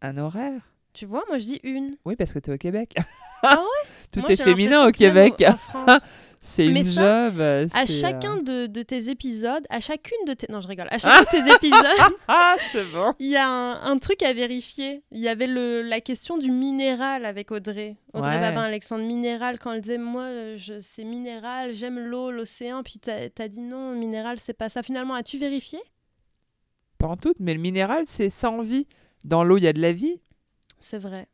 Un 0.00 0.16
horaire? 0.16 0.69
Tu 0.92 1.06
vois, 1.06 1.22
moi 1.28 1.38
je 1.38 1.44
dis 1.46 1.60
une. 1.62 1.96
Oui, 2.04 2.16
parce 2.16 2.32
que 2.32 2.38
t'es 2.40 2.52
au 2.52 2.58
Québec. 2.58 2.94
Ah 3.42 3.58
Tout 4.12 4.20
Moi, 4.20 4.32
est 4.32 4.36
féminin 4.42 4.86
au 4.86 4.90
Québec. 4.90 5.34
C'est 6.42 6.64
une 6.64 6.82
ça, 6.84 7.28
job. 7.28 7.38
euh, 7.38 7.66
à 7.74 7.86
c'est, 7.86 8.00
chacun 8.00 8.38
euh, 8.38 8.40
de, 8.40 8.66
de 8.66 8.82
tes 8.82 9.10
épisodes, 9.10 9.62
à 9.68 9.78
chacune 9.80 10.16
de 10.26 10.32
tes. 10.32 10.46
Non, 10.50 10.60
je 10.60 10.68
rigole. 10.68 10.88
À 10.90 10.96
chacun 10.98 11.20
de 11.20 11.26
tes 11.28 11.52
épisodes, 11.54 12.14
Ah, 12.28 12.56
c'est 12.72 12.90
bon. 12.92 13.12
il 13.18 13.28
y 13.28 13.36
a 13.36 13.46
un, 13.46 13.82
un 13.92 13.98
truc 13.98 14.22
à 14.22 14.32
vérifier. 14.32 15.02
Il 15.12 15.18
y 15.20 15.28
avait 15.28 15.46
le, 15.46 15.82
la 15.82 16.00
question 16.00 16.38
du 16.38 16.50
minéral 16.50 17.26
avec 17.26 17.50
Audrey. 17.50 17.96
Audrey 18.14 18.36
Ouais. 18.36 18.40
Babin, 18.40 18.62
Alexandre 18.62 19.04
Minéral, 19.04 19.58
quand 19.58 19.72
elle 19.72 19.82
disait 19.82 19.98
Moi, 19.98 20.22
euh, 20.22 20.56
c'est 20.80 21.04
minéral, 21.04 21.74
j'aime 21.74 21.98
l'eau, 21.98 22.30
l'océan. 22.30 22.82
Puis 22.82 22.98
t'as 23.00 23.28
as 23.38 23.48
dit 23.48 23.60
non, 23.60 23.92
minéral, 23.94 24.38
c'est 24.40 24.54
pas 24.54 24.70
ça. 24.70 24.82
Finalement, 24.82 25.12
as-tu 25.16 25.36
vérifié? 25.36 25.78
Pas 26.96 27.08
en 27.08 27.18
tout, 27.18 27.34
mais 27.38 27.52
le 27.52 27.60
minéral, 27.60 28.04
c'est 28.06 28.30
sans 28.30 28.62
vie. 28.62 28.86
Dans 29.24 29.44
l'eau, 29.44 29.58
il 29.58 29.64
y 29.64 29.68
a 29.68 29.74
de 29.74 29.80
la 29.82 29.92
vie. 29.92 30.22
C'est 30.80 30.98
vrai. 30.98 31.28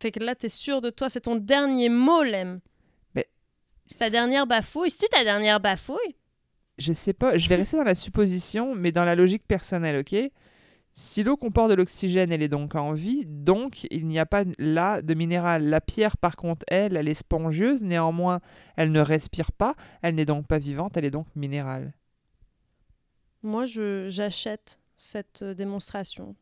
Fait 0.00 0.12
que 0.12 0.20
là, 0.20 0.34
t'es 0.34 0.48
sûr 0.48 0.80
de 0.80 0.90
toi, 0.90 1.08
c'est 1.08 1.22
ton 1.22 1.36
dernier 1.36 1.88
mot, 1.88 2.22
Lem. 2.22 2.60
Mais 3.14 3.28
C'est 3.86 3.98
ta 3.98 4.10
dernière 4.10 4.46
bafouille? 4.46 4.90
C'est-tu 4.90 5.08
ta 5.08 5.24
dernière 5.24 5.60
bafouille? 5.60 6.16
Je 6.78 6.92
sais 6.92 7.12
pas, 7.12 7.36
je 7.36 7.48
vais 7.48 7.56
rester 7.56 7.76
dans 7.76 7.82
la 7.84 7.94
supposition, 7.94 8.74
mais 8.74 8.92
dans 8.92 9.04
la 9.04 9.14
logique 9.14 9.46
personnelle, 9.46 9.98
ok? 10.00 10.30
Si 10.92 11.22
l'eau 11.22 11.36
comporte 11.36 11.70
de 11.70 11.74
l'oxygène, 11.74 12.32
elle 12.32 12.42
est 12.42 12.48
donc 12.48 12.74
en 12.74 12.92
vie, 12.92 13.24
donc 13.26 13.84
il 13.90 14.06
n'y 14.06 14.18
a 14.18 14.26
pas 14.26 14.44
là 14.58 15.02
de 15.02 15.14
minéral. 15.14 15.64
La 15.64 15.80
pierre, 15.80 16.16
par 16.16 16.36
contre, 16.36 16.64
elle, 16.68 16.96
elle 16.96 17.08
est 17.08 17.14
spongieuse, 17.14 17.82
néanmoins, 17.82 18.40
elle 18.76 18.90
ne 18.90 19.00
respire 19.00 19.52
pas, 19.52 19.74
elle 20.02 20.14
n'est 20.14 20.24
donc 20.24 20.46
pas 20.46 20.58
vivante, 20.58 20.96
elle 20.96 21.04
est 21.04 21.10
donc 21.10 21.26
minérale. 21.36 21.92
Moi, 23.42 23.64
j'achète 23.66 24.78
cette 24.96 25.42
euh, 25.42 25.54
démonstration. 25.54 26.34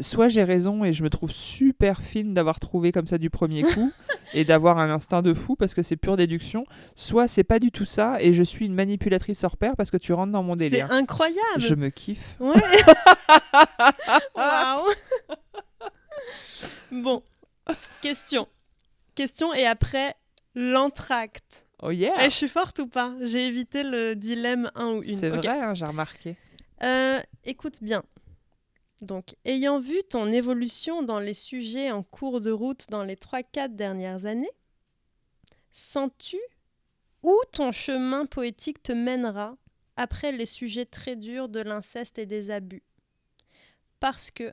Soit 0.00 0.28
j'ai 0.28 0.44
raison 0.44 0.84
et 0.84 0.92
je 0.92 1.02
me 1.02 1.10
trouve 1.10 1.32
super 1.32 2.00
fine 2.00 2.32
d'avoir 2.32 2.60
trouvé 2.60 2.92
comme 2.92 3.06
ça 3.08 3.18
du 3.18 3.28
premier 3.28 3.62
coup 3.62 3.92
et 4.34 4.44
d'avoir 4.44 4.78
un 4.78 4.88
instinct 4.88 5.20
de 5.20 5.34
fou 5.34 5.56
parce 5.56 5.74
que 5.74 5.82
c'est 5.82 5.96
pure 5.96 6.16
déduction, 6.16 6.64
soit 6.94 7.26
c'est 7.28 7.42
pas 7.44 7.58
du 7.58 7.70
tout 7.72 7.84
ça 7.84 8.16
et 8.22 8.32
je 8.32 8.42
suis 8.44 8.66
une 8.66 8.74
manipulatrice 8.74 9.42
hors 9.44 9.56
pair 9.56 9.74
parce 9.76 9.90
que 9.90 9.96
tu 9.96 10.12
rentres 10.12 10.32
dans 10.32 10.42
mon 10.44 10.56
C'est 10.56 10.70
délire. 10.70 10.90
incroyable. 10.92 11.40
Je 11.58 11.74
me 11.74 11.88
kiffe. 11.90 12.36
Ouais. 12.40 12.54
Bon, 16.92 17.22
question. 18.02 18.48
Question 19.14 19.54
et 19.54 19.66
après 19.66 20.14
l'entracte. 20.54 21.66
Oh 21.82 21.90
yeah 21.90 22.12
Eh, 22.20 22.24
je 22.24 22.34
suis 22.34 22.48
forte 22.48 22.78
ou 22.80 22.86
pas? 22.88 23.14
J'ai 23.22 23.46
évité 23.46 23.82
le 23.82 24.14
dilemme 24.16 24.70
un 24.74 24.88
ou 24.94 25.02
une. 25.02 25.16
C'est 25.16 25.30
Ok. 25.30 25.38
vrai, 25.44 25.60
hein, 25.60 25.74
j'ai 25.74 25.84
remarqué. 25.84 26.36
Euh, 26.82 27.20
écoute 27.44 27.78
bien. 27.82 28.02
Donc, 29.02 29.34
ayant 29.44 29.80
vu 29.80 30.02
ton 30.08 30.30
évolution 30.32 31.02
dans 31.02 31.20
les 31.20 31.34
sujets 31.34 31.90
en 31.90 32.02
cours 32.02 32.40
de 32.40 32.50
route 32.50 32.86
dans 32.90 33.04
les 33.04 33.16
3-4 33.16 33.74
dernières 33.74 34.26
années, 34.26 34.50
sens-tu 35.70 36.38
où 37.22 37.34
ton 37.52 37.72
chemin 37.72 38.26
poétique 38.26 38.82
te 38.82 38.92
mènera 38.92 39.56
après 39.96 40.32
les 40.32 40.46
sujets 40.46 40.86
très 40.86 41.16
durs 41.16 41.48
de 41.48 41.60
l'inceste 41.60 42.18
et 42.18 42.26
des 42.26 42.50
abus? 42.50 42.82
Parce 44.00 44.30
que 44.30 44.52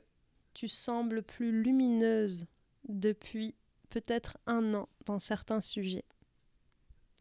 tu 0.54 0.68
sembles 0.68 1.22
plus 1.22 1.62
lumineuse 1.62 2.46
depuis 2.88 3.54
peut-être 3.90 4.36
un 4.46 4.74
an 4.74 4.88
dans 5.06 5.18
certains 5.18 5.60
sujets. 5.60 6.04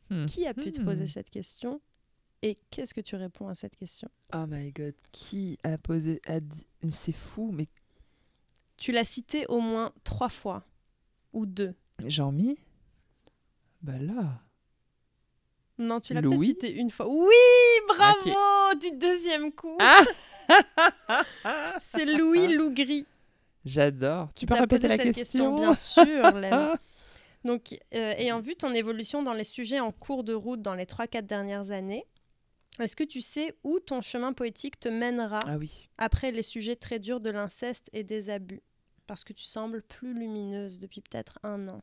Hmm. 0.09 0.25
Qui 0.25 0.45
a 0.47 0.53
pu 0.53 0.71
te 0.71 0.81
poser 0.81 1.03
Hmm. 1.03 1.07
cette 1.07 1.29
question 1.29 1.81
et 2.41 2.57
qu'est-ce 2.69 2.93
que 2.93 3.01
tu 3.01 3.15
réponds 3.15 3.47
à 3.47 3.55
cette 3.55 3.75
question? 3.75 4.09
Oh 4.33 4.45
my 4.47 4.71
god, 4.71 4.93
qui 5.11 5.57
a 5.63 5.77
posé. 5.77 6.21
A 6.25 6.39
dit... 6.39 6.65
C'est 6.91 7.13
fou, 7.13 7.51
mais 7.51 7.67
Tu 8.77 8.91
l'as 8.91 9.03
cité 9.03 9.45
au 9.47 9.59
moins 9.59 9.91
trois 10.03 10.29
fois 10.29 10.63
ou 11.33 11.45
deux. 11.45 11.73
Jean-Mi 12.05 12.57
Bah 13.81 13.97
là. 13.99 14.41
Non, 15.79 15.99
tu 15.99 16.13
l'as 16.13 16.21
peut-être 16.21 16.43
cité 16.43 16.71
une 16.73 16.89
fois. 16.89 17.07
Oui, 17.07 17.35
bravo 17.87 18.31
Du 18.79 18.91
deuxième 18.97 19.51
coup. 19.51 19.77
Ah 19.79 20.03
C'est 21.79 22.05
Louis 22.05 22.47
Lougri 22.47 23.05
J'adore. 23.65 24.29
Tu 24.33 24.45
peux 24.45 24.53
répéter 24.55 24.87
la 24.87 24.95
cette 24.95 25.13
question, 25.13 25.55
Bien 25.55 25.75
sûr, 25.75 26.31
Lem. 26.31 26.75
Donc, 27.43 27.77
euh, 27.93 28.13
ayant 28.17 28.39
vu 28.39 28.55
ton 28.55 28.73
évolution 28.73 29.23
dans 29.23 29.33
les 29.33 29.43
sujets 29.43 29.79
en 29.79 29.91
cours 29.91 30.23
de 30.23 30.33
route 30.33 30.61
dans 30.61 30.73
les 30.73 30.85
3-4 30.85 31.25
dernières 31.25 31.71
années, 31.71 32.05
est-ce 32.83 32.95
que 32.95 33.03
tu 33.03 33.21
sais 33.21 33.55
où 33.63 33.79
ton 33.79 34.01
chemin 34.01 34.33
poétique 34.33 34.79
te 34.79 34.89
mènera 34.89 35.39
Ah 35.45 35.57
oui. 35.57 35.89
après 35.97 36.31
les 36.31 36.43
sujets 36.43 36.75
très 36.75 36.99
durs 36.99 37.19
de 37.19 37.29
l'inceste 37.29 37.89
et 37.93 38.03
des 38.03 38.29
abus? 38.29 38.61
Parce 39.07 39.23
que 39.23 39.33
tu 39.33 39.43
sembles 39.43 39.81
plus 39.81 40.13
lumineuse 40.13 40.79
depuis 40.79 41.01
peut-être 41.01 41.39
un 41.43 41.67
an. 41.69 41.81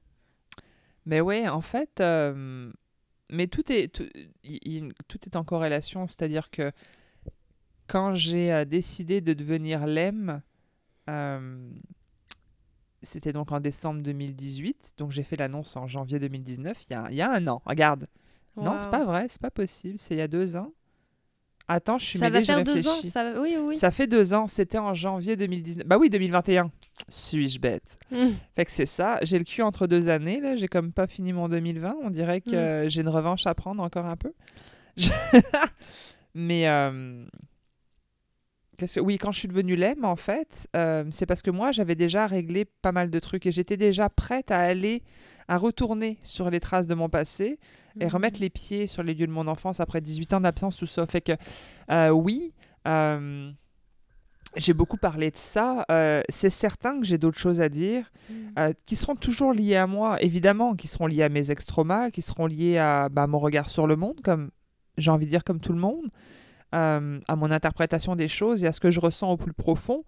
Mais 1.07 1.21
ouais, 1.21 1.49
en 1.49 1.61
fait, 1.61 2.01
euh, 2.01 2.71
mais 3.31 3.47
tout 3.47 3.71
est, 3.73 3.89
tout, 3.89 4.09
est 5.27 5.37
en 5.37 5.45
corrélation, 5.45 6.07
c'est-à-dire 6.07 6.51
que 6.51 6.73
quand 7.87 8.15
j'ai 8.15 8.53
euh, 8.53 8.65
décidé 8.65 9.21
de 9.21 9.33
devenir 9.33 9.87
LEM, 9.87 10.43
euh, 11.11 11.71
c'était 13.03 13.33
donc 13.33 13.53
en 13.53 13.61
décembre 13.61 14.03
2018, 14.03 14.95
donc 14.97 15.11
j'ai 15.11 15.23
fait 15.23 15.37
l'annonce 15.37 15.77
en 15.77 15.87
janvier 15.87 16.19
2019, 16.19 16.85
il 16.89 16.93
y 16.93 16.95
a, 16.95 17.07
il 17.11 17.17
y 17.17 17.23
a 17.23 17.31
un 17.31 17.47
an, 17.49 17.61
regarde. 17.67 18.07
Non, 18.57 18.79
c'est 18.79 18.91
pas 18.91 19.05
vrai, 19.05 19.27
c'est 19.29 19.41
pas 19.41 19.51
possible, 19.51 19.99
c'est 19.99 20.15
il 20.15 20.19
y 20.19 20.21
a 20.23 20.29
deux 20.29 20.57
ans. 20.57 20.73
Attends, 21.67 21.97
je 21.99 22.05
suis 22.05 22.19
Ça 22.19 22.27
va 22.27 22.31
mêlée, 22.31 22.45
je 22.45 22.53
faire 22.53 22.63
deux 22.65 22.87
ans. 22.89 22.97
Ça 23.11 23.25
va... 23.33 23.41
Oui, 23.41 23.57
oui. 23.59 23.77
Ça 23.77 23.91
fait 23.91 24.07
deux 24.07 24.35
ans, 24.35 24.47
c'était 24.47 24.77
en 24.79 24.93
janvier 24.95 25.35
2019. 25.37 25.87
Bah 25.87 25.97
oui, 25.99 26.11
2021. 26.11 26.71
Suis-je 27.09 27.59
bête? 27.59 27.99
Mm. 28.11 28.29
Fait 28.55 28.65
que 28.67 28.71
c'est 28.71 28.87
ça. 28.87 29.19
J'ai 29.23 29.39
le 29.39 29.45
cul 29.45 29.63
entre 29.63 29.87
deux 29.87 30.09
années. 30.11 30.41
Là. 30.41 30.57
J'ai 30.57 30.69
comme 30.69 30.93
pas 30.93 31.07
fini 31.07 31.33
mon 31.33 31.49
2020. 31.49 31.97
On 32.03 32.11
dirait 32.11 32.41
que 32.43 32.51
Mm. 32.51 32.55
euh, 32.55 32.89
j'ai 32.89 33.01
une 33.01 33.09
revanche 33.09 33.47
à 33.47 33.55
prendre 33.55 33.83
encore 33.83 34.05
un 34.07 34.17
peu. 34.17 34.33
Je- 34.99 35.09
Mais 36.35 36.69
euh, 36.69 37.25
que... 38.77 39.01
oui, 39.01 39.19
quand 39.19 39.33
je 39.33 39.39
suis 39.39 39.49
devenue 39.49 39.77
lemme, 39.77 40.05
en 40.05 40.17
fait, 40.17 40.69
euh, 40.77 41.05
c'est 41.11 41.27
parce 41.27 41.43
que 41.43 41.51
moi, 41.51 41.73
j'avais 41.73 41.95
déjà 41.95 42.27
réglé 42.27 42.65
pas 42.65 42.93
mal 42.93 43.11
de 43.11 43.19
trucs 43.19 43.47
et 43.47 43.53
j'étais 43.53 43.77
déjà 43.77 44.09
prête 44.09 44.51
à 44.51 44.61
aller, 44.61 45.03
à 45.49 45.57
retourner 45.57 46.19
sur 46.23 46.51
les 46.51 46.61
traces 46.61 46.87
de 46.87 46.95
mon 46.95 47.09
passé 47.09 47.59
et 48.01 48.09
remettre 48.09 48.41
les 48.41 48.51
pieds 48.51 48.87
sur 48.87 49.03
les 49.03 49.15
lieux 49.15 49.27
de 49.27 49.33
mon 49.33 49.47
enfance 49.47 49.81
après 49.81 50.01
18 50.01 50.35
ans 50.35 50.41
d'absence, 50.41 50.77
tout 50.77 50.87
ça. 50.87 51.07
Fait 51.07 51.21
que 51.21 51.33
euh, 51.91 52.11
oui, 52.11 52.53
euh, 52.89 53.51
j'ai 54.57 54.73
beaucoup 54.73 54.97
parlé 54.97 55.31
de 55.31 55.37
ça. 55.37 55.85
C'est 56.29 56.51
certain 56.51 57.01
que 57.01 57.07
j'ai 57.07 57.19
d'autres 57.19 57.39
choses 57.39 57.61
à 57.61 57.69
dire 57.69 58.11
Mm. 58.29 58.35
euh, 58.59 58.73
qui 58.87 58.97
seront 58.97 59.17
toujours 59.17 59.53
liées 59.53 59.77
à 59.77 59.87
moi, 59.87 60.21
évidemment, 60.23 60.75
qui 60.75 60.89
seront 60.89 61.07
liées 61.07 61.23
à 61.23 61.29
mes 61.29 61.51
ex-traumas, 61.51 62.11
qui 62.11 62.23
seront 62.23 62.47
liées 62.47 62.79
à 62.79 63.09
bah, 63.09 63.27
mon 63.27 63.39
regard 63.39 63.69
sur 63.69 63.87
le 63.87 63.97
monde, 63.97 64.21
comme 64.23 64.51
j'ai 64.97 65.11
envie 65.11 65.27
de 65.27 65.31
dire 65.31 65.45
comme 65.45 65.61
tout 65.61 65.73
le 65.73 65.79
monde, 65.79 66.09
euh, 66.75 67.21
à 67.29 67.37
mon 67.37 67.51
interprétation 67.51 68.17
des 68.17 68.29
choses 68.29 68.65
et 68.65 68.67
à 68.67 68.73
ce 68.73 68.81
que 68.81 68.91
je 68.91 69.01
ressens 69.01 69.31
au 69.31 69.37
plus 69.37 69.53
profond. 69.53 70.05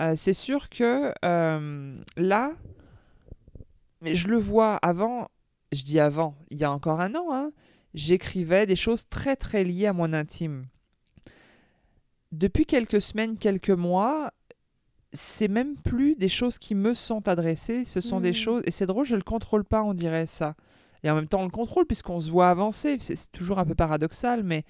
Euh, 0.00 0.14
c'est 0.16 0.34
sûr 0.34 0.68
que 0.68 1.12
euh, 1.24 1.96
là, 2.16 2.52
je 4.02 4.28
le 4.28 4.36
vois 4.36 4.76
avant, 4.76 5.28
je 5.72 5.82
dis 5.82 6.00
avant, 6.00 6.36
il 6.50 6.58
y 6.58 6.64
a 6.64 6.70
encore 6.70 7.00
un 7.00 7.14
an, 7.14 7.26
hein, 7.32 7.52
j'écrivais 7.94 8.66
des 8.66 8.76
choses 8.76 9.08
très 9.08 9.36
très 9.36 9.64
liées 9.64 9.86
à 9.86 9.92
mon 9.92 10.12
intime. 10.12 10.66
Depuis 12.32 12.64
quelques 12.64 13.00
semaines, 13.00 13.36
quelques 13.36 13.70
mois, 13.70 14.32
c'est 15.12 15.48
même 15.48 15.76
plus 15.76 16.14
des 16.14 16.28
choses 16.28 16.58
qui 16.58 16.74
me 16.74 16.94
sont 16.94 17.26
adressées, 17.28 17.84
ce 17.84 18.00
sont 18.00 18.20
des 18.20 18.30
Mm. 18.30 18.34
choses, 18.34 18.62
et 18.64 18.70
c'est 18.70 18.86
drôle, 18.86 19.06
je 19.06 19.16
le 19.16 19.22
contrôle 19.22 19.64
pas, 19.64 19.82
on 19.82 19.94
dirait 19.94 20.26
ça. 20.26 20.54
Et 21.02 21.10
en 21.10 21.14
même 21.14 21.26
temps, 21.26 21.40
on 21.40 21.44
le 21.44 21.50
contrôle 21.50 21.86
puisqu'on 21.86 22.20
se 22.20 22.30
voit 22.30 22.48
avancer, 22.50 22.96
c'est 23.00 23.32
toujours 23.32 23.58
un 23.58 23.64
peu 23.64 23.74
paradoxal, 23.74 24.44
mais, 24.44 24.64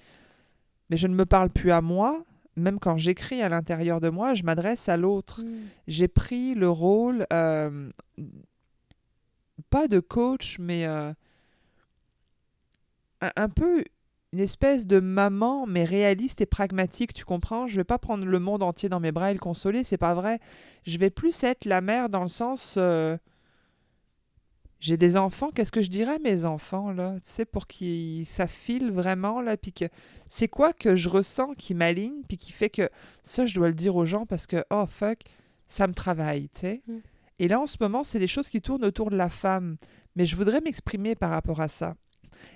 mais 0.91 0.97
je 0.97 1.07
ne 1.07 1.15
me 1.15 1.25
parle 1.25 1.49
plus 1.49 1.71
à 1.71 1.81
moi, 1.81 2.23
même 2.57 2.77
quand 2.77 2.97
j'écris 2.97 3.41
à 3.41 3.49
l'intérieur 3.49 3.99
de 4.01 4.09
moi, 4.09 4.33
je 4.35 4.43
m'adresse 4.43 4.89
à 4.89 4.97
l'autre 4.97 5.41
Mm. 5.41 5.55
j'ai 5.87 6.07
pris 6.09 6.53
le 6.53 6.69
rôle, 6.69 7.25
euh, 7.33 7.89
pas 9.69 9.87
de 9.87 9.99
coach, 10.01 10.57
mais 10.59 10.85
euh, 10.85 11.11
un, 13.21 13.31
un 13.37 13.49
peu 13.49 13.83
une 14.33 14.39
espèce 14.39 14.85
de 14.85 14.99
maman, 14.99 15.65
mais 15.65 15.85
réaliste 15.85 16.41
et 16.41 16.45
pragmatique, 16.45 17.13
tu 17.13 17.25
comprends? 17.25 17.67
Je 17.67 17.77
vais 17.77 17.83
pas 17.85 17.97
prendre 17.97 18.25
le 18.25 18.39
monde 18.39 18.61
entier 18.61 18.89
dans 18.89 18.99
mes 18.99 19.11
bras 19.13 19.31
et 19.31 19.33
le 19.33 19.39
consoler, 19.39 19.83
c'est 19.83 19.97
pas 19.97 20.13
vrai. 20.13 20.39
Je 20.83 20.97
vais 20.97 21.09
plus 21.09 21.43
être 21.43 21.65
la 21.65 21.81
mère 21.81 22.09
dans 22.09 22.21
le 22.21 22.27
sens... 22.27 22.75
euh, 22.77 23.17
j'ai 24.81 24.97
des 24.97 25.15
enfants, 25.15 25.51
qu'est-ce 25.51 25.71
que 25.71 25.83
je 25.83 25.89
dirais 25.89 26.15
à 26.15 26.19
mes 26.19 26.43
enfants, 26.43 26.91
là? 26.91 27.13
Tu 27.13 27.29
sais, 27.29 27.45
pour 27.45 27.67
qu'ils 27.67 28.25
ça 28.25 28.47
file 28.47 28.91
vraiment, 28.91 29.39
là, 29.39 29.55
puis 29.55 29.71
que... 29.71 29.85
C'est 30.27 30.47
quoi 30.47 30.73
que 30.73 30.95
je 30.95 31.07
ressens 31.07 31.53
qui 31.53 31.75
m'aligne, 31.75 32.23
puis 32.27 32.35
qui 32.35 32.51
fait 32.51 32.71
que... 32.71 32.89
Ça, 33.23 33.45
je 33.45 33.53
dois 33.53 33.67
le 33.67 33.75
dire 33.75 33.95
aux 33.95 34.05
gens 34.05 34.25
parce 34.25 34.47
que, 34.47 34.65
oh, 34.71 34.85
fuck, 34.87 35.19
ça 35.67 35.87
me 35.87 35.93
travaille, 35.93 36.49
tu 36.49 36.61
sais? 36.61 36.81
Mm. 36.87 36.97
Et 37.39 37.47
là, 37.47 37.59
en 37.59 37.67
ce 37.67 37.77
moment, 37.79 38.03
c'est 38.03 38.19
des 38.19 38.27
choses 38.27 38.49
qui 38.49 38.61
tournent 38.61 38.83
autour 38.83 39.11
de 39.11 39.17
la 39.17 39.29
femme. 39.29 39.77
Mais 40.15 40.25
je 40.25 40.35
voudrais 40.35 40.61
m'exprimer 40.61 41.15
par 41.15 41.29
rapport 41.29 41.61
à 41.61 41.67
ça. 41.67 41.95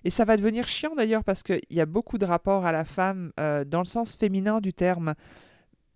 Et 0.03 0.09
ça 0.09 0.25
va 0.25 0.35
devenir 0.35 0.67
chiant 0.67 0.95
d'ailleurs 0.95 1.23
parce 1.23 1.43
qu'il 1.43 1.61
y 1.69 1.79
a 1.79 1.85
beaucoup 1.85 2.17
de 2.17 2.25
rapports 2.25 2.65
à 2.65 2.71
la 2.71 2.85
femme 2.85 3.31
euh, 3.39 3.63
dans 3.63 3.79
le 3.79 3.85
sens 3.85 4.15
féminin 4.15 4.61
du 4.61 4.73
terme. 4.73 5.13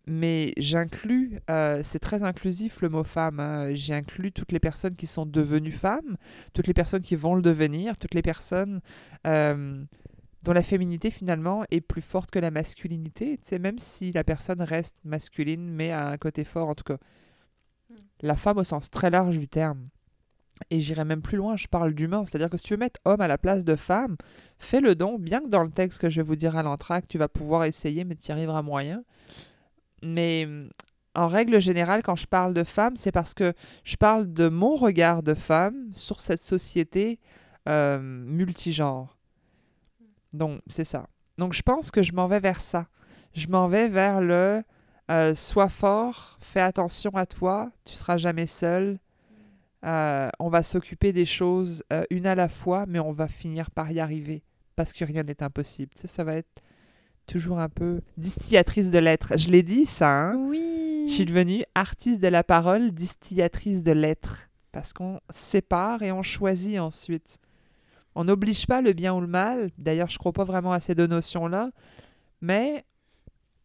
Mais 0.09 0.53
j'inclus, 0.57 1.39
euh, 1.51 1.81
c'est 1.83 1.99
très 1.99 2.23
inclusif 2.23 2.81
le 2.81 2.89
mot 2.89 3.03
femme. 3.03 3.39
hein. 3.39 3.73
J'inclus 3.73 4.31
toutes 4.31 4.51
les 4.51 4.59
personnes 4.59 4.95
qui 4.95 5.05
sont 5.05 5.27
devenues 5.27 5.71
femmes, 5.71 6.17
toutes 6.53 6.65
les 6.65 6.73
personnes 6.73 7.03
qui 7.03 7.15
vont 7.15 7.35
le 7.35 7.43
devenir, 7.43 7.99
toutes 7.99 8.15
les 8.15 8.23
personnes 8.23 8.81
euh, 9.27 9.83
dont 10.41 10.53
la 10.53 10.63
féminité 10.63 11.11
finalement 11.11 11.63
est 11.69 11.81
plus 11.81 12.01
forte 12.01 12.31
que 12.31 12.39
la 12.39 12.49
masculinité. 12.49 13.37
Tu 13.37 13.49
sais, 13.49 13.59
même 13.59 13.77
si 13.77 14.11
la 14.11 14.23
personne 14.23 14.61
reste 14.63 14.95
masculine, 15.03 15.69
mais 15.69 15.91
a 15.91 16.07
un 16.07 16.17
côté 16.17 16.43
fort 16.43 16.69
en 16.69 16.75
tout 16.75 16.85
cas. 16.85 16.97
La 18.21 18.35
femme 18.35 18.57
au 18.57 18.63
sens 18.63 18.89
très 18.89 19.11
large 19.11 19.37
du 19.37 19.47
terme. 19.47 19.89
Et 20.71 20.79
j'irai 20.79 21.05
même 21.05 21.21
plus 21.21 21.37
loin, 21.37 21.55
je 21.55 21.67
parle 21.67 21.93
d'humain. 21.93 22.25
C'est-à-dire 22.25 22.49
que 22.49 22.57
si 22.57 22.63
tu 22.63 22.73
veux 22.73 22.79
mettre 22.79 22.99
homme 23.05 23.21
à 23.21 23.27
la 23.27 23.37
place 23.37 23.63
de 23.63 23.75
femme, 23.75 24.17
fais 24.57 24.81
le 24.81 24.95
don, 24.95 25.19
bien 25.19 25.39
que 25.41 25.47
dans 25.47 25.63
le 25.63 25.69
texte 25.69 25.99
que 25.99 26.09
je 26.09 26.17
vais 26.19 26.27
vous 26.27 26.35
dire 26.35 26.57
à 26.57 26.63
l'entracte, 26.63 27.09
tu 27.09 27.17
vas 27.17 27.29
pouvoir 27.29 27.63
essayer, 27.65 28.03
mais 28.03 28.15
tu 28.15 28.29
y 28.29 28.31
arriveras 28.31 28.61
moyen. 28.61 29.03
Mais 30.03 30.47
en 31.15 31.27
règle 31.27 31.59
générale, 31.59 32.03
quand 32.03 32.15
je 32.15 32.27
parle 32.27 32.53
de 32.53 32.63
femme, 32.63 32.95
c'est 32.95 33.11
parce 33.11 33.33
que 33.33 33.53
je 33.83 33.95
parle 33.95 34.31
de 34.31 34.47
mon 34.47 34.75
regard 34.75 35.23
de 35.23 35.33
femme 35.33 35.89
sur 35.93 36.21
cette 36.21 36.39
société 36.39 37.19
euh, 37.67 37.99
multigenre. 37.99 39.17
Donc, 40.33 40.61
c'est 40.67 40.83
ça. 40.83 41.07
Donc, 41.37 41.53
je 41.53 41.61
pense 41.61 41.91
que 41.91 42.03
je 42.03 42.13
m'en 42.13 42.27
vais 42.27 42.39
vers 42.39 42.61
ça. 42.61 42.87
Je 43.33 43.47
m'en 43.47 43.67
vais 43.67 43.89
vers 43.89 44.21
le 44.21 44.63
euh, 45.09 45.33
sois 45.33 45.69
fort, 45.69 46.37
fais 46.39 46.61
attention 46.61 47.09
à 47.15 47.25
toi, 47.25 47.71
tu 47.83 47.95
seras 47.95 48.17
jamais 48.17 48.45
seul. 48.45 48.99
Euh, 49.85 50.29
on 50.39 50.49
va 50.49 50.61
s'occuper 50.61 51.13
des 51.13 51.25
choses 51.25 51.83
euh, 51.91 52.03
une 52.11 52.27
à 52.27 52.35
la 52.35 52.47
fois, 52.47 52.85
mais 52.87 52.99
on 52.99 53.11
va 53.11 53.27
finir 53.27 53.71
par 53.71 53.91
y 53.91 53.99
arriver 53.99 54.43
parce 54.75 54.93
que 54.93 55.03
rien 55.03 55.23
n'est 55.23 55.41
impossible. 55.41 55.91
Ça 55.95 56.23
va 56.23 56.35
être 56.35 56.61
toujours 57.29 57.59
un 57.59 57.69
peu 57.69 58.01
distillatrice 58.17 58.91
de 58.91 58.99
lettres. 58.99 59.37
Je 59.37 59.49
l'ai 59.51 59.63
dit, 59.63 59.85
ça, 59.85 60.09
hein? 60.09 60.35
Oui. 60.37 61.05
Je 61.07 61.13
suis 61.13 61.25
devenue 61.25 61.63
artiste 61.75 62.19
de 62.19 62.27
la 62.27 62.43
parole, 62.43 62.91
distillatrice 62.91 63.83
de 63.83 63.91
lettres. 63.91 64.49
Parce 64.71 64.93
qu'on 64.93 65.19
sépare 65.29 66.01
et 66.03 66.11
on 66.11 66.21
choisit 66.21 66.79
ensuite. 66.79 67.37
On 68.15 68.23
n'oblige 68.25 68.67
pas 68.67 68.81
le 68.81 68.93
bien 68.93 69.13
ou 69.13 69.21
le 69.21 69.27
mal. 69.27 69.71
D'ailleurs, 69.77 70.09
je 70.09 70.15
ne 70.15 70.19
crois 70.19 70.33
pas 70.33 70.43
vraiment 70.43 70.73
à 70.73 70.79
ces 70.79 70.95
deux 70.95 71.07
notions-là. 71.07 71.71
Mais 72.41 72.83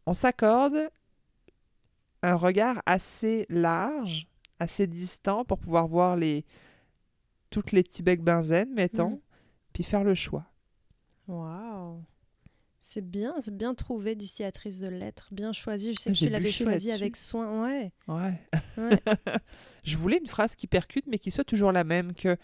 on 0.07 0.13
s'accorde 0.15 0.77
un 2.23 2.35
regard 2.37 2.83
assez 2.87 3.47
large, 3.49 4.27
assez 4.59 4.87
distant 4.87 5.45
pour 5.45 5.59
pouvoir 5.59 5.87
voir 5.87 6.17
les 6.17 6.45
toutes 7.51 7.73
les 7.73 7.83
petits 7.83 8.03
becs 8.03 8.23
benzène, 8.23 8.73
mettons, 8.75 9.11
Mhm. 9.11 9.21
puis 9.73 9.85
faire 9.85 10.05
le 10.05 10.15
choix. 10.15 10.45
Waouh. 11.29 12.03
C'est 12.87 13.01
bien, 13.01 13.35
c'est 13.41 13.57
bien 13.57 13.75
trouvé, 13.75 14.15
distillatrice 14.15 14.79
de 14.79 14.89
lettres, 14.89 15.29
bien 15.33 15.55
choisi. 15.55 15.95
Je 15.95 16.01
sais 16.01 16.13
que 16.13 16.19
tu 16.19 16.29
l'avais 16.29 16.51
choisi 16.51 16.93
avec 16.93 17.17
soin. 17.17 17.65
Ouais. 17.65 17.93
Ouais. 18.09 18.39
ouais. 18.77 19.01
je 19.85 19.97
voulais 19.97 20.19
une 20.19 20.27
phrase 20.27 20.55
qui 20.55 20.67
percute, 20.67 21.07
mais 21.07 21.17
qui 21.17 21.31
soit 21.31 21.45
toujours 21.45 21.73
la 21.73 21.83
même. 21.83 22.13
Que 22.13 22.37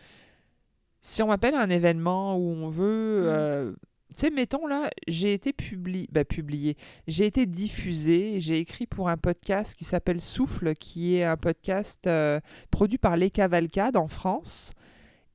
si 1.03 1.23
on 1.23 1.27
m'appelle 1.27 1.55
à 1.55 1.61
un 1.61 1.69
événement 1.69 2.39
où 2.39 2.53
on 2.53 2.71
veut. 2.71 3.21
Mm. 3.21 3.27
euh, 3.27 3.73
tu 4.15 4.21
sais, 4.23 4.31
mettons 4.31 4.67
là, 4.67 4.89
j'ai 5.07 5.35
été 5.35 5.53
publié, 5.53 6.09
bah, 6.11 6.25
publié, 6.25 6.79
j'ai 7.07 7.27
été 7.27 7.45
diffusé, 7.45 8.41
j'ai 8.41 8.61
écrit 8.61 8.87
pour 8.87 9.11
un 9.11 9.19
podcast 9.19 9.75
qui 9.75 9.85
s'appelle 9.85 10.23
Souffle, 10.23 10.73
qui 10.73 11.17
est 11.17 11.25
un 11.25 11.37
podcast 11.37 12.07
euh, 12.07 12.41
produit 12.71 12.99
par 12.99 13.19
Les 13.19 13.29
Cavalcades 13.29 13.99
en 13.99 14.09
France. 14.09 14.73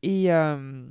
Et 0.02 0.34
euh, 0.34 0.88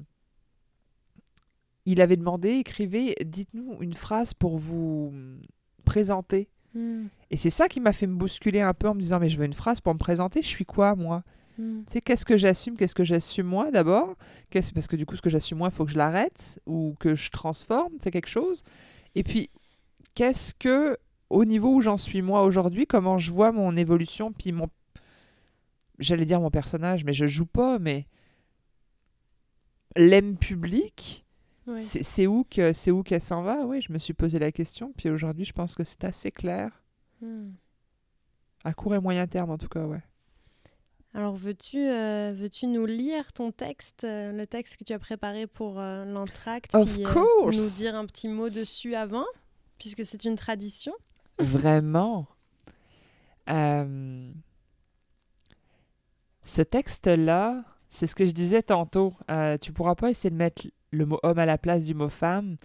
il 1.87 2.01
avait 2.01 2.16
demandé, 2.16 2.51
écrivez, 2.53 3.14
dites-nous 3.24 3.76
une 3.80 3.93
phrase 3.95 4.32
pour 4.35 4.57
vous 4.57 5.12
présenter. 5.85 6.49
Mm, 6.74 7.07
Et 7.30 7.37
c'est 7.37 7.51
ça 7.51 7.68
qui 7.68 7.80
m'a 7.80 7.93
fait 7.93 8.07
me 8.07 8.16
bousculer 8.16 8.61
un 8.61 8.74
peu 8.74 8.89
en 8.89 8.95
me 8.95 9.01
disant, 9.01 9.20
mais 9.20 9.28
je 9.28 9.39
veux 9.39 9.45
une 9.45 9.53
phrase 9.53 9.80
pour 9.80 9.93
me 9.95 9.99
présenter, 9.99 10.41
je 10.43 10.49
suis 10.49 10.64
quoi 10.64 10.95
moi? 10.97 11.22
Mm. 11.59 11.80
Tu 11.87 11.93
sais, 11.93 12.01
qu'est-ce 12.01 12.24
que 12.24 12.37
j'assume, 12.37 12.76
qu'est-ce 12.76 12.95
que 12.95 13.05
j'assume 13.05 13.47
moi 13.47 13.70
d'abord? 13.70 14.16
Qu'est-ce- 14.51 14.72
Parce 14.72 14.87
que 14.89 14.97
du 14.97 15.07
coup, 15.07 15.14
ce 15.16 15.22
que 15.22 15.30
j'assume 15.30 15.59
moi, 15.59 15.68
il 15.70 15.74
faut 15.74 15.85
que 15.85 15.93
je 15.93 15.99
l'arrête 15.99 16.59
ou 16.66 16.97
que 16.99 17.14
je 17.14 17.30
transforme, 17.30 17.93
c'est 18.01 18.11
quelque 18.11 18.28
chose. 18.28 18.62
Et 19.14 19.22
puis, 19.22 19.51
qu'est-ce 20.14 20.53
que, 20.55 20.97
au 21.30 21.45
niveau 21.45 21.74
où 21.74 21.80
j'en 21.80 21.97
suis 21.97 22.22
moi 22.22 22.43
aujourd'hui, 22.45 22.87
comment 22.87 23.18
je 23.18 23.30
vois 23.30 23.53
mon 23.53 23.76
évolution, 23.76 24.32
puis 24.32 24.51
mon. 24.53 24.68
J'allais 26.01 26.24
dire 26.24 26.41
mon 26.41 26.51
personnage, 26.51 27.05
mais 27.05 27.12
je 27.12 27.26
joue 27.26 27.47
pas, 27.47 27.78
mais. 27.78 28.07
L'aime 29.97 30.37
public, 30.37 31.24
Ouais. 31.67 31.79
c'est 31.79 32.27
où 32.27 32.45
que 32.51 32.75
c'est 32.75 32.91
où 32.91 33.03
qu'elle 33.03 33.23
s'en 33.23 33.43
va? 33.43 33.65
Oui, 33.65 33.81
je 33.81 33.91
me 33.93 33.99
suis 33.99 34.12
posé 34.12 34.39
la 34.39 34.53
question, 34.53 34.93
puis 34.97 35.09
aujourd'hui, 35.09 35.45
je 35.47 35.53
pense 35.53 35.75
que 35.75 35.85
c'est 35.85 36.05
assez 36.05 36.31
clair. 36.31 36.71
Mm. 37.23 37.53
À 38.65 38.75
court 38.75 38.95
et 38.95 39.01
moyen 39.01 39.27
terme, 39.27 39.51
en 39.51 39.59
tout 39.59 39.69
cas, 39.69 39.87
ouais. 39.87 40.03
Alors, 41.17 41.37
veux-tu 41.37 41.79
euh, 41.87 42.33
veux-tu 42.35 42.67
nous 42.67 42.87
lire 42.87 43.33
ton 43.33 43.53
texte, 43.53 44.03
euh, 44.05 44.33
le 44.33 44.47
texte 44.49 44.77
que 44.79 44.85
tu 44.85 44.93
as 44.93 44.99
préparé 44.99 45.47
pour 45.47 45.79
euh, 45.79 46.05
l'entracte, 46.05 46.75
Of 46.75 46.93
puis 46.93 47.07
euh, 47.07 47.12
course. 47.12 47.57
nous 47.57 47.71
dire 47.71 47.95
un 47.95 48.05
petit 48.05 48.27
mot 48.27 48.51
dessus 48.51 48.97
avant, 48.97 49.25
puisque 49.79 50.05
c'est 50.05 50.25
une 50.25 50.35
tradition? 50.37 50.93
Vraiment? 51.39 52.27
Ce 53.47 54.33
texte-là, 56.62 57.65
c'est 57.89 58.07
ce 58.07 58.15
que 58.15 58.27
je 58.27 58.33
disais 58.33 58.62
tantôt. 58.62 59.15
Tu 59.61 59.73
pourras 59.73 59.95
pas 59.95 60.11
essayer 60.11 60.31
de 60.31 60.37
mettre 60.37 60.62
le 60.95 61.07
mot 61.07 61.19
homme 61.23 61.39
à 61.39 61.47
la 61.47 61.59
place 61.59 61.85
du 61.85 61.95
mot 61.95 62.09
femme. 62.09 62.57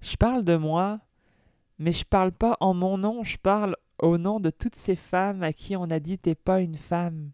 Je 0.00 0.16
parle 0.16 0.44
de 0.44 0.56
moi, 0.56 0.98
mais 1.78 1.92
je 1.92 2.04
parle 2.04 2.32
pas 2.32 2.56
en 2.60 2.74
mon 2.74 2.98
nom. 2.98 3.24
Je 3.24 3.38
parle 3.38 3.76
au 3.98 4.18
nom 4.18 4.40
de 4.40 4.50
toutes 4.50 4.76
ces 4.76 4.96
femmes 4.96 5.42
à 5.42 5.52
qui 5.52 5.76
on 5.76 5.84
a 5.84 6.00
dit 6.00 6.18
t'es 6.18 6.34
pas 6.34 6.60
une 6.60 6.76
femme. 6.76 7.30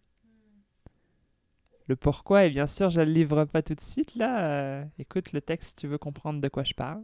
Le 1.87 1.97
pourquoi, 1.97 2.45
et 2.45 2.51
bien 2.51 2.69
sûr, 2.69 2.89
je 2.89 3.01
le 3.01 3.11
livre 3.11 3.45
pas 3.47 3.63
tout 3.63 3.75
de 3.75 3.81
suite, 3.81 4.15
là. 4.15 4.45
Euh, 4.45 4.85
écoute 5.01 5.33
le 5.33 5.41
texte, 5.41 5.79
tu 5.81 5.89
veux 5.89 5.99
comprendre 5.99 6.41
de 6.41 6.49
quoi 6.49 6.63
je 6.63 6.75
parle. 6.75 7.03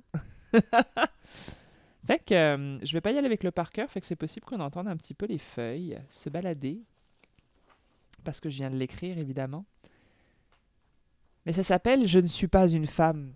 fait 2.07 2.21
que 2.25 2.35
euh, 2.35 2.79
je 2.85 2.93
vais 2.93 3.01
pas 3.01 3.11
y 3.11 3.19
aller 3.19 3.27
avec 3.27 3.43
le 3.43 3.51
par 3.51 3.71
fait 3.73 4.01
que 4.01 4.07
c'est 4.07 4.15
possible 4.15 4.47
qu'on 4.47 4.61
entende 4.61 4.87
un 4.87 4.97
petit 4.97 5.15
peu 5.15 5.27
les 5.27 5.39
feuilles 5.39 5.99
se 6.09 6.31
balader. 6.31 6.85
Parce 8.23 8.41
que 8.41 8.49
je 8.49 8.59
viens 8.59 8.71
de 8.71 8.77
l'écrire, 8.77 9.19
évidemment. 9.19 9.65
Mais 11.47 11.53
ça 11.53 11.63
s'appelle 11.63 12.07
Je 12.07 12.19
ne 12.19 12.27
suis 12.27 12.49
pas 12.49 12.69
une 12.69 12.87
femme. 12.87 13.33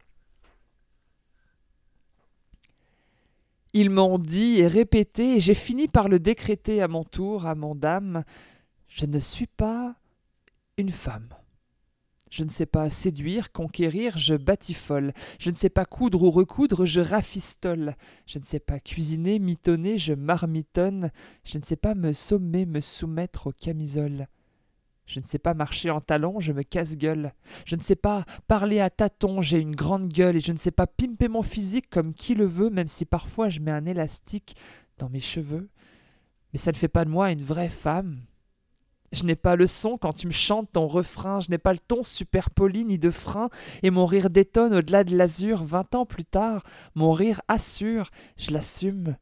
Ils 3.73 3.89
m'ont 3.89 4.19
dit 4.19 4.59
et 4.59 4.67
répété, 4.67 5.37
et 5.37 5.41
j'ai 5.41 5.55
fini 5.55 5.87
par 5.87 6.09
le 6.09 6.19
décréter 6.19 6.83
à 6.83 6.89
mon 6.89 7.05
tour, 7.05 7.47
à 7.47 7.55
mon 7.55 7.77
dame, 7.77 8.25
je 8.89 9.07
ne 9.07 9.21
suis 9.21 9.47
pas 9.47 9.95
une 10.77 10.91
femme. 10.91 11.29
Je 12.33 12.45
ne 12.45 12.49
sais 12.49 12.67
pas 12.67 12.91
séduire, 12.91 13.53
conquérir, 13.53 14.17
je 14.17 14.35
batifole. 14.35 15.13
Je 15.39 15.51
ne 15.51 15.57
sais 15.57 15.69
pas 15.69 15.85
coudre 15.85 16.23
ou 16.23 16.31
recoudre, 16.31 16.87
je 16.87 17.01
rafistole. 17.01 17.97
Je 18.27 18.39
ne 18.39 18.45
sais 18.45 18.61
pas 18.61 18.79
cuisiner, 18.79 19.39
mitonner, 19.41 19.99
je 19.99 20.15
marmitonne. 20.15 21.11
Je 21.45 21.59
ne 21.59 21.65
sais 21.65 21.77
pas 21.77 21.95
me 21.95 22.13
sommer, 22.13 22.67
me 22.67 22.81
soumettre 22.81 23.49
aux 23.49 23.53
camisoles. 23.53 24.27
Je 25.11 25.19
ne 25.19 25.25
sais 25.25 25.41
pas 25.41 25.55
marcher 25.55 25.91
en 25.91 26.01
talons, 26.01 26.39
je 26.39 26.53
me 26.53 26.63
casse-gueule. 26.63 27.33
Je 27.65 27.75
ne 27.75 27.81
sais 27.81 27.97
pas 27.97 28.25
parler 28.47 28.79
à 28.79 28.91
tâtons, 28.91 29.43
j'ai 29.43 29.59
une 29.59 29.75
grande 29.75 30.07
gueule, 30.07 30.37
et 30.37 30.41
je 30.41 30.53
ne 30.53 30.57
sais 30.57 30.71
pas 30.71 30.87
pimper 30.87 31.27
mon 31.27 31.43
physique 31.43 31.91
comme 31.91 32.15
qui 32.15 32.37
le 32.37 32.45
veut, 32.45 32.71
même 32.71 32.87
si 32.87 33.05
parfois 33.05 33.49
je 33.49 33.59
mets 33.59 33.73
un 33.73 33.87
élastique 33.87 34.55
dans 34.99 35.09
mes 35.09 35.19
cheveux. 35.19 35.69
Mais 36.53 36.61
ça 36.61 36.71
ne 36.71 36.77
fait 36.77 36.87
pas 36.87 37.05
de 37.05 37.11
moi 37.11 37.33
une 37.33 37.43
vraie 37.43 37.69
femme. 37.69 38.21
Je 39.11 39.25
n'ai 39.25 39.35
pas 39.35 39.57
le 39.57 39.67
son 39.67 39.99
quand 39.99 40.13
tu 40.13 40.29
me 40.29 40.33
chantes 40.33 40.71
ton 40.71 40.87
refrain, 40.87 41.41
je 41.41 41.51
n'ai 41.51 41.59
pas 41.59 41.73
le 41.73 41.81
ton 41.81 42.05
super 42.05 42.49
poli 42.49 42.85
ni 42.85 42.97
de 42.97 43.11
frein, 43.11 43.49
et 43.83 43.91
mon 43.91 44.07
rire 44.07 44.31
détonne 44.31 44.75
au-delà 44.75 45.03
de 45.03 45.17
l'azur. 45.17 45.65
Vingt 45.65 45.93
ans 45.97 46.07
plus 46.07 46.25
tard, 46.25 46.63
mon 46.95 47.11
rire 47.11 47.41
assure, 47.49 48.11
je 48.37 48.53
l'assume. 48.53 49.17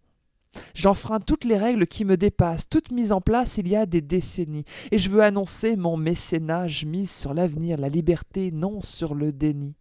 J'enfreins 0.75 1.21
toutes 1.21 1.45
les 1.45 1.57
règles 1.57 1.87
qui 1.87 2.05
me 2.05 2.17
dépassent, 2.17 2.69
toutes 2.69 2.91
mises 2.91 3.13
en 3.13 3.21
place 3.21 3.59
il 3.59 3.69
y 3.69 3.77
a 3.77 3.87
des 3.87 4.01
décennies, 4.01 4.65
et 4.91 4.99
je 4.99 5.11
veux 5.11 5.23
annoncer 5.23 5.77
mon 5.77 5.97
mécénat, 5.97 6.69
je 6.69 6.87
mise 6.87 7.11
sur 7.11 7.35
l'avenir, 7.35 7.79
la 7.79 7.89
liberté, 7.89 8.51
non 8.51 8.81
sur 8.81 9.15
le 9.15 9.33
déni. 9.33 9.77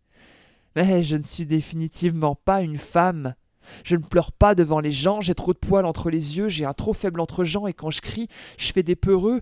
Mais 0.75 1.03
je 1.03 1.17
ne 1.17 1.23
suis 1.23 1.45
définitivement 1.45 2.35
pas 2.35 2.61
une 2.61 2.77
femme. 2.77 3.33
Je 3.83 3.95
ne 3.95 4.03
pleure 4.03 4.31
pas 4.31 4.55
devant 4.55 4.79
les 4.79 4.91
gens, 4.91 5.21
j'ai 5.21 5.35
trop 5.35 5.53
de 5.53 5.57
poils 5.57 5.85
entre 5.85 6.09
les 6.09 6.37
yeux, 6.37 6.49
j'ai 6.49 6.65
un 6.65 6.73
trop 6.73 6.93
faible 6.93 7.19
entre-gens, 7.19 7.67
et 7.67 7.73
quand 7.73 7.89
je 7.89 8.01
crie, 8.01 8.27
je 8.57 8.71
fais 8.71 8.83
des 8.83 8.95
peureux. 8.95 9.41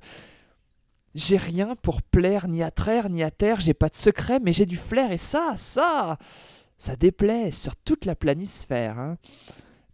J'ai 1.14 1.38
rien 1.38 1.76
pour 1.82 2.02
plaire 2.02 2.48
ni 2.48 2.64
à 2.64 2.72
traire 2.72 3.10
ni 3.10 3.24
à 3.24 3.32
terre, 3.32 3.62
j'ai 3.62 3.74
pas 3.74 3.90
de 3.90 3.96
secret, 3.96 4.40
mais 4.42 4.54
j'ai 4.54 4.66
du 4.66 4.78
flair, 4.78 5.12
et 5.12 5.18
ça, 5.18 5.56
ça, 5.58 6.18
ça 6.78 6.96
déplaît 6.96 7.52
sur 7.52 7.76
toute 7.76 8.06
la 8.06 8.16
planisphère. 8.16 9.00
Hein. 9.00 9.18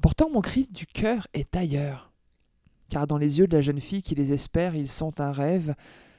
Pourtant 0.02 0.32
mon 0.32 0.42
cri 0.42 0.68
du 0.72 0.88
cœur 0.88 1.28
est 1.34 1.56
ailleurs. 1.56 2.12
Car 2.90 3.06
dans 3.06 3.18
les 3.18 3.38
yeux 3.38 3.48
de 3.48 3.56
la 3.56 3.62
jeune 3.62 3.80
fille 3.80 4.02
qui 4.02 4.16
les 4.16 4.34
espère, 4.34 4.76
ils 4.76 4.90
sont 4.90 5.22
un 5.22 5.32
rêve, 5.32 5.76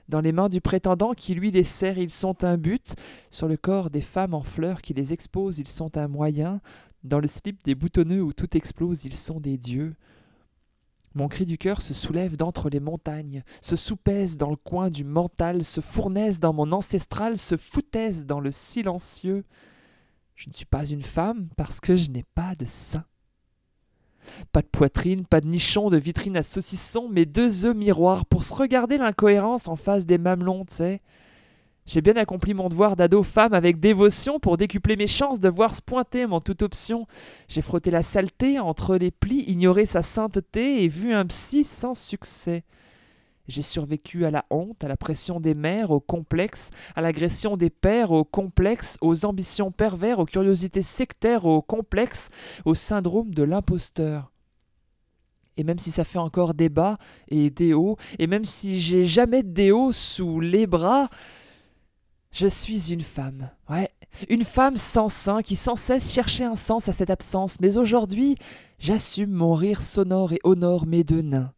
dans 0.09 0.21
les 0.21 0.33
mains 0.33 0.49
du 0.49 0.61
prétendant 0.61 1.15
qui 1.15 1.35
lui 1.35 1.51
les 1.51 1.65
serre, 1.65 1.99
ils 1.99 2.11
sont 2.11 2.45
un 2.45 2.57
but, 2.57 2.95
sur 3.31 3.49
le 3.49 3.57
corps 3.57 3.91
des 3.91 4.01
femmes 4.01 4.35
en 4.35 4.43
fleurs 4.43 4.83
qui 4.83 4.95
les 4.95 5.13
exposent, 5.13 5.59
ils 5.59 5.69
sont 5.69 5.97
un 5.97 6.07
moyen, 6.07 6.61
dans 7.03 7.19
le 7.19 7.27
slip 7.27 7.63
des 7.65 7.75
boutonneux 7.75 8.23
où 8.23 8.33
tout 8.33 8.57
explose, 8.57 9.05
ils 9.05 9.15
sont 9.15 9.41
des 9.41 9.59
dieux. 9.59 9.95
Mon 11.15 11.29
cri 11.29 11.45
du 11.45 11.59
cœur 11.59 11.83
se 11.83 11.93
soulève 11.93 12.37
d'entre 12.37 12.71
les 12.71 12.81
montagnes, 12.81 13.43
se 13.61 13.75
soupèse 13.75 14.37
dans 14.37 14.51
le 14.51 14.57
coin 14.57 14.91
du 14.91 15.03
mental, 15.03 15.65
se 15.65 15.81
fournaise 15.81 16.41
dans 16.41 16.53
mon 16.53 16.71
ancestral, 16.71 17.37
se 17.37 17.57
foutaise 17.57 18.27
dans 18.27 18.41
le 18.41 18.53
silencieux. 18.53 19.45
Je 20.37 20.49
ne 20.49 20.55
suis 20.55 20.67
pas 20.67 20.87
une 20.87 21.03
femme 21.03 21.49
parce 21.57 21.81
que 21.81 21.97
je 21.97 22.11
n'ai 22.11 22.25
pas 22.35 22.55
de 22.55 22.65
sein. 22.65 23.05
Pas 24.53 24.63
de 24.63 24.67
poitrine, 24.67 25.27
pas 25.27 25.41
de 25.41 25.47
nichon, 25.47 25.91
de 25.91 25.97
vitrine 25.97 26.37
à 26.37 26.43
saucisson, 26.43 27.09
mais 27.11 27.27
deux 27.27 27.65
œufs 27.65 27.77
miroirs 27.77 28.27
pour 28.27 28.45
se 28.45 28.55
regarder 28.55 28.99
l'incohérence 28.99 29.69
en 29.69 29.77
face 29.77 30.07
des 30.07 30.19
mamelons, 30.19 30.65
tu 30.65 30.75
sais. 30.75 31.01
J'ai 31.85 32.01
bien 32.01 32.17
accompli 32.17 32.55
mon 32.55 32.69
devoir 32.69 32.95
d'ado 32.95 33.25
femme 33.25 33.55
avec 33.55 33.81
dévotion 33.81 34.39
pour 34.39 34.57
décupler 34.57 34.97
mes 34.97 35.09
chances 35.09 35.41
de 35.41 35.49
voir 35.49 35.75
se 35.75 35.83
pointer 35.83 36.27
mon 36.27 36.41
toute 36.41 36.63
option. 36.63 37.07
J'ai 37.49 37.61
frotté 37.61 37.91
la 37.91 38.03
saleté 38.03 38.61
entre 38.61 38.97
les 38.97 39.11
plis, 39.11 39.45
ignoré 39.49 39.85
sa 39.85 40.01
sainteté 40.01 40.85
et 40.85 40.89
vu 40.89 41.13
un 41.13 41.27
psy 41.27 41.65
sans 41.65 41.95
succès. 41.95 42.63
J'ai 43.49 43.63
survécu 43.63 44.25
à 44.25 44.31
la 44.31 44.45
honte, 44.51 44.85
à 44.85 44.89
la 44.89 44.97
pression 44.97 45.41
des 45.41 45.55
mères, 45.55 45.91
au 45.91 46.01
complexe, 46.01 46.71
à 46.95 47.01
l'agression 47.01 47.57
des 47.57 47.71
pères, 47.71 48.13
au 48.13 48.25
complexe, 48.25 48.97
aux 49.01 49.25
ambitions 49.25 49.73
pervers, 49.73 50.21
aux 50.21 50.27
curiosités 50.27 50.83
sectaires, 50.83 51.45
au 51.45 51.61
complexe, 51.61 52.31
au 52.65 52.75
syndrome 52.75 53.35
de 53.35 53.43
l'imposteur. 53.43 54.33
Et 55.57 55.65
même 55.65 55.79
si 55.79 55.91
ça 55.91 56.05
fait 56.05 56.19
encore 56.19 56.55
débat 56.55 56.99
et 57.29 57.51
des 57.51 57.75
hauts, 57.75 57.97
et 58.19 58.27
même 58.27 58.45
si 58.45 58.81
j'ai 58.81 59.05
jamais 59.05 59.43
de 59.43 59.51
déo 59.51 59.93
sous 59.93 60.41
les 60.41 60.67
bras, 60.67 61.11
je 62.31 62.47
suis 62.47 62.93
une 62.93 63.03
femme. 63.03 63.51
Ouais, 63.69 63.91
une 64.31 64.45
femme 64.45 64.77
sans 64.77 65.09
sein 65.09 65.43
qui 65.43 65.57
sans 65.57 65.77
cesse 65.77 66.11
cherchait 66.11 66.45
un 66.45 66.57
sens 66.57 66.89
à 66.89 66.93
cette 66.93 67.11
absence, 67.11 67.61
mais 67.61 67.77
aujourd'hui, 67.77 68.37
j'assume 68.79 69.33
mon 69.33 69.55
rire 69.55 69.83
sonore 69.83 70.33
et 70.33 70.41
honore 70.45 70.87
mes 70.87 71.05
deux 71.05 71.23
nains. 71.23 71.53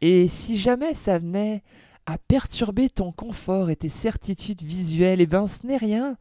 Et 0.00 0.28
si 0.28 0.58
jamais 0.58 0.94
ça 0.94 1.18
venait 1.18 1.62
à 2.06 2.18
perturber 2.18 2.88
ton 2.88 3.12
confort 3.12 3.70
et 3.70 3.76
tes 3.76 3.88
certitudes 3.88 4.62
visuelles, 4.62 5.20
eh 5.20 5.26
ben 5.26 5.46
ce 5.46 5.66
n'est 5.66 5.76
rien. 5.76 6.16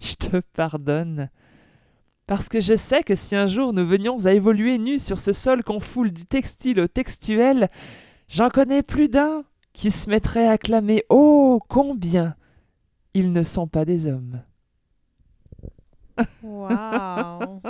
Je 0.00 0.14
te 0.14 0.38
pardonne. 0.54 1.30
Parce 2.26 2.48
que 2.48 2.60
je 2.60 2.76
sais 2.76 3.02
que 3.02 3.14
si 3.14 3.34
un 3.34 3.46
jour 3.46 3.72
nous 3.72 3.86
venions 3.86 4.26
à 4.26 4.32
évoluer 4.32 4.78
nus 4.78 5.02
sur 5.02 5.18
ce 5.18 5.32
sol 5.32 5.64
qu'on 5.64 5.80
foule 5.80 6.10
du 6.10 6.26
textile 6.26 6.78
au 6.80 6.86
textuel, 6.86 7.68
j'en 8.28 8.50
connais 8.50 8.82
plus 8.82 9.08
d'un 9.08 9.44
qui 9.72 9.90
se 9.90 10.10
mettrait 10.10 10.46
à 10.46 10.58
clamer 10.58 11.04
Oh, 11.08 11.60
combien 11.68 12.36
ils 13.14 13.32
ne 13.32 13.42
sont 13.42 13.66
pas 13.66 13.84
des 13.84 14.06
hommes. 14.06 14.42
Waouh 16.42 17.62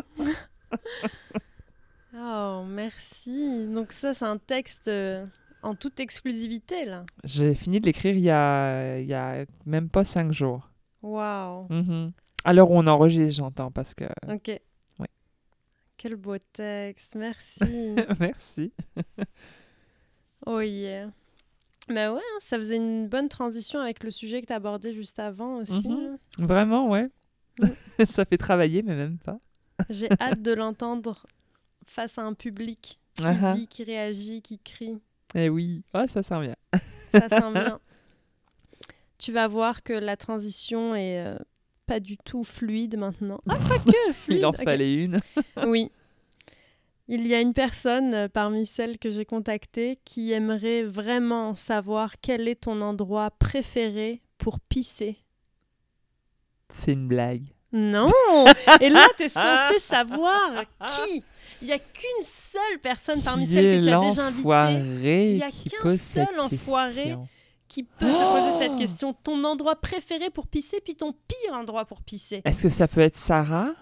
Oh, 2.18 2.64
merci. 2.66 3.68
Donc 3.68 3.92
ça, 3.92 4.12
c'est 4.14 4.24
un 4.24 4.38
texte 4.38 4.88
euh, 4.88 5.24
en 5.62 5.74
toute 5.74 6.00
exclusivité, 6.00 6.84
là. 6.84 7.04
J'ai 7.24 7.54
fini 7.54 7.80
de 7.80 7.86
l'écrire 7.86 8.14
il 8.14 8.22
y 8.22 8.30
a, 8.30 8.98
il 8.98 9.06
y 9.06 9.14
a 9.14 9.44
même 9.66 9.88
pas 9.88 10.04
cinq 10.04 10.32
jours. 10.32 10.68
Waouh. 11.02 11.66
Mhm. 11.70 12.12
À 12.44 12.52
l'heure 12.52 12.70
où 12.70 12.74
on 12.76 12.86
enregistre, 12.86 13.36
j'entends, 13.36 13.70
parce 13.70 13.94
que... 13.94 14.04
Ok. 14.28 14.58
Quel 15.98 16.14
beau 16.14 16.36
texte. 16.52 17.16
Merci. 17.16 17.96
Merci. 18.20 18.72
oh 20.46 20.60
yeah. 20.60 21.10
Bah 21.88 22.12
ouais, 22.12 22.20
hein, 22.20 22.38
ça 22.38 22.56
faisait 22.56 22.76
une 22.76 23.08
bonne 23.08 23.28
transition 23.28 23.80
avec 23.80 24.04
le 24.04 24.12
sujet 24.12 24.40
que 24.40 24.46
tu 24.46 24.52
abordé 24.52 24.94
juste 24.94 25.18
avant 25.18 25.56
aussi. 25.56 25.88
Mhm. 25.88 26.18
Vraiment, 26.38 26.88
ouais. 26.88 27.10
Mm. 27.58 27.66
ça 28.04 28.24
fait 28.24 28.36
travailler, 28.36 28.82
mais 28.82 28.94
même 28.94 29.18
pas. 29.18 29.40
J'ai 29.90 30.08
hâte 30.20 30.40
de 30.40 30.52
l'entendre 30.52 31.26
face 31.88 32.18
à 32.18 32.22
un 32.22 32.34
public 32.34 33.00
qui 33.14 33.24
Ah 33.24 33.34
ah. 33.42 33.54
vit, 33.54 33.66
qui 33.66 33.84
réagit, 33.84 34.42
qui 34.42 34.58
crie. 34.58 34.98
Eh 35.34 35.48
oui, 35.48 35.82
oh, 35.94 36.04
ça 36.06 36.22
sent 36.22 36.40
bien. 36.40 36.56
Ça 37.10 37.28
sent 37.28 37.52
bien. 37.52 37.80
Tu 39.18 39.32
vas 39.32 39.48
voir 39.48 39.82
que 39.82 39.92
la 39.92 40.16
transition 40.16 40.94
est 40.94 41.20
euh, 41.24 41.36
pas 41.86 42.00
du 42.00 42.16
tout 42.16 42.44
fluide 42.44 42.96
maintenant. 42.96 43.40
Ah, 43.48 43.56
quoique, 43.56 44.12
fluide. 44.12 44.38
Il 44.40 44.46
en 44.46 44.52
fallait 44.52 44.94
une. 44.94 45.20
Oui. 45.66 45.90
Il 47.10 47.26
y 47.26 47.34
a 47.34 47.40
une 47.40 47.54
personne 47.54 48.12
euh, 48.12 48.28
parmi 48.28 48.66
celles 48.66 48.98
que 48.98 49.10
j'ai 49.10 49.24
contactées 49.24 49.98
qui 50.04 50.32
aimerait 50.32 50.82
vraiment 50.82 51.56
savoir 51.56 52.20
quel 52.20 52.46
est 52.48 52.62
ton 52.62 52.82
endroit 52.82 53.30
préféré 53.30 54.20
pour 54.36 54.60
pisser. 54.60 55.16
C'est 56.68 56.92
une 56.92 57.08
blague. 57.08 57.46
Non 57.72 58.06
Et 58.80 58.88
là, 58.90 59.06
tu 59.16 59.24
es 59.24 59.28
censé 59.28 59.78
savoir 59.78 60.64
qui 60.86 61.22
Il 61.62 61.66
n'y 61.66 61.72
a 61.72 61.78
qu'une 61.78 62.22
seule 62.22 62.78
personne 62.82 63.20
parmi 63.22 63.44
Qui 63.44 63.52
celles 63.52 63.78
que 63.80 63.84
tu 63.84 63.90
as 63.90 64.00
déjà 64.00 64.26
invitées 64.26 64.42
Il 65.02 65.36
y 65.38 65.42
a 65.42 65.50
qu'un 65.82 65.96
seul 65.96 66.40
enfoiré. 66.40 67.16
qui 67.68 67.82
peut 67.82 68.06
te 68.06 68.12
poser 68.12 68.50
Oh 68.54 68.58
cette 68.58 68.76
question. 68.78 69.12
Ton 69.12 69.42
endroit 69.44 69.76
préféré 69.76 70.30
pour 70.30 70.46
pisser, 70.46 70.80
puis 70.80 70.94
ton 70.96 71.12
pire 71.12 71.54
endroit 71.54 71.84
pour 71.84 72.02
pisser. 72.02 72.42
Est-ce 72.44 72.62
que 72.62 72.68
ça 72.68 72.86
peut 72.88 73.00
être 73.00 73.16
Sarah? 73.16 73.72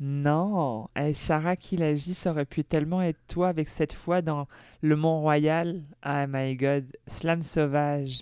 Non. 0.00 0.88
Eh, 0.96 1.12
Sarah 1.12 1.56
qui 1.56 1.76
l'agit, 1.76 2.14
ça 2.14 2.30
aurait 2.30 2.44
pu 2.44 2.62
tellement 2.64 3.02
être 3.02 3.18
toi 3.28 3.48
avec 3.48 3.68
cette 3.68 3.92
fois 3.92 4.22
dans 4.22 4.46
le 4.80 4.96
Mont-Royal. 4.96 5.82
Ah 6.02 6.26
my 6.28 6.54
god. 6.56 6.86
Slam 7.06 7.42
sauvage. 7.42 8.20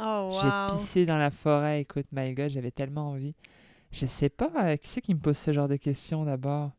Oh, 0.00 0.30
J'ai 0.40 0.48
wow. 0.48 0.66
pissé 0.68 1.06
dans 1.06 1.18
la 1.18 1.30
forêt. 1.30 1.80
Écoute, 1.82 2.06
my 2.12 2.32
god, 2.32 2.50
j'avais 2.50 2.70
tellement 2.70 3.10
envie. 3.10 3.34
Je 3.90 4.06
sais 4.06 4.28
pas, 4.28 4.50
euh, 4.58 4.76
qui 4.76 4.88
c'est 4.88 5.00
qui 5.00 5.14
me 5.14 5.20
pose 5.20 5.36
ce 5.38 5.52
genre 5.52 5.68
de 5.68 5.76
questions 5.76 6.24
d'abord? 6.24 6.70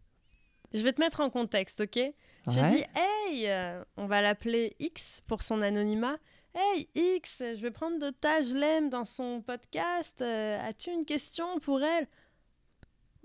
Je 0.74 0.82
vais 0.84 0.94
te 0.94 1.02
mettre 1.02 1.20
en 1.20 1.30
contexte, 1.30 1.82
ok? 1.82 1.96
J'ai 2.48 2.62
Ouais. 2.62 2.68
dit, 2.68 2.84
hey, 2.96 3.48
euh, 3.50 3.84
on 3.98 4.06
va 4.08 4.22
l'appeler 4.22 4.76
X 4.80 5.22
pour 5.28 5.42
son 5.44 5.62
anonymat. 5.62 6.18
Hey 6.56 6.90
X, 6.96 7.40
je 7.40 7.62
vais 7.62 7.72
prendre 7.72 8.00
de 8.00 8.10
ta, 8.10 8.42
je 8.42 8.56
l'aime 8.56 8.90
dans 8.90 9.06
son 9.06 9.42
podcast. 9.42 10.22
Euh, 10.22 10.60
As-tu 10.68 10.90
une 10.92 11.06
question 11.06 11.60
pour 11.60 11.82
elle? 11.84 12.08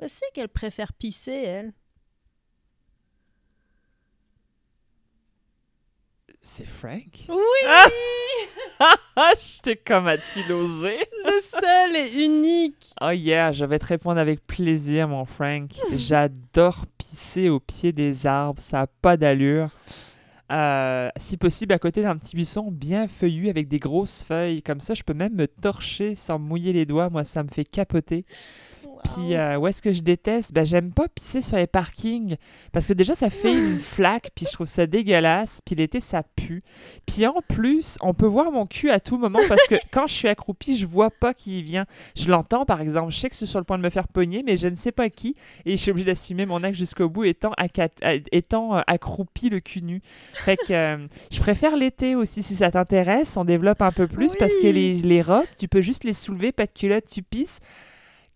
Où 0.03 0.09
c'est 0.09 0.31
qu'elle 0.35 0.49
préfère 0.49 0.93
pisser, 0.93 1.33
elle? 1.33 1.73
C'est 6.43 6.66
Frank? 6.66 7.25
Oui 7.29 7.37
Ah, 7.66 7.87
j'étais 9.41 9.77
comme 9.77 10.07
a-t-il 10.07 10.53
osé 10.53 10.97
Le 11.25 11.41
seul 11.41 11.97
et 11.97 12.25
unique 12.25 12.93
Oh 13.01 13.11
yeah, 13.11 13.53
je 13.53 13.65
vais 13.65 13.79
te 13.79 13.87
répondre 13.87 14.19
avec 14.19 14.47
plaisir, 14.47 15.09
mon 15.09 15.25
Frank. 15.25 15.71
J'adore 15.97 16.85
pisser 16.99 17.49
au 17.49 17.61
pied 17.61 17.93
des 17.93 18.27
arbres, 18.27 18.62
ça 18.62 18.83
a 18.83 18.87
pas 18.87 19.16
d'allure. 19.16 19.71
Euh, 20.53 21.09
si 21.16 21.37
possible, 21.37 21.73
à 21.73 21.79
côté 21.79 22.03
d'un 22.03 22.16
petit 22.16 22.37
buisson 22.37 22.71
bien 22.71 23.09
feuillu 23.09 23.49
avec 23.49 23.66
des 23.69 23.79
grosses 23.79 24.25
feuilles. 24.25 24.62
Comme 24.62 24.81
ça, 24.81 24.95
je 24.95 25.03
peux 25.03 25.15
même 25.15 25.35
me 25.35 25.47
torcher 25.47 26.15
sans 26.15 26.39
mouiller 26.39 26.73
les 26.73 26.85
doigts. 26.85 27.09
Moi, 27.09 27.25
ça 27.25 27.43
me 27.43 27.49
fait 27.49 27.65
capoter. 27.65 28.25
Puis, 29.05 29.35
euh, 29.35 29.59
où 29.59 29.66
est-ce 29.66 29.82
que 29.82 29.93
je 29.93 30.01
déteste? 30.01 30.52
Ben, 30.52 30.64
J'aime 30.64 30.93
pas 30.93 31.09
pisser 31.09 31.43
sur 31.43 31.56
les 31.56 31.66
parkings 31.66 32.36
parce 32.72 32.86
que 32.86 32.93
déjà, 32.93 33.14
ça 33.14 33.31
fait 33.31 33.52
une 33.52 33.78
flaque, 33.78 34.31
puis 34.35 34.47
je 34.47 34.52
trouve 34.52 34.66
ça 34.66 34.86
dégueulasse. 34.86 35.60
Puis 35.64 35.74
l'été, 35.74 36.01
ça 36.01 36.22
pue. 36.22 36.62
Puis 37.06 37.26
en 37.26 37.40
plus, 37.47 37.97
on 38.01 38.14
peut 38.14 38.26
voir 38.26 38.51
mon 38.51 38.66
cul 38.66 38.90
à 38.90 39.01
tout 39.01 39.18
moment 39.18 39.40
parce 39.48 39.66
que 39.66 39.76
quand 39.93 40.06
je 40.06 40.14
suis 40.14 40.28
accroupie, 40.28 40.76
je 40.76 40.86
vois 40.86 41.10
pas 41.10 41.35
qui 41.35 41.62
vient. 41.62 41.85
Je 42.16 42.28
l'entends, 42.28 42.64
par 42.64 42.81
exemple. 42.81 43.12
Je 43.12 43.20
sais 43.20 43.28
que 43.28 43.36
c'est 43.36 43.47
sur 43.47 43.59
le 43.59 43.64
point 43.64 43.78
de 43.78 43.82
me 43.82 43.90
faire 43.90 44.09
pogner, 44.09 44.43
mais 44.44 44.56
je 44.56 44.68
ne 44.68 44.74
sais 44.74 44.93
pas 44.93 45.10
qui. 45.10 45.36
Et 45.66 45.72
je 45.72 45.82
suis 45.82 45.90
obligée 45.90 46.06
d'assumer 46.06 46.47
mon 46.47 46.62
acte 46.64 46.76
jusqu'au 46.76 47.09
bout 47.09 47.24
étant, 47.24 47.52
étant 48.32 48.76
euh, 48.76 48.81
accroupi 48.86 49.51
le 49.51 49.60
cul 49.60 49.82
nu. 49.82 50.01
Fait 50.32 50.56
que 50.56 50.72
euh, 50.72 51.05
je 51.31 51.40
préfère 51.40 51.76
l'été 51.76 52.16
aussi 52.16 52.43
si 52.43 52.56
ça 52.56 52.70
t'intéresse. 52.70 53.36
On 53.36 53.44
développe 53.44 53.82
un 53.82 53.93
peu 53.93 54.06
plus 54.06 54.35
parce 54.36 54.52
que 54.62 54.66
les, 54.66 54.94
les 54.94 55.22
robes, 55.22 55.44
tu 55.59 55.68
peux 55.68 55.82
juste 55.82 56.05
les 56.05 56.14
soulever, 56.14 56.52
pas 56.52 56.66
de 56.66 56.72
culotte, 56.72 57.05
tu 57.06 57.22
pisses. 57.22 57.60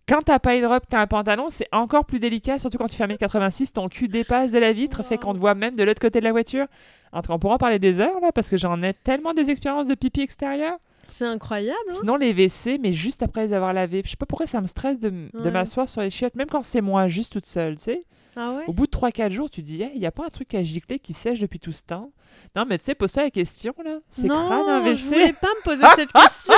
Quand 0.09 0.21
t'as 0.25 0.39
pas 0.39 0.55
une 0.55 0.65
robe, 0.65 0.81
t'as 0.89 1.01
un 1.01 1.07
pantalon, 1.07 1.47
c'est 1.49 1.67
encore 1.71 2.03
plus 2.05 2.19
délicat, 2.19 2.57
surtout 2.57 2.77
quand 2.79 2.87
tu 2.87 2.95
fais 2.97 3.05
1m86, 3.05 3.71
ton 3.73 3.87
cul 3.87 4.07
dépasse 4.07 4.51
de 4.51 4.57
la 4.57 4.73
vitre, 4.73 5.03
fait 5.05 5.17
qu'on 5.19 5.33
te 5.33 5.37
voit 5.39 5.53
même 5.55 5.75
de 5.75 5.83
l'autre 5.83 6.01
côté 6.01 6.19
de 6.19 6.25
la 6.25 6.31
voiture. 6.31 6.65
En 7.11 7.21
tout 7.21 7.27
cas, 7.27 7.33
on 7.35 7.39
pourra 7.39 7.57
parler 7.59 7.77
des 7.79 7.99
heures 7.99 8.19
là, 8.19 8.31
parce 8.31 8.49
que 8.49 8.57
j'en 8.57 8.81
ai 8.81 8.93
tellement 8.93 9.33
des 9.33 9.49
expériences 9.51 9.85
de 9.87 9.93
pipi 9.95 10.21
extérieur. 10.21 10.77
C'est 11.07 11.25
incroyable. 11.25 11.77
Hein 11.91 11.95
Sinon, 11.99 12.17
les 12.17 12.33
WC, 12.33 12.77
mais 12.79 12.93
juste 12.93 13.23
après 13.23 13.47
les 13.47 13.53
avoir 13.53 13.73
lavés. 13.73 14.01
Je 14.05 14.11
sais 14.11 14.15
pas 14.15 14.25
pourquoi 14.27 14.45
ça 14.47 14.61
me 14.61 14.67
stresse 14.67 14.99
de, 14.99 15.09
de 15.09 15.29
Ouais. 15.39 15.51
m'asseoir 15.51 15.87
sur 15.89 16.01
les 16.01 16.09
chiottes, 16.11 16.35
même 16.35 16.49
quand 16.49 16.61
c'est 16.63 16.81
moi, 16.81 17.07
juste 17.07 17.33
toute 17.33 17.45
seule, 17.47 17.77
tu 17.77 17.83
sais. 17.85 18.03
Ah 18.35 18.51
ouais? 18.51 18.63
Au 18.67 18.73
bout 18.73 18.85
de 18.85 18.91
3-4 18.91 19.31
jours, 19.31 19.49
tu 19.49 19.61
dis, 19.63 19.83
il 19.95 19.99
y 20.01 20.05
a 20.05 20.11
pas 20.11 20.25
un 20.25 20.29
truc 20.29 20.53
à 20.53 20.61
gicler 20.63 20.99
qui 20.99 21.13
sèche 21.13 21.39
depuis 21.39 21.59
tout 21.59 21.71
ce 21.71 21.81
temps? 21.81 22.11
Non, 22.55 22.65
mais 22.69 22.77
tu 22.77 22.85
sais, 22.85 22.93
pose-toi 22.95 23.23
la 23.23 23.31
question, 23.31 23.73
là. 23.83 23.97
C'est 24.07 24.27
crade 24.27 24.39
un 24.67 24.85
je 24.85 24.91
WC. 24.91 25.03
voulais 25.07 25.33
pas 25.33 25.47
me 25.47 25.63
poser 25.63 25.83
cette 25.95 26.11
question. 26.13 26.53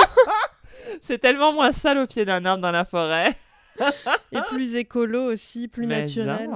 C'est 1.00 1.18
tellement 1.18 1.52
moins 1.52 1.72
sale 1.72 1.98
au 1.98 2.06
pied 2.06 2.24
d'un 2.24 2.44
arbre 2.44 2.62
dans 2.62 2.70
la 2.72 2.84
forêt. 2.84 3.34
Et 4.32 4.38
plus 4.50 4.74
écolo 4.74 5.32
aussi, 5.32 5.68
plus 5.68 5.86
Mais 5.86 6.02
naturel. 6.02 6.50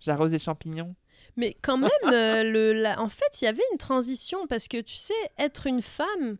J'arrose 0.00 0.30
des 0.30 0.38
champignons. 0.38 0.94
Mais 1.36 1.56
quand 1.62 1.76
même, 1.78 1.90
euh, 2.12 2.42
le, 2.42 2.72
la- 2.72 3.00
en 3.00 3.08
fait, 3.08 3.40
il 3.40 3.44
y 3.44 3.48
avait 3.48 3.62
une 3.72 3.78
transition 3.78 4.46
parce 4.48 4.66
que 4.66 4.80
tu 4.80 4.96
sais, 4.96 5.14
être 5.38 5.66
une 5.68 5.82
femme, 5.82 6.36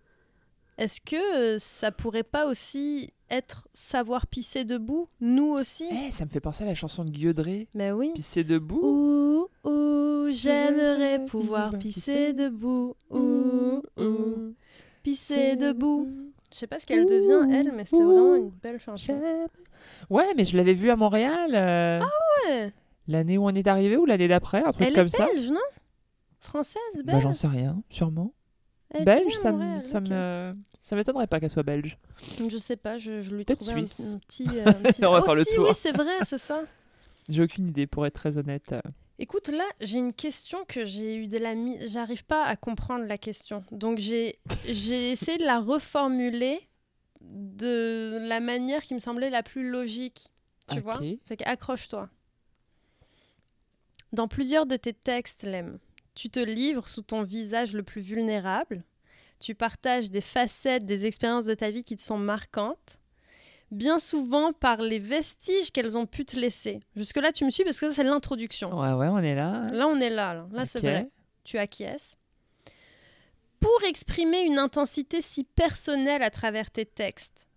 est-ce 0.77 1.01
que 1.01 1.55
euh, 1.55 1.59
ça 1.59 1.93
pourrait 1.93 2.25
pas 2.25 2.47
aussi 2.47 3.13
être 3.31 3.69
savoir 3.73 4.27
pisser 4.27 4.65
debout, 4.65 5.09
nous 5.21 5.51
aussi? 5.53 5.87
Eh, 5.91 6.11
ça 6.11 6.25
me 6.25 6.31
fait 6.31 6.41
penser 6.41 6.65
à 6.65 6.67
la 6.67 6.75
chanson 6.75 7.05
de 7.05 7.11
Guillaudrey. 7.11 7.69
Ben 7.75 7.93
oui. 7.93 8.11
Pisser 8.15 8.43
debout? 8.43 8.81
Ouh, 9.65 9.69
ouh, 9.69 10.31
j'aimerais 10.31 11.25
pouvoir 11.27 11.71
pisser 11.79 12.33
debout. 12.33 12.97
Ouh, 13.11 13.83
ouh, 13.99 14.55
pisser 15.05 15.55
debout. 15.57 16.09
Je 16.53 16.57
sais 16.59 16.67
pas 16.67 16.79
ce 16.79 16.87
qu'elle 16.87 17.05
devient, 17.07 17.47
elle, 17.53 17.73
mais 17.73 17.85
c'était 17.85 18.03
vraiment 18.03 18.35
une 18.37 18.51
belle 18.51 18.79
chanson. 18.81 19.21
Ouais, 20.11 20.33
mais 20.37 20.45
je 20.45 20.57
l'avais 20.57 20.73
vue 20.75 20.91
à 20.91 20.97
Montréal. 20.97 21.55
euh, 21.55 22.01
Ouais. 22.47 22.73
L'année 23.07 23.37
où 23.39 23.45
on 23.45 23.51
est 23.55 23.67
arrivé 23.67 23.97
ou 23.97 24.07
l'année 24.07 24.29
d'après, 24.29 24.63
un 24.65 24.73
truc 24.73 24.87
Elle 24.87 24.95
comme 24.95 25.07
est 25.07 25.09
ça. 25.17 25.27
belge, 25.27 25.51
non? 25.51 25.61
Française, 26.41 26.81
Bah, 27.05 27.13
belge? 27.13 27.23
j'en 27.23 27.33
sais 27.35 27.47
rien, 27.49 27.83
sûrement. 27.91 28.33
Elle 28.91 29.03
était 29.03 29.17
belge, 29.21 29.35
à 29.35 29.41
ça, 29.41 29.53
me- 29.53 29.59
Montréal, 29.59 29.83
ça 29.83 29.99
ok. 29.99 30.09
me, 30.09 30.55
ça 30.81 30.97
m'étonnerait 30.97 31.27
pas 31.27 31.41
qu'elle 31.41 31.51
soit 31.51 31.63
belge. 31.63 31.99
Je 32.49 32.57
sais 32.57 32.77
pas, 32.77 32.97
je, 32.97 33.21
je 33.21 33.35
lui 33.35 33.45
Peut-être 33.45 33.61
trouvais 33.61 33.83
un, 33.83 33.87
suisse. 33.87 34.15
un 34.15 34.19
petit... 34.21 34.45
euh, 34.59 34.65
un 34.67 34.73
petit- 34.75 35.05
On 35.05 35.13
va 35.13 35.21
Oh, 35.21 35.25
faire 35.25 35.35
le 35.35 35.45
si, 35.45 35.55
tour. 35.55 35.67
Oui, 35.69 35.75
c'est 35.75 35.93
vrai, 35.93 36.13
c'est 36.23 36.39
ça. 36.39 36.63
J'ai 37.29 37.43
aucune 37.43 37.69
idée, 37.69 37.87
pour 37.87 38.07
être 38.07 38.15
très 38.15 38.39
honnête. 38.39 38.73
euh. 38.73 38.81
Écoute, 39.21 39.49
là, 39.49 39.65
j'ai 39.81 39.99
une 39.99 40.13
question 40.13 40.65
que 40.65 40.85
j'ai 40.85 41.17
eu 41.17 41.27
de 41.27 41.39
la 41.39 41.55
mise. 41.55 41.91
J'arrive 41.91 42.25
pas 42.25 42.45
à 42.45 42.57
comprendre 42.57 43.05
la 43.05 43.19
question. 43.19 43.65
Donc, 43.73 43.99
j'ai 43.99 44.39
essayé 44.67 45.39
de 45.39 45.45
la 45.45 45.59
reformuler 45.59 46.69
de 47.21 48.19
la 48.23 48.39
manière 48.39 48.83
qui 48.83 48.95
me 48.95 49.01
semblait 49.01 49.31
la 49.31 49.43
plus 49.43 49.69
logique. 49.69 50.29
Tu 50.71 50.81
vois 50.81 51.01
Fait 51.27 51.37
qu'accroche-toi. 51.37 52.09
Dans 54.13 54.29
plusieurs 54.29 54.67
de 54.67 54.77
tes 54.77 54.95
textes, 54.95 55.43
Lem, 55.43 55.79
tu 56.15 56.31
te 56.31 56.41
livres 56.41 56.89
sous 56.89 57.03
ton 57.03 57.23
visage 57.23 57.75
le 57.75 57.83
plus 57.83 58.01
vulnérable. 58.01 58.85
Tu 59.41 59.55
partages 59.55 60.11
des 60.11 60.21
facettes, 60.21 60.85
des 60.85 61.07
expériences 61.07 61.45
de 61.45 61.55
ta 61.55 61.71
vie 61.71 61.85
qui 61.85 61.97
te 61.97 62.03
sont 62.03 62.19
marquantes. 62.19 62.99
Bien 63.71 63.99
souvent 63.99 64.53
par 64.53 64.81
les 64.81 64.99
vestiges 64.99 65.71
qu'elles 65.71 65.99
ont 65.99 66.07
pu 66.07 66.25
te 66.25 66.39
laisser. 66.39 66.81
Jusque-là, 66.97 67.33
tu 67.33 67.45
me 67.45 67.51
suis 67.51 67.65
parce 67.65 67.79
que 67.79 67.89
ça, 67.89 67.95
c'est 67.95 68.05
l'introduction. 68.05 68.79
Ouais, 68.79 68.93
ouais, 68.93 69.09
on 69.09 69.19
est 69.19 69.35
là. 69.35 69.67
Là, 69.73 69.87
on 69.87 70.01
est 70.01 70.11
là. 70.11 70.35
Là, 70.35 70.47
Là, 70.53 70.65
c'est 70.65 70.81
vrai. 70.81 71.11
Tu 71.45 71.59
acquiesces. 71.59 72.17
Pour 73.61 73.83
exprimer 73.87 74.41
une 74.41 74.59
intensité 74.59 75.21
si 75.21 75.45
personnelle 75.45 76.23
à 76.23 76.31
travers 76.31 76.71
tes 76.71 76.87
textes, 76.87 77.49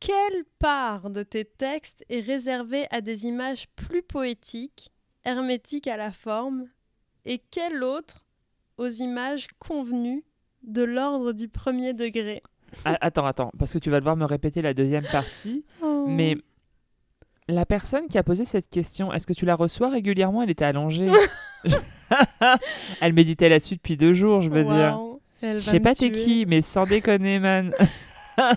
quelle 0.00 0.44
part 0.58 1.10
de 1.10 1.22
tes 1.22 1.44
textes 1.44 2.04
est 2.08 2.20
réservée 2.20 2.86
à 2.90 3.00
des 3.00 3.26
images 3.26 3.68
plus 3.76 4.02
poétiques, 4.02 4.92
hermétiques 5.24 5.86
à 5.88 5.96
la 5.96 6.12
forme, 6.12 6.68
et 7.24 7.38
quelle 7.38 7.82
autre 7.82 8.24
aux 8.78 8.88
images 8.88 9.48
convenues 9.58 10.24
de 10.62 10.82
l'ordre 10.82 11.32
du 11.32 11.48
premier 11.48 11.92
degré? 11.92 12.42
Ah, 12.84 12.98
attends, 13.00 13.26
attends, 13.26 13.50
parce 13.58 13.72
que 13.72 13.78
tu 13.78 13.90
vas 13.90 14.00
devoir 14.00 14.16
me 14.16 14.24
répéter 14.24 14.62
la 14.62 14.74
deuxième 14.74 15.04
partie. 15.04 15.64
Mais 16.08 16.36
la 17.48 17.64
personne 17.64 18.08
qui 18.08 18.18
a 18.18 18.22
posé 18.22 18.44
cette 18.44 18.68
question, 18.68 19.12
est-ce 19.12 19.26
que 19.26 19.32
tu 19.32 19.46
la 19.46 19.54
reçois 19.54 19.88
régulièrement? 19.88 20.42
Elle 20.42 20.50
était 20.50 20.64
allongée. 20.64 21.10
Elle 23.00 23.12
méditait 23.12 23.48
là-dessus 23.48 23.76
depuis 23.76 23.96
deux 23.96 24.14
jours, 24.14 24.42
je 24.42 24.50
veux 24.50 24.64
dire. 24.64 25.00
Je 25.42 25.58
sais 25.58 25.80
pas 25.80 25.94
t'es 25.94 26.10
qui, 26.10 26.46
mais 26.46 26.62
sans 26.62 26.86
déconner, 26.86 27.38
man. 27.38 27.72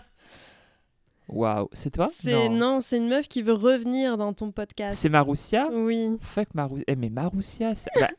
Waouh, 1.28 1.70
c'est 1.74 1.92
toi? 1.92 2.08
C'est 2.10 2.50
non, 2.50 2.82
c'est 2.82 2.98
une 2.98 3.08
meuf 3.08 3.28
qui 3.28 3.44
veut 3.44 3.54
revenir 3.54 4.18
dans 4.18 4.34
ton 4.34 4.52
podcast. 4.52 4.98
C'est 5.00 5.10
Maroussia 5.10 5.70
Oui. 5.72 6.18
Fuck 6.22 6.56
Maroussia. 6.56 6.86
Eh, 6.88 6.96
mais 6.96 7.10
Maroussia, 7.12 7.76
c'est... 7.76 7.92
bah, 8.00 8.10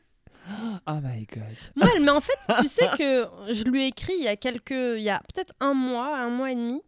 Oh 0.87 0.93
my 1.03 1.25
god. 1.25 1.43
Moi, 1.75 1.87
elle, 1.95 2.03
mais 2.03 2.09
en 2.11 2.21
fait, 2.21 2.37
tu 2.61 2.67
sais 2.67 2.87
que 2.97 3.27
je 3.53 3.63
lui 3.63 3.83
ai 3.83 3.87
écrit 3.87 4.13
il 4.17 4.23
y 4.23 4.27
a 4.27 4.35
quelques, 4.35 4.71
il 4.71 5.01
y 5.03 5.09
a 5.09 5.21
peut-être 5.33 5.53
un 5.59 5.73
mois, 5.73 6.17
un 6.17 6.29
mois 6.29 6.51
et 6.51 6.55
demi. 6.55 6.77
Ok. 6.77 6.83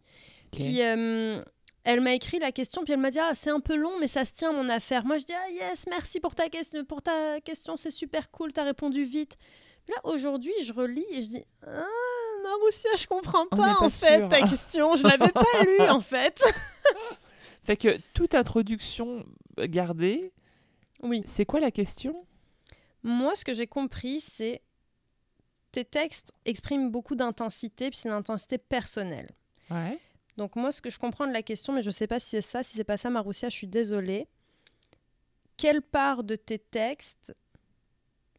Puis 0.52 0.82
euh, 0.82 1.40
elle 1.84 2.00
m'a 2.00 2.14
écrit 2.14 2.38
la 2.38 2.50
question, 2.52 2.82
puis 2.84 2.92
elle 2.94 3.00
m'a 3.00 3.10
dit 3.10 3.18
ah 3.20 3.30
c'est 3.34 3.50
un 3.50 3.60
peu 3.60 3.76
long, 3.76 3.92
mais 4.00 4.08
ça 4.08 4.24
se 4.24 4.32
tient 4.32 4.52
mon 4.52 4.68
affaire. 4.68 5.04
Moi 5.04 5.18
je 5.18 5.24
dis 5.24 5.32
ah 5.34 5.50
yes 5.50 5.86
merci 5.88 6.18
pour 6.20 6.34
ta 6.34 6.48
question, 6.48 6.84
pour 6.84 7.02
ta 7.02 7.40
question, 7.42 7.76
c'est 7.76 7.90
super 7.90 8.30
cool, 8.30 8.52
t'as 8.52 8.64
répondu 8.64 9.04
vite. 9.04 9.36
Puis 9.84 9.94
là 9.94 10.00
aujourd'hui 10.12 10.52
je 10.64 10.72
relis 10.72 11.06
et 11.12 11.22
je 11.22 11.28
dis 11.28 11.44
ah 11.66 11.84
Maroussia 12.42 12.90
je 12.98 13.06
comprends 13.06 13.46
pas 13.46 13.76
en 13.80 13.90
fait 13.90 14.28
ta 14.28 14.42
question, 14.42 14.96
je 14.96 15.06
l'avais 15.06 15.30
pas 15.30 15.44
lue 15.62 15.88
en 15.90 16.00
fait. 16.00 16.42
Fait 17.64 17.76
que 17.76 17.96
toute 18.14 18.34
introduction 18.34 19.24
gardée, 19.58 20.32
Oui. 21.02 21.22
c'est 21.26 21.44
quoi 21.44 21.60
la 21.60 21.70
question? 21.70 22.26
Moi 23.04 23.34
ce 23.36 23.44
que 23.44 23.52
j'ai 23.52 23.66
compris 23.68 24.18
c'est 24.20 24.60
tes 25.70 25.84
textes 25.84 26.32
expriment 26.44 26.90
beaucoup 26.90 27.14
d'intensité, 27.16 27.90
puis 27.90 27.98
c'est 27.98 28.08
une 28.08 28.14
intensité 28.14 28.58
personnelle. 28.58 29.30
Ouais. 29.70 29.98
Donc 30.36 30.54
moi, 30.56 30.70
ce 30.70 30.80
que 30.80 30.88
je 30.90 30.98
comprends 31.00 31.26
de 31.26 31.32
la 31.32 31.42
question, 31.42 31.72
mais 31.72 31.82
je 31.82 31.88
ne 31.88 31.92
sais 31.92 32.06
pas 32.06 32.18
si 32.20 32.28
c'est 32.30 32.40
ça, 32.40 32.62
si 32.62 32.76
c'est 32.76 32.84
pas 32.84 32.96
ça, 32.96 33.10
Maroussia, 33.10 33.48
je 33.48 33.56
suis 33.56 33.66
désolée. 33.66 34.28
Quelle 35.56 35.82
part 35.82 36.22
de 36.24 36.36
tes 36.36 36.58
textes 36.60 37.34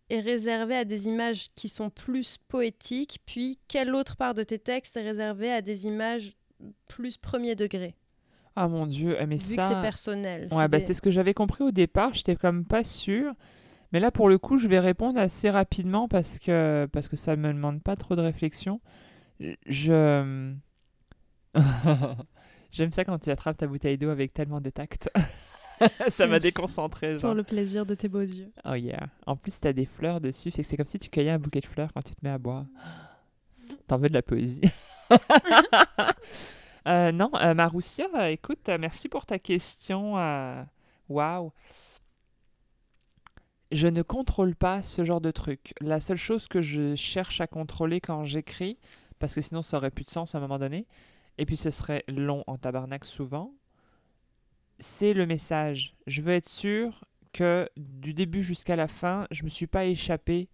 est 0.09 0.19
réservée 0.21 0.75
à 0.77 0.85
des 0.85 1.07
images 1.07 1.49
qui 1.55 1.67
sont 1.67 1.89
plus 1.89 2.37
poétiques, 2.47 3.19
puis 3.25 3.59
quelle 3.67 3.95
autre 3.95 4.15
part 4.15 4.33
de 4.33 4.43
tes 4.43 4.59
textes 4.59 4.95
est 4.97 5.01
réservée 5.03 5.51
à 5.51 5.61
des 5.61 5.87
images 5.87 6.33
plus 6.87 7.17
premier 7.17 7.55
degré, 7.55 7.95
Ah 8.55 8.67
mon 8.69 8.85
dieu, 8.85 9.17
eh, 9.19 9.25
mais 9.25 9.37
vu 9.37 9.55
ça... 9.55 9.61
que 9.61 9.63
c'est 9.75 9.81
personnel. 9.81 10.47
Ouais, 10.51 10.67
bah, 10.69 10.79
des- 10.79 10.85
c'est 10.85 10.93
ce 10.93 11.01
que 11.01 11.11
j'avais 11.11 11.33
compris 11.33 11.63
au 11.63 11.71
départ, 11.71 12.13
j'étais 12.13 12.35
comme 12.37 12.63
pas 12.65 12.83
sûre. 12.85 13.33
Mais 13.95 14.01
là, 14.01 14.11
pour 14.11 14.27
le 14.27 14.37
coup, 14.37 14.57
je 14.57 14.67
vais 14.67 14.81
répondre 14.81 15.17
assez 15.17 15.49
rapidement 15.49 16.09
parce 16.09 16.37
que, 16.37 16.85
parce 16.91 17.07
que 17.07 17.15
ça 17.15 17.37
me 17.37 17.53
demande 17.53 17.81
pas 17.81 17.95
trop 17.95 18.17
de 18.17 18.21
réflexion. 18.21 18.81
Je. 19.39 20.53
J'aime 22.73 22.91
ça 22.91 23.05
quand 23.05 23.17
tu 23.19 23.29
attrapes 23.31 23.55
ta 23.55 23.67
bouteille 23.67 23.97
d'eau 23.97 24.09
avec 24.09 24.33
tellement 24.33 24.59
de 24.59 24.69
tact. 24.69 25.09
ça 26.09 26.27
m'a 26.27 26.39
déconcentré. 26.39 27.15
Pour 27.15 27.33
le 27.35 27.43
plaisir 27.43 27.85
de 27.85 27.95
tes 27.95 28.09
beaux 28.09 28.19
yeux. 28.19 28.51
Oh 28.65 28.73
yeah. 28.73 29.07
En 29.27 29.37
plus, 29.37 29.61
t'as 29.61 29.71
des 29.71 29.85
fleurs 29.85 30.19
dessus. 30.19 30.51
C'est 30.51 30.75
comme 30.75 30.85
si 30.85 30.99
tu 30.99 31.09
cueillais 31.09 31.31
un 31.31 31.39
bouquet 31.39 31.61
de 31.61 31.65
fleurs 31.65 31.93
quand 31.93 32.03
tu 32.03 32.13
te 32.13 32.19
mets 32.21 32.31
à 32.31 32.37
boire. 32.37 32.65
T'en 33.87 33.97
veux 33.97 34.09
de 34.09 34.13
la 34.13 34.23
poésie 34.23 34.59
Euh, 36.85 37.13
Non, 37.13 37.31
euh, 37.35 37.53
Maroussia, 37.53 38.07
euh, 38.13 38.27
écoute, 38.27 38.67
euh, 38.67 38.77
merci 38.77 39.07
pour 39.07 39.25
ta 39.25 39.39
question. 39.39 40.17
euh, 40.17 40.61
Waouh. 41.07 41.53
Je 43.71 43.87
ne 43.87 44.01
contrôle 44.03 44.55
pas 44.55 44.83
ce 44.83 45.03
genre 45.03 45.21
de 45.21 45.31
truc. 45.31 45.73
La 45.81 45.99
seule 45.99 46.17
chose 46.17 46.47
que 46.47 46.61
je 46.61 46.95
cherche 46.95 47.41
à 47.41 47.47
contrôler 47.47 47.99
quand 47.99 48.23
j'écris, 48.25 48.77
parce 49.19 49.33
que 49.33 49.41
sinon 49.41 49.61
ça 49.61 49.77
aurait 49.77 49.91
plus 49.91 50.05
de 50.05 50.09
sens 50.09 50.35
à 50.35 50.37
un 50.37 50.41
moment 50.41 50.59
donné, 50.59 50.85
et 51.37 51.45
puis 51.45 51.57
ce 51.57 51.71
serait 51.71 52.03
long 52.07 52.43
en 52.47 52.57
tabarnak 52.57 53.05
souvent, 53.05 53.53
c'est 54.79 55.13
le 55.13 55.25
message. 55.25 55.95
Je 56.07 56.21
veux 56.21 56.33
être 56.33 56.49
sûr 56.49 57.05
que 57.33 57.69
du 57.75 58.13
début 58.13 58.43
jusqu'à 58.43 58.75
la 58.75 58.87
fin, 58.87 59.27
je 59.31 59.43
me 59.43 59.49
suis 59.49 59.67
pas 59.67 59.85
échappé 59.85 60.47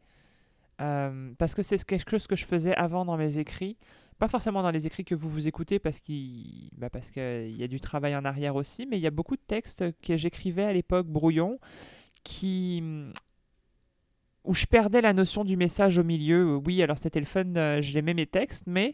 euh, 0.81 1.33
parce 1.37 1.53
que 1.53 1.61
c'est 1.61 1.83
quelque 1.83 2.09
chose 2.09 2.27
que 2.27 2.35
je 2.35 2.45
faisais 2.45 2.75
avant 2.75 3.05
dans 3.05 3.17
mes 3.17 3.37
écrits. 3.37 3.77
Pas 4.17 4.27
forcément 4.27 4.61
dans 4.63 4.71
les 4.71 4.87
écrits 4.87 5.03
que 5.03 5.15
vous 5.15 5.29
vous 5.29 5.47
écoutez 5.47 5.79
parce 5.79 5.99
qu'il 5.99 6.69
bah 6.77 6.89
parce 6.89 7.11
qu'il 7.11 7.55
y 7.55 7.63
a 7.63 7.67
du 7.67 7.79
travail 7.79 8.15
en 8.15 8.23
arrière 8.23 8.55
aussi, 8.55 8.85
mais 8.85 8.97
il 8.97 9.01
y 9.01 9.07
a 9.07 9.11
beaucoup 9.11 9.35
de 9.35 9.41
textes 9.41 9.83
que 10.01 10.17
j'écrivais 10.17 10.63
à 10.63 10.73
l'époque 10.73 11.07
brouillon 11.07 11.59
qui 12.23 12.83
où 14.43 14.53
je 14.53 14.65
perdais 14.65 15.01
la 15.01 15.13
notion 15.13 15.43
du 15.43 15.55
message 15.55 15.97
au 15.97 16.03
milieu. 16.03 16.55
Oui, 16.65 16.81
alors 16.81 16.97
c'était 16.97 17.19
le 17.19 17.25
fun, 17.25 17.43
euh, 17.55 17.81
j'aimais 17.81 18.13
mes 18.13 18.25
textes, 18.25 18.63
mais 18.65 18.93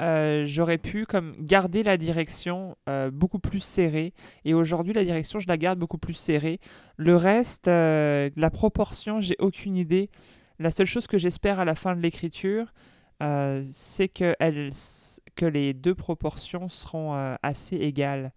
euh, 0.00 0.44
j'aurais 0.46 0.78
pu 0.78 1.06
comme 1.06 1.34
garder 1.38 1.82
la 1.82 1.96
direction 1.96 2.76
euh, 2.88 3.10
beaucoup 3.10 3.38
plus 3.38 3.60
serrée. 3.60 4.12
Et 4.44 4.54
aujourd'hui, 4.54 4.92
la 4.92 5.04
direction, 5.04 5.38
je 5.38 5.48
la 5.48 5.56
garde 5.56 5.78
beaucoup 5.78 5.98
plus 5.98 6.14
serrée. 6.14 6.60
Le 6.96 7.16
reste, 7.16 7.68
euh, 7.68 8.30
la 8.36 8.50
proportion, 8.50 9.20
j'ai 9.20 9.36
aucune 9.38 9.76
idée. 9.76 10.10
La 10.58 10.70
seule 10.70 10.86
chose 10.86 11.06
que 11.06 11.18
j'espère 11.18 11.58
à 11.58 11.64
la 11.64 11.74
fin 11.74 11.96
de 11.96 12.00
l'écriture, 12.00 12.72
c'est 13.20 14.08
que, 14.08 14.34
les 15.40 15.74
deux 15.74 15.94
proportions 15.94 16.68
seront 16.68 17.36
assez 17.42 17.76
égales. 17.76 18.32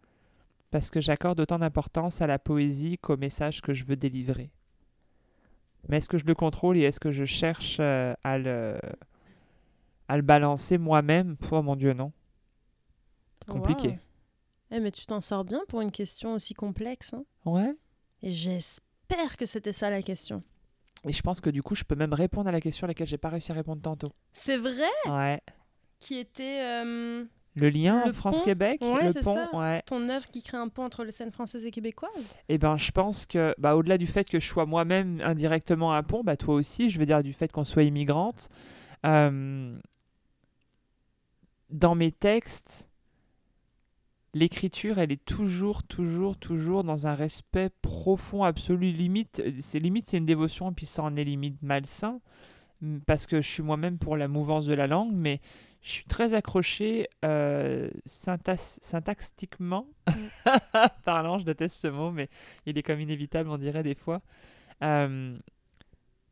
Parce 0.76 0.90
que 0.90 1.00
j'accorde 1.00 1.40
autant 1.40 1.58
d'importance 1.60 2.22
à 2.22 2.28
la 2.28 2.38
poésie 2.38 2.98
qu'au 2.98 3.16
message 3.16 3.62
que 3.62 3.72
je 3.74 3.86
veux 3.86 3.96
délivrer. 3.96 4.52
Mais 5.88 5.98
est-ce 5.98 6.10
que 6.10 6.18
je 6.18 6.26
le 6.26 6.36
contrôle 6.36 6.76
et 6.76 6.82
est-ce 6.82 7.00
que 7.00 7.12
je 7.12 7.24
cherche 7.24 7.78
euh, 7.80 8.14
à, 8.26 8.38
le, 8.38 8.78
à 10.10 10.18
le 10.18 10.22
balancer 10.22 10.78
moi-même? 10.78 11.38
Oh 11.50 11.62
mon 11.62 11.78
Dieu, 11.78 11.94
non. 11.94 12.12
Compliqué. 13.48 13.88
Wow. 13.88 13.98
Eh, 14.72 14.80
mais 14.82 14.92
tu 14.92 15.06
t'en 15.06 15.22
sors 15.22 15.46
bien 15.46 15.62
pour 15.70 15.80
une 15.80 15.92
question 15.92 16.34
aussi 16.34 16.54
complexe. 16.54 17.14
hein. 17.14 17.24
Ouais. 17.46 17.74
Et 18.22 18.34
j'espère 18.34 19.38
que 19.38 19.46
c'était 19.46 19.72
ça 19.72 19.90
la 19.90 20.02
question. 20.02 20.44
Et 21.08 21.14
je 21.14 21.22
pense 21.22 21.40
que 21.40 21.50
du 21.50 21.64
coup, 21.64 21.76
je 21.76 21.86
peux 21.86 21.96
même 21.96 22.14
répondre 22.14 22.50
à 22.50 22.52
la 22.52 22.60
question 22.60 22.84
à 22.84 22.90
laquelle 22.90 23.08
j'ai 23.08 23.18
pas 23.18 23.30
réussi 23.30 23.54
à 23.54 23.56
répondre 23.56 23.82
tantôt. 23.82 24.12
C'est 24.34 24.58
vrai? 24.58 24.90
Ouais. 25.08 25.40
qui 26.00 26.16
était 26.16 26.60
euh, 26.84 27.24
Le 27.56 27.70
lien 27.70 28.06
Le 28.06 28.12
France-Québec, 28.12 28.82
Ouais, 28.82 29.06
le 29.06 29.12
c'est 29.12 29.22
pont, 29.24 29.34
ça. 29.36 29.50
ouais. 29.58 29.82
ton 29.86 30.10
œuvre 30.10 30.28
qui 30.28 30.42
crée 30.44 30.58
un 30.58 30.68
pont 30.68 30.84
entre 30.84 31.04
les 31.06 31.12
scènes 31.12 31.32
françaises 31.32 31.66
et 31.66 31.72
québécoises? 31.72 32.36
Eh 32.50 32.58
ben, 32.58 32.76
je 32.78 32.92
pense 32.92 33.26
que, 33.26 33.56
bah, 33.58 33.76
au-delà 33.78 33.98
du 33.98 34.08
fait 34.08 34.28
que 34.30 34.40
je 34.42 34.46
sois 34.48 34.66
moi-même 34.66 35.22
indirectement 35.24 35.94
un 35.94 36.04
pont, 36.04 36.22
bah, 36.24 36.36
toi 36.36 36.56
aussi, 36.56 36.90
je 36.90 37.00
veux 37.00 37.06
dire 37.06 37.24
du 37.24 37.32
fait 37.34 37.50
qu'on 37.52 37.64
soit 37.64 37.84
immigrante, 37.84 38.50
euh, 39.06 39.78
dans 41.70 41.96
mes 41.96 42.12
textes, 42.12 42.88
l'écriture, 44.34 45.00
elle 45.00 45.12
est 45.14 45.24
toujours, 45.24 45.84
toujours, 45.84 46.38
toujours 46.38 46.84
dans 46.84 47.08
un 47.08 47.16
respect 47.16 47.70
profond, 47.82 48.44
absolu, 48.44 48.92
limite. 48.92 49.42
C'est 49.60 49.80
limite, 49.80 50.08
c'est 50.08 50.18
une 50.18 50.26
dévotion, 50.26 50.74
puis 50.74 50.86
ça 50.86 51.04
en 51.04 51.16
est 51.16 51.24
limite 51.24 51.62
malsain, 51.62 52.20
parce 53.06 53.26
que 53.26 53.42
je 53.42 53.50
suis 53.50 53.64
moi-même 53.64 53.98
pour 53.98 54.18
la 54.18 54.28
mouvance 54.28 54.66
de 54.66 54.74
la 54.74 54.88
langue, 54.88 55.14
mais 55.14 55.40
je 55.86 55.92
suis 55.92 56.06
très 56.06 56.34
accroché 56.34 57.08
euh, 57.24 57.92
syntax- 58.08 58.80
syntaxiquement. 58.82 59.88
Parlant, 61.06 61.38
je 61.38 61.46
déteste 61.46 61.80
ce 61.80 61.88
mot, 61.88 62.10
mais 62.10 62.28
il 62.66 62.76
est 62.80 62.82
comme 62.82 63.00
inévitable, 63.00 63.52
on 63.52 63.60
dirait 63.60 63.84
des 63.84 63.94
fois. 63.94 64.24
Euh, 64.84 65.38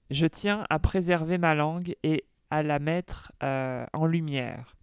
je 0.10 0.26
tiens 0.26 0.66
à 0.72 0.80
préserver 0.80 1.38
ma 1.38 1.54
langue 1.54 1.96
et 2.02 2.26
à 2.50 2.64
la 2.64 2.80
mettre 2.80 3.32
euh, 3.44 3.86
en 3.94 4.08
lumière. 4.08 4.76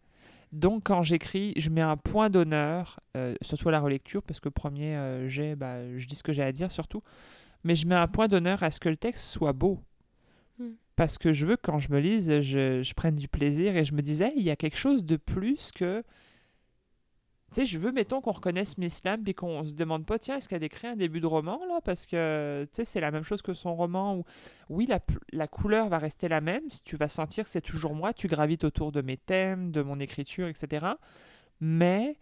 Donc, 0.52 0.84
quand 0.84 1.02
j'écris, 1.02 1.52
je 1.56 1.68
mets 1.68 1.80
un 1.80 1.96
point 1.96 2.30
d'honneur, 2.30 3.00
euh, 3.16 3.34
surtout 3.42 3.70
à 3.70 3.72
la 3.72 3.80
relecture, 3.80 4.22
parce 4.22 4.38
que 4.38 4.48
premier 4.48 4.96
j'ai, 5.26 5.56
bah, 5.56 5.98
je 5.98 6.06
dis 6.06 6.14
ce 6.14 6.22
que 6.22 6.32
j'ai 6.32 6.44
à 6.44 6.52
dire 6.52 6.70
surtout, 6.70 7.02
mais 7.64 7.74
je 7.74 7.88
mets 7.88 7.96
un 7.96 8.06
point 8.06 8.28
d'honneur 8.28 8.62
à 8.62 8.70
ce 8.70 8.78
que 8.78 8.88
le 8.88 8.96
texte 8.96 9.24
soit 9.24 9.52
beau. 9.52 9.80
Mm. 10.60 10.70
Parce 11.00 11.16
que 11.16 11.32
je 11.32 11.46
veux 11.46 11.56
que 11.56 11.62
quand 11.62 11.78
je 11.78 11.90
me 11.90 11.98
lise, 11.98 12.42
je, 12.42 12.92
prenne 12.92 13.14
du 13.14 13.26
plaisir 13.26 13.74
et 13.74 13.86
je 13.86 13.94
me 13.94 14.02
disais, 14.02 14.34
il 14.36 14.42
y 14.42 14.50
a 14.50 14.56
quelque 14.56 14.76
chose 14.76 15.06
de 15.06 15.16
plus 15.16 15.72
que. 15.72 16.02
Tu 17.52 17.54
sais, 17.62 17.64
je 17.64 17.78
veux, 17.78 17.90
mettons, 17.90 18.20
qu'on 18.20 18.32
reconnaisse 18.32 18.76
Miss 18.76 19.02
Lam 19.02 19.22
puis 19.22 19.32
qu'on 19.32 19.64
se 19.64 19.72
demande 19.72 20.04
pas, 20.04 20.18
tiens, 20.18 20.36
est-ce 20.36 20.46
qu'elle 20.46 20.62
écrit 20.62 20.88
un 20.88 20.96
début 20.96 21.20
de 21.20 21.26
roman, 21.26 21.58
là? 21.66 21.80
Parce 21.82 22.04
que, 22.04 22.68
tu 22.70 22.76
sais, 22.76 22.84
c'est 22.84 23.00
la 23.00 23.10
même 23.12 23.22
chose 23.22 23.40
que 23.40 23.54
son 23.54 23.74
roman 23.74 24.14
où, 24.14 24.24
oui, 24.68 24.86
la 25.32 25.48
couleur 25.48 25.88
va 25.88 25.96
rester 25.96 26.28
la 26.28 26.42
même. 26.42 26.68
Si 26.68 26.82
tu 26.82 26.96
vas 26.96 27.08
sentir 27.08 27.44
que 27.44 27.50
c'est 27.50 27.62
toujours 27.62 27.94
moi, 27.94 28.12
tu 28.12 28.28
gravites 28.28 28.64
autour 28.64 28.92
de 28.92 29.00
mes 29.00 29.16
thèmes, 29.16 29.72
de 29.72 29.80
mon 29.80 30.00
écriture, 30.00 30.48
etc. 30.48 30.86
Mais 31.60 32.18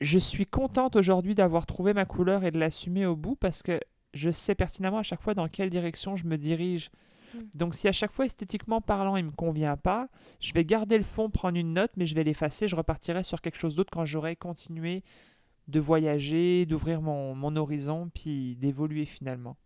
je 0.00 0.20
suis 0.20 0.46
contente 0.46 0.94
aujourd'hui 0.94 1.34
d'avoir 1.34 1.66
trouvé 1.66 1.94
ma 1.94 2.04
couleur 2.04 2.44
et 2.44 2.52
de 2.52 2.60
l'assumer 2.60 3.06
au 3.06 3.16
bout 3.16 3.34
parce 3.34 3.64
que 3.64 3.80
je 4.14 4.30
sais 4.30 4.54
pertinemment 4.54 4.98
à 4.98 5.02
chaque 5.02 5.22
fois 5.22 5.34
dans 5.34 5.48
quelle 5.48 5.70
direction 5.70 6.16
je 6.16 6.26
me 6.26 6.36
dirige. 6.36 6.90
Mm. 7.34 7.38
Donc 7.54 7.74
si 7.74 7.88
à 7.88 7.92
chaque 7.92 8.12
fois 8.12 8.26
esthétiquement 8.26 8.80
parlant 8.80 9.16
il 9.16 9.24
me 9.24 9.30
convient 9.30 9.76
pas, 9.76 10.08
je 10.40 10.52
vais 10.52 10.64
garder 10.64 10.98
le 10.98 11.04
fond, 11.04 11.30
prendre 11.30 11.58
une 11.58 11.74
note, 11.74 11.92
mais 11.96 12.06
je 12.06 12.14
vais 12.14 12.24
l'effacer, 12.24 12.68
je 12.68 12.76
repartirai 12.76 13.22
sur 13.22 13.40
quelque 13.40 13.58
chose 13.58 13.74
d'autre 13.74 13.90
quand 13.92 14.06
j'aurai 14.06 14.36
continué 14.36 15.02
de 15.68 15.80
voyager, 15.80 16.66
d'ouvrir 16.66 17.02
mon, 17.02 17.34
mon 17.34 17.54
horizon, 17.56 18.10
puis 18.14 18.56
d'évoluer 18.56 19.04
finalement. 19.04 19.56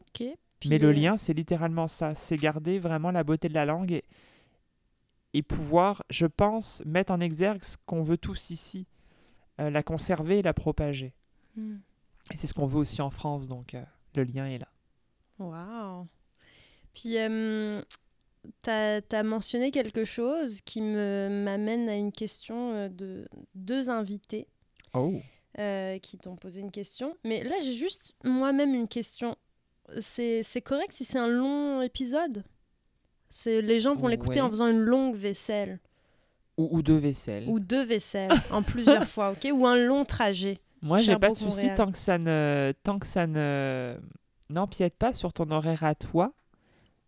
Ok. 0.00 0.28
Puis, 0.60 0.68
Mais 0.68 0.78
le 0.78 0.88
euh, 0.88 0.92
lien, 0.92 1.16
c'est 1.16 1.34
littéralement 1.34 1.88
ça, 1.88 2.14
c'est 2.14 2.36
garder 2.36 2.78
vraiment 2.78 3.10
la 3.10 3.24
beauté 3.24 3.48
de 3.48 3.54
la 3.54 3.66
langue 3.66 3.90
et, 3.90 4.04
et 5.32 5.42
pouvoir, 5.42 6.04
je 6.10 6.26
pense, 6.26 6.82
mettre 6.86 7.12
en 7.12 7.20
exergue 7.20 7.64
ce 7.64 7.76
qu'on 7.84 8.02
veut 8.02 8.16
tous 8.16 8.50
ici, 8.50 8.86
euh, 9.60 9.68
la 9.68 9.82
conserver 9.82 10.38
et 10.38 10.42
la 10.42 10.54
propager. 10.54 11.12
hmm. 11.56 11.78
Et 12.32 12.36
c'est 12.36 12.46
ce 12.46 12.54
qu'on 12.54 12.66
veut 12.66 12.78
aussi 12.78 13.02
en 13.02 13.10
France, 13.10 13.48
donc 13.48 13.74
euh, 13.74 13.82
le 14.14 14.24
lien 14.24 14.46
est 14.46 14.58
là. 14.58 14.68
Waouh. 15.38 16.06
Puis, 16.94 17.18
euh, 17.18 17.82
t'as 18.62 19.00
as 19.12 19.22
mentionné 19.22 19.70
quelque 19.70 20.04
chose 20.04 20.60
qui 20.62 20.80
me 20.80 21.28
m'amène 21.44 21.88
à 21.88 21.96
une 21.96 22.12
question 22.12 22.72
euh, 22.74 22.88
de 22.88 23.28
deux 23.54 23.90
invités 23.90 24.46
Oh. 24.94 25.12
euh, 25.58 25.98
qui 25.98 26.18
t'ont 26.18 26.36
posé 26.36 26.60
une 26.60 26.70
question. 26.70 27.16
Mais 27.24 27.42
là, 27.42 27.56
j'ai 27.62 27.72
juste 27.74 28.14
moi-même 28.24 28.74
une 28.74 28.88
question. 28.88 29.36
C'est 30.00 30.62
correct 30.64 30.92
si 30.92 31.04
c'est 31.04 31.18
un 31.18 31.28
long 31.28 31.82
épisode? 31.82 32.44
Les 33.46 33.80
gens 33.80 33.94
vont 33.96 34.06
l'écouter 34.06 34.34
Ouais. 34.40 34.46
en 34.46 34.48
faisant 34.50 34.68
une 34.68 34.78
longue 34.80 35.16
vaisselle 35.16 35.80
Ou, 36.56 36.68
ou 36.78 36.82
deux 36.82 36.96
vaisselles. 36.96 37.44
ou 37.48 37.58
deux 37.58 37.82
vaisselles 37.82 38.30
en 38.52 38.62
plusieurs 38.62 39.04
fois, 39.08 39.32
ok? 39.32 39.48
Ou 39.52 39.66
un 39.66 39.76
long 39.76 40.04
trajet. 40.04 40.58
Moi, 40.84 40.98
j'ai 40.98 41.18
pas 41.18 41.30
de 41.30 41.36
souci 41.36 41.74
tant 41.74 41.90
que 41.90 41.98
ça 41.98 42.18
ne, 42.18 42.72
tant 42.82 42.98
que 42.98 43.06
ça 43.06 43.26
ne 43.26 43.96
n'empiète 44.50 44.96
pas 44.96 45.14
sur 45.14 45.32
ton 45.32 45.50
horaire 45.50 45.82
à 45.82 45.94
toi. 45.94 46.34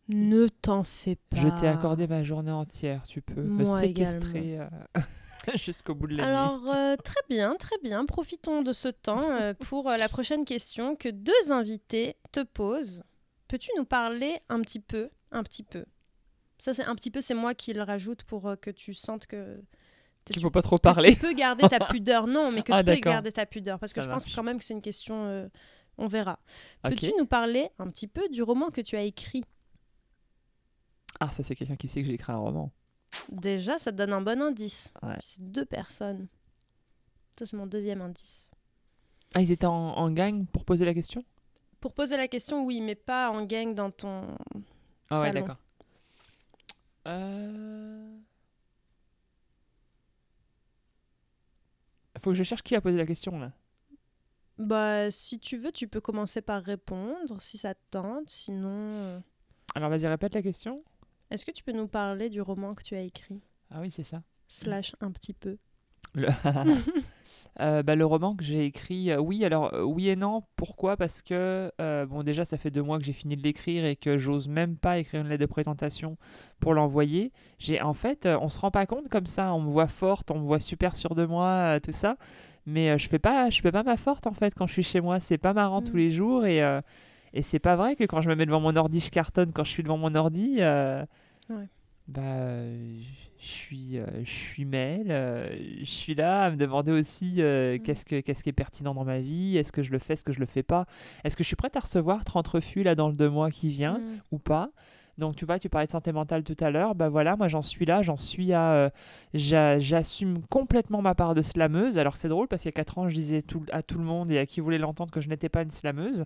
Ne 0.08 0.48
t'en 0.48 0.82
fais 0.82 1.16
pas. 1.16 1.36
Je 1.36 1.48
t'ai 1.48 1.66
accordé 1.66 2.06
ma 2.06 2.22
journée 2.22 2.50
entière. 2.50 3.02
Tu 3.06 3.20
peux 3.20 3.42
me 3.42 3.66
séquestrer 3.66 4.60
euh, 4.60 4.68
jusqu'au 5.54 5.94
bout 5.94 6.06
de 6.06 6.16
la 6.16 6.24
nuit. 6.24 6.30
Alors, 6.30 6.74
euh, 6.74 6.96
très 6.96 7.20
bien, 7.28 7.56
très 7.56 7.76
bien. 7.82 8.06
Profitons 8.06 8.62
de 8.62 8.72
ce 8.72 8.88
temps 8.88 9.30
euh, 9.30 9.52
pour 9.68 9.90
la 9.90 10.08
prochaine 10.08 10.44
question 10.44 10.96
que 10.96 11.08
deux 11.08 11.52
invités 11.52 12.16
te 12.32 12.42
posent. 12.42 13.02
Peux-tu 13.48 13.70
nous 13.76 13.84
parler 13.84 14.38
un 14.48 14.60
petit 14.60 14.80
peu, 14.80 15.10
un 15.32 15.42
petit 15.42 15.62
peu? 15.62 15.84
Ça, 16.58 16.72
c'est 16.72 16.84
un 16.84 16.94
petit 16.94 17.10
peu, 17.10 17.20
c'est 17.20 17.34
moi 17.34 17.54
qui 17.54 17.72
le 17.72 17.82
rajoute 17.82 18.22
pour 18.24 18.48
euh, 18.48 18.56
que 18.56 18.70
tu 18.70 18.94
sentes 18.94 19.26
que 19.26 19.60
Qu'il 20.32 20.42
faut 20.42 20.50
pas 20.50 20.62
trop 20.62 20.76
que 20.76 20.82
parler. 20.82 21.14
tu 21.14 21.20
peux 21.20 21.32
garder 21.34 21.68
ta 21.68 21.78
pudeur. 21.86 22.26
Non, 22.26 22.50
mais 22.50 22.62
que 22.62 22.72
Ah, 22.72 22.78
tu 22.82 22.84
peux 22.84 22.94
garder 22.96 23.30
ta 23.32 23.46
pudeur. 23.46 23.78
Parce 23.78 23.92
que 23.92 24.00
Ça 24.00 24.06
je 24.06 24.12
pense 24.12 24.26
quand 24.34 24.42
même 24.42 24.58
que 24.58 24.64
c'est 24.64 24.74
une 24.74 24.82
question. 24.82 25.24
euh, 25.26 25.48
on 25.98 26.06
verra. 26.08 26.38
Peux-tu 26.82 27.12
nous 27.18 27.26
parler 27.26 27.70
un 27.78 27.86
petit 27.88 28.06
peu 28.08 28.28
du 28.28 28.42
roman 28.42 28.70
que 28.70 28.80
tu 28.80 28.96
as 28.96 29.02
écrit? 29.02 29.44
Ah, 31.20 31.30
ça, 31.30 31.42
c'est 31.42 31.54
quelqu'un 31.54 31.76
qui 31.76 31.88
sait 31.88 32.00
que 32.02 32.06
j'ai 32.08 32.14
écrit 32.14 32.32
un 32.32 32.36
roman. 32.38 32.70
Déjà, 33.30 33.78
ça 33.78 33.92
te 33.92 33.96
donne 33.96 34.12
un 34.12 34.20
bon 34.20 34.42
indice. 34.42 34.92
Ouais. 35.02 35.16
C'est 35.22 35.42
deux 35.50 35.64
personnes. 35.64 36.26
Ça, 37.38 37.46
c'est 37.46 37.56
mon 37.56 37.66
deuxième 37.66 38.02
indice. 38.02 38.50
Ah, 39.34 39.40
ils 39.40 39.50
étaient 39.52 39.64
en, 39.66 39.72
en 39.72 40.10
gang 40.10 40.44
pour 40.46 40.64
poser 40.64 40.84
la 40.84 40.92
question? 40.92 41.24
Pour 41.80 41.92
poser 41.92 42.16
la 42.16 42.28
question, 42.28 42.64
oui, 42.64 42.80
mais 42.80 42.94
pas 42.94 43.30
en 43.30 43.44
gang 43.46 43.74
dans 43.74 43.90
ton 43.90 44.26
Ah 45.10 45.20
ouais, 45.20 45.32
d'accord. 45.32 45.56
Euh... 47.06 48.18
Faut 52.26 52.32
que 52.32 52.36
je 52.36 52.42
cherche 52.42 52.62
qui 52.62 52.74
a 52.74 52.80
posé 52.80 52.96
la 52.96 53.06
question, 53.06 53.38
là. 53.38 53.52
Bah, 54.58 55.12
si 55.12 55.38
tu 55.38 55.58
veux, 55.58 55.70
tu 55.70 55.86
peux 55.86 56.00
commencer 56.00 56.42
par 56.42 56.60
répondre, 56.60 57.40
si 57.40 57.56
ça 57.56 57.72
te 57.72 57.80
tente. 57.92 58.28
Sinon, 58.30 58.68
euh, 58.68 59.20
Alors, 59.76 59.90
vas-y, 59.90 60.08
répète 60.08 60.34
la 60.34 60.42
question. 60.42 60.82
Est-ce 61.30 61.46
que 61.46 61.52
tu 61.52 61.62
peux 61.62 61.70
nous 61.70 61.86
parler 61.86 62.28
du 62.28 62.40
roman 62.40 62.74
que 62.74 62.82
tu 62.82 62.96
as 62.96 63.02
écrit? 63.02 63.40
Ah 63.70 63.80
oui, 63.80 63.92
c'est 63.92 64.02
ça. 64.02 64.24
Slash 64.48 64.96
un 65.00 65.12
petit 65.12 65.34
peu. 65.34 65.56
Le, 66.14 66.28
Euh, 67.58 67.82
bah, 67.82 67.94
le 67.96 68.04
roman 68.04 68.36
que 68.36 68.44
j'ai 68.44 68.66
écrit, 68.66 69.10
euh, 69.10 69.18
oui, 69.18 69.42
alors 69.42 69.72
euh, 69.72 69.82
oui 69.82 70.10
et 70.10 70.16
non. 70.16 70.42
Pourquoi? 70.56 70.98
Parce 70.98 71.22
que, 71.22 71.70
bon, 72.04 72.22
déjà, 72.22 72.44
ça 72.44 72.58
fait 72.58 72.70
deux 72.70 72.82
mois 72.82 72.98
que 72.98 73.04
j'ai 73.04 73.14
fini 73.14 73.34
de 73.34 73.42
l'écrire 73.42 73.86
et 73.86 73.96
que 73.96 74.18
j'ose 74.18 74.46
même 74.46 74.76
pas 74.76 74.98
écrire 74.98 75.22
une 75.22 75.28
lettre 75.28 75.40
de 75.40 75.46
présentation 75.46 76.18
pour 76.60 76.74
l'envoyer. 76.74 77.32
J'ai, 77.58 77.80
en 77.80 77.94
fait, 77.94 78.26
on 78.26 78.50
se 78.50 78.58
rend 78.58 78.70
pas 78.70 78.84
compte 78.84 79.08
comme 79.08 79.24
ça. 79.24 79.54
On 79.54 79.60
me 79.62 79.70
voit 79.70 79.86
forte, 79.86 80.30
on 80.30 80.38
me 80.38 80.44
voit 80.44 80.60
super 80.60 80.96
sûre 80.96 81.14
de 81.14 81.24
moi, 81.24 81.80
tout 81.82 81.92
ça. 81.92 82.16
Mais 82.66 82.98
je 82.98 83.08
fais 83.08 83.18
pas, 83.18 83.48
je 83.48 83.62
fais 83.62 83.72
pas 83.72 83.84
ma 83.84 83.96
forte 83.96 84.26
en 84.26 84.32
fait 84.34 84.54
quand 84.54 84.66
je 84.66 84.74
suis 84.74 84.82
chez 84.82 85.00
moi. 85.00 85.18
C'est 85.18 85.38
pas 85.38 85.54
marrant 85.54 85.80
tous 85.80 85.94
Mm. 85.94 85.98
les 85.98 86.10
jours 86.10 86.44
et 86.44 86.60
et 87.32 87.42
c'est 87.42 87.58
pas 87.58 87.76
vrai 87.76 87.96
que 87.96 88.04
quand 88.04 88.20
je 88.20 88.28
me 88.28 88.34
mets 88.34 88.44
devant 88.46 88.60
mon 88.60 88.76
ordi, 88.76 89.00
je 89.00 89.10
cartonne. 89.10 89.52
Quand 89.54 89.64
je 89.64 89.70
suis 89.70 89.82
devant 89.82 89.96
mon 89.98 90.14
ordi, 90.14 90.58
Ouais. 91.48 91.68
Bah, 92.08 92.20
euh, 92.22 93.00
je 93.40 93.46
suis, 93.46 93.98
euh, 93.98 94.06
je 94.24 94.30
suis 94.30 94.64
Mel. 94.64 95.06
euh, 95.10 95.56
je 95.80 95.84
suis 95.84 96.14
là 96.14 96.44
à 96.44 96.50
me 96.50 96.56
demander 96.56 96.92
aussi 96.92 97.36
euh, 97.38 97.76
Mm. 97.76 97.82
qu'est-ce 97.82 98.04
que 98.04 98.20
qu'est-ce 98.20 98.42
qui 98.42 98.48
est 98.50 98.52
pertinent 98.52 98.94
dans 98.94 99.04
ma 99.04 99.20
vie? 99.20 99.56
Est-ce 99.56 99.72
que 99.72 99.82
je 99.82 99.92
le 99.92 99.98
fais, 99.98 100.12
est-ce 100.14 100.24
que 100.24 100.32
je 100.32 100.40
le 100.40 100.46
fais 100.46 100.62
pas? 100.62 100.86
Est-ce 101.24 101.36
que 101.36 101.42
je 101.42 101.48
suis 101.48 101.56
prête 101.56 101.76
à 101.76 101.80
recevoir 101.80 102.24
30 102.24 102.46
refus 102.48 102.82
là 102.82 102.94
dans 102.94 103.08
le 103.08 103.14
deux 103.16 103.28
mois 103.30 103.50
qui 103.50 103.70
vient 103.70 103.98
Mm. 103.98 104.18
ou 104.32 104.38
pas? 104.38 104.70
Donc 105.18 105.34
tu 105.34 105.46
vois, 105.46 105.58
tu 105.58 105.68
parlais 105.70 105.86
de 105.86 105.90
santé 105.90 106.12
mentale 106.12 106.44
tout 106.44 106.56
à 106.60 106.70
l'heure, 106.70 106.94
bah 106.94 107.08
voilà, 107.08 107.36
moi 107.36 107.48
j'en 107.48 107.62
suis 107.62 107.86
là, 107.86 108.02
j'en 108.02 108.18
suis 108.18 108.52
à... 108.52 108.72
euh, 108.74 108.90
j'a- 109.32 109.78
J'assume 109.78 110.42
complètement 110.50 111.00
ma 111.00 111.14
part 111.14 111.34
de 111.34 111.40
slameuse. 111.40 111.96
Alors 111.96 112.16
c'est 112.16 112.28
drôle 112.28 112.48
parce 112.48 112.60
qu'il 112.62 112.68
y 112.68 112.74
a 112.74 112.76
4 112.76 112.98
ans, 112.98 113.08
je 113.08 113.14
disais 113.14 113.40
tout- 113.42 113.64
à 113.72 113.82
tout 113.82 113.96
le 113.98 114.04
monde 114.04 114.30
et 114.30 114.38
à 114.38 114.44
qui 114.46 114.60
voulait 114.60 114.76
l'entendre 114.78 115.10
que 115.10 115.22
je 115.22 115.28
n'étais 115.30 115.48
pas 115.48 115.62
une 115.62 115.70
slameuse. 115.70 116.20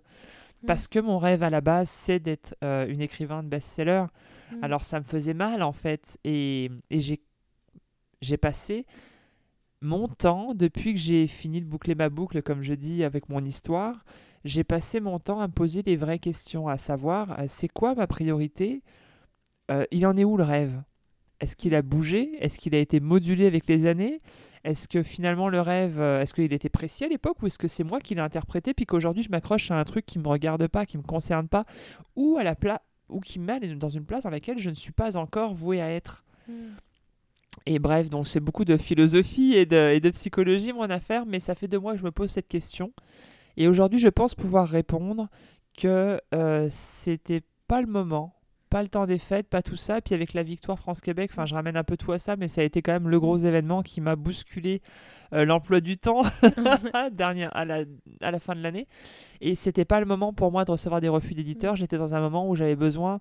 Mm. 0.62 0.66
Parce 0.66 0.89
que 0.89 0.98
mon 0.98 1.19
rêve 1.19 1.43
à 1.44 1.51
la 1.51 1.61
base, 1.61 1.89
c'est 1.89 2.19
d'être 2.19 2.57
euh, 2.65 2.85
une 2.89 3.01
écrivain 3.01 3.44
de 3.44 3.48
best-seller. 3.48 4.07
Mm. 4.51 4.64
Alors 4.64 4.85
ça 4.85 4.98
me 4.98 5.05
faisait 5.05 5.35
mal 5.35 5.62
en 5.62 5.72
fait. 5.72 6.18
Et, 6.24 6.70
j'ai, 6.90 8.36
passé 8.36 8.86
mon 9.81 10.09
temps, 10.09 10.55
depuis 10.55 10.93
que 10.93 11.01
j'ai 11.01 11.27
fini 11.27 11.60
de 11.60 11.66
boucler 11.66 11.94
ma 11.94 12.10
boucle, 12.10 12.43
comme 12.43 12.62
je 12.62 12.74
dis, 12.74 13.02
avec 13.02 13.28
mon 13.31 13.43
histoire, 13.43 14.05
j'ai 14.44 14.62
passé 14.62 15.01
mon 15.01 15.18
temps 15.18 15.40
à 15.40 15.48
me 15.48 15.52
poser 15.52 15.82
les 15.82 15.97
vraies 15.97 16.18
questions, 16.18 16.68
à 16.68 16.77
savoir, 16.77 17.39
euh, 17.39 17.44
c'est 17.48 17.68
quoi 17.68 17.94
ma 17.94 18.06
priorité? 18.06 18.82
Euh, 19.70 19.85
Il 19.90 20.06
en 20.06 20.16
est 20.16 20.24
où 20.24 20.36
le 20.36 20.44
rêve? 20.44 20.82
Est-ce 21.40 21.56
qu'il 21.56 21.74
a 21.74 21.81
bougé? 21.81 22.32
Est-ce 22.40 22.59
qu'il 22.59 22.74
a 22.74 22.78
été 22.78 23.01
modulé 23.01 23.47
avec 23.47 23.66
les 23.66 23.86
années? 23.86 24.20
Est-ce 24.62 24.89
que 24.89 25.02
finalement 25.02 25.48
le 25.48 25.60
rêve, 25.60 25.98
euh, 25.98 26.20
est-ce 26.20 26.35
qu'il 26.35 26.52
était 26.52 26.68
précis 26.68 27.05
à 27.05 27.09
l'époque 27.09 27.43
ou 27.43 27.47
est-ce 27.47 27.59
que 27.59 27.68
c'est 27.68 27.85
moi 27.85 27.98
qui 28.01 28.14
l'ai 28.14 28.20
interprété 28.20 28.74
puis 28.74 28.85
qu'aujourd'hui 28.85 29.22
je 29.22 29.31
m'accroche 29.31 29.70
à 29.70 29.78
un 29.78 29.85
truc 29.85 30.05
qui 30.05 30.18
me 30.18 30.28
regarde 30.28 30.66
pas, 30.68 30.85
qui 30.85 30.98
me 30.98 31.02
concerne 31.02 31.48
pas? 31.48 31.64
Ou 32.14 32.36
à 32.39 32.44
la 32.44 32.55
place 32.55 32.78
ou 33.11 33.20
qui 33.20 33.39
met 33.39 33.61
dans 33.61 33.89
une 33.89 34.05
place 34.05 34.24
dans 34.24 34.31
laquelle 34.31 34.59
je 34.59 34.70
ne 34.70 34.74
suis 34.74 34.93
pas 34.93 35.16
encore 35.16 35.55
vouée 35.55 35.81
à 35.81 35.91
être. 35.91 36.24
Mm. 36.49 36.53
Et 37.66 37.78
bref, 37.78 38.09
donc 38.09 38.27
c'est 38.27 38.41
beaucoup 38.41 38.65
de 38.65 38.77
philosophie 38.77 39.55
et 39.55 39.66
de, 39.66 39.93
et 39.93 40.01
de 40.01 40.11
psychologie 40.11 40.73
mon 40.73 40.89
affaire, 40.89 41.27
mais 41.27 41.41
ça 41.41 41.55
fait 41.55 41.69
deux 41.69 41.78
mois 41.78 41.93
que 41.93 41.99
je 41.99 42.05
me 42.05 42.11
pose 42.11 42.31
cette 42.31 42.49
question. 42.49 42.93
Et 43.57 43.69
aujourd'hui, 43.69 43.99
je 43.99 44.09
pense 44.09 44.35
pouvoir 44.35 44.69
répondre 44.69 45.28
que 45.77 46.20
euh, 46.35 46.69
c'était 46.70 47.43
pas 47.69 47.81
le 47.81 47.87
moment, 47.87 48.35
pas 48.71 48.83
le 48.83 48.89
temps 48.89 49.07
des 49.07 49.19
fêtes, 49.19 49.49
pas 49.49 49.63
tout 49.63 49.77
ça. 49.77 50.01
Puis 50.01 50.15
avec 50.15 50.33
la 50.35 50.43
victoire 50.43 50.79
France-Québec, 50.79 51.31
enfin, 51.33 51.47
je 51.47 51.55
ramène 51.55 51.77
un 51.77 51.85
peu 51.85 51.97
tout 51.99 52.13
à 52.13 52.19
ça, 52.19 52.37
mais 52.37 52.49
ça 52.49 52.63
a 52.63 52.65
été 52.65 52.83
quand 52.83 52.93
même 52.93 53.09
le 53.09 53.21
gros 53.21 53.39
événement 53.39 53.83
qui 53.83 54.01
m'a 54.01 54.17
bousculé 54.17 54.81
euh, 55.35 55.45
l'emploi 55.45 55.81
du 55.81 55.99
temps 55.99 56.23
dernière, 57.13 57.55
à, 57.57 57.65
la, 57.65 57.85
à 58.23 58.31
la 58.31 58.41
fin 58.41 58.55
de 58.55 58.63
l'année. 58.63 58.87
Et 59.41 59.55
c'était 59.55 59.85
pas 59.85 60.01
le 60.01 60.07
moment 60.07 60.33
pour 60.33 60.53
moi 60.53 60.65
de 60.65 60.71
recevoir 60.71 61.01
des 61.01 61.09
refus 61.09 61.35
d'éditeurs. 61.35 61.77
J'étais 61.77 61.99
dans 61.99 62.15
un 62.15 62.21
moment 62.21 62.49
où 62.49 62.55
j'avais 62.57 62.77
besoin 62.77 63.21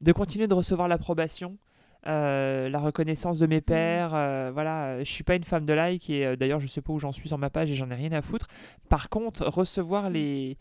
de 0.00 0.12
continuer 0.12 0.48
de 0.48 0.54
recevoir 0.54 0.88
l'approbation. 0.88 1.58
euh, 2.06 2.68
la 2.70 2.78
reconnaissance 2.78 3.38
de 3.38 3.46
mes 3.46 3.60
pairs, 3.60 4.12
euh, 4.14 4.50
voilà, 4.54 4.84
euh, 4.86 4.98
je 5.04 5.10
suis 5.12 5.24
pas 5.24 5.34
une 5.36 5.44
femme 5.44 5.66
de 5.66 5.74
like 5.74 6.08
et 6.10 6.26
euh, 6.26 6.36
d'ailleurs 6.36 6.60
je 6.60 6.66
sais 6.66 6.80
pas 6.80 6.92
où 6.94 6.98
j'en 6.98 7.12
suis 7.12 7.28
sur 7.28 7.36
ma 7.38 7.50
page 7.50 7.70
et 7.70 7.74
j'en 7.74 7.90
ai 7.90 7.94
rien 7.94 8.12
à 8.12 8.22
foutre. 8.22 8.46
Par 8.88 9.10
contre, 9.10 9.44
recevoir 9.46 10.08
les 10.10 10.56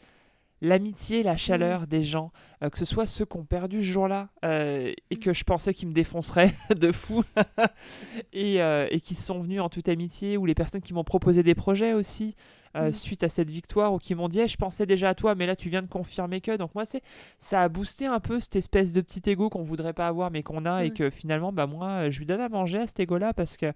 l'amitié, 0.61 1.23
la 1.23 1.37
chaleur 1.37 1.87
des 1.87 2.03
gens, 2.03 2.31
euh, 2.63 2.69
que 2.69 2.77
ce 2.77 2.85
soit 2.85 3.05
ceux 3.05 3.25
qui 3.25 3.37
ont 3.37 3.45
perdu 3.45 3.79
ce 3.79 3.85
jour-là 3.91 4.29
euh, 4.43 4.91
et 5.09 5.15
que 5.17 5.33
je 5.33 5.43
pensais 5.43 5.73
qu'ils 5.73 5.87
me 5.87 5.93
défonceraient 5.93 6.53
de 6.75 6.91
fou 6.91 7.23
et, 8.33 8.61
euh, 8.61 8.87
et 8.91 8.99
qui 8.99 9.15
sont 9.15 9.41
venus 9.41 9.61
en 9.61 9.69
toute 9.69 9.87
amitié 9.89 10.37
ou 10.37 10.45
les 10.45 10.55
personnes 10.55 10.81
qui 10.81 10.93
m'ont 10.93 11.03
proposé 11.03 11.43
des 11.43 11.55
projets 11.55 11.93
aussi 11.93 12.35
Mm. 12.75 12.91
suite 12.91 13.23
à 13.23 13.29
cette 13.29 13.49
victoire 13.49 13.95
ou 13.95 13.97
qui 13.97 14.13
m'ont 14.13 14.29
dit 14.29 14.47
je 14.47 14.55
pensais 14.55 14.85
déjà 14.85 15.09
à 15.09 15.15
toi 15.15 15.33
mais 15.33 15.47
là 15.47 15.55
tu 15.55 15.69
viens 15.69 15.81
de 15.81 15.87
confirmer 15.87 16.39
que 16.39 16.55
donc 16.55 16.75
moi 16.75 16.85
c'est 16.85 17.01
ça 17.39 17.63
a 17.63 17.67
boosté 17.67 18.05
un 18.05 18.19
peu 18.19 18.39
cette 18.39 18.55
espèce 18.57 18.93
de 18.93 19.01
petit 19.01 19.27
ego 19.27 19.49
qu'on 19.49 19.63
voudrait 19.63 19.91
pas 19.93 20.07
avoir 20.07 20.29
mais 20.29 20.43
qu'on 20.43 20.65
a 20.67 20.85
et 20.85 20.91
Mm. 20.91 20.93
que 20.93 21.09
finalement 21.09 21.51
bah 21.51 21.65
moi 21.65 22.11
je 22.11 22.19
lui 22.19 22.27
donne 22.27 22.41
à 22.41 22.47
manger 22.47 22.77
à 22.77 22.85
cet 22.85 22.99
ego 22.99 23.17
là 23.17 23.33
parce 23.33 23.57
que 23.57 23.73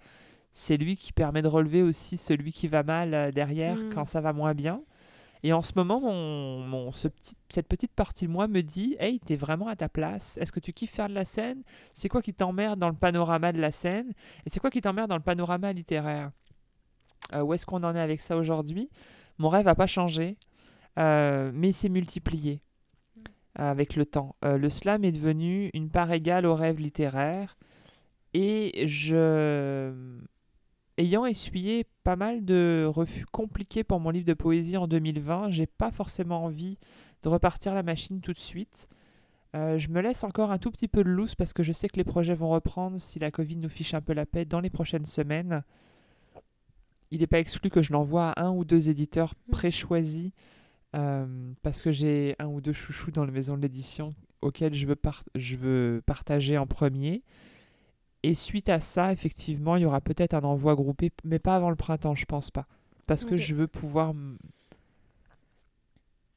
c'est 0.52 0.78
lui 0.78 0.96
qui 0.96 1.12
permet 1.12 1.42
de 1.42 1.48
relever 1.48 1.82
aussi 1.82 2.18
celui 2.18 2.52
qui 2.52 2.68
va 2.68 2.84
mal 2.84 3.32
derrière 3.34 3.78
Mm. 3.78 3.90
quand 3.96 4.06
ça 4.06 4.22
va 4.22 4.32
moins 4.32 4.54
bien 4.54 4.80
et 5.44 5.52
en 5.52 5.62
ce 5.62 5.74
moment, 5.76 6.00
mon, 6.00 6.92
cette 6.94 7.68
petite 7.68 7.92
partie 7.92 8.28
de 8.28 8.32
moi 8.32 8.48
me 8.48 8.62
dit 8.62 8.96
Hey, 8.98 9.20
t'es 9.20 9.36
vraiment 9.36 9.68
à 9.68 9.76
ta 9.76 9.90
place. 9.90 10.38
Est-ce 10.38 10.54
que 10.54 10.62
tu 10.62 10.72
kiffes 10.72 10.92
faire 10.92 11.10
de 11.10 11.14
la 11.14 11.26
scène? 11.26 11.64
C'est 11.94 12.08
quoi 12.08 12.22
qui 12.22 12.34
t'emmerde 12.34 12.80
dans 12.80 12.88
le 12.88 12.96
panorama 12.96 13.52
de 13.52 13.60
la 13.60 13.72
scène? 13.72 14.14
Et 14.46 14.50
c'est 14.50 14.62
quoi 14.62 14.70
qui 14.70 14.80
t'emmerde 14.80 15.10
dans 15.10 15.18
le 15.18 15.22
panorama 15.22 15.74
littéraire? 15.74 16.32
Euh, 17.34 17.42
Où 17.42 17.54
est-ce 17.54 17.66
qu'on 17.66 17.84
en 17.84 17.94
est 17.94 18.00
avec 18.00 18.22
ça 18.22 18.38
aujourd'hui? 18.38 18.90
Mon 19.38 19.50
rêve 19.50 19.66
n'a 19.66 19.76
pas 19.76 19.88
changé, 19.88 20.38
euh, 20.98 21.52
mais 21.54 21.70
il 21.70 21.74
s'est 21.74 21.90
multiplié 21.90 22.62
euh, 23.60 23.70
avec 23.70 23.98
le 23.98 24.06
temps. 24.06 24.38
Le 24.44 24.70
slam 24.70 25.04
est 25.04 25.12
devenu 25.12 25.72
une 25.74 25.90
part 25.90 26.12
égale 26.14 26.46
au 26.46 26.56
rêve 26.56 26.80
littéraire. 26.80 27.58
Et 28.34 28.88
je 28.88 29.92
ayant 30.98 31.26
essuyé 31.26 31.86
pas 32.04 32.16
mal 32.16 32.46
de 32.46 32.86
refus 32.88 33.26
compliqués 33.26 33.84
pour 33.84 34.00
mon 34.00 34.10
livre 34.10 34.26
de 34.26 34.34
poésie 34.34 34.78
en 34.78 34.88
2020, 34.88 35.52
j'ai 35.52 35.66
pas 35.68 35.92
forcément 35.92 36.44
envie 36.44 36.78
de 37.24 37.30
repartir 37.30 37.74
la 37.74 37.84
machine 37.84 38.22
tout 38.22 38.34
de 38.34 38.38
suite. 38.38 38.88
Euh, 39.56 39.78
je 39.78 39.90
me 39.90 40.02
laisse 40.02 40.24
encore 40.24 40.52
un 40.52 40.58
tout 40.58 40.72
petit 40.72 40.88
peu 40.88 41.04
de 41.04 41.10
loose 41.10 41.36
parce 41.36 41.54
que 41.54 41.62
je 41.64 41.72
sais 41.72 41.88
que 41.88 41.98
les 41.98 42.04
projets 42.04 42.34
vont 42.34 42.50
reprendre 42.50 43.00
si 43.00 43.20
la 43.20 43.32
Covid 43.32 43.58
nous 43.58 43.70
fiche 43.70 43.94
un 43.94 44.02
peu 44.02 44.14
la 44.14 44.26
paix 44.26 44.46
dans 44.46 44.60
les 44.60 44.70
prochaines 44.72 45.06
semaines. 45.06 45.64
Il 47.12 47.20
n'est 47.20 47.28
pas 47.28 47.40
exclu 47.40 47.70
que 47.70 47.82
je 47.84 47.94
l'envoie 47.94 48.30
à 48.32 48.44
un 48.44 48.52
ou 48.52 48.66
deux 48.66 48.90
éditeurs 48.90 49.36
préchoisis 49.52 50.32
euh, 50.96 51.52
parce 51.62 51.82
que 51.82 51.92
j'ai 51.92 52.36
un 52.40 52.48
ou 52.48 52.62
deux 52.62 52.74
chouchous 52.74 53.12
dans 53.12 53.26
la 53.26 53.32
maison 53.32 53.56
de 53.56 53.62
l'édition 53.62 54.16
auxquels 54.42 54.74
je 54.74 54.86
veux, 54.88 54.96
par- 54.96 55.24
je 55.36 55.56
veux 55.56 56.02
partager 56.06 56.58
en 56.58 56.66
premier. 56.68 57.22
Et 58.24 58.34
suite 58.34 58.70
à 58.70 58.80
ça, 58.80 59.12
effectivement, 59.12 59.76
il 59.76 59.84
y 59.84 59.86
aura 59.86 60.00
peut-être 60.00 60.34
un 60.34 60.44
envoi 60.44 60.76
groupé, 60.76 61.12
mais 61.26 61.40
pas 61.40 61.56
avant 61.56 61.70
le 61.70 61.76
printemps, 61.76 62.16
je 62.16 62.26
pense 62.26 62.50
pas. 62.50 62.68
Parce 63.06 63.26
que 63.26 63.36
je 63.36 63.54
veux 63.54 63.68
pouvoir 63.68 64.14
me, 64.14 64.38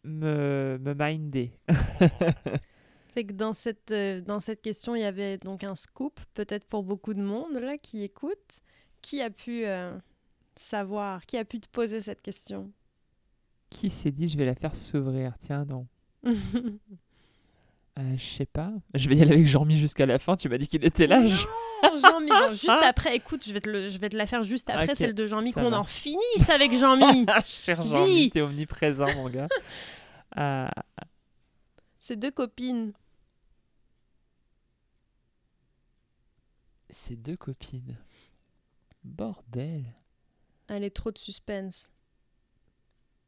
me 0.05 0.95
minder. 0.95 1.53
Fait 3.15 3.25
que 3.25 3.33
dans 3.33 3.53
cette, 3.53 3.93
euh, 3.93 4.21
dans 4.21 4.41
cette 4.41 4.61
question, 4.61 4.95
il 4.95 5.01
y 5.01 5.05
avait 5.05 5.39
donc 5.39 5.65
un 5.65 5.75
scoop, 5.75 6.21
peut-être 6.35 6.67
pour 6.67 6.83
beaucoup 6.83 7.15
de 7.15 7.23
monde 7.23 7.55
là 7.55 7.79
qui 7.79 8.03
écoute. 8.03 8.61
Qui 9.01 9.23
a 9.23 9.31
pu 9.31 9.65
euh, 9.65 9.97
savoir, 10.57 11.25
qui 11.25 11.39
a 11.39 11.45
pu 11.45 11.61
te 11.61 11.69
poser 11.69 12.01
cette 12.01 12.21
question? 12.21 12.73
Qui 13.71 13.89
s'est 13.89 14.11
dit 14.11 14.29
je 14.29 14.37
vais 14.37 14.45
la 14.45 14.55
faire 14.57 14.75
s'ouvrir? 14.75 15.35
Tiens, 15.39 15.65
non. 15.65 15.87
Euh, 17.99 18.17
je 18.19 18.25
sais 18.25 18.47
pas. 18.47 18.73
Je 18.95 19.09
vais 19.09 19.17
y 19.17 19.23
aller 19.23 19.33
avec 19.33 19.47
Jean-Mi 19.47 19.79
jusqu'à 19.79 20.05
la 20.05 20.19
fin. 20.19 20.37
Tu 20.37 20.49
m'as 20.51 20.59
dit 20.59 20.67
qu'il 20.69 20.85
était 20.85 21.07
là. 21.07 21.25
je- 21.27 21.47
Jean-Mi, 22.03 22.31
juste 22.53 22.69
après, 22.69 23.17
écoute, 23.17 23.45
je 23.47 23.53
vais, 23.55 23.61
te 23.63 23.71
le- 23.71 23.89
je 23.89 23.99
vais 23.99 24.11
te 24.11 24.17
la 24.17 24.27
faire 24.27 24.43
juste 24.43 24.69
après, 24.69 24.95
celle 24.95 25.15
de 25.15 25.25
Jean-Mi, 25.25 25.53
qu'on 25.53 25.73
en 25.73 25.85
finisse 25.85 26.51
avec 26.51 26.73
Jean-Mi. 26.73 27.25
Cher 27.47 27.79
Dis. 27.79 27.89
Jean-Mi, 27.89 28.31
t'es 28.31 28.41
omniprésent, 28.43 29.13
mon 29.15 29.29
gars. 29.31 29.49
Euh, 30.39 30.69
Ces 31.99 32.17
deux 32.17 32.31
copines. 32.33 32.93
Ces 36.91 37.17
deux 37.17 37.37
copines. 37.37 37.97
Bordel. 39.05 39.85
Allez, 40.69 40.91
trop 40.91 41.11
de 41.13 41.19
suspense. 41.19 41.91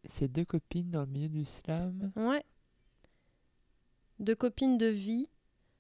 Ces 0.05 0.29
deux 0.29 0.45
copines 0.45 0.91
dans 0.91 1.01
le 1.01 1.07
milieu 1.07 1.29
du 1.29 1.45
slam. 1.45 2.13
Ouais. 2.17 2.45
Deux 4.19 4.35
copines 4.35 4.79
de 4.79 4.87
vie. 4.87 5.29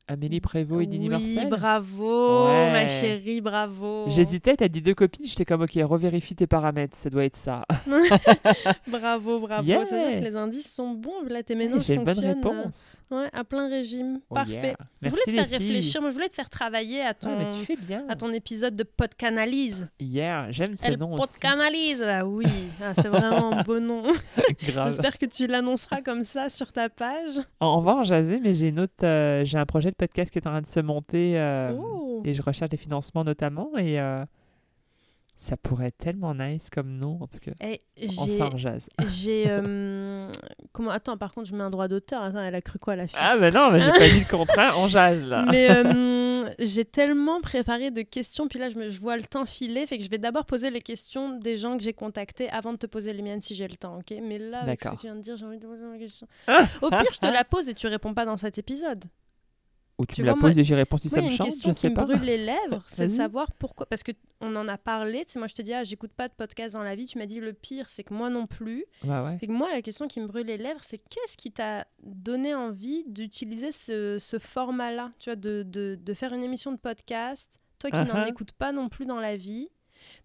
Amélie 0.09 0.40
Prévost 0.40 0.82
et 0.82 0.86
Dini 0.86 1.05
oui, 1.09 1.10
Marcel. 1.10 1.48
bravo, 1.51 2.47
Ouais. 2.47 2.72
ma 2.72 2.89
chérie, 2.89 3.40
bravo. 3.43 4.06
J'hésitais, 4.09 4.56
t'as 4.56 4.68
dit 4.68 4.80
deux 4.80 4.94
copines, 4.94 5.26
j'étais 5.26 5.44
comme 5.44 5.60
ok, 5.62 5.72
revérifie 5.82 6.35
tes 6.35 6.47
paramètres, 6.47 6.97
ça 6.97 7.10
doit 7.10 7.24
être 7.26 7.36
ça. 7.36 7.64
Bravo, 8.89 9.40
bravo. 9.40 9.62
Yeah. 9.66 9.85
Ça 9.85 9.97
veut 9.97 10.10
dire 10.10 10.20
que 10.20 10.24
les 10.24 10.36
indices 10.36 10.72
sont 10.72 10.90
bons. 10.93 11.22
Là, 11.28 11.43
tes 11.43 11.55
ménages 11.55 11.82
J'ai 11.82 11.94
une 11.94 12.05
bonne 12.05 12.14
fonctionnent. 12.14 12.44
euh, 12.44 12.51
réponse. 12.62 12.97
Ouais, 13.10 13.28
à 13.35 13.44
plein 13.44 13.68
régime. 13.68 14.20
Oh 14.30 14.35
Parfait. 14.35 14.52
yeah. 14.68 14.76
Je 15.02 15.09
voulais 15.10 15.22
te 15.26 15.30
faire 15.30 15.48
réfléchir. 15.48 16.01
Moi, 16.01 16.10
je 16.10 16.14
voulais 16.14 16.28
te 16.28 16.35
faire 16.35 16.48
travailler 16.51 17.02
à 17.02 17.14
ton, 17.14 17.30
Ah, 17.32 17.36
mais 17.39 17.48
tu 17.59 17.64
fais 17.64 17.76
bien. 17.76 18.05
à 18.09 18.16
ton 18.16 18.32
épisode 18.32 18.74
de 18.76 18.82
Podcanalyse. 18.85 19.89
Hier, 20.01 20.47
j'aime 20.51 20.76
ce 20.76 20.86
Elle 20.86 20.98
nom 20.98 21.12
aussi. 21.14 21.20
Podcanalyse. 21.32 22.02
Ah 22.06 22.26
oui, 22.26 22.47
ah, 22.82 22.94
c'est 22.94 23.09
vraiment 23.09 23.52
un 23.52 23.62
beau 23.62 23.78
nom. 23.78 24.02
J'espère 24.59 25.18
que 25.18 25.26
tu 25.26 25.47
l'annonceras 25.47 26.01
comme 26.02 26.24
ça 26.24 26.48
sur 26.48 26.72
ta 26.72 26.89
page. 26.89 27.39
On 27.60 27.78
on 27.78 27.80
va 27.82 27.94
en 27.97 28.02
jaser, 28.05 28.40
mais 28.43 28.55
j'ai 28.56 28.68
une 28.68 28.80
autre, 28.80 29.05
euh, 29.05 29.44
j'ai 29.44 29.56
un 29.56 29.64
projet 29.66 29.90
de 29.90 29.94
podcast 29.99 30.31
qui 30.33 30.39
est 30.39 30.47
en 30.47 30.51
train 30.53 30.62
de 30.62 30.66
se 30.66 30.81
monter 30.81 31.39
euh, 31.39 31.73
Oh. 31.79 32.23
et 32.25 32.33
je 32.35 32.43
recherche 32.43 32.70
des 32.70 32.77
financements 32.77 33.25
notamment 33.25 33.70
et 33.77 34.01
euh, 34.01 34.25
ça 35.37 35.57
pourrait 35.57 35.87
être 35.87 35.99
tellement 35.99 36.35
nice 36.35 36.69
comme 36.69 36.97
nom 36.97 37.19
en 37.20 37.27
tout 37.29 37.39
cas. 37.39 37.53
Eh, 37.62 37.79
On 38.19 38.27
s'en 38.27 38.51
j'ai, 39.07 39.45
euh, 39.49 40.31
comment 40.73 40.91
Attends, 40.91 41.16
par 41.16 41.33
contre, 41.33 41.49
je 41.49 41.55
mets 41.55 41.62
un 41.62 41.70
droit 41.70 41.87
d'auteur. 41.87 42.23
Attends, 42.23 42.41
elle 42.43 42.57
a 42.57 42.61
cru 42.61 42.79
quoi 42.81 42.97
la 42.97 43.07
fille? 43.07 43.19
Ah 43.20 43.37
mais 43.39 43.53
non, 43.53 43.70
mais 43.70 43.81
j'ai 43.81 43.93
pas 43.93 44.09
dit 44.09 44.19
le 44.20 44.29
contraire, 44.37 44.75
on 44.79 44.89
jazz 44.89 45.23
là. 45.25 45.47
Mais 45.49 45.69
euh, 45.87 46.49
j'ai 46.59 46.85
tellement 46.85 47.41
préparé 47.41 47.93
de 47.93 48.03
questions, 48.03 48.49
puis 48.49 48.59
là 48.59 48.69
je, 48.69 48.77
me, 48.79 48.89
je 48.89 49.01
vois 49.01 49.16
le 49.16 49.23
temps 49.23 49.47
filer, 49.47 49.87
fait 49.87 49.99
que 49.99 50.03
je 50.05 50.11
vais 50.11 50.19
d'abord 50.19 50.45
poser 50.45 50.70
les 50.70 50.81
questions 50.81 51.39
des 51.39 51.57
gens 51.57 51.77
que 51.77 51.85
j'ai 51.85 51.93
contactés 51.93 52.51
avant 52.51 52.73
de 52.73 52.79
te 52.79 52.87
poser 52.87 53.12
les 53.12 53.23
miennes 53.23 53.43
si 53.43 53.55
j'ai 53.55 53.69
le 53.69 53.77
temps, 53.77 53.99
ok? 53.99 54.16
Mais 54.20 54.39
là, 54.39 54.62
avec 54.62 54.83
ce 54.83 54.89
que 54.89 54.95
tu 54.97 55.07
viens 55.07 55.15
de 55.15 55.20
dire, 55.20 55.37
j'ai 55.37 55.47
envie 55.47 55.59
de 55.59 55.66
poser 55.66 55.85
ma 55.85 55.99
question. 55.99 56.27
Au 56.83 56.91
pire, 56.91 57.05
je 57.12 57.19
te 57.19 57.27
la 57.33 57.45
pose 57.45 57.69
et 57.69 57.75
tu 57.75 57.87
réponds 57.87 58.12
pas 58.12 58.25
dans 58.25 58.37
cet 58.37 58.59
épisode. 58.59 59.05
Ou 59.99 60.07
tu, 60.07 60.15
tu 60.16 60.23
me 60.23 60.27
la 60.27 60.35
moi- 60.35 60.43
poses 60.49 60.59
et 60.59 60.65
j'y 60.65 60.75
réponds 60.77 60.97
si 60.97 61.09
Moi, 61.09 61.19
ça 61.19 61.23
me 61.23 61.31
chante, 61.31 61.47
question 61.49 61.70
je 61.70 61.75
qui 61.75 61.81
sais 61.81 61.91
me 61.91 61.95
pas. 61.95 62.05
brûle 62.05 62.20
les 62.23 62.37
lèvres, 62.39 62.85
c'est 62.87 63.09
de 63.09 63.12
savoir 63.12 63.51
pourquoi. 63.53 63.85
Parce 63.87 64.05
que 64.05 64.12
on 64.41 64.55
en 64.55 64.69
a 64.69 64.79
parlé, 64.79 65.25
tu 65.25 65.33
sais, 65.33 65.39
moi 65.41 65.49
je 65.49 65.55
te 65.55 65.62
dis, 65.62 65.75
ah, 65.75 65.83
j'écoute 65.83 66.12
pas 66.12 66.29
de 66.29 66.35
podcast 66.35 66.75
dans 66.75 66.85
la 66.85 66.95
vie, 66.95 67.07
tu 67.07 67.19
m'as 67.19 67.27
dit 67.27 67.41
le 67.41 67.53
pire, 67.53 67.91
c'est 67.91 68.05
que 68.05 68.15
moi 68.15 68.31
non 68.31 68.47
plus. 68.47 68.85
Bah 69.03 69.25
ouais. 69.25 69.39
Fait 69.39 69.49
que 69.49 69.53
moi, 69.53 69.73
la 69.73 69.83
question 69.83 70.07
qui 70.07 70.20
me 70.20 70.27
brûle 70.29 70.47
les 70.47 70.57
lèvres, 70.57 70.85
c'est 70.85 70.99
qu'est-ce 70.99 71.37
qui 71.37 71.51
t'a 71.51 71.87
donné 72.05 72.55
envie 72.55 73.03
d'utiliser 73.09 73.73
ce, 73.73 74.19
ce 74.20 74.39
format-là, 74.39 75.11
tu 75.19 75.31
vois, 75.31 75.37
de, 75.37 75.65
de, 75.65 75.99
de 76.01 76.15
faire 76.15 76.33
une 76.33 76.45
émission 76.45 76.70
de 76.70 76.79
podcast, 76.79 77.59
toi 77.81 77.91
qui 77.91 77.99
n'en 77.99 78.05
Uh-huh. 78.15 78.29
écoutes 78.31 78.53
pas 78.53 78.70
non 78.70 78.89
plus 78.89 79.05
dans 79.07 79.19
la 79.20 79.37
vie. 79.37 79.69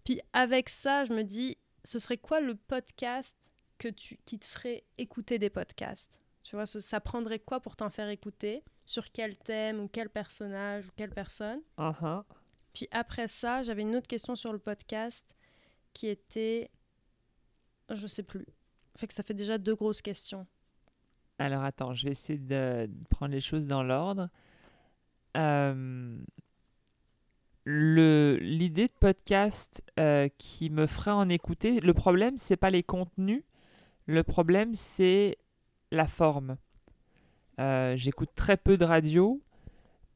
Puis 0.04 0.20
avec 0.32 0.68
ça, 0.68 1.04
je 1.04 1.12
me 1.12 1.22
dis, 1.24 1.56
ce 1.82 1.98
serait 1.98 2.16
quoi 2.18 2.40
le 2.40 2.54
podcast 2.54 3.52
que 3.78 3.88
tu, 3.88 4.18
qui 4.24 4.38
te 4.38 4.44
ferait 4.44 4.84
écouter 4.98 5.40
des 5.40 5.50
podcasts? 5.50 6.20
Tu 6.44 6.54
vois, 6.54 6.66
ce- 6.66 6.78
ça 6.80 7.00
prendrait 7.00 7.40
quoi 7.40 7.58
pour 7.60 7.74
t'en 7.74 7.90
faire 7.90 8.08
écouter? 8.08 8.62
Sur 8.84 9.10
quel 9.10 9.36
thème 9.36 9.80
ou 9.80 9.88
quel 9.88 10.10
personnage 10.10 10.88
ou 10.88 10.90
quelle 10.96 11.10
personne 11.10 11.60
Uh-huh. 11.78 12.22
puis 12.72 12.88
après 12.90 13.28
ça, 13.28 13.62
j'avais 13.62 13.82
une 13.82 13.96
autre 13.96 14.06
question 14.06 14.34
sur 14.36 14.52
le 14.52 14.58
podcast 14.58 15.34
qui 15.92 16.08
était. 16.08 16.70
Je 17.90 18.06
sais 18.06 18.22
plus. 18.22 18.46
Fait 18.96 19.06
que 19.06 19.14
ça 19.14 19.22
fait 19.22 19.34
déjà 19.34 19.58
deux 19.58 19.74
grosses 19.74 20.02
questions. 20.02 20.46
Alors 21.38 21.64
attends, 21.64 21.94
je 21.94 22.04
vais 22.04 22.12
essayer 22.12 22.38
de, 22.38 22.88
prendre 23.10 23.32
les 23.32 23.40
choses 23.40 23.66
dans 23.66 23.82
l'ordre. 23.82 24.28
Euh, 25.36 26.18
le 27.64 28.38
L'idée 28.40 28.86
de 28.86 28.92
podcast 28.92 29.82
euh, 29.98 30.28
qui 30.38 30.70
me 30.70 30.86
ferait 30.86 31.10
en 31.10 31.28
écouter, 31.28 31.80
le 31.80 31.94
problème, 31.94 32.36
c'est 32.38 32.56
pas 32.56 32.70
les 32.70 32.82
contenus, 32.82 33.42
le 34.06 34.22
problème, 34.22 34.74
c'est 34.74 35.38
la 35.90 36.06
forme. 36.06 36.56
Euh, 37.60 37.96
J'écoute 37.96 38.30
très 38.34 38.56
peu 38.56 38.76
de 38.76 38.84
radio 38.84 39.40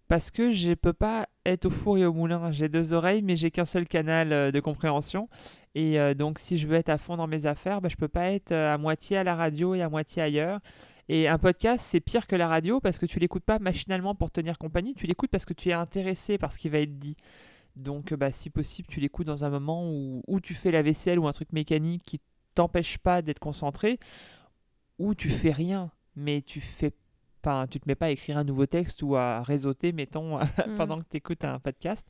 parce 0.09 0.31
que 0.31 0.53
je 0.53 0.73
peux 0.73 0.93
pas 0.93 1.29
être 1.45 1.67
au 1.67 1.71
four 1.71 1.99
et 1.99 2.07
au 2.07 2.13
moulin. 2.13 2.51
J'ai 2.53 2.69
deux 2.69 2.95
oreilles, 2.95 3.23
mais 3.23 3.37
j'ai 3.37 3.51
qu'un 3.51 3.65
seul 3.65 3.87
canal 3.87 4.33
euh, 4.33 4.51
de 4.51 4.61
compréhension. 4.61 5.29
Et 5.75 6.01
euh, 6.01 6.15
donc, 6.15 6.39
si 6.39 6.57
je 6.57 6.67
veux 6.67 6.77
être 6.77 6.89
à 6.89 6.99
fond 6.99 7.17
dans 7.17 7.27
mes 7.27 7.47
affaires, 7.47 7.81
bah, 7.81 7.89
je 7.91 7.97
peux 7.97 8.09
pas 8.09 8.31
être 8.31 8.53
à 8.53 8.79
moitié 8.79 9.19
à 9.19 9.25
la 9.25 9.37
radio 9.37 9.75
et 9.75 9.83
à 9.83 9.89
moitié 9.89 10.23
ailleurs. 10.23 10.61
Et 11.11 11.29
un 11.29 11.39
podcast, 11.39 11.87
c'est 11.89 12.01
pire 12.01 12.27
que 12.27 12.37
la 12.37 12.49
radio 12.49 12.81
parce 12.81 12.99
que 12.99 13.07
tu 13.07 13.19
l'écoutes 13.19 13.45
pas 13.45 13.59
machinalement 13.59 14.15
pour 14.15 14.31
tenir 14.31 14.59
compagnie, 14.59 14.95
tu 14.95 15.07
l'écoutes 15.07 15.31
parce 15.31 15.47
que 15.47 15.55
tu 15.55 15.71
es 15.71 15.73
intéressé 15.73 16.37
par 16.37 16.53
ce 16.53 16.59
qui 16.59 16.69
va 16.69 16.79
être 16.79 16.99
dit. 16.99 17.17
Donc, 17.77 18.13
bah, 18.15 18.33
si 18.33 18.51
possible, 18.51 18.89
tu 18.89 19.01
l'écoutes 19.01 19.27
dans 19.27 19.45
un 19.45 19.51
moment 19.51 19.89
où, 19.91 20.23
où 20.27 20.41
tu 20.41 20.55
fais 20.55 20.71
la 20.71 20.83
vaisselle 20.83 21.19
ou 21.19 21.29
un 21.29 21.33
truc 21.33 21.53
mécanique 21.53 22.03
qui 22.05 22.21
t'empêche 22.55 22.99
pas 22.99 23.23
d'être 23.23 23.39
concentré, 23.39 24.01
ou 24.99 25.15
tu 25.15 25.31
fais 25.31 25.53
rien, 25.53 25.93
mais 26.17 26.43
tu 26.43 26.61
fais 26.61 26.93
Enfin, 27.49 27.67
tu 27.67 27.81
te 27.81 27.89
mets 27.89 27.95
pas 27.95 28.07
à 28.07 28.11
écrire 28.11 28.37
un 28.37 28.45
nouveau 28.45 28.67
texte 28.67 29.03
ou 29.03 29.17
à 29.17 29.43
réseauter, 29.43 29.93
mettons, 29.93 30.39
Mm. 30.67 30.75
pendant 30.77 30.99
que 30.99 31.07
tu 31.11 31.17
écoutes 31.17 31.45
un 31.45 31.59
podcast. 31.59 32.07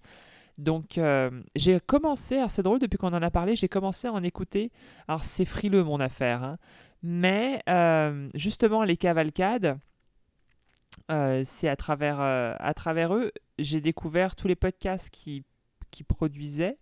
Donc, 0.56 0.98
euh, 0.98 1.30
j'ai 1.54 1.78
commencé, 1.78 2.38
alors 2.38 2.50
c'est 2.50 2.64
drôle, 2.64 2.80
depuis 2.80 2.96
qu'on 2.98 3.14
en 3.14 3.22
a 3.22 3.30
parlé, 3.30 3.54
j'ai 3.54 3.68
commencé 3.68 4.08
à 4.08 4.12
en 4.12 4.24
écouter. 4.24 4.72
Alors, 5.06 5.22
c'est 5.22 5.44
frileux 5.44 5.84
mon 5.84 6.00
affaire, 6.00 6.42
hein. 6.42 6.58
mais 7.04 7.62
euh, 7.68 8.28
justement, 8.34 8.82
les 8.82 8.96
cavalcades, 8.96 9.78
euh, 11.12 11.42
c'est 11.44 11.68
à 11.68 11.76
travers, 11.76 12.18
à 12.20 12.74
travers 12.74 13.14
eux, 13.14 13.30
j'ai 13.60 13.80
découvert 13.80 14.34
tous 14.34 14.48
les 14.48 14.56
podcasts 14.56 15.10
qui, 15.10 15.44
qui 15.92 16.02
produisaient. 16.02 16.78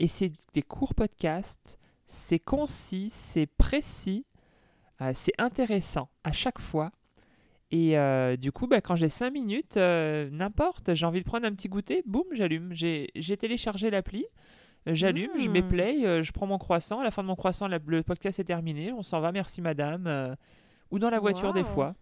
Et 0.00 0.08
c'est 0.08 0.32
des 0.52 0.62
courts 0.62 0.96
podcasts, 0.96 1.78
c'est 2.08 2.40
concis, 2.40 3.08
c'est 3.10 3.46
précis, 3.46 4.26
c'est 5.12 5.34
intéressant 5.38 6.08
à 6.24 6.32
chaque 6.32 6.58
fois. 6.58 6.90
Et 7.70 7.98
euh, 7.98 8.36
du 8.36 8.52
coup, 8.52 8.66
bah, 8.66 8.80
quand 8.80 8.94
j'ai 8.94 9.08
5 9.08 9.30
minutes, 9.32 9.76
euh, 9.76 10.28
n'importe, 10.30 10.94
j'ai 10.94 11.06
envie 11.06 11.20
de 11.20 11.24
prendre 11.24 11.46
un 11.46 11.52
petit 11.52 11.68
goûter, 11.68 12.02
boum, 12.06 12.24
j'allume. 12.32 12.72
J'ai 12.72 13.10
j'ai 13.16 13.36
téléchargé 13.36 13.90
l'appli, 13.90 14.26
j'allume, 14.86 15.30
je 15.38 15.50
mets 15.50 15.62
Mm. 15.62 15.68
play, 15.68 16.06
euh, 16.06 16.22
je 16.22 16.30
prends 16.32 16.46
mon 16.46 16.58
croissant. 16.58 17.00
À 17.00 17.04
la 17.04 17.10
fin 17.10 17.22
de 17.22 17.26
mon 17.28 17.34
croissant, 17.36 17.66
la- 17.66 17.78
le 17.84 18.02
podcast 18.02 18.38
est 18.38 18.44
terminé, 18.44 18.92
on 18.92 19.02
s'en 19.02 19.20
va, 19.20 19.32
merci 19.32 19.60
madame. 19.60 20.36
ou 20.90 20.98
dans 21.00 21.10
la 21.10 21.18
voiture 21.18 21.52
des 21.52 21.64
fois. 21.64 21.94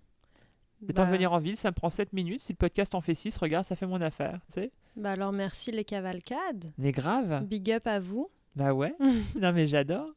Le 0.86 0.92
temps 0.92 1.04
de 1.04 1.06
Bah- 1.06 1.12
venir 1.14 1.32
en 1.32 1.38
ville, 1.38 1.56
ça 1.56 1.70
me 1.70 1.74
prend 1.74 1.88
7 1.88 2.12
minutes. 2.12 2.40
Si 2.40 2.52
le 2.52 2.56
podcast 2.58 2.94
en 2.94 3.00
fait 3.00 3.14
6, 3.14 3.38
regarde, 3.38 3.64
ça 3.64 3.76
fait 3.76 3.86
mon 3.86 4.00
affaire. 4.02 4.40
Tu 4.48 4.54
sais 4.60 4.72
Bah 4.96 5.12
alors 5.12 5.32
merci 5.32 5.70
les 5.70 5.84
cavalcades. 5.84 6.72
Mais 6.76 6.90
grave. 6.92 7.44
Big 7.46 7.70
up 7.70 7.86
à 7.86 8.00
vous. 8.00 8.28
Bah 8.56 8.74
ouais. 8.74 8.92
non 9.40 9.52
mais 9.52 9.66
j'adore. 9.68 10.10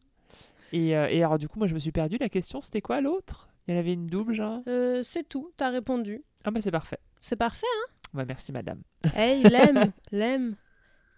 Et, 0.73 0.97
euh, 0.97 1.07
et 1.09 1.23
alors 1.23 1.37
du 1.37 1.47
coup, 1.47 1.59
moi 1.59 1.67
je 1.67 1.75
me 1.75 1.79
suis 1.79 1.91
perdu. 1.93 2.17
La 2.19 2.27
question, 2.27 2.59
c'était 2.59 2.81
quoi 2.81 2.99
l'autre? 2.99 3.47
Il 3.67 3.73
y 3.73 3.77
en 3.77 3.79
avait 3.79 3.93
une 3.93 4.07
double, 4.07 4.33
genre? 4.33 4.61
Euh, 4.67 5.01
c'est 5.03 5.27
tout, 5.27 5.51
t'as 5.57 5.69
répondu. 5.69 6.23
Ah 6.43 6.51
bah 6.51 6.61
c'est 6.61 6.71
parfait. 6.71 6.99
C'est 7.19 7.35
parfait, 7.35 7.65
Bah 8.13 8.25
merci 8.25 8.51
madame. 8.51 8.81
hein 9.05 9.09
Hey, 9.15 9.43
l'aime, 9.49 9.91
l'aime. 10.11 10.55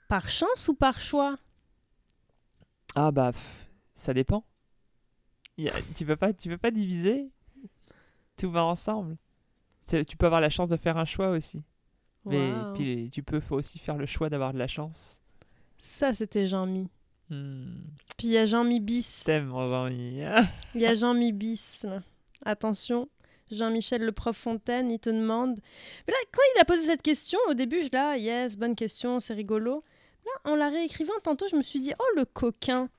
Par 0.08 0.30
chance 0.30 0.68
ou 0.70 0.74
par 0.74 1.00
choix? 1.00 1.36
Ah 2.96 3.12
bah 3.12 3.32
pff, 3.34 3.68
ça 3.96 4.14
dépend. 4.14 4.46
Il 5.58 5.66
y 5.66 5.70
a- 5.70 5.74
tu 5.96 6.06
peux 6.06 6.16
pas, 6.16 6.32
tu 6.34 6.48
peux 6.50 6.58
pas 6.58 6.72
diviser? 6.72 7.30
Tout 8.38 8.50
va 8.52 8.64
ensemble. 8.64 9.18
Tu 9.90 10.18
peux 10.18 10.26
avoir 10.26 10.42
la 10.42 10.50
chance 10.50 10.70
de 10.70 10.78
faire 10.78 10.98
un 10.98 11.06
choix 11.06 11.30
aussi. 11.30 11.64
Mais 12.26 12.52
puis 12.76 13.10
tu 13.12 13.24
peux 13.24 13.40
faut 13.40 13.56
aussi 13.56 13.80
faire 13.80 13.98
le 13.98 14.06
choix 14.06 14.30
d'avoir 14.30 14.54
de 14.54 14.58
la 14.60 14.68
chance. 14.68 15.18
Ça, 15.78 16.14
c'était 16.14 16.46
Jean-Mi. 16.48 16.90
Hmm. 17.30 17.82
Puis 18.18 18.28
il 18.28 18.32
y 18.32 18.38
a 18.38 18.46
Jean-Mi 18.46 18.80
bis. 18.80 19.24
T'aimes 19.26 19.48
mon 19.48 19.70
Jean-Mi. 19.70 20.22
Il 20.76 20.82
y 20.82 20.86
a 20.86 20.94
Jean-Mi 20.96 21.32
bis. 21.34 21.84
là. 21.84 22.02
Attention, 22.46 23.10
Jean-Michel 23.52 24.02
le 24.02 24.12
prof 24.12 24.36
Fontaine, 24.38 24.92
il 24.92 25.00
te 25.00 25.10
demande. 25.10 25.60
Mais 26.08 26.14
là, 26.14 26.20
quand 26.32 26.42
il 26.56 26.62
a 26.62 26.66
posé 26.66 26.84
cette 26.86 27.02
question, 27.02 27.40
au 27.50 27.54
début, 27.54 27.82
je 27.84 27.90
là, 27.92 28.18
yes, 28.18 28.58
bonne 28.58 28.76
question, 28.76 29.20
c'est 29.20 29.34
rigolo. 29.34 29.84
Là, 30.26 30.52
en 30.52 30.56
la 30.56 30.70
réécrivant 30.70 31.14
tantôt, 31.24 31.48
je 31.50 31.56
me 31.56 31.62
suis 31.64 31.80
dit, 31.80 31.94
oh 32.00 32.06
le 32.16 32.26
coquin. 32.26 32.90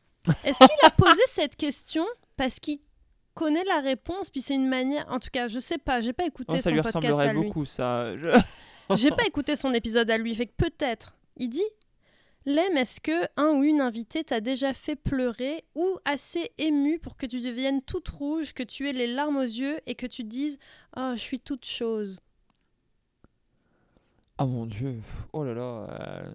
Est-ce 0.44 0.59
qu'il 0.59 0.86
a 0.86 0.90
posé 0.90 1.23
cette 1.27 1.56
question 1.56 2.05
parce 2.36 2.59
qu'il 2.60 2.78
connaît 3.35 3.65
la 3.65 3.81
réponse, 3.81 4.31
puis 4.31 4.40
c'est 4.40 4.55
une 4.55 4.69
manière. 4.69 5.06
En 5.10 5.19
tout 5.20 5.28
cas, 5.32 5.47
je 5.48 5.59
sais 5.60 5.78
pas, 5.78 6.01
j'ai 6.01 6.12
pas 6.12 6.24
écouté 6.27 6.55
Oh, 6.55 6.56
ça 6.56 6.62
son 6.62 6.70
lui 6.70 6.82
podcast 6.82 7.05
à 7.05 7.09
ressemblerait 7.10 7.35
lui. 7.35 7.47
beaucoup, 7.47 7.65
ça. 7.65 8.16
Je- 8.16 8.31
J'ai 8.97 9.10
pas 9.10 9.27
écouté 9.27 9.55
son 9.55 9.73
épisode 9.74 10.10
à 10.10 10.16
lui, 10.19 10.35
fait 10.35 10.47
que 10.47 10.55
peut-être. 10.56 11.15
Il 11.36 11.51
dit 11.51 11.62
Lem, 12.48 12.78
est-ce 12.78 12.98
que 13.02 13.28
un 13.36 13.50
ou 13.58 13.62
une 13.62 13.82
invitée 13.82 14.24
t'a 14.24 14.40
déjà 14.40 14.72
fait 14.72 14.96
pleurer 14.96 15.64
ou 15.74 15.98
assez 16.06 16.50
ému 16.56 16.98
pour 16.98 17.18
que 17.18 17.26
tu 17.26 17.40
deviennes 17.42 17.82
toute 17.82 18.08
rouge, 18.08 18.54
que 18.54 18.62
tu 18.62 18.88
aies 18.88 18.94
les 18.94 19.06
larmes 19.06 19.36
aux 19.36 19.42
yeux 19.42 19.80
et 19.86 19.94
que 19.94 20.06
tu 20.06 20.24
dises 20.24 20.58
Oh, 20.96 21.10
je 21.12 21.20
suis 21.20 21.40
toute 21.40 21.66
chose 21.66 22.20
Oh 24.38 24.46
mon 24.46 24.64
dieu. 24.64 25.02
Oh 25.34 25.44
là 25.44 25.52
là. 25.52 25.60
euh. 26.00 26.32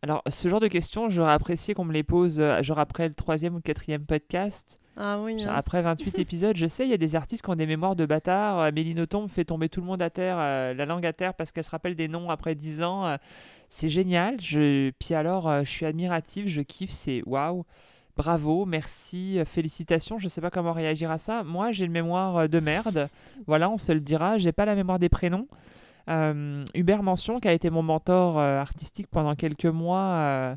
Alors, 0.00 0.22
ce 0.28 0.48
genre 0.48 0.60
de 0.60 0.68
questions, 0.68 1.10
j'aurais 1.10 1.32
apprécié 1.32 1.74
qu'on 1.74 1.84
me 1.84 1.92
les 1.92 2.02
pose, 2.02 2.40
euh, 2.40 2.62
genre 2.62 2.78
après 2.78 3.06
le 3.08 3.14
troisième 3.14 3.54
ou 3.54 3.60
quatrième 3.60 4.06
podcast. 4.06 4.77
Ah 5.00 5.20
oui. 5.20 5.38
Genre 5.38 5.50
hein. 5.50 5.54
après 5.56 5.80
28 5.80 6.18
épisodes, 6.18 6.56
je 6.56 6.66
sais, 6.66 6.84
il 6.84 6.90
y 6.90 6.94
a 6.94 6.98
des 6.98 7.14
artistes 7.14 7.44
qui 7.44 7.50
ont 7.50 7.54
des 7.54 7.66
mémoires 7.66 7.94
de 7.96 8.04
bâtards. 8.04 8.58
Euh, 8.58 8.70
Méline 8.72 9.00
Autombe 9.00 9.30
fait 9.30 9.44
tomber 9.44 9.68
tout 9.68 9.80
le 9.80 9.86
monde 9.86 10.02
à 10.02 10.10
terre, 10.10 10.36
euh, 10.38 10.74
la 10.74 10.86
langue 10.86 11.06
à 11.06 11.12
terre, 11.12 11.34
parce 11.34 11.52
qu'elle 11.52 11.64
se 11.64 11.70
rappelle 11.70 11.94
des 11.94 12.08
noms 12.08 12.30
après 12.30 12.54
10 12.54 12.82
ans. 12.82 13.06
euh, 13.06 13.16
c'est 13.68 13.88
génial. 13.88 14.40
Je... 14.40 14.90
Puis 14.98 15.14
alors, 15.14 15.48
euh, 15.48 15.60
je 15.62 15.70
suis 15.70 15.86
admirative, 15.86 16.48
je 16.48 16.60
kiffe, 16.62 16.90
c'est 16.90 17.22
waouh. 17.26 17.64
Bravo, 18.16 18.66
merci, 18.66 19.38
euh, 19.38 19.44
félicitations. 19.44 20.18
Je 20.18 20.26
sais 20.26 20.40
pas 20.40 20.50
comment 20.50 20.72
réagir 20.72 21.10
à 21.12 21.18
ça. 21.18 21.44
Moi, 21.44 21.70
j'ai 21.70 21.84
une 21.84 21.92
mémoire 21.92 22.36
euh, 22.36 22.46
de 22.48 22.58
merde. 22.58 23.08
Voilà, 23.46 23.70
on 23.70 23.78
se 23.78 23.92
le 23.92 24.00
dira. 24.00 24.38
J'ai 24.38 24.50
pas 24.50 24.64
la 24.64 24.74
mémoire 24.74 24.98
des 24.98 25.08
prénoms. 25.08 25.46
Euh, 26.10 26.64
Hubert 26.74 27.04
Mention, 27.04 27.38
qui 27.38 27.46
a 27.46 27.52
été 27.52 27.70
mon 27.70 27.82
mentor 27.82 28.38
euh, 28.38 28.58
artistique 28.58 29.06
pendant 29.08 29.36
quelques 29.36 29.66
mois, 29.66 30.00
euh, 30.00 30.56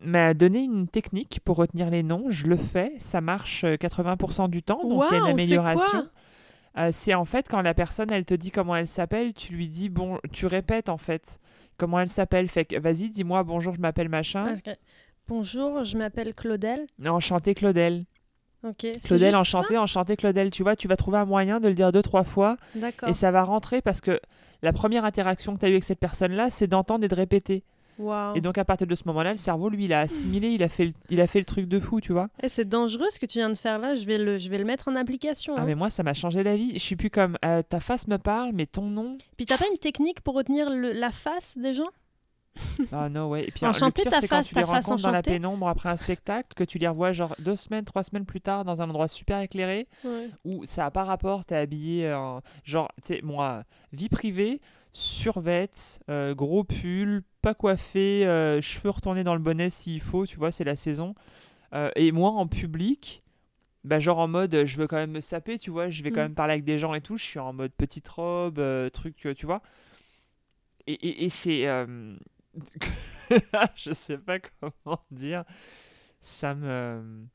m'a 0.00 0.34
donné 0.34 0.60
une 0.60 0.88
technique 0.88 1.40
pour 1.44 1.56
retenir 1.56 1.90
les 1.90 2.02
noms. 2.02 2.30
Je 2.30 2.46
le 2.46 2.56
fais, 2.56 2.92
ça 2.98 3.20
marche 3.20 3.64
euh, 3.64 3.76
80% 3.76 4.48
du 4.48 4.62
temps, 4.62 4.80
donc 4.82 5.04
il 5.10 5.14
y 5.14 5.16
a 5.16 5.18
une 5.18 5.24
c'est 5.26 5.30
amélioration. 5.30 6.08
Euh, 6.78 6.90
c'est 6.92 7.14
en 7.14 7.24
fait 7.24 7.48
quand 7.48 7.62
la 7.62 7.74
personne 7.74 8.10
elle 8.12 8.24
te 8.24 8.34
dit 8.34 8.50
comment 8.50 8.76
elle 8.76 8.88
s'appelle, 8.88 9.34
tu 9.34 9.54
lui 9.54 9.68
dis 9.68 9.88
bon, 9.88 10.18
tu 10.32 10.46
répètes 10.46 10.88
en 10.88 10.98
fait 10.98 11.40
comment 11.76 11.98
elle 12.00 12.08
s'appelle. 12.08 12.48
Fait 12.48 12.64
que 12.64 12.78
vas-y, 12.78 13.10
dis-moi 13.10 13.42
bonjour, 13.42 13.74
je 13.74 13.80
m'appelle 13.80 14.08
machin. 14.08 14.54
Bonjour, 15.26 15.84
je 15.84 15.96
m'appelle 15.96 16.34
Claudel. 16.34 16.86
Enchanté 17.06 17.54
Claudel. 17.54 18.04
Ok. 18.62 18.78
c'est 18.82 19.00
Claudel, 19.02 19.36
enchanté, 19.36 19.78
enchanté, 19.78 20.16
Claudel. 20.16 20.50
Tu 20.50 20.62
vois, 20.62 20.76
tu 20.76 20.86
vas 20.86 20.96
trouver 20.96 21.18
un 21.18 21.24
moyen 21.24 21.60
de 21.60 21.68
le 21.68 21.74
dire 21.74 21.92
deux, 21.92 22.02
trois 22.02 22.24
fois 22.24 22.56
et 23.06 23.12
ça 23.12 23.30
va 23.30 23.42
rentrer 23.42 23.80
parce 23.80 24.00
que 24.00 24.20
la 24.62 24.72
première 24.72 25.04
interaction 25.04 25.54
que 25.54 25.60
tu 25.60 25.66
as 25.66 25.68
eue 25.68 25.72
avec 25.72 25.84
cette 25.84 25.98
personne-là, 26.00 26.50
c'est 26.50 26.66
d'entendre 26.66 27.04
et 27.04 27.08
de 27.08 27.14
répéter. 27.14 27.64
Et 28.34 28.40
donc, 28.40 28.58
à 28.58 28.64
partir 28.64 28.86
de 28.86 28.94
ce 28.94 29.02
moment-là, 29.06 29.32
le 29.32 29.38
cerveau, 29.38 29.68
lui, 29.68 29.84
il 29.84 29.92
a 29.92 30.00
assimilé, 30.00 30.48
il 30.50 30.62
a 30.62 30.68
fait 30.68 30.86
le, 30.86 30.92
il 31.10 31.20
a 31.20 31.26
fait 31.26 31.38
le 31.38 31.44
truc 31.44 31.66
de 31.66 31.78
fou, 31.80 32.00
tu 32.00 32.12
vois. 32.12 32.28
Eh, 32.42 32.48
c'est 32.48 32.68
dangereux 32.68 33.08
ce 33.10 33.18
que 33.18 33.26
tu 33.26 33.38
viens 33.38 33.50
de 33.50 33.54
faire 33.54 33.78
là. 33.78 33.94
Je 33.94 34.04
vais 34.04 34.18
le, 34.18 34.36
je 34.38 34.48
vais 34.48 34.58
le 34.58 34.64
mettre 34.64 34.88
en 34.88 34.96
application. 34.96 35.54
Ah, 35.56 35.60
hein. 35.62 35.64
mais 35.66 35.74
moi, 35.74 35.90
ça 35.90 36.02
m'a 36.02 36.14
changé 36.14 36.42
la 36.42 36.56
vie. 36.56 36.72
Je 36.74 36.78
suis 36.78 36.96
plus 36.96 37.10
comme 37.10 37.36
euh, 37.44 37.62
ta 37.62 37.80
face 37.80 38.06
me 38.08 38.16
parle, 38.18 38.52
mais 38.52 38.66
ton 38.66 38.86
nom. 38.86 39.18
Puis 39.36 39.46
t'as 39.46 39.58
pas 39.58 39.66
une 39.70 39.78
technique 39.78 40.20
pour 40.20 40.34
retenir 40.34 40.70
le- 40.70 40.92
la 40.92 41.10
face 41.10 41.56
des 41.58 41.74
gens? 41.74 41.88
Ah 42.92 43.08
non, 43.08 43.28
ouais. 43.28 43.44
Et 43.46 43.50
puis, 43.52 43.64
Enchanté, 43.64 44.02
le 44.02 44.10
pire, 44.10 44.12
ta 44.12 44.20
c'est 44.20 44.28
quand 44.28 44.36
face, 44.36 44.48
tu 44.48 44.54
ta 44.54 44.60
les 44.60 44.66
face 44.66 44.84
rencontres 44.86 45.02
dans 45.04 45.10
la 45.12 45.22
pénombre 45.22 45.68
après 45.68 45.88
un 45.88 45.96
spectacle, 45.96 46.48
que 46.54 46.64
tu 46.64 46.78
les 46.78 46.88
revois 46.88 47.12
genre 47.12 47.34
deux 47.38 47.54
semaines, 47.56 47.84
trois 47.84 48.02
semaines 48.02 48.26
plus 48.26 48.40
tard 48.40 48.64
dans 48.64 48.82
un 48.82 48.88
endroit 48.88 49.08
super 49.08 49.40
éclairé. 49.40 49.86
où 50.44 50.64
ça 50.64 50.82
n'a 50.82 50.90
pas 50.90 51.04
rapport, 51.04 51.44
t'es 51.44 51.54
habillé 51.56 52.12
en... 52.12 52.40
Genre, 52.64 52.88
tu 53.02 53.14
sais, 53.14 53.20
moi, 53.22 53.62
vie 53.92 54.08
privée, 54.08 54.60
survette, 54.92 56.00
euh, 56.08 56.34
gros 56.34 56.64
pull, 56.64 57.22
pas 57.42 57.54
coiffé, 57.54 58.26
euh, 58.26 58.60
cheveux 58.60 58.90
retournés 58.90 59.24
dans 59.24 59.34
le 59.34 59.40
bonnet 59.40 59.70
s'il 59.70 60.00
faut, 60.00 60.26
tu 60.26 60.36
vois, 60.36 60.52
c'est 60.52 60.64
la 60.64 60.76
saison. 60.76 61.14
Euh, 61.74 61.90
et 61.96 62.12
moi, 62.12 62.30
en 62.30 62.46
public, 62.46 63.22
bah, 63.84 63.98
genre 64.00 64.18
en 64.18 64.28
mode, 64.28 64.64
je 64.64 64.76
veux 64.76 64.86
quand 64.86 64.96
même 64.96 65.12
me 65.12 65.20
saper, 65.20 65.58
tu 65.58 65.70
vois, 65.70 65.90
je 65.90 66.02
vais 66.02 66.10
quand 66.10 66.20
Mm. 66.20 66.24
même 66.24 66.34
parler 66.34 66.52
avec 66.54 66.64
des 66.64 66.78
gens 66.78 66.94
et 66.94 67.00
tout, 67.00 67.16
je 67.16 67.24
suis 67.24 67.38
en 67.38 67.52
mode 67.52 67.72
petite 67.72 68.08
robe, 68.08 68.60
truc, 68.92 69.16
tu 69.36 69.46
vois. 69.46 69.62
Et, 70.86 70.92
et, 70.94 71.24
et 71.24 71.28
c'est... 71.30 71.66
je 73.76 73.92
sais 73.92 74.18
pas 74.18 74.38
comment 74.40 75.02
dire. 75.10 75.44
Ça 76.20 76.54
me... 76.54 77.26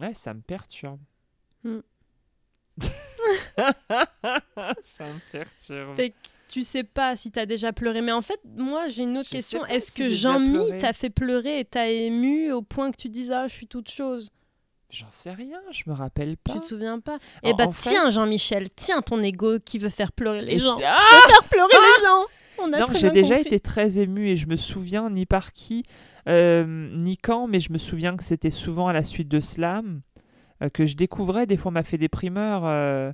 Ouais, 0.00 0.14
ça 0.14 0.34
me 0.34 0.40
perturbe. 0.40 1.00
Mm. 1.64 1.80
ça 4.82 5.04
me 5.04 5.32
perturbe. 5.32 5.96
Fait 5.96 6.10
que 6.10 6.14
tu 6.48 6.62
sais 6.62 6.82
pas 6.84 7.14
si 7.16 7.30
t'as 7.30 7.46
déjà 7.46 7.72
pleuré. 7.72 8.00
Mais 8.00 8.12
en 8.12 8.22
fait, 8.22 8.40
moi, 8.56 8.88
j'ai 8.88 9.02
une 9.04 9.16
autre 9.18 9.28
Je 9.28 9.34
question. 9.36 9.64
Est-ce 9.66 9.86
si 9.86 9.92
que 9.92 10.10
Jean-Mi 10.10 10.78
t'a 10.78 10.92
fait 10.92 11.10
pleurer 11.10 11.60
et 11.60 11.64
t'a 11.64 11.88
ému 11.88 12.50
au 12.52 12.62
point 12.62 12.90
que 12.90 12.96
tu 12.96 13.08
dises 13.08 13.30
Ah, 13.32 13.46
je 13.48 13.54
suis 13.54 13.66
toute 13.68 13.90
chose? 13.90 14.30
J'en 14.90 15.08
sais 15.08 15.30
rien, 15.30 15.60
je 15.70 15.84
me 15.86 15.92
rappelle 15.94 16.36
pas. 16.36 16.54
Tu 16.54 16.60
te 16.60 16.64
souviens 16.66 16.98
pas? 16.98 17.18
Eh 17.44 17.54
bah, 17.54 17.68
fait- 17.72 17.90
tiens, 17.90 18.10
Jean-Michel, 18.10 18.70
tiens 18.74 19.02
ton 19.02 19.22
ego 19.22 19.58
qui 19.64 19.78
veut 19.78 19.88
faire 19.88 20.10
pleurer 20.10 20.42
les 20.42 20.54
Et 20.54 20.58
gens. 20.58 20.76
Ah 20.84 20.96
Faire 21.28 21.44
pleurer 21.48 21.68
les 21.72 22.04
gens 22.04 22.24
On 22.64 22.72
a 22.72 22.80
non, 22.80 22.86
j'ai 22.98 23.10
déjà 23.10 23.36
compris. 23.36 23.46
été 23.54 23.60
très 23.60 24.00
émue 24.00 24.26
et 24.26 24.34
je 24.34 24.48
me 24.48 24.56
souviens 24.56 25.08
ni 25.08 25.26
par 25.26 25.52
qui, 25.52 25.84
euh, 26.28 26.64
ni 26.96 27.16
quand, 27.16 27.46
mais 27.46 27.60
je 27.60 27.72
me 27.72 27.78
souviens 27.78 28.16
que 28.16 28.24
c'était 28.24 28.50
souvent 28.50 28.88
à 28.88 28.92
la 28.92 29.04
suite 29.04 29.28
de 29.28 29.40
Slam 29.40 30.00
que 30.68 30.84
je 30.84 30.96
découvrais. 30.96 31.46
Des 31.46 31.56
fois, 31.56 31.70
on 31.70 31.72
m'a 31.72 31.82
fait 31.82 31.98
des 31.98 32.08
primeurs. 32.08 32.62
euh, 32.64 33.12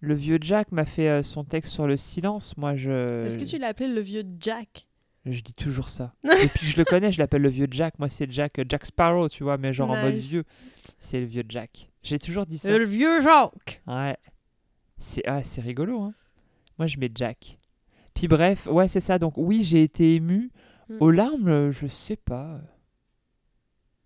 le 0.00 0.14
vieux 0.14 0.38
Jack 0.40 0.72
m'a 0.72 0.84
fait 0.84 1.08
euh, 1.08 1.22
son 1.22 1.44
texte 1.44 1.72
sur 1.72 1.86
le 1.86 1.96
silence. 1.96 2.56
Moi, 2.56 2.76
je. 2.76 3.26
Est-ce 3.26 3.38
que 3.38 3.44
tu 3.44 3.58
l'as 3.58 3.68
appelé 3.68 3.88
le 3.88 4.00
vieux 4.00 4.24
Jack? 4.40 4.86
Je 5.26 5.40
dis 5.40 5.54
toujours 5.54 5.88
ça. 5.88 6.14
Et 6.42 6.48
puis 6.48 6.66
je 6.66 6.76
le 6.76 6.84
connais, 6.84 7.12
je 7.12 7.18
l'appelle 7.18 7.42
le 7.42 7.48
vieux 7.48 7.66
Jack. 7.70 7.98
Moi, 7.98 8.08
c'est 8.08 8.30
Jack, 8.30 8.58
euh, 8.58 8.64
Jack 8.68 8.86
Sparrow, 8.86 9.28
tu 9.28 9.42
vois, 9.42 9.58
mais 9.58 9.72
genre 9.72 9.90
en 9.90 10.00
mode 10.00 10.14
vieux. 10.14 10.44
C'est 10.98 11.20
le 11.20 11.26
vieux 11.26 11.44
Jack. 11.48 11.90
J'ai 12.02 12.18
toujours 12.18 12.46
dit 12.46 12.58
ça. 12.58 12.76
Le 12.76 12.84
vieux 12.84 13.20
Jacques 13.20 13.82
Ouais. 13.86 14.16
C'est 14.98 15.22
ah, 15.26 15.42
c'est 15.42 15.60
rigolo, 15.60 16.00
hein. 16.00 16.14
Moi, 16.78 16.86
je 16.86 16.96
mets 16.98 17.10
Jack. 17.14 17.58
Puis 18.14 18.28
bref, 18.28 18.66
ouais, 18.66 18.88
c'est 18.88 19.00
ça. 19.00 19.18
Donc 19.18 19.34
oui, 19.36 19.62
j'ai 19.62 19.82
été 19.82 20.14
ému. 20.14 20.50
Mm. 20.88 20.96
Aux 21.00 21.10
larmes, 21.10 21.48
euh, 21.48 21.72
je 21.72 21.86
sais 21.86 22.16
pas. 22.16 22.60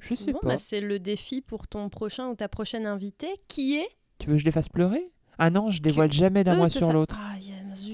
Je 0.03 0.15
sais 0.15 0.33
Bon, 0.33 0.39
pas. 0.41 0.49
bah, 0.49 0.59
c'est 0.59 0.81
le 0.81 0.99
défi 0.99 1.41
pour 1.41 1.66
ton 1.69 1.89
prochain 1.89 2.27
ou 2.29 2.35
ta 2.35 2.49
prochaine 2.49 2.87
invitée 2.87 3.31
qui 3.49 3.77
est 3.77 3.89
Tu 4.19 4.29
veux 4.29 4.35
que 4.35 4.41
je 4.41 4.45
les 4.45 4.51
fasse 4.53 4.69
pleurer? 4.69 5.11
Ah 5.39 5.49
non, 5.51 5.70
je 5.70 5.81
dévoile 5.81 6.12
jamais 6.12 6.45
d'un 6.45 6.57
mois 6.57 6.69
sur 6.70 6.89
fa- 6.89 6.93
l'autre. 6.93 7.16
Ah, 7.19 7.33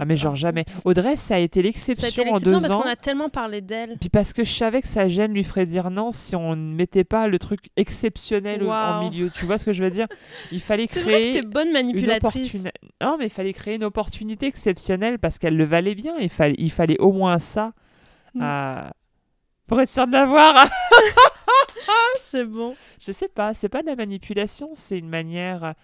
Ah 0.01 0.05
mais 0.05 0.16
genre 0.16 0.32
ah, 0.32 0.36
jamais. 0.36 0.62
oups. 0.62 0.82
Audrey, 0.86 1.16
ça 1.16 1.36
a 1.36 1.39
été 1.39 1.62
l'exception 1.62 2.22
en 2.24 2.26
l'exception 2.35 2.56
deux 2.59 2.60
parce 2.62 2.74
ans. 2.74 2.82
qu'on 2.82 2.89
a 2.89 2.97
tellement 2.97 3.28
parlé 3.28 3.60
d'elle. 3.60 3.97
Puis 4.01 4.09
parce 4.09 4.32
que 4.32 4.43
je 4.44 4.52
savais 4.52 4.82
que 4.82 4.89
sa 4.89 5.09
gêne 5.09 5.32
lui 5.32 5.44
ferait 5.44 5.64
dire 5.64 5.89
non 5.90 6.10
si 6.10 6.35
on 6.35 6.56
ne 6.56 6.74
mettait 6.74 7.05
pas 7.05 7.28
le 7.28 7.39
truc 7.39 7.70
exceptionnel 7.76 8.64
au- 8.64 8.70
en 8.70 9.09
milieu. 9.09 9.30
Tu 9.30 9.44
vois 9.47 9.56
ce 9.56 9.64
que 9.64 9.72
je 9.72 9.85
veux 9.85 9.90
dire? 9.90 10.09
Il 10.51 10.60
fallait 10.60 10.86
C'est 10.90 11.01
vrai 11.01 11.12
que 11.12 11.16
créer 11.30 11.43
bonne 11.43 11.68
une 11.68 11.72
manipulatrice. 11.74 12.47
opportunité. 12.55 12.70
Non, 13.01 13.16
mais 13.18 13.26
il 13.26 13.30
fallait 13.30 13.52
créer 13.52 13.76
une 13.76 13.85
opportunité 13.85 14.47
exceptionnelle 14.47 15.18
parce 15.20 15.39
qu'elle 15.39 15.56
le 15.56 15.64
valait 15.64 15.94
bien. 15.94 16.16
Il 16.18 16.28
fallait, 16.30 16.56
il 16.59 16.72
fallait 16.72 16.98
au 16.98 17.12
moins 17.12 17.39
ça 17.39 17.72
Mm. 18.35 18.90
pour 19.68 19.80
être 19.80 19.90
sûr 19.90 20.06
de 20.06 20.12
l'avoir. 20.12 20.68
C'est 22.20 22.45
bon. 22.45 22.74
Je 23.01 23.12
sais 23.12 23.28
pas, 23.28 23.55
c'est 23.55 23.69
pas 23.69 23.82
de 23.82 23.86
la 23.86 23.97
manipulation, 23.97 24.70
c'est 24.74 24.99
une 24.99 25.09
manière. 25.09 25.74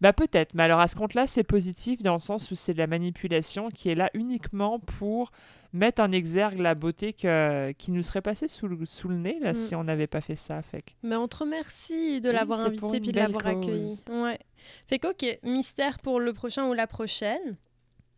Bah 0.00 0.12
peut-être, 0.12 0.54
mais 0.54 0.62
alors 0.62 0.78
à 0.78 0.86
ce 0.86 0.94
compte-là, 0.94 1.26
c'est 1.26 1.42
positif 1.42 2.00
dans 2.02 2.12
le 2.12 2.18
sens 2.20 2.50
où 2.50 2.54
c'est 2.54 2.74
de 2.74 2.78
la 2.78 2.86
manipulation 2.86 3.70
qui 3.70 3.88
est 3.88 3.94
là 3.94 4.08
uniquement 4.14 4.78
pour 4.78 5.32
mettre 5.72 6.00
en 6.02 6.12
exergue 6.12 6.60
la 6.60 6.74
beauté 6.74 7.12
que... 7.12 7.72
qui 7.72 7.90
nous 7.90 8.02
serait 8.02 8.20
passée 8.22 8.46
sous 8.46 8.68
le, 8.68 8.84
sous 8.86 9.08
le 9.08 9.16
nez 9.16 9.38
là, 9.40 9.52
Mm. 9.52 9.54
si 9.56 9.74
on 9.74 9.82
n'avait 9.84 10.06
pas 10.06 10.20
fait 10.20 10.36
ça. 10.36 10.62
Fait 10.62 10.84
Mais 11.02 11.16
on 11.16 11.26
te 11.26 11.38
remercie 11.38 12.20
de 12.20 12.28
Oui, 12.28 12.34
l'avoir 12.34 12.60
invité 12.60 13.00
puis 13.00 13.10
de 13.10 13.16
l'avoir 13.16 13.46
accueilli. 13.46 13.98
Ouais. 14.10 14.38
Fait 14.86 14.98
que, 14.98 15.08
ok, 15.08 15.38
mystère 15.42 15.98
pour 15.98 16.20
le 16.20 16.32
prochain 16.34 16.66
ou 16.68 16.72
la 16.74 16.86
prochaine. 16.86 17.56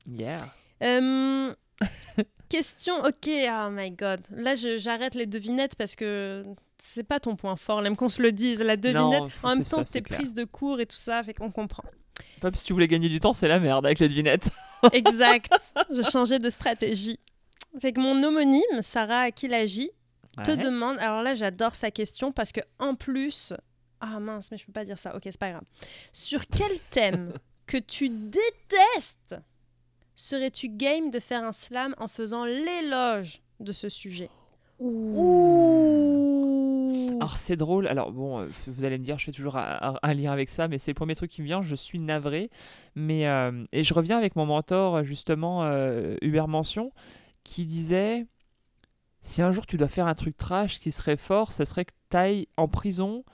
Yeah. 0.06 0.52
Euh, 0.82 1.54
question, 2.48 2.96
ok, 3.04 3.28
oh 3.30 3.70
my 3.70 3.90
god. 3.92 4.20
Là, 4.30 4.54
j'arrête 4.56 5.14
les 5.14 5.26
devinettes 5.26 5.76
parce 5.76 5.94
que 5.94 6.44
c'est 6.84 7.04
pas 7.04 7.20
ton 7.20 7.36
point 7.36 7.54
fort. 7.56 7.80
L'aime 7.80 7.94
qu'on 7.96 8.08
se 8.08 8.20
le 8.20 8.32
dise. 8.32 8.60
La 8.60 8.76
devinette, 8.76 9.22
Non, 9.22 9.28
en 9.44 9.54
même 9.54 9.64
temps, 9.64 9.84
tes 9.84 10.02
prises 10.02 10.34
de 10.34 10.44
cours 10.44 10.80
et 10.80 10.86
tout 10.86 10.96
ça, 10.96 11.22
fait 11.22 11.32
qu'on 11.32 11.50
comprend. 11.52 11.84
Pas 12.40 12.50
si 12.54 12.64
tu 12.66 12.72
voulais 12.72 12.88
gagner 12.88 13.08
du 13.08 13.20
temps, 13.20 13.32
c'est 13.32 13.46
la 13.46 13.60
merde 13.60 13.86
avec 13.86 14.00
les 14.00 14.08
devinettes. 14.08 14.50
Exact. 14.92 15.48
je 15.90 16.02
changeais 16.02 16.40
de 16.40 16.50
stratégie. 16.50 17.20
Fait 17.80 17.92
que 17.92 18.00
mon 18.00 18.20
homonyme, 18.22 18.80
Sarah 18.82 19.20
Akilaji, 19.22 19.90
te 20.44 20.50
Ouais. 20.50 20.56
demande. 20.56 20.98
Alors 20.98 21.22
là, 21.22 21.34
j'adore 21.36 21.76
sa 21.76 21.90
question 21.92 22.32
parce 22.32 22.50
que 22.52 22.60
en 22.80 22.94
plus. 22.96 23.52
Ah 24.00 24.18
mince, 24.18 24.50
mais 24.50 24.58
je 24.58 24.66
peux 24.66 24.72
pas 24.72 24.84
dire 24.84 24.98
ça. 24.98 25.14
Ok, 25.14 25.22
c'est 25.26 25.38
pas 25.38 25.50
grave. 25.52 25.62
Sur 26.12 26.46
quel 26.48 26.78
thème 26.90 27.32
que 27.66 27.76
tu 27.78 28.08
détestes 28.08 29.36
serais-tu 30.16 30.68
game 30.68 31.10
de 31.10 31.20
faire 31.20 31.44
un 31.44 31.52
slam 31.52 31.94
en 31.98 32.08
faisant 32.08 32.44
l'éloge 32.44 33.40
de 33.60 33.70
ce 33.72 33.88
sujet? 33.88 34.28
Ouh. 34.80 36.51
Alors 37.16 37.36
c'est 37.36 37.56
drôle, 37.56 37.86
alors 37.86 38.12
bon, 38.12 38.40
euh, 38.40 38.48
vous 38.66 38.84
allez 38.84 38.98
me 38.98 39.04
dire, 39.04 39.18
je 39.18 39.26
fais 39.26 39.32
toujours 39.32 39.56
un, 39.56 40.14
lien 40.14 40.32
avec 40.32 40.48
ça, 40.48 40.68
mais 40.68 40.78
c'est 40.78 40.90
le 40.90 40.96
premier 40.96 41.14
truc 41.14 41.30
qui 41.30 41.42
me 41.42 41.46
vient, 41.46 41.62
je 41.62 41.74
suis 41.74 42.00
navré. 42.00 42.50
Mais, 42.94 43.26
euh, 43.26 43.64
et 43.72 43.82
je 43.82 43.94
reviens 43.94 44.18
avec 44.18 44.36
mon 44.36 44.46
mentor, 44.46 45.04
justement, 45.04 45.64
euh, 45.64 46.16
Hubert 46.22 46.48
Mention, 46.48 46.92
qui 47.44 47.66
disait, 47.66 48.26
si 49.20 49.42
un 49.42 49.52
jour 49.52 49.66
tu 49.66 49.76
dois 49.76 49.88
faire 49.88 50.06
un 50.06 50.14
truc 50.14 50.36
trash, 50.36 50.80
qui 50.80 50.90
serait 50.90 51.16
fort, 51.16 51.52
ce 51.52 51.64
serait 51.64 51.84
que 51.84 51.92
tu 52.10 52.16
ailles 52.16 52.48
en 52.56 52.68
prison, 52.68 53.24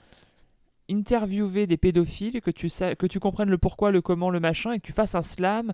interviewer 0.89 1.67
des 1.67 1.77
pédophiles, 1.77 2.41
que 2.41 2.51
tu, 2.51 2.69
que 2.69 3.05
tu 3.05 3.19
comprennes 3.19 3.49
le 3.49 3.57
pourquoi, 3.57 3.91
le 3.91 4.01
comment, 4.01 4.29
le 4.29 4.39
machin, 4.39 4.73
et 4.73 4.79
que 4.79 4.85
tu 4.85 4.93
fasses 4.93 5.15
un 5.15 5.21
slam 5.21 5.73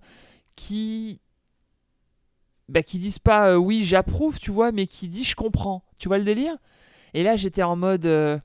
qui... 0.55 1.19
Bah, 2.67 2.81
qui 2.81 2.97
disent 2.97 3.19
pas 3.19 3.59
oui 3.59 3.85
j'approuve 3.85 4.39
tu 4.39 4.49
vois 4.49 4.71
mais 4.71 4.87
qui 4.87 5.07
dit 5.07 5.23
je 5.23 5.35
comprends. 5.35 5.83
Tu 5.99 6.07
vois 6.07 6.17
le 6.17 6.23
délire? 6.23 6.57
Et 7.15 7.23
là, 7.23 7.37
j'étais 7.37 7.63
en 7.63 7.77
mode 7.77 8.05
euh, 8.05 8.37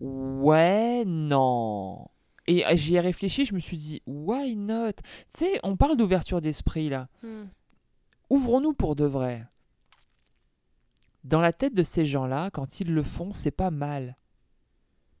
ouais, 0.00 1.04
non. 1.06 2.08
Et 2.46 2.64
j'y 2.72 2.96
ai 2.96 3.00
réfléchi, 3.00 3.44
je 3.44 3.54
me 3.54 3.60
suis 3.60 3.76
dit 3.76 4.02
why 4.06 4.56
not? 4.56 4.92
Tu 4.92 5.04
sais, 5.28 5.60
on 5.62 5.76
parle 5.76 5.98
d'ouverture 5.98 6.40
d'esprit 6.40 6.88
là. 6.88 7.08
Hmm. 7.22 7.44
Ouvrons-nous 8.30 8.72
pour 8.72 8.96
de 8.96 9.04
vrai. 9.04 9.46
Dans 11.24 11.42
la 11.42 11.52
tête 11.52 11.74
de 11.74 11.82
ces 11.82 12.06
gens-là, 12.06 12.48
quand 12.50 12.80
ils 12.80 12.90
le 12.90 13.02
font, 13.02 13.32
c'est 13.32 13.50
pas 13.50 13.70
mal. 13.70 14.16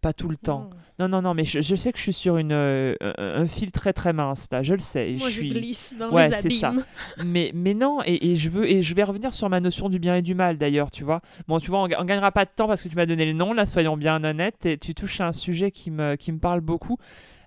Pas 0.00 0.12
tout 0.14 0.28
le 0.30 0.36
temps. 0.36 0.70
Hmm. 0.70 0.76
Non, 1.00 1.08
non, 1.08 1.22
non, 1.22 1.34
mais 1.34 1.44
je, 1.44 1.60
je 1.60 1.76
sais 1.76 1.92
que 1.92 1.98
je 1.98 2.02
suis 2.02 2.12
sur 2.12 2.36
une, 2.38 2.52
euh, 2.52 2.94
un, 3.18 3.46
fil 3.46 3.70
très 3.72 3.92
très 3.92 4.12
mince 4.12 4.46
là, 4.50 4.62
je 4.62 4.74
le 4.74 4.80
sais. 4.80 5.14
Moi, 5.18 5.28
je 5.28 5.34
suis... 5.34 5.48
glisse 5.50 5.94
dans 5.98 6.10
Ouais, 6.10 6.28
les 6.28 6.34
c'est 6.40 6.50
ça. 6.50 6.68
abîmes. 6.68 6.84
mais, 7.24 7.50
mais 7.54 7.74
non, 7.74 8.00
et, 8.04 8.30
et 8.32 8.36
je 8.36 8.48
veux 8.48 8.68
et 8.70 8.82
je 8.82 8.94
vais 8.94 9.02
revenir 9.02 9.32
sur 9.32 9.48
ma 9.50 9.60
notion 9.60 9.88
du 9.88 9.98
bien 9.98 10.16
et 10.16 10.22
du 10.22 10.34
mal 10.34 10.56
d'ailleurs, 10.58 10.90
tu 10.90 11.04
vois. 11.04 11.20
Bon, 11.48 11.58
tu 11.58 11.70
vois, 11.70 11.80
on, 11.80 11.88
on 11.98 12.04
gagnera 12.04 12.32
pas 12.32 12.44
de 12.44 12.50
temps 12.54 12.66
parce 12.66 12.82
que 12.82 12.88
tu 12.88 12.96
m'as 12.96 13.06
donné 13.06 13.26
le 13.26 13.32
nom, 13.34 13.52
là, 13.52 13.66
soyons 13.66 13.96
bien 13.96 14.22
honnêtes, 14.24 14.64
et 14.66 14.78
tu 14.78 14.94
touches 14.94 15.20
à 15.20 15.28
un 15.28 15.32
sujet 15.32 15.70
qui 15.70 15.90
me, 15.90 16.16
qui 16.16 16.32
me 16.32 16.38
parle 16.38 16.60
beaucoup. 16.60 16.96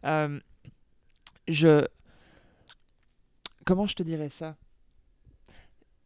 Euh, 0.06 0.40
je. 1.48 1.86
Comment 3.66 3.86
je 3.88 3.96
te 3.96 4.04
dirais 4.04 4.30
ça? 4.30 4.56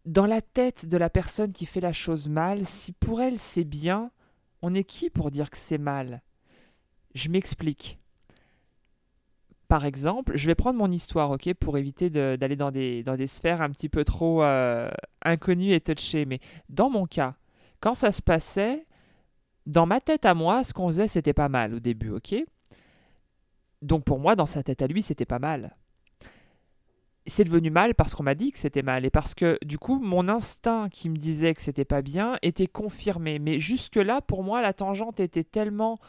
Dans 0.06 0.26
la 0.26 0.42
tête 0.42 0.86
de 0.86 0.96
la 0.98 1.10
personne 1.10 1.52
qui 1.52 1.66
fait 1.66 1.82
la 1.82 1.92
chose 1.94 2.30
mal, 2.30 2.66
si 2.66 2.94
pour 2.94 3.22
elle 3.22 3.38
c'est 3.40 3.66
bien, 3.66 4.12
on 4.62 4.74
est 4.74 4.84
qui 4.86 5.10
pour 5.10 5.32
dire 5.32 5.50
que 5.50 5.58
c'est 5.58 5.78
mal? 5.78 6.22
Je 7.18 7.30
m'explique. 7.30 7.98
Par 9.68 9.86
exemple, 9.86 10.38
je 10.38 10.46
vais 10.46 10.56
prendre 10.56 10.78
mon 10.78 10.92
histoire, 10.92 11.32
ok, 11.32 11.52
pour 11.56 11.78
éviter 11.78 12.10
d'aller 12.12 12.56
dans 12.56 12.72
des, 12.72 13.04
dans 13.04 13.18
des 13.18 13.26
sphères 13.26 13.62
un 13.62 13.72
petit 13.72 13.90
peu 13.90 14.06
trop 14.06 14.44
euh, 14.44 14.90
inconnues 15.24 15.74
et 15.74 15.82
touchées. 15.82 16.26
Mais 16.26 16.40
dans 16.70 16.92
mon 16.92 17.06
cas, 17.06 17.34
quand 17.82 17.96
ça 17.96 18.12
se 18.12 18.22
passait, 18.22 18.86
Dans 19.66 19.86
ma 19.86 20.00
tête 20.00 20.26
à 20.26 20.34
moi, 20.34 20.64
ce 20.64 20.74
qu'on 20.74 20.88
faisait, 20.88 21.10
c'était 21.10 21.34
pas 21.34 21.50
mal 21.50 21.74
au 21.74 21.80
début, 21.80 22.12
ok 22.12 22.36
Donc 23.82 24.06
pour 24.06 24.20
moi, 24.20 24.36
dans 24.38 24.46
sa 24.46 24.64
tête 24.64 24.82
à 24.82 24.88
lui, 24.88 25.02
c'était 25.02 25.26
pas 25.26 25.40
mal. 25.40 25.76
C'est 27.26 27.44
devenu 27.44 27.70
mal 27.70 27.94
parce 27.94 28.16
qu'on 28.16 28.24
m'a 28.24 28.36
dit 28.36 28.54
que 28.54 28.58
c'était 28.58 28.84
mal 28.84 29.06
et 29.06 29.10
parce 29.10 29.36
que 29.36 29.58
du 29.66 29.78
coup, 29.78 30.00
mon 30.00 30.30
instinct 30.30 30.88
qui 30.90 31.10
me 31.10 31.18
disait 31.18 31.54
que 31.54 31.62
c'était 31.62 31.84
pas 31.84 32.02
bien 32.02 32.38
était 32.42 32.68
confirmé. 32.68 33.40
Mais 33.40 33.60
jusque-là, 33.60 34.22
pour 34.22 34.44
moi, 34.44 34.62
la 34.62 34.72
tangente 34.72 35.20
était 35.20 35.44
tellement 35.44 36.00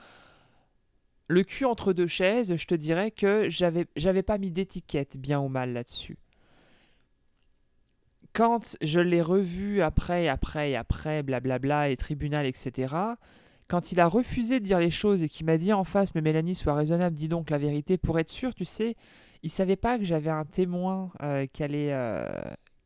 le 1.29 1.45
cul 1.45 1.65
entre 1.65 1.93
deux 1.93 2.07
chaises, 2.07 2.57
je 2.57 2.67
te 2.67 2.75
dirais 2.75 3.11
que 3.11 3.49
j'avais 3.49 3.87
j'avais 3.97 4.23
pas 4.23 4.39
mis 4.39 4.51
d'étiquette 4.51 5.19
bien 5.19 5.41
ou 5.41 5.49
mal 5.49 5.73
là-dessus 5.73 6.19
quand 8.39 8.77
je 8.81 9.01
l'ai 9.01 9.21
revu 9.21 9.83
après, 9.83 10.29
après, 10.29 10.77
après, 10.77 11.25
blablabla, 11.25 11.89
et 11.89 11.97
tribunal, 11.97 12.47
etc., 12.47 12.95
quand 13.67 13.91
il 13.91 13.99
a 13.99 14.07
refusé 14.07 14.61
de 14.61 14.65
dire 14.65 14.79
les 14.79 14.93
choses 14.93 15.25
et 15.25 15.29
qu'il 15.29 15.45
m'a 15.45 15.59
dit 15.59 15.73
en 15.73 15.83
face, 15.83 16.15
mais 16.15 16.21
Mélanie, 16.21 16.55
sois 16.55 16.75
raisonnable, 16.75 17.17
dis 17.17 17.27
donc 17.27 17.51
la 17.51 17.59
vérité, 17.59 17.99
pour 17.99 18.19
être 18.21 18.31
sûr, 18.31 18.55
tu 18.55 18.65
sais, 18.65 18.95
il 19.43 19.51
savait 19.51 19.75
pas 19.75 19.99
que 19.99 20.05
j'avais 20.05 20.31
un 20.31 20.45
témoin 20.45 21.11
euh, 21.21 21.47
qui, 21.53 21.65
allait, 21.65 21.93
euh, 21.93 22.29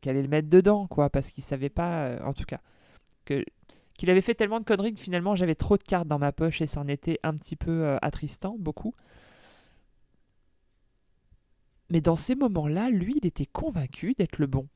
le 0.05 0.27
mettre 0.27 0.49
dedans, 0.49 0.87
quoi, 0.87 1.11
parce 1.11 1.29
qu'il 1.29 1.43
savait 1.43 1.69
pas, 1.69 2.07
euh, 2.07 2.19
en 2.25 2.33
tout 2.33 2.45
cas, 2.45 2.59
que 3.23 3.45
qu'il 3.97 4.09
avait 4.09 4.21
fait 4.21 4.35
tellement 4.35 4.59
de 4.59 4.65
conneries 4.65 4.93
que 4.93 4.99
finalement 4.99 5.35
j'avais 5.35 5.55
trop 5.55 5.77
de 5.77 5.83
cartes 5.83 6.07
dans 6.07 6.19
ma 6.19 6.31
poche 6.31 6.61
et 6.61 6.67
c'en 6.67 6.87
était 6.87 7.19
un 7.23 7.33
petit 7.33 7.55
peu 7.55 7.71
euh, 7.71 7.97
attristant, 8.01 8.55
beaucoup. 8.57 8.93
Mais 11.89 12.01
dans 12.01 12.15
ces 12.15 12.35
moments-là, 12.35 12.89
lui, 12.89 13.15
il 13.21 13.27
était 13.27 13.45
convaincu 13.45 14.13
d'être 14.13 14.39
le 14.39 14.47
bon 14.47 14.67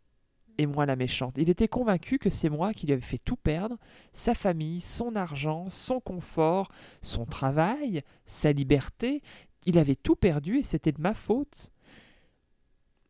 et 0.57 0.65
moi 0.65 0.85
la 0.85 0.95
méchante. 0.95 1.35
Il 1.37 1.49
était 1.49 1.67
convaincu 1.67 2.19
que 2.19 2.29
c'est 2.29 2.49
moi 2.49 2.73
qui 2.73 2.85
lui 2.85 2.93
avais 2.93 3.01
fait 3.01 3.17
tout 3.17 3.35
perdre, 3.35 3.77
sa 4.13 4.33
famille, 4.33 4.81
son 4.81 5.15
argent, 5.15 5.69
son 5.69 5.99
confort, 5.99 6.69
son 7.01 7.25
travail, 7.25 8.01
sa 8.25 8.51
liberté. 8.51 9.21
Il 9.65 9.77
avait 9.77 9.95
tout 9.95 10.15
perdu 10.15 10.59
et 10.59 10.63
c'était 10.63 10.91
de 10.91 11.01
ma 11.01 11.13
faute. 11.13 11.71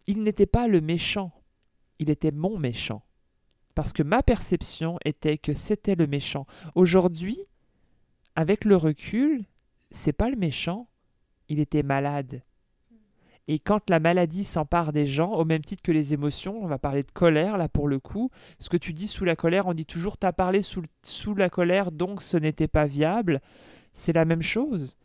Il 0.08 0.24
n'était 0.24 0.46
pas 0.46 0.68
le 0.68 0.82
méchant, 0.82 1.32
il 2.00 2.10
était 2.10 2.32
mon 2.32 2.58
méchant. 2.58 3.04
Parce 3.78 3.94
que 3.94 4.02
ma 4.02 4.24
perception 4.24 4.98
était 5.06 5.38
que 5.38 5.54
c'était 5.54 5.94
le 5.94 6.08
méchant. 6.08 6.48
Aujourd'hui, 6.74 7.38
avec 8.36 8.66
le 8.66 8.76
recul, 8.76 9.46
c'est 9.92 10.14
pas 10.14 10.32
le 10.32 10.36
méchant, 10.36 10.88
il 11.48 11.60
était 11.60 11.84
malade. 11.84 12.42
Et 13.48 13.60
quand 13.60 13.88
la 13.92 14.00
maladie 14.00 14.46
s'empare 14.46 14.94
des 14.94 15.06
gens, 15.06 15.32
au 15.34 15.46
même 15.46 15.64
titre 15.64 15.84
que 15.84 15.92
les 15.92 16.16
émotions, 16.16 16.60
on 16.60 16.66
va 16.66 16.80
parler 16.80 17.04
de 17.04 17.12
colère 17.12 17.56
là 17.60 17.70
pour 17.70 17.88
le 17.88 18.00
coup, 18.00 18.32
ce 18.58 18.70
que 18.70 18.78
tu 18.78 18.94
dis 18.94 19.06
sous 19.06 19.26
la 19.26 19.36
colère, 19.36 19.68
on 19.68 19.76
dit 19.76 19.86
toujours 19.86 20.18
t'as 20.18 20.34
parlé 20.34 20.64
sous, 20.64 20.82
sous 21.04 21.36
la 21.36 21.52
colère, 21.52 21.92
donc 21.92 22.24
ce 22.24 22.38
n'était 22.38 22.68
pas 22.68 22.88
viable. 22.88 23.42
C'est 23.94 24.14
la 24.14 24.26
même 24.26 24.42
chose. 24.42 24.98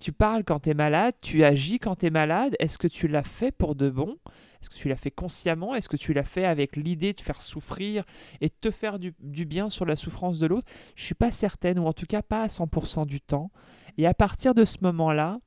Tu 0.00 0.10
parles 0.10 0.42
quand 0.42 0.58
tu 0.58 0.70
es 0.70 0.74
malade, 0.74 1.14
tu 1.20 1.44
agis 1.44 1.78
quand 1.78 1.94
tu 1.94 2.06
es 2.06 2.10
malade. 2.10 2.56
Est-ce 2.58 2.76
que 2.76 2.88
tu 2.88 3.06
l'as 3.06 3.22
fait 3.22 3.52
pour 3.52 3.76
de 3.76 3.88
bon? 3.88 4.18
Est-ce 4.60 4.70
que 4.70 4.76
tu 4.76 4.88
l'as 4.88 4.96
fait 4.96 5.10
consciemment? 5.10 5.74
Est-ce 5.74 5.88
que 5.88 5.96
tu 5.96 6.12
l'as 6.12 6.24
fait 6.24 6.44
avec 6.44 6.76
l'idée 6.76 7.12
de 7.12 7.20
faire 7.20 7.40
souffrir 7.40 8.04
et 8.40 8.48
de 8.48 8.54
te 8.60 8.70
faire 8.70 8.98
du, 8.98 9.14
bien 9.46 9.70
sur 9.70 9.84
la 9.84 9.96
souffrance 9.96 10.38
de 10.38 10.46
l'autre? 10.46 10.70
Je 10.94 11.04
suis 11.04 11.14
pas 11.14 11.32
certaine, 11.32 11.78
ou 11.78 11.86
en 11.86 11.92
tout 11.92 12.06
cas 12.06 12.22
pas 12.22 12.42
à 12.42 12.46
100% 12.48 13.06
du 13.06 13.20
temps. 13.20 13.50
Et 13.98 14.06
à 14.06 14.14
partir 14.14 14.54
de 14.54 14.64
ce 14.64 14.78
moment-là, 14.82 15.40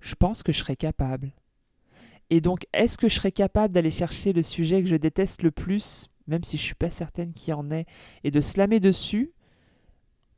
je 0.00 0.14
pense 0.14 0.42
que 0.42 0.52
je 0.52 0.58
serais 0.58 0.76
capable. 0.76 1.32
Et 2.30 2.40
donc, 2.40 2.66
est-ce 2.72 2.98
que 2.98 3.08
je 3.08 3.14
serais 3.14 3.32
capable 3.32 3.74
d'aller 3.74 3.90
chercher 3.90 4.32
le 4.32 4.42
sujet 4.42 4.82
que 4.82 4.88
je 4.88 4.96
déteste 4.96 5.42
le 5.42 5.50
plus, 5.50 6.08
même 6.26 6.44
si 6.44 6.56
je 6.56 6.62
suis 6.62 6.74
pas 6.74 6.90
certaine 6.90 7.32
qu'il 7.32 7.50
y 7.50 7.52
en 7.52 7.70
ait, 7.70 7.86
et 8.24 8.30
de 8.30 8.40
slammer 8.40 8.80
dessus 8.80 9.32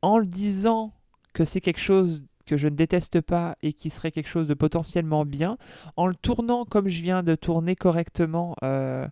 en 0.01 0.17
le 0.17 0.27
disant 0.27 0.93
que 1.33 1.45
c'est 1.45 1.61
quelque 1.61 1.79
chose 1.79 2.25
que 2.49 2.57
je 2.57 2.67
ne 2.67 2.75
déteste 2.75 3.21
pas 3.21 3.55
et 3.61 3.71
qui 3.73 3.89
serait 3.89 4.11
quelque 4.11 4.27
chose 4.29 4.47
de 4.47 4.53
potentiellement 4.53 5.23
bien, 5.25 5.57
en 5.95 6.07
le 6.07 6.15
tournant 6.15 6.65
comme 6.65 6.87
je 6.89 7.01
viens 7.01 7.23
de 7.23 7.35
tourner 7.35 7.75
correctement 7.75 8.55
euh, 8.63 9.07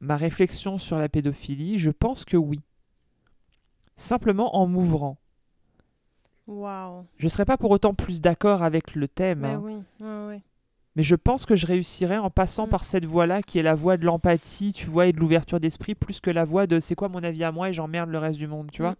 ma 0.00 0.16
réflexion 0.16 0.78
sur 0.78 0.98
la 0.98 1.08
pédophilie, 1.08 1.78
je 1.78 1.90
pense 1.90 2.24
que 2.24 2.36
oui. 2.36 2.60
Simplement 3.96 4.56
en 4.56 4.66
m'ouvrant. 4.66 5.16
Je 6.48 7.24
ne 7.24 7.28
serais 7.28 7.44
pas 7.44 7.56
pour 7.56 7.70
autant 7.70 7.94
plus 7.94 8.20
d'accord 8.20 8.62
avec 8.62 8.94
le 8.94 9.06
thème. 9.08 9.40
Mais 9.40 9.48
hein. 9.52 9.60
oui, 9.62 9.74
ouais, 10.00 10.26
ouais. 10.26 10.42
Mais 10.96 11.04
je 11.04 11.14
pense 11.14 11.46
que 11.46 11.54
je 11.54 11.66
réussirais 11.66 12.18
en 12.18 12.30
passant 12.30 12.66
Mm. 12.66 12.70
par 12.70 12.84
cette 12.84 13.04
voie-là 13.04 13.42
qui 13.42 13.58
est 13.58 13.62
la 13.62 13.76
voie 13.76 13.96
de 13.96 14.04
l'empathie, 14.04 14.72
tu 14.72 14.86
vois, 14.86 15.06
et 15.06 15.12
de 15.12 15.18
l'ouverture 15.20 15.60
d'esprit, 15.60 15.94
plus 15.94 16.18
que 16.18 16.30
la 16.30 16.44
voie 16.44 16.66
de 16.66 16.80
c'est 16.80 16.96
quoi 16.96 17.08
mon 17.08 17.22
avis 17.22 17.44
à 17.44 17.52
moi 17.52 17.68
et 17.70 17.72
j'emmerde 17.72 18.10
le 18.10 18.18
reste 18.18 18.38
du 18.38 18.48
monde, 18.48 18.70
tu 18.72 18.82
Mm. 18.82 18.84
vois. 18.86 18.96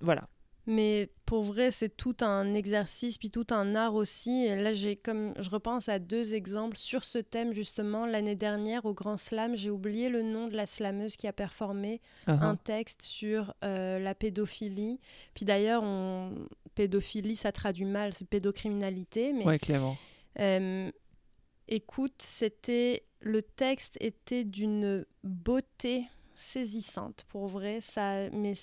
Voilà. 0.00 0.22
Mais 0.66 1.10
pour 1.26 1.42
vrai, 1.42 1.70
c'est 1.70 1.94
tout 1.94 2.16
un 2.22 2.54
exercice, 2.54 3.18
puis 3.18 3.30
tout 3.30 3.46
un 3.50 3.74
art 3.74 3.94
aussi. 3.94 4.46
Et 4.46 4.56
là, 4.56 4.72
j'ai 4.72 4.96
comme 4.96 5.34
je 5.38 5.50
repense 5.50 5.88
à 5.90 5.98
deux 5.98 6.32
exemples 6.34 6.76
sur 6.78 7.04
ce 7.04 7.18
thème 7.18 7.52
justement. 7.52 8.06
L'année 8.06 8.34
dernière, 8.34 8.84
au 8.86 8.94
Grand 8.94 9.18
Slam, 9.18 9.54
j'ai 9.56 9.68
oublié 9.70 10.08
le 10.08 10.22
nom 10.22 10.48
de 10.48 10.56
la 10.56 10.64
slameuse 10.66 11.16
qui 11.16 11.26
a 11.26 11.32
performé 11.34 12.00
un 12.26 12.54
Uh-huh. 12.54 12.58
texte 12.64 13.02
sur 13.02 13.52
euh, 13.62 13.98
la 13.98 14.14
pédophilie. 14.14 15.00
Puis 15.34 15.44
d'ailleurs, 15.44 15.82
on... 15.84 16.32
pédophilie, 16.74 17.36
ça 17.36 17.52
traduit 17.52 17.84
mal, 17.84 18.12
c'est 18.14 18.26
pédocriminalité. 18.26 19.32
Mais 19.34 19.44
Ouais, 19.44 19.58
Clément. 19.58 19.96
euh, 20.40 20.90
écoute, 21.68 22.14
c'était 22.22 23.04
le 23.20 23.42
texte 23.42 23.96
était 24.00 24.44
d'une 24.44 25.04
beauté 25.22 26.04
saisissante 26.34 27.24
pour 27.28 27.46
vrai. 27.48 27.80
Ça, 27.80 28.28
mais 28.30 28.54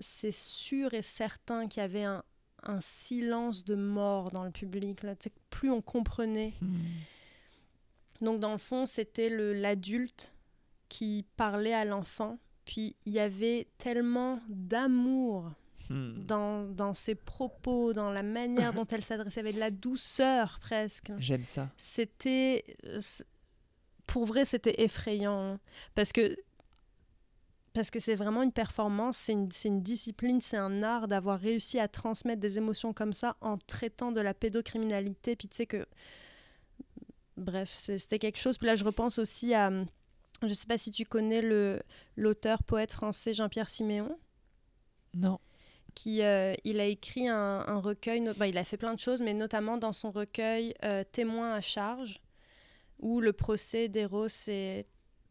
c'est 0.00 0.32
sûr 0.34 0.92
et 0.94 1.02
certain 1.02 1.68
qu'il 1.68 1.80
y 1.82 1.84
avait 1.84 2.04
un, 2.04 2.22
un 2.64 2.80
silence 2.80 3.64
de 3.64 3.74
mort 3.74 4.30
dans 4.32 4.44
le 4.44 4.50
public. 4.50 5.02
Là. 5.02 5.14
Plus 5.50 5.70
on 5.70 5.80
comprenait. 5.82 6.54
Hmm. 6.60 6.78
Donc 8.20 8.40
dans 8.40 8.52
le 8.52 8.58
fond, 8.58 8.86
c'était 8.86 9.30
le- 9.30 9.52
l'adulte 9.54 10.34
qui 10.88 11.24
parlait 11.36 11.72
à 11.74 11.84
l'enfant. 11.84 12.38
Puis 12.64 12.96
il 13.06 13.12
y 13.12 13.20
avait 13.20 13.68
tellement 13.78 14.40
d'amour 14.48 15.50
Hmm. 15.88 16.24
dans, 16.24 16.68
dans 16.68 16.94
ses 16.94 17.16
propos, 17.16 17.92
dans 17.92 18.12
la 18.12 18.22
manière 18.22 18.72
dont 18.72 18.86
elle 18.86 19.02
s'adressait, 19.02 19.40
avec 19.40 19.56
de 19.56 19.58
la 19.60 19.72
douceur 19.72 20.60
presque. 20.60 21.10
J'aime 21.18 21.42
ça. 21.42 21.68
C'était. 21.76 22.64
euh, 22.86 23.00
Pour 24.06 24.24
vrai, 24.24 24.44
c'était 24.44 24.82
effrayant. 24.84 25.54
hein. 25.54 25.60
Parce 25.96 26.12
que. 26.12 26.36
Parce 27.72 27.90
que 27.90 28.00
c'est 28.00 28.16
vraiment 28.16 28.42
une 28.42 28.50
performance, 28.52 29.16
c'est 29.16 29.32
une, 29.32 29.80
discipline, 29.82 30.40
c'est 30.40 30.56
un 30.56 30.82
art 30.82 31.06
d'avoir 31.06 31.38
réussi 31.38 31.78
à 31.78 31.86
transmettre 31.86 32.40
des 32.40 32.58
émotions 32.58 32.92
comme 32.92 33.12
ça 33.12 33.36
en 33.40 33.58
traitant 33.58 34.10
de 34.10 34.20
la 34.20 34.34
pédocriminalité. 34.34 35.36
Puis 35.36 35.46
tu 35.48 35.56
sais 35.56 35.66
que. 35.66 35.86
Bref, 37.36 37.72
c'était 37.76 38.18
quelque 38.18 38.38
chose. 38.38 38.58
Puis 38.58 38.66
là, 38.66 38.76
je 38.76 38.84
repense 38.84 39.18
aussi 39.18 39.54
à. 39.54 39.70
Je 40.42 40.52
sais 40.54 40.66
pas 40.66 40.78
si 40.78 40.90
tu 40.90 41.04
connais 41.04 41.42
l'auteur, 42.16 42.62
poète 42.64 42.92
français 42.92 43.32
Jean-Pierre 43.34 43.68
Siméon 43.68 44.18
Non. 45.14 45.38
qui 45.94 46.22
euh, 46.22 46.54
il 46.64 46.80
a 46.80 46.86
écrit 46.86 47.28
un, 47.28 47.60
un 47.66 47.78
recueil, 47.80 48.20
no- 48.22 48.32
bah, 48.34 48.46
il 48.48 48.56
a 48.56 48.64
fait 48.64 48.78
plein 48.78 48.94
de 48.94 48.98
choses, 48.98 49.20
mais 49.20 49.34
notamment 49.34 49.76
dans 49.76 49.92
son 49.92 50.10
recueil 50.10 50.74
euh, 50.82 51.04
Témoins 51.12 51.52
à 51.54 51.60
charge, 51.60 52.20
où 53.00 53.20
le 53.20 53.34
procès 53.34 53.88
d'Eros 53.88 54.26
et 54.48 54.86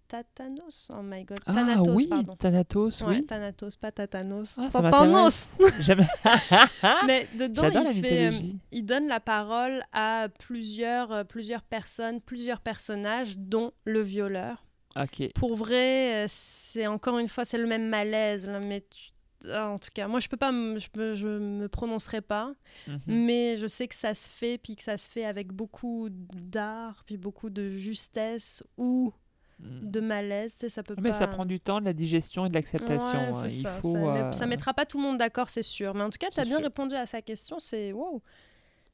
Tatanos, 0.09 0.89
oh 0.91 1.03
my 1.03 1.23
god, 1.23 1.37
Ah 1.45 1.53
Thanatos, 1.53 1.95
oui, 1.95 2.07
pardon. 2.07 2.35
Thanatos, 2.35 3.01
Ouais, 3.01 3.07
oui. 3.19 3.25
Thanatos, 3.27 3.75
pas 3.75 3.91
Tatanos. 3.91 4.55
Ah, 4.57 4.67
Tatanos. 4.71 5.55
J'aime. 5.79 5.99
Mais 7.05 7.27
dedans, 7.37 7.69
la 7.69 7.91
il, 7.91 8.01
fait, 8.01 8.27
euh, 8.27 8.31
il 8.71 8.83
donne 8.85 9.07
la 9.07 9.19
parole 9.19 9.83
à 9.93 10.27
plusieurs, 10.39 11.11
euh, 11.11 11.23
plusieurs 11.23 11.61
personnes, 11.61 12.21
plusieurs 12.21 12.59
personnages, 12.59 13.37
dont 13.37 13.71
le 13.85 14.01
violeur. 14.01 14.65
Ok. 14.99 15.31
Pour 15.35 15.55
vrai, 15.55 16.23
euh, 16.23 16.27
c'est 16.27 16.87
encore 16.87 17.19
une 17.19 17.27
fois, 17.27 17.45
c'est 17.45 17.59
le 17.59 17.67
même 17.67 17.87
malaise, 17.87 18.47
là, 18.47 18.59
mais 18.59 18.81
tu- 18.89 19.11
ah, 19.51 19.69
en 19.69 19.77
tout 19.77 19.91
cas, 19.93 20.07
moi 20.07 20.19
je 20.19 20.27
peux 20.27 20.35
pas, 20.37 20.51
me- 20.51 20.79
je, 20.79 20.89
peux, 20.89 21.13
je 21.13 21.27
me 21.27 21.69
prononcerai 21.69 22.21
pas, 22.21 22.51
Mhm. 22.87 22.99
mais 23.05 23.57
je 23.57 23.67
sais 23.67 23.87
que 23.87 23.93
ça 23.95 24.15
se 24.15 24.27
fait, 24.27 24.57
puis 24.57 24.75
que 24.75 24.81
ça 24.83 24.97
se 24.97 25.09
fait 25.09 25.23
avec 25.23 25.53
beaucoup 25.53 26.09
d'art, 26.11 27.03
puis 27.05 27.17
beaucoup 27.17 27.51
de 27.51 27.69
justesse 27.69 28.63
ou 28.77 29.13
Hmm. 29.13 29.19
De 29.59 29.99
malaise, 29.99 30.55
ça 30.69 30.83
peut 30.83 30.95
Mais 31.01 31.09
pas. 31.09 31.15
ça 31.19 31.27
prend 31.27 31.45
du 31.45 31.59
temps, 31.59 31.79
de 31.79 31.85
la 31.85 31.93
digestion 31.93 32.45
et 32.45 32.49
de 32.49 32.53
l'acceptation. 32.53 33.31
Ouais, 33.33 33.37
hein. 33.39 33.47
Il 33.47 33.61
ça, 33.61 33.71
faut. 33.71 33.91
ça, 33.91 33.97
euh, 33.97 34.31
ça 34.31 34.45
mettra 34.45 34.73
pas 34.73 34.85
tout 34.85 34.97
le 34.97 35.03
monde 35.03 35.17
d'accord, 35.17 35.49
c'est 35.49 35.61
sûr. 35.61 35.93
Mais 35.95 36.03
en 36.03 36.09
tout 36.09 36.17
cas, 36.17 36.29
tu 36.31 36.39
as 36.39 36.43
bien 36.43 36.55
sûr. 36.57 36.63
répondu 36.63 36.95
à 36.95 37.05
sa 37.05 37.21
question. 37.21 37.59
C'est 37.59 37.91
wow, 37.91 38.21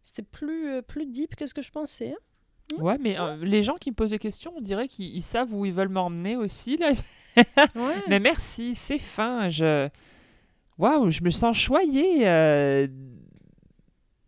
c'était 0.01 0.23
plus 0.23 0.69
euh, 0.69 0.81
plus 0.81 1.05
deep 1.05 1.35
que 1.35 1.45
ce 1.45 1.53
que 1.53 1.61
je 1.61 1.71
pensais. 1.71 2.13
hein. 2.13 2.75
Ouais, 2.81 2.97
mais 2.99 3.19
euh, 3.19 3.35
les 3.43 3.61
gens 3.61 3.75
qui 3.75 3.91
me 3.91 3.95
posent 3.95 4.09
des 4.09 4.17
questions, 4.19 4.53
on 4.57 4.61
dirait 4.61 4.87
qu'ils 4.87 5.15
ils 5.15 5.21
savent 5.21 5.53
où 5.53 5.65
ils 5.65 5.73
veulent 5.73 5.89
m'emmener 5.89 6.35
aussi. 6.35 6.77
Là. 6.77 6.91
Ouais. 7.75 7.95
Mais 8.07 8.21
merci, 8.21 8.75
c'est 8.75 8.97
fin. 8.97 9.49
Je... 9.49 9.89
Waouh, 10.77 11.09
je 11.09 11.21
me 11.21 11.29
sens 11.29 11.57
choyée 11.57 12.25
euh, 12.27 12.87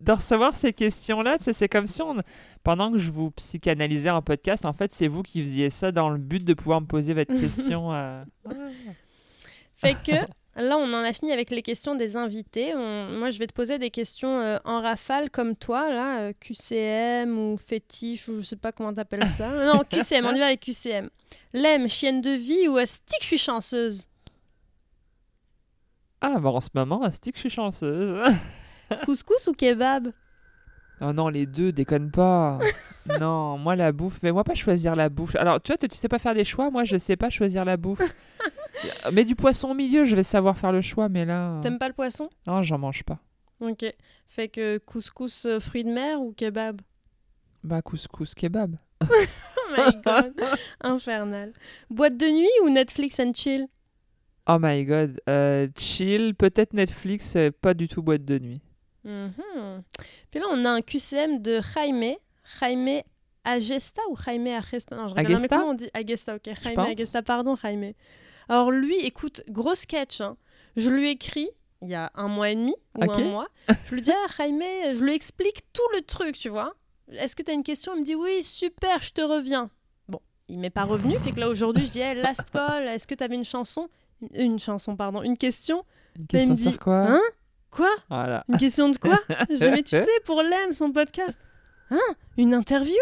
de 0.01 0.11
recevoir 0.11 0.55
ces 0.55 0.73
questions-là. 0.73 1.37
C'est 1.39 1.67
comme 1.69 1.87
si 1.87 2.01
on... 2.01 2.15
pendant 2.63 2.91
que 2.91 2.97
je 2.97 3.11
vous 3.11 3.31
psychanalysais 3.31 4.09
en 4.11 4.21
podcast, 4.21 4.65
en 4.65 4.73
fait, 4.73 4.91
c'est 4.93 5.07
vous 5.07 5.23
qui 5.23 5.39
faisiez 5.41 5.69
ça 5.69 5.91
dans 5.91 6.09
le 6.09 6.17
but 6.17 6.43
de 6.43 6.53
pouvoir 6.53 6.81
me 6.81 6.85
poser 6.87 7.13
votre 7.13 7.33
question. 7.39 7.93
euh. 7.93 8.23
Fait 9.75 9.95
que 9.95 10.11
là, 10.55 10.77
on 10.77 10.91
en 10.93 11.03
a 11.03 11.13
fini 11.13 11.31
avec 11.31 11.51
les 11.51 11.61
questions 11.61 11.95
des 11.95 12.15
invités. 12.15 12.73
On- 12.75 13.09
Moi, 13.11 13.29
je 13.31 13.39
vais 13.39 13.47
te 13.47 13.53
poser 13.53 13.77
des 13.79 13.89
questions 13.91 14.39
euh, 14.39 14.57
en 14.65 14.81
rafale 14.81 15.29
comme 15.29 15.55
toi, 15.55 15.89
là, 15.91 16.19
euh, 16.21 16.33
QCM 16.39 17.37
ou 17.37 17.57
fétiche, 17.57 18.27
ou 18.27 18.41
je 18.41 18.45
sais 18.45 18.55
pas 18.55 18.71
comment 18.71 18.93
t'appelles 18.93 19.25
ça. 19.25 19.49
non, 19.73 19.83
QCM, 19.83 20.25
on 20.25 20.33
y 20.35 20.39
va 20.39 20.47
avec 20.47 20.61
QCM. 20.61 21.09
Lemme, 21.53 21.87
chienne 21.89 22.21
de 22.21 22.31
vie 22.31 22.67
ou 22.67 22.77
stick, 22.85 23.19
je 23.21 23.25
suis 23.27 23.37
chanceuse? 23.37 24.07
Ah, 26.21 26.39
bah 26.39 26.49
en 26.49 26.59
ce 26.59 26.69
moment, 26.73 27.07
stick, 27.11 27.35
je 27.35 27.41
suis 27.41 27.49
chanceuse. 27.49 28.19
Couscous 29.05 29.47
ou 29.47 29.53
kebab? 29.53 30.11
Oh 31.01 31.13
non, 31.13 31.29
les 31.29 31.45
deux, 31.45 31.71
déconne 31.71 32.09
pas. 32.09 32.57
non, 33.19 33.57
moi, 33.57 33.75
la 33.75 33.91
bouffe. 33.91 34.19
Mais 34.23 34.31
moi, 34.31 34.43
pas 34.43 34.55
choisir 34.55 34.95
la 34.95 35.09
bouffe. 35.09 35.35
Alors, 35.35 35.61
tu 35.61 35.71
vois, 35.71 35.77
tu 35.77 35.95
sais 35.95 36.07
pas 36.07 36.19
faire 36.19 36.33
des 36.33 36.45
choix. 36.45 36.71
Moi, 36.71 36.83
je 36.83 36.97
sais 36.97 37.15
pas 37.15 37.29
choisir 37.29 37.65
la 37.65 37.77
bouffe. 37.77 38.01
mais 39.13 39.23
du 39.23 39.35
poisson 39.35 39.69
au 39.69 39.73
milieu, 39.73 40.05
je 40.05 40.15
vais 40.15 40.23
savoir 40.23 40.57
faire 40.57 40.71
le 40.71 40.81
choix. 40.81 41.07
Mais 41.09 41.25
là. 41.25 41.59
T'aimes 41.61 41.77
pas 41.77 41.87
le 41.87 41.93
poisson? 41.93 42.29
Non, 42.47 42.63
j'en 42.63 42.79
mange 42.79 43.03
pas. 43.03 43.19
Ok. 43.59 43.85
Fait 44.27 44.47
que 44.47 44.77
couscous 44.79 45.45
euh, 45.45 45.59
fruits 45.59 45.83
de 45.83 45.91
mer 45.91 46.21
ou 46.21 46.33
kebab? 46.33 46.81
Bah, 47.63 47.81
couscous, 47.81 48.33
kebab. 48.33 48.75
Oh 49.69 49.73
my 49.75 50.01
god, 50.01 50.33
infernal. 50.81 51.51
Boîte 51.89 52.15
de 52.15 52.25
nuit 52.25 52.47
ou 52.63 52.69
Netflix 52.69 53.19
and 53.19 53.33
chill? 53.35 53.67
Oh 54.47 54.57
my 54.61 54.85
god. 54.85 55.19
Euh, 55.27 55.67
chill, 55.77 56.35
peut-être 56.35 56.73
Netflix, 56.73 57.35
euh, 57.35 57.51
pas 57.61 57.73
du 57.73 57.89
tout 57.89 58.01
boîte 58.01 58.23
de 58.23 58.39
nuit. 58.39 58.61
Mhm. 59.07 59.83
Puis 60.29 60.39
là, 60.39 60.45
on 60.51 60.65
a 60.65 60.69
un 60.69 60.81
QCM 60.81 61.41
de 61.41 61.61
Jaime. 61.73 62.15
Jaime 62.59 63.01
Agesta 63.43 64.01
ou 64.09 64.15
Jaime 64.17 64.47
Agesta? 64.47 64.95
Non, 64.95 65.07
je 65.07 65.15
regarde 65.15 65.31
Agesta? 65.35 65.57
comment 65.57 65.69
on 65.71 65.73
dit? 65.73 65.89
Agesta, 65.93 66.35
ok. 66.35 66.49
Jaime. 66.63 66.79
Agesta, 66.79 67.21
pardon, 67.21 67.55
Jaime. 67.55 67.93
Alors 68.49 68.71
lui, 68.71 68.95
écoute, 68.99 69.41
gros 69.49 69.75
sketch. 69.75 70.21
hein. 70.21 70.37
Je 70.75 70.89
lui 70.89 71.09
écris 71.11 71.49
il 71.81 71.89
y 71.89 71.95
a 71.95 72.11
un 72.15 72.27
mois 72.27 72.49
et 72.49 72.55
demi 72.55 72.73
ou 72.97 73.03
un 73.11 73.19
mois. 73.29 73.47
Je 73.87 73.95
lui 73.95 74.01
dis, 74.01 74.11
ah, 74.11 74.27
Jaime, 74.37 74.61
je 74.93 75.03
lui 75.03 75.13
explique 75.13 75.61
tout 75.73 75.87
le 75.93 76.01
truc, 76.01 76.37
tu 76.37 76.49
vois. 76.49 76.73
Est-ce 77.11 77.35
que 77.35 77.43
tu 77.43 77.51
as 77.51 77.53
une 77.53 77.63
question? 77.63 77.93
Il 77.95 77.99
me 78.01 78.05
dit, 78.05 78.15
oui, 78.15 78.41
super, 78.43 79.01
je 79.01 79.11
te 79.13 79.21
reviens. 79.21 79.69
Bon, 80.09 80.19
il 80.49 80.57
m'est 80.59 80.69
pas 80.71 80.83
revenu. 80.83 81.17
Fait 81.19 81.31
que 81.31 81.39
là, 81.39 81.47
aujourd'hui, 81.49 81.85
je 81.85 81.91
dis, 81.91 81.99
hey, 81.99 82.19
last 82.19 82.49
call, 82.51 82.87
est-ce 82.87 83.05
que 83.07 83.15
tu 83.15 83.23
avais 83.23 83.35
une 83.35 83.43
chanson? 83.45 83.89
Une 84.33 84.57
chanson, 84.59 84.95
pardon, 84.95 85.21
une 85.21 85.37
question? 85.37 85.85
Une 86.17 86.25
Mais 86.33 86.43
il 86.43 86.47
question 86.49 86.51
me 86.51 86.55
dit, 86.55 86.63
sur 86.75 86.79
quoi? 86.79 87.01
Hein? 87.07 87.21
Quoi 87.77 87.95
Voilà. 88.09 88.43
Une 88.49 88.57
question 88.57 88.89
de 88.89 88.97
quoi 88.97 89.19
Je 89.51 89.55
dis, 89.55 89.69
mais 89.69 89.83
tu 89.83 89.95
sais, 89.95 90.07
pour 90.25 90.41
l'EM, 90.41 90.73
son 90.73 90.91
podcast. 90.91 91.37
Hein 91.91 91.99
Une 92.35 92.55
interview 92.55 92.95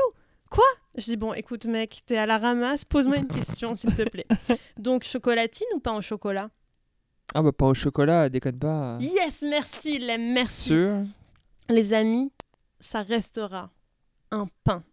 Quoi 0.50 0.66
Je 0.98 1.06
dis, 1.06 1.16
bon, 1.16 1.34
écoute, 1.34 1.66
mec, 1.66 2.02
t'es 2.06 2.18
à 2.18 2.26
la 2.26 2.38
ramasse, 2.38 2.84
pose-moi 2.84 3.18
une 3.18 3.28
question, 3.28 3.74
s'il 3.74 3.96
te 3.96 4.04
plaît. 4.04 4.28
Donc, 4.78 5.04
chocolatine 5.04 5.68
ou 5.76 5.80
pain 5.80 5.94
au 5.96 6.02
chocolat 6.02 6.50
Ah 7.34 7.42
bah 7.42 7.54
pas 7.54 7.68
au 7.68 7.74
chocolat, 7.74 8.28
déconne 8.28 8.60
pas. 8.60 8.98
Yes, 9.00 9.46
merci, 9.48 9.98
Lem, 9.98 10.34
merci. 10.34 10.64
Sûr. 10.64 11.04
Les 11.70 11.94
amis, 11.94 12.34
ça 12.82 13.02
restera 13.02 13.72
un 14.32 14.46
pain 14.66 14.84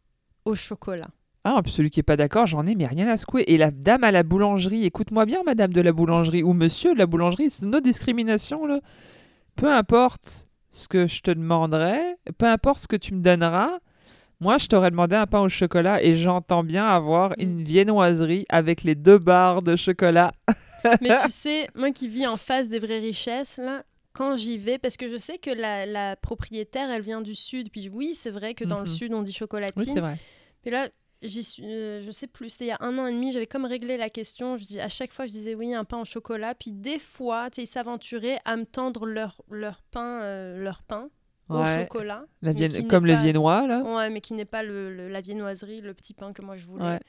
au 0.45 0.55
chocolat. 0.55 1.09
Ah, 1.43 1.61
puis 1.61 1.73
celui 1.73 1.91
qui 1.91 1.99
est 1.99 2.05
pas 2.05 2.17
d'accord, 2.17 2.47
j'en 2.47 2.67
ai 2.67 2.77
mais 2.77 2.87
rien 2.87 3.09
à 3.09 3.17
secouer. 3.17 3.43
Et 3.49 3.59
la 3.59 3.73
dame 3.73 4.05
à 4.05 4.13
la 4.13 4.23
boulangerie, 4.23 4.85
écoute-moi 4.85 5.27
bien, 5.27 5.43
madame 5.45 5.73
de 5.73 5.81
la 5.81 5.91
boulangerie, 5.91 6.45
ou 6.45 6.53
monsieur 6.53 6.95
de 6.95 6.99
la 6.99 7.07
boulangerie, 7.07 7.51
c'est 7.51 7.67
nos 7.67 7.81
discriminations, 7.81 8.65
là. 8.65 8.79
Peu 9.63 9.73
importe 9.73 10.49
ce 10.73 10.89
que 10.89 11.07
je 11.07 11.21
te 11.23 11.31
demanderai, 11.31 12.17
peu 12.37 12.47
importe 12.47 12.81
ce 12.81 12.89
que 12.89 12.97
tu 12.97 13.15
me 13.15 13.21
donneras, 13.23 13.79
moi, 14.41 14.59
je 14.59 14.67
t'aurais 14.67 14.91
demandé 14.91 15.15
un 15.15 15.29
pain 15.29 15.39
au 15.39 15.49
chocolat 15.49 16.03
et 16.03 16.17
j'entends 16.17 16.65
bien 16.65 16.85
avoir 16.85 17.33
une 17.39 17.63
viennoiserie 17.63 18.45
avec 18.49 18.83
les 18.83 18.97
deux 18.97 19.19
barres 19.19 19.63
de 19.63 19.77
chocolat. 19.77 20.33
Mais 21.01 21.11
tu 21.23 21.29
sais, 21.31 21.69
moi 21.77 21.93
qui 21.93 22.09
vis 22.09 22.27
en 22.27 22.37
face 22.37 22.69
des 22.69 22.81
vraies 22.81 22.99
richesses, 22.99 23.59
là, 23.59 23.85
quand 24.15 24.35
j'y 24.35 24.59
vais, 24.59 24.79
parce 24.79 24.97
que 24.97 25.07
je 25.09 25.17
sais 25.17 25.39
que 25.39 25.51
la, 25.53 25.87
la 25.87 26.17
propriétaire, 26.17 26.91
elle 26.91 27.03
vient 27.03 27.21
du 27.21 27.37
sud, 27.37 27.71
puis 27.71 27.89
oui, 27.89 28.17
c'est 28.17 28.31
vrai 28.33 28.55
que 28.55 28.65
dans 28.65 28.81
le 28.81 28.87
Mhm. 28.87 28.91
sud, 28.91 29.15
on 29.15 29.23
dit 29.23 29.33
chocolatine. 29.33 29.81
Oui, 29.81 29.89
c'est 29.95 30.01
vrai. 30.01 30.19
Puis 30.63 30.73
là, 30.73 30.89
j'y 31.23 31.43
suis, 31.44 31.65
euh, 31.65 32.03
je 32.03 32.11
sais 32.11 32.27
plus, 32.27 32.51
c'était 32.51 32.65
il 32.66 32.69
y 32.69 32.73
a 32.73 32.78
un 32.81 32.99
an 32.99 33.07
et 33.07 33.12
demi, 33.12 33.32
j'avais 33.32 33.47
comme 33.47 33.65
réglé 33.65 33.97
la 33.97 34.11
question. 34.11 34.57
Je 34.57 34.65
dis, 34.66 34.81
à 34.81 34.89
chaque 34.89 35.12
fois, 35.12 35.27
je 35.27 35.32
disais 35.32 35.55
oui, 35.55 35.73
un 35.74 35.85
pain 35.85 36.01
au 36.01 36.05
chocolat. 36.05 36.55
Puis 36.55 36.73
des 36.73 36.99
fois, 36.99 37.49
ils 37.57 37.66
s'aventuraient 37.66 38.40
à 38.44 38.57
me 38.57 38.65
tendre 38.65 39.07
leur, 39.07 39.40
leur 39.51 39.82
pain, 39.90 40.20
euh, 40.23 40.59
leur 40.62 40.82
pain 40.82 41.09
au 41.49 41.55
chocolat. 41.82 42.24
La 42.40 42.53
Vienne- 42.53 42.86
Comme 42.89 43.05
les 43.07 43.15
pas- 43.15 43.20
Viennois, 43.20 43.66
là. 43.66 43.81
Ouais, 43.82 44.09
mais 44.11 44.20
qui 44.20 44.32
n'est 44.35 44.44
pas 44.47 44.62
le, 44.62 44.94
le- 44.94 45.09
la 45.09 45.20
viennoiserie, 45.20 45.81
le 45.81 45.93
petit 45.94 46.15
pain 46.15 46.32
que 46.32 46.40
moi 46.43 46.57
je 46.57 46.66
voulais. 46.66 46.85
Ouais. 46.85 47.01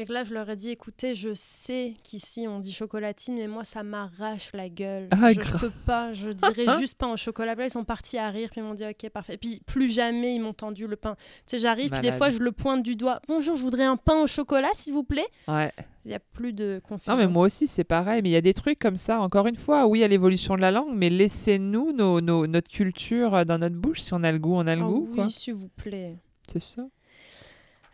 Et 0.00 0.06
que 0.06 0.14
là, 0.14 0.24
je 0.24 0.32
leur 0.32 0.48
ai 0.48 0.56
dit, 0.56 0.70
écoutez, 0.70 1.14
je 1.14 1.34
sais 1.34 1.92
qu'ici 2.02 2.46
on 2.48 2.58
dit 2.58 2.72
chocolatine, 2.72 3.34
mais 3.34 3.46
moi 3.48 3.64
ça 3.64 3.82
m'arrache 3.82 4.50
la 4.54 4.70
gueule. 4.70 5.08
Ah, 5.10 5.30
je, 5.32 5.40
je 5.42 5.58
peux 5.58 5.70
pas, 5.84 6.14
je 6.14 6.30
dirais 6.54 6.78
juste 6.78 6.96
pain 6.96 7.08
au 7.12 7.18
chocolat. 7.18 7.52
Puis 7.54 7.60
là, 7.60 7.66
ils 7.66 7.70
sont 7.70 7.84
partis 7.84 8.16
à 8.16 8.30
rire, 8.30 8.48
puis 8.50 8.62
ils 8.62 8.64
m'ont 8.64 8.72
dit, 8.72 8.84
ok, 8.84 9.10
parfait. 9.10 9.36
Puis 9.36 9.60
plus 9.66 9.92
jamais 9.92 10.34
ils 10.36 10.40
m'ont 10.40 10.54
tendu 10.54 10.86
le 10.86 10.96
pain. 10.96 11.16
Tu 11.16 11.42
sais, 11.44 11.58
j'arrive, 11.58 11.90
puis 11.90 12.00
des 12.00 12.12
fois 12.12 12.30
je 12.30 12.38
le 12.38 12.50
pointe 12.52 12.82
du 12.82 12.96
doigt. 12.96 13.20
Bonjour, 13.28 13.56
je 13.56 13.62
voudrais 13.62 13.84
un 13.84 13.98
pain 13.98 14.22
au 14.22 14.26
chocolat, 14.26 14.70
s'il 14.74 14.94
vous 14.94 15.04
plaît. 15.04 15.26
Ouais. 15.46 15.70
Il 16.06 16.08
n'y 16.08 16.14
a 16.14 16.18
plus 16.18 16.54
de 16.54 16.80
confusion. 16.88 17.12
Non, 17.12 17.18
mais 17.18 17.26
moi 17.26 17.44
aussi, 17.44 17.68
c'est 17.68 17.84
pareil. 17.84 18.22
Mais 18.22 18.30
il 18.30 18.32
y 18.32 18.36
a 18.36 18.40
des 18.40 18.54
trucs 18.54 18.78
comme 18.78 18.96
ça. 18.96 19.20
Encore 19.20 19.46
une 19.48 19.56
fois, 19.56 19.86
oui, 19.86 19.98
il 19.98 20.00
y 20.00 20.04
a 20.04 20.08
l'évolution 20.08 20.54
de 20.56 20.62
la 20.62 20.70
langue, 20.70 20.94
mais 20.94 21.10
laissez-nous 21.10 21.92
nos, 21.92 22.22
nos- 22.22 22.46
notre 22.46 22.70
culture 22.70 23.34
euh, 23.34 23.44
dans 23.44 23.58
notre 23.58 23.76
bouche. 23.76 24.00
Si 24.00 24.14
on 24.14 24.24
a 24.24 24.32
le 24.32 24.38
goût, 24.38 24.54
on 24.54 24.66
a 24.66 24.74
le 24.74 24.80
Ah 24.80 24.86
goût. 24.86 25.06
oui, 25.14 25.30
s'il 25.30 25.52
vous 25.54 25.68
plaît. 25.68 26.16
C'est 26.50 26.58
ça. 26.62 26.86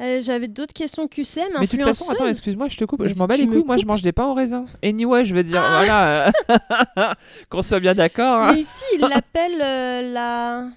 Euh, 0.01 0.21
J'avais 0.23 0.49
d'autres 0.49 0.75
questions 0.75 1.09
QCM. 1.09 1.49
Mais 1.59 1.67
de 1.67 1.71
toute 1.71 1.83
façon, 1.83 2.11
attends, 2.11 2.27
excuse-moi, 2.27 2.69
je 2.69 2.77
te 2.77 2.85
coupe. 2.85 3.01
Mais 3.01 3.09
Je 3.09 3.15
m'en 3.17 3.27
bats 3.27 3.37
les 3.37 3.47
couilles. 3.47 3.65
Moi, 3.65 3.77
je 3.79 3.87
mange 3.87 4.03
des 4.03 4.13
pains 4.13 4.27
au 4.27 4.35
raisin. 4.35 4.67
Anyway, 4.85 5.25
je 5.25 5.35
veux 5.35 5.43
dire, 5.43 5.63
Ah 5.65 5.77
voilà. 5.79 6.27
euh, 6.29 7.15
Qu'on 7.49 7.63
soit 7.63 7.81
bien 7.81 7.95
d'accord. 7.95 8.43
hein. 8.43 8.53
Mais 8.53 8.61
ici, 8.61 8.85
il 8.95 9.01
l'appelle 9.09 9.61
euh, 9.63 10.13
la. 10.13 10.69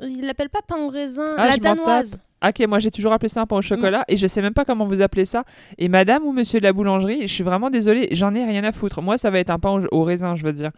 Il 0.00 0.24
l'appelle 0.26 0.48
pas 0.50 0.60
pain 0.66 0.76
au 0.76 0.88
raisin, 0.88 1.34
Ah, 1.36 1.48
la 1.48 1.56
danoise. 1.56 2.20
Ok, 2.46 2.60
moi 2.68 2.78
j'ai 2.78 2.92
toujours 2.92 3.12
appelé 3.12 3.28
ça 3.28 3.40
un 3.40 3.46
pain 3.46 3.56
au 3.56 3.62
chocolat 3.62 4.04
et 4.06 4.16
je 4.16 4.28
sais 4.28 4.40
même 4.40 4.54
pas 4.54 4.64
comment 4.64 4.86
vous 4.86 5.00
appelez 5.02 5.24
ça. 5.24 5.42
Et 5.76 5.88
madame 5.88 6.22
ou 6.24 6.30
monsieur 6.30 6.60
de 6.60 6.64
la 6.64 6.72
boulangerie, 6.72 7.22
je 7.22 7.32
suis 7.34 7.42
vraiment 7.42 7.68
désolée, 7.68 8.06
j'en 8.12 8.32
ai 8.36 8.44
rien 8.44 8.62
à 8.62 8.70
foutre. 8.70 9.02
Moi, 9.02 9.18
ça 9.18 9.30
va 9.30 9.40
être 9.40 9.50
un 9.50 9.58
pain 9.58 9.70
au, 9.70 9.86
au 9.90 10.04
raisin, 10.04 10.36
je 10.36 10.44
veux 10.44 10.52
dire. 10.52 10.70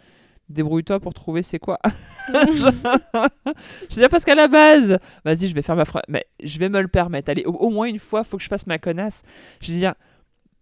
Débrouille-toi 0.51 1.01
pour 1.01 1.15
trouver 1.15 1.43
c'est 1.43 1.59
quoi. 1.59 1.79
je 2.29 2.65
veux 2.65 4.01
dire, 4.01 4.09
parce 4.09 4.25
qu'à 4.25 4.35
la 4.35 4.49
base, 4.49 4.99
vas-y, 5.25 5.49
je 5.49 5.55
vais 5.55 5.63
faire 5.63 5.77
ma 5.77 5.85
phrase, 5.85 6.03
mais 6.09 6.27
je 6.43 6.59
vais 6.59 6.69
me 6.69 6.81
le 6.81 6.89
permettre. 6.89 7.31
Allez, 7.31 7.45
au, 7.45 7.53
au 7.53 7.71
moins 7.71 7.87
une 7.87 7.99
fois, 7.99 8.25
faut 8.25 8.37
que 8.37 8.43
je 8.43 8.49
fasse 8.49 8.67
ma 8.67 8.79
connasse. 8.79 9.23
Je 9.63 9.73
veux 9.73 9.79
dire, 9.79 9.95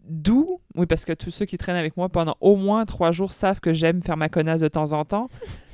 d'où, 0.08 0.60
oui, 0.74 0.86
parce 0.86 1.04
que 1.04 1.12
tous 1.12 1.30
ceux 1.30 1.46
qui 1.46 1.58
traînent 1.58 1.76
avec 1.76 1.96
moi 1.96 2.08
pendant 2.08 2.36
au 2.40 2.56
moins 2.56 2.84
trois 2.84 3.12
jours 3.12 3.32
savent 3.32 3.60
que 3.60 3.72
j'aime 3.72 4.02
faire 4.02 4.16
ma 4.16 4.28
connasse 4.28 4.60
de 4.60 4.68
temps 4.68 4.92
en 4.92 5.04
temps. 5.04 5.28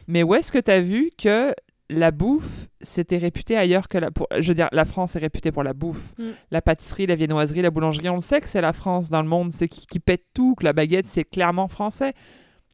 Mais 0.07 0.23
où 0.23 0.35
est-ce 0.35 0.53
que 0.53 0.59
tu 0.59 0.71
as 0.71 0.81
vu 0.81 1.11
que 1.17 1.55
la 1.91 2.11
bouffe, 2.11 2.69
c'était 2.81 3.19
réputé 3.19 3.57
ailleurs 3.57 3.89
que 3.89 3.99
la. 3.99 4.11
Pour, 4.11 4.27
je 4.39 4.49
veux 4.49 4.55
dire, 4.55 4.69
la 4.73 4.85
France 4.85 5.17
est 5.17 5.19
réputée 5.19 5.53
pour 5.53 5.63
la 5.63 5.75
bouffe. 5.75 6.15
Mm. 6.19 6.25
La 6.51 6.63
pâtisserie, 6.63 7.07
la 7.07 7.15
viennoiserie, 7.15 7.63
la 7.63 7.71
boulangerie, 7.71 8.09
on 8.09 8.15
le 8.15 8.21
sait 8.21 8.41
que 8.41 8.49
c'est 8.49 8.61
la 8.61 8.73
France 8.73 9.11
dans 9.11 9.23
le 9.23 9.29
monde, 9.29 9.53
c'est 9.53 9.69
qui, 9.69 9.87
qui 9.87 10.01
pète 10.01 10.25
tout, 10.35 10.55
que 10.55 10.65
la 10.65 10.73
baguette, 10.73 11.07
c'est 11.07 11.25
clairement 11.25 11.69
français. 11.69 12.15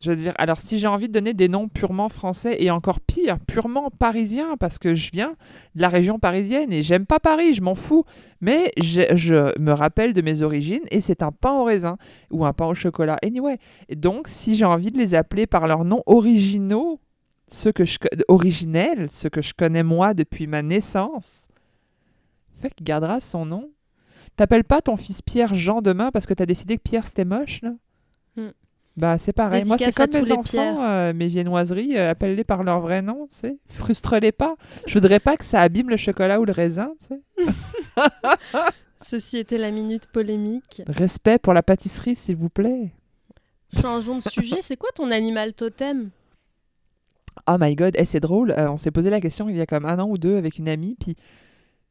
Je 0.02 0.10
veux 0.10 0.16
dire, 0.16 0.32
alors 0.38 0.58
si 0.60 0.78
j'ai 0.78 0.86
envie 0.86 1.08
de 1.08 1.12
donner 1.12 1.34
des 1.34 1.48
noms 1.48 1.68
purement 1.68 2.08
français 2.08 2.56
et 2.58 2.70
encore 2.70 3.00
pire, 3.00 3.38
purement 3.38 3.90
parisiens, 3.90 4.56
parce 4.58 4.78
que 4.78 4.94
je 4.94 5.10
viens 5.12 5.34
de 5.74 5.82
la 5.82 5.90
région 5.90 6.18
parisienne 6.18 6.72
et 6.72 6.82
j'aime 6.82 7.04
pas 7.04 7.20
Paris, 7.20 7.52
je 7.52 7.60
m'en 7.60 7.74
fous, 7.74 8.04
mais 8.40 8.72
je, 8.78 9.58
me 9.60 9.72
rappelle 9.72 10.14
de 10.14 10.22
mes 10.22 10.40
origines 10.40 10.84
et 10.90 11.02
c'est 11.02 11.22
un 11.22 11.32
pain 11.32 11.52
au 11.52 11.64
raisin 11.64 11.98
ou 12.30 12.46
un 12.46 12.54
pain 12.54 12.64
au 12.64 12.74
chocolat. 12.74 13.18
Anyway, 13.22 13.58
donc 13.94 14.26
si 14.26 14.56
j'ai 14.56 14.64
envie 14.64 14.90
de 14.90 14.96
les 14.96 15.14
appeler 15.14 15.46
par 15.46 15.66
leurs 15.66 15.84
noms 15.84 16.02
originaux, 16.06 16.98
ceux 17.48 17.72
que 17.72 17.84
je 17.84 17.98
originels, 18.28 19.08
ceux 19.10 19.28
que 19.28 19.42
je 19.42 19.52
connais 19.52 19.82
moi 19.82 20.14
depuis 20.14 20.46
ma 20.46 20.62
naissance, 20.62 21.46
fait 22.56 22.72
qu'il 22.74 22.84
gardera 22.84 23.20
son 23.20 23.44
nom. 23.44 23.70
T'appelles 24.36 24.64
pas 24.64 24.80
ton 24.80 24.96
fils 24.96 25.20
Pierre 25.20 25.54
Jean 25.54 25.82
demain 25.82 26.10
parce 26.10 26.24
que 26.24 26.32
t'as 26.32 26.46
décidé 26.46 26.78
que 26.78 26.82
Pierre 26.82 27.06
c'était 27.06 27.26
moche 27.26 27.60
là? 27.60 27.74
Hmm. 28.36 28.52
Bah 28.96 29.16
c'est 29.18 29.32
pareil. 29.32 29.62
Moi 29.66 29.76
c'est 29.78 29.92
comme 29.94 30.10
mes 30.12 30.32
enfants, 30.32 30.82
euh, 30.84 31.12
mes 31.14 31.28
viennoiseries, 31.28 31.96
euh, 31.96 32.10
appelle-les 32.10 32.44
par 32.44 32.62
leur 32.64 32.80
vrai 32.80 33.02
nom, 33.02 33.26
tu 33.30 33.36
sais. 33.36 33.56
Frustre-les 33.68 34.32
pas. 34.32 34.56
Je 34.86 34.94
voudrais 34.94 35.20
pas 35.20 35.36
que 35.36 35.44
ça 35.44 35.60
abîme 35.60 35.88
le 35.90 35.96
chocolat 35.96 36.40
ou 36.40 36.44
le 36.44 36.52
raisin, 36.52 36.92
tu 37.08 37.14
sais. 37.14 37.52
Ceci 39.02 39.38
était 39.38 39.56
la 39.58 39.70
minute 39.70 40.06
polémique. 40.06 40.82
Respect 40.86 41.38
pour 41.38 41.54
la 41.54 41.62
pâtisserie, 41.62 42.14
s'il 42.14 42.36
vous 42.36 42.50
plaît. 42.50 42.92
Changeons 43.80 44.18
de 44.18 44.22
sujet. 44.22 44.58
C'est 44.60 44.76
quoi 44.76 44.90
ton 44.94 45.10
animal 45.10 45.54
totem? 45.54 46.10
Oh 47.48 47.56
my 47.58 47.74
god, 47.76 47.94
eh, 47.96 48.04
c'est 48.04 48.20
drôle. 48.20 48.50
euh, 48.50 48.70
on 48.70 48.76
s'est 48.76 48.90
posé 48.90 49.08
la 49.08 49.20
question 49.20 49.48
il 49.48 49.56
y 49.56 49.60
a 49.60 49.66
comme 49.66 49.86
un 49.86 49.98
an 49.98 50.08
ou 50.08 50.18
deux 50.18 50.36
avec 50.36 50.58
une 50.58 50.68
amie, 50.68 50.96
puis 51.00 51.14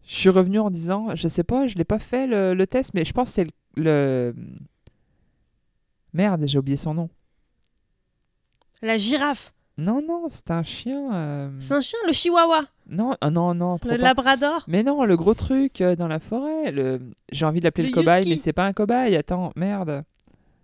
je 0.06 0.16
suis 0.16 0.30
revenue 0.30 0.60
en 0.60 0.70
disant, 0.70 1.16
je 1.16 1.28
sais 1.28 1.44
pas, 1.44 1.66
je 1.66 1.76
l'ai 1.76 1.86
pas 1.86 1.98
fait 2.00 2.28
le, 2.28 2.54
le 2.54 2.68
test, 2.68 2.94
mais 2.94 3.06
je 3.06 3.14
pense 3.14 3.30
que 3.30 3.36
c'est 3.36 3.44
le, 3.46 3.84
le- 3.84 4.36
Merde, 6.14 6.44
j'ai 6.48 6.58
oublié 6.60 6.78
son 6.78 6.94
nom. 6.94 7.10
La 8.82 8.98
girafe. 8.98 9.54
Non, 9.78 10.02
non, 10.06 10.26
c'est 10.30 10.52
un 10.52 10.64
chien. 10.64 11.14
euh, 11.14 11.50
C'est 11.60 11.74
un 11.74 11.82
chien, 11.82 12.00
le 12.06 12.12
chihuahua. 12.12 12.62
Non, 12.90 13.16
ah 13.22 13.30
non, 13.30 13.54
non, 13.54 13.78
trop 13.78 13.90
Le 13.92 13.98
pas. 13.98 14.04
labrador. 14.04 14.64
Mais 14.68 14.84
non, 14.84 15.06
le 15.06 15.16
gros 15.16 15.34
truc 15.34 15.80
euh, 15.82 15.96
dans 15.96 16.08
la 16.08 16.20
forêt. 16.20 16.72
Le... 16.72 17.00
J'ai 17.32 17.46
envie 17.46 17.60
de 17.60 17.66
l'appeler 17.66 17.84
Le 17.86 17.90
le, 17.92 17.96
cobaye, 17.96 18.20
husky. 18.20 18.30
mais 18.32 18.38
c'est 18.38 18.54
pas 18.54 18.66
un 18.66 18.74
cobaye. 18.74 19.16
Attends, 19.16 19.52
merde. 19.56 20.04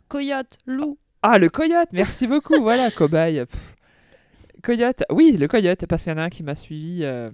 Coyote. 0.10 0.58
Loup. 0.66 0.98
Ah, 1.22 1.38
le 1.40 1.48
coyote, 1.50 1.90
merci 1.94 2.28
beaucoup. 2.28 2.62
voilà, 2.62 2.92
cobaye. 2.96 3.46
Pff. 3.46 3.76
Coyote, 4.64 5.04
oui, 5.12 5.38
le 5.38 5.48
coyote, 5.48 5.86
parce 5.86 6.04
qu'il 6.04 6.12
y 6.12 6.16
en 6.16 6.18
a 6.20 6.24
un 6.24 6.30
qui 6.30 6.44
m'a 6.44 6.56
suivi 6.56 7.02
euh, 7.04 7.28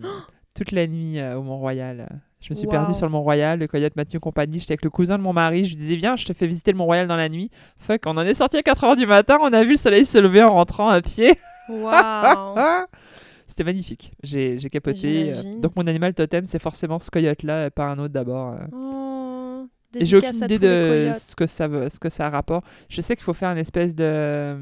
toute 0.56 0.72
la 0.72 0.86
nuit 0.86 1.18
euh, 1.20 1.38
au 1.38 1.42
Mont-Royal. 1.44 2.08
Je 2.42 2.48
me 2.50 2.56
suis 2.56 2.66
Wow. 2.66 2.72
perdue 2.72 2.94
sur 2.96 3.06
le 3.06 3.12
Mont-Royal, 3.12 3.60
le 3.60 3.68
coyote 3.68 3.96
m'a 3.96 4.04
tenu 4.04 4.20
compagnie, 4.20 4.58
j'étais 4.60 4.72
avec 4.74 4.84
le 4.84 4.90
cousin 4.90 5.18
de 5.18 5.24
mon 5.24 5.32
mari, 5.34 5.64
je 5.64 5.70
lui 5.70 5.76
disais 5.76 5.96
viens, 5.96 6.16
je 6.16 6.26
te 6.26 6.34
fais 6.34 6.48
visiter 6.48 6.72
le 6.72 6.78
Mont-Royal 6.80 7.08
dans 7.08 7.16
la 7.16 7.30
nuit. 7.30 7.50
Fuck, 7.78 8.02
on 8.08 8.18
en 8.18 8.22
est 8.22 8.34
sorti 8.34 8.58
à 8.58 8.62
4h 8.62 8.96
du 8.98 9.06
matin, 9.06 9.38
on 9.42 9.54
a 9.54 9.64
vu 9.64 9.72
le 9.72 9.76
soleil 9.76 10.06
se 10.06 10.18
lever 10.18 10.42
en 10.44 10.54
rentrant 10.54 10.90
à 10.90 11.02
pied. 11.02 11.36
Waouh 11.70 12.58
C'était 13.48 13.64
magnifique, 13.66 14.14
j'ai 14.24 14.58
j'ai 14.58 14.70
capoté. 14.70 15.34
euh. 15.36 15.60
Donc 15.60 15.76
mon 15.76 15.86
animal 15.86 16.14
totem, 16.14 16.46
c'est 16.46 16.58
forcément 16.62 17.00
ce 17.00 17.12
coyote-là, 17.12 17.68
et 17.68 17.70
pas 17.70 17.86
un 17.86 18.00
autre 18.00 18.14
d'abord. 18.14 18.54
euh. 18.54 18.66
Oh, 18.72 19.68
Et 19.94 20.06
j'ai 20.06 20.18
aucune 20.18 20.30
idée 20.46 20.58
de 20.58 21.12
ce 21.20 21.36
que 21.36 21.46
ça 21.48 21.68
veut, 21.68 21.90
ce 21.90 22.00
que 22.00 22.10
ça 22.10 22.30
rapporte. 22.30 22.66
Je 22.90 23.02
sais 23.02 23.16
qu'il 23.16 23.24
faut 23.26 23.34
faire 23.34 23.52
une 23.52 23.58
espèce 23.58 23.94
de, 23.94 24.56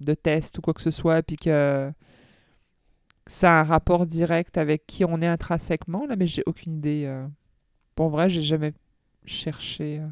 de 0.00 0.14
test 0.14 0.56
ou 0.58 0.60
quoi 0.60 0.74
que 0.74 0.80
ce 0.82 0.92
soit, 0.92 1.22
puis 1.22 1.34
que 1.36 1.90
ça 3.26 3.58
a 3.58 3.60
un 3.60 3.64
rapport 3.64 4.06
direct 4.06 4.56
avec 4.58 4.86
qui 4.86 5.04
on 5.04 5.20
est 5.20 5.26
intrinsèquement, 5.26 6.06
là, 6.06 6.16
mais 6.16 6.26
j'ai 6.26 6.42
aucune 6.46 6.76
idée. 6.78 7.04
euh. 7.06 7.26
Pour 7.94 8.10
vrai, 8.10 8.28
j'ai 8.28 8.42
jamais 8.42 8.72
cherché. 9.24 9.98
euh. 10.00 10.06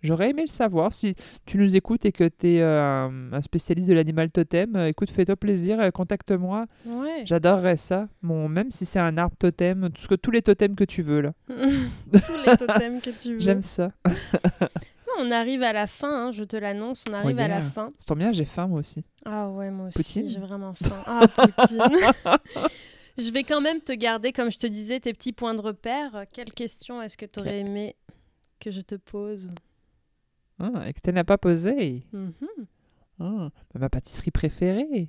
J'aurais 0.00 0.30
aimé 0.30 0.42
le 0.42 0.46
savoir. 0.48 0.92
Si 0.92 1.16
tu 1.44 1.58
nous 1.58 1.74
écoutes 1.74 2.04
et 2.04 2.12
que 2.12 2.28
tu 2.28 2.50
es 2.54 2.62
un, 2.62 3.32
un 3.32 3.42
spécialiste 3.42 3.88
de 3.88 3.94
l'animal 3.94 4.30
totem, 4.30 4.76
euh, 4.76 4.86
écoute, 4.86 5.10
fais-toi 5.10 5.34
plaisir, 5.34 5.80
euh, 5.80 5.90
contacte-moi. 5.90 6.66
Ouais. 6.86 7.22
J'adorerais 7.24 7.76
ça. 7.76 8.08
Bon, 8.22 8.48
même 8.48 8.70
si 8.70 8.86
c'est 8.86 9.00
un 9.00 9.18
arbre 9.18 9.34
totem, 9.36 9.90
tout 9.90 10.02
ce 10.02 10.06
que, 10.08 10.14
tous 10.14 10.30
les 10.30 10.42
totems 10.42 10.76
que 10.76 10.84
tu 10.84 11.02
veux, 11.02 11.20
là. 11.20 11.32
Tous 11.48 12.32
les 12.46 12.56
totems 12.56 13.00
que 13.00 13.10
tu 13.10 13.34
veux. 13.34 13.40
J'aime 13.40 13.60
ça. 13.62 13.90
On 15.18 15.30
arrive 15.30 15.62
à 15.62 15.72
la 15.72 15.86
fin, 15.86 16.28
hein, 16.28 16.32
je 16.32 16.44
te 16.44 16.56
l'annonce, 16.56 17.04
on 17.10 17.12
arrive 17.12 17.38
à 17.40 17.48
la 17.48 17.60
fin. 17.60 17.92
C'est 17.98 18.06
tombe 18.06 18.18
bien, 18.18 18.32
j'ai 18.32 18.44
faim, 18.44 18.68
moi 18.68 18.80
aussi. 18.80 19.04
Ah 19.24 19.48
ouais, 19.48 19.70
moi 19.70 19.88
aussi, 19.88 19.98
Poutine 19.98 20.28
j'ai 20.28 20.38
vraiment 20.38 20.74
faim. 20.74 21.02
Ah, 21.06 21.26
Poutine. 21.26 21.82
je 23.18 23.30
vais 23.32 23.42
quand 23.42 23.60
même 23.60 23.80
te 23.80 23.92
garder, 23.92 24.32
comme 24.32 24.50
je 24.50 24.58
te 24.58 24.66
disais, 24.66 25.00
tes 25.00 25.12
petits 25.12 25.32
points 25.32 25.54
de 25.54 25.60
repère. 25.60 26.24
Quelle 26.32 26.52
question 26.52 27.02
est-ce 27.02 27.16
que 27.16 27.26
tu 27.26 27.40
aurais 27.40 27.58
aimé 27.60 27.96
que 28.60 28.70
je 28.70 28.80
te 28.80 28.94
pose? 28.94 29.50
Ah, 30.60 30.88
et 30.88 30.92
que 30.92 31.00
tu 31.02 31.10
n'as 31.10 31.24
pas 31.24 31.38
posé. 31.38 32.04
Mhm. 32.12 32.34
Ah, 33.20 33.50
bah, 33.74 33.80
ma 33.80 33.88
pâtisserie 33.88 34.30
préférée. 34.30 35.08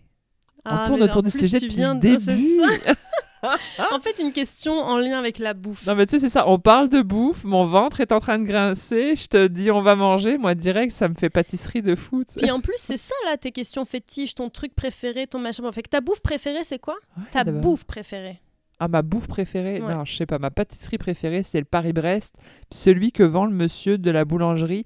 Ah, 0.66 0.82
On 0.82 0.86
tourne 0.88 1.00
mais 1.00 1.06
autour 1.06 1.24
du 1.24 1.32
sujet 1.32 1.60
depuis 1.60 1.78
le 1.78 2.00
début. 2.00 2.60
En 3.92 4.00
fait, 4.02 4.20
une 4.22 4.32
question 4.32 4.74
en 4.74 4.98
lien 4.98 5.18
avec 5.18 5.40
la 5.40 5.54
bouffe. 5.54 5.86
non, 5.86 5.96
mais 5.96 6.06
tu 6.06 6.12
sais, 6.12 6.20
c'est 6.20 6.30
ça. 6.30 6.48
On 6.48 6.60
parle 6.60 6.90
de 6.90 7.02
bouffe. 7.02 7.44
Mon 7.44 7.66
ventre 7.66 8.02
est 8.02 8.12
en 8.12 8.20
train 8.20 8.40
de 8.40 8.44
grincer. 8.44 9.16
Je 9.16 9.28
te 9.28 9.48
dis, 9.48 9.72
on 9.72 9.82
va 9.82 9.96
manger. 9.96 10.38
Moi, 10.38 10.56
direct, 10.56 10.92
ça 10.92 11.08
me 11.08 11.14
fait 11.14 11.30
pâtisserie 11.30 11.82
de 11.82 11.96
fou. 11.96 12.24
Puis 12.38 12.52
en 12.52 12.60
plus, 12.60 12.76
c'est 12.78 12.98
ça 12.98 13.16
là, 13.26 13.38
tes 13.38 13.52
questions 13.52 13.86
fétiches, 13.86 14.36
ton 14.36 14.50
truc 14.50 14.76
préféré, 14.76 15.28
ton 15.28 15.40
machin. 15.40 15.64
Bon, 15.64 15.72
fait 15.72 15.84
ta 15.84 16.02
bouffe 16.02 16.22
préférée, 16.22 16.64
c'est 16.64 16.80
quoi? 16.80 16.96
Ouais, 17.18 17.24
Ta 17.32 17.44
bouffe 17.44 17.86
préférée. 17.86 18.42
Ah, 18.80 18.88
ma 18.88 19.02
bouffe 19.02 19.28
préférée? 19.28 19.82
Ouais. 19.82 19.94
Non, 19.94 20.06
je 20.06 20.16
sais 20.16 20.26
pas. 20.26 20.40
Ma 20.40 20.52
pâtisserie 20.52 20.98
préférée, 20.98 21.44
c'est 21.44 21.60
le 21.60 21.66
Paris-Brest. 21.66 22.36
Celui 22.72 23.12
que 23.12 23.24
vend 23.24 23.46
le 23.46 23.54
monsieur 23.54 23.98
de 23.98 24.12
la 24.12 24.24
boulangerie 24.26 24.86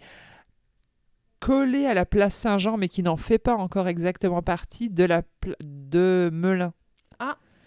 collé 1.39 1.85
à 1.85 1.93
la 1.93 2.05
place 2.05 2.33
Saint-Jean, 2.35 2.77
mais 2.77 2.87
qui 2.87 3.03
n'en 3.03 3.17
fait 3.17 3.37
pas 3.37 3.53
encore 3.55 3.87
exactement 3.89 4.41
partie 4.41 4.89
de 4.89 5.03
la 5.03 5.23
de 5.63 6.29
Melun. 6.31 6.71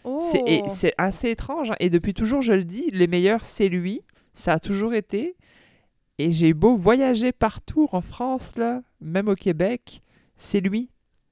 Oh. 0.06 0.32
C'est 0.68 0.94
assez 0.98 1.30
étrange. 1.30 1.72
hein. 1.72 1.76
Et 1.80 1.90
depuis 1.90 2.14
toujours, 2.14 2.40
je 2.40 2.52
le 2.52 2.64
dis, 2.64 2.90
les 2.92 3.08
meilleurs, 3.08 3.42
c'est 3.44 3.68
lui. 3.68 4.02
Ça 4.32 4.54
a 4.54 4.60
toujours 4.60 4.94
été. 4.94 5.36
Et 6.18 6.30
j'ai 6.30 6.54
beau 6.54 6.76
voyager 6.76 7.32
partout 7.32 7.88
en 7.92 8.00
France, 8.00 8.56
là, 8.56 8.82
même 9.00 9.28
au 9.28 9.34
Québec, 9.34 10.02
c'est 10.36 10.60
lui. 10.60 10.90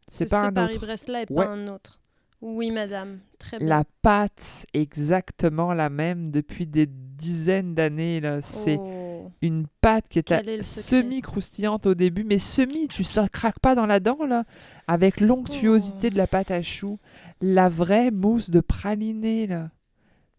C'est 0.08 0.28
pas 0.28 0.40
ce 0.40 0.44
un 0.46 0.48
autre. 0.48 0.54
Paris-Brest 0.54 1.08
là 1.08 1.22
et 1.22 1.26
pas 1.26 1.46
un 1.46 1.68
autre. 1.68 2.00
Oui, 2.42 2.70
madame. 2.70 3.20
Très 3.38 3.58
bien. 3.58 3.66
La 3.68 3.84
pâte, 4.02 4.66
exactement 4.74 5.72
la 5.72 5.88
même 5.88 6.30
depuis 6.30 6.66
des 6.66 6.86
dizaines 6.86 7.74
d'années. 7.74 8.20
C'est 8.42 8.76
Oh. 8.78 9.03
Une 9.46 9.66
pâte 9.80 10.08
qui 10.08 10.18
est, 10.18 10.32
à- 10.32 10.38
Quel 10.38 10.48
est 10.48 10.62
semi-croustillante 10.62 11.86
au 11.86 11.94
début, 11.94 12.24
mais 12.24 12.38
semi, 12.38 12.88
tu 12.88 13.02
ne 13.02 13.26
craques 13.28 13.60
pas 13.60 13.74
dans 13.74 13.86
la 13.86 14.00
dent, 14.00 14.24
là, 14.26 14.44
avec 14.86 15.20
l'onctuosité 15.20 16.08
Oh. 16.08 16.10
de 16.10 16.16
la 16.16 16.26
pâte 16.26 16.50
à 16.50 16.62
choux. 16.62 16.98
La 17.40 17.68
vraie 17.68 18.10
mousse 18.10 18.50
de 18.50 18.60
praliné, 18.60 19.46
là, 19.46 19.70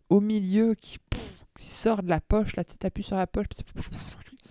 au 0.09 0.19
milieu, 0.21 0.75
qui, 0.75 0.97
qui 1.57 1.65
sort 1.69 2.03
de 2.03 2.09
la 2.09 2.19
poche, 2.21 2.55
là, 2.55 2.63
tu 2.63 2.75
appuies 2.85 3.03
sur 3.03 3.15
la 3.17 3.27
poche. 3.27 3.45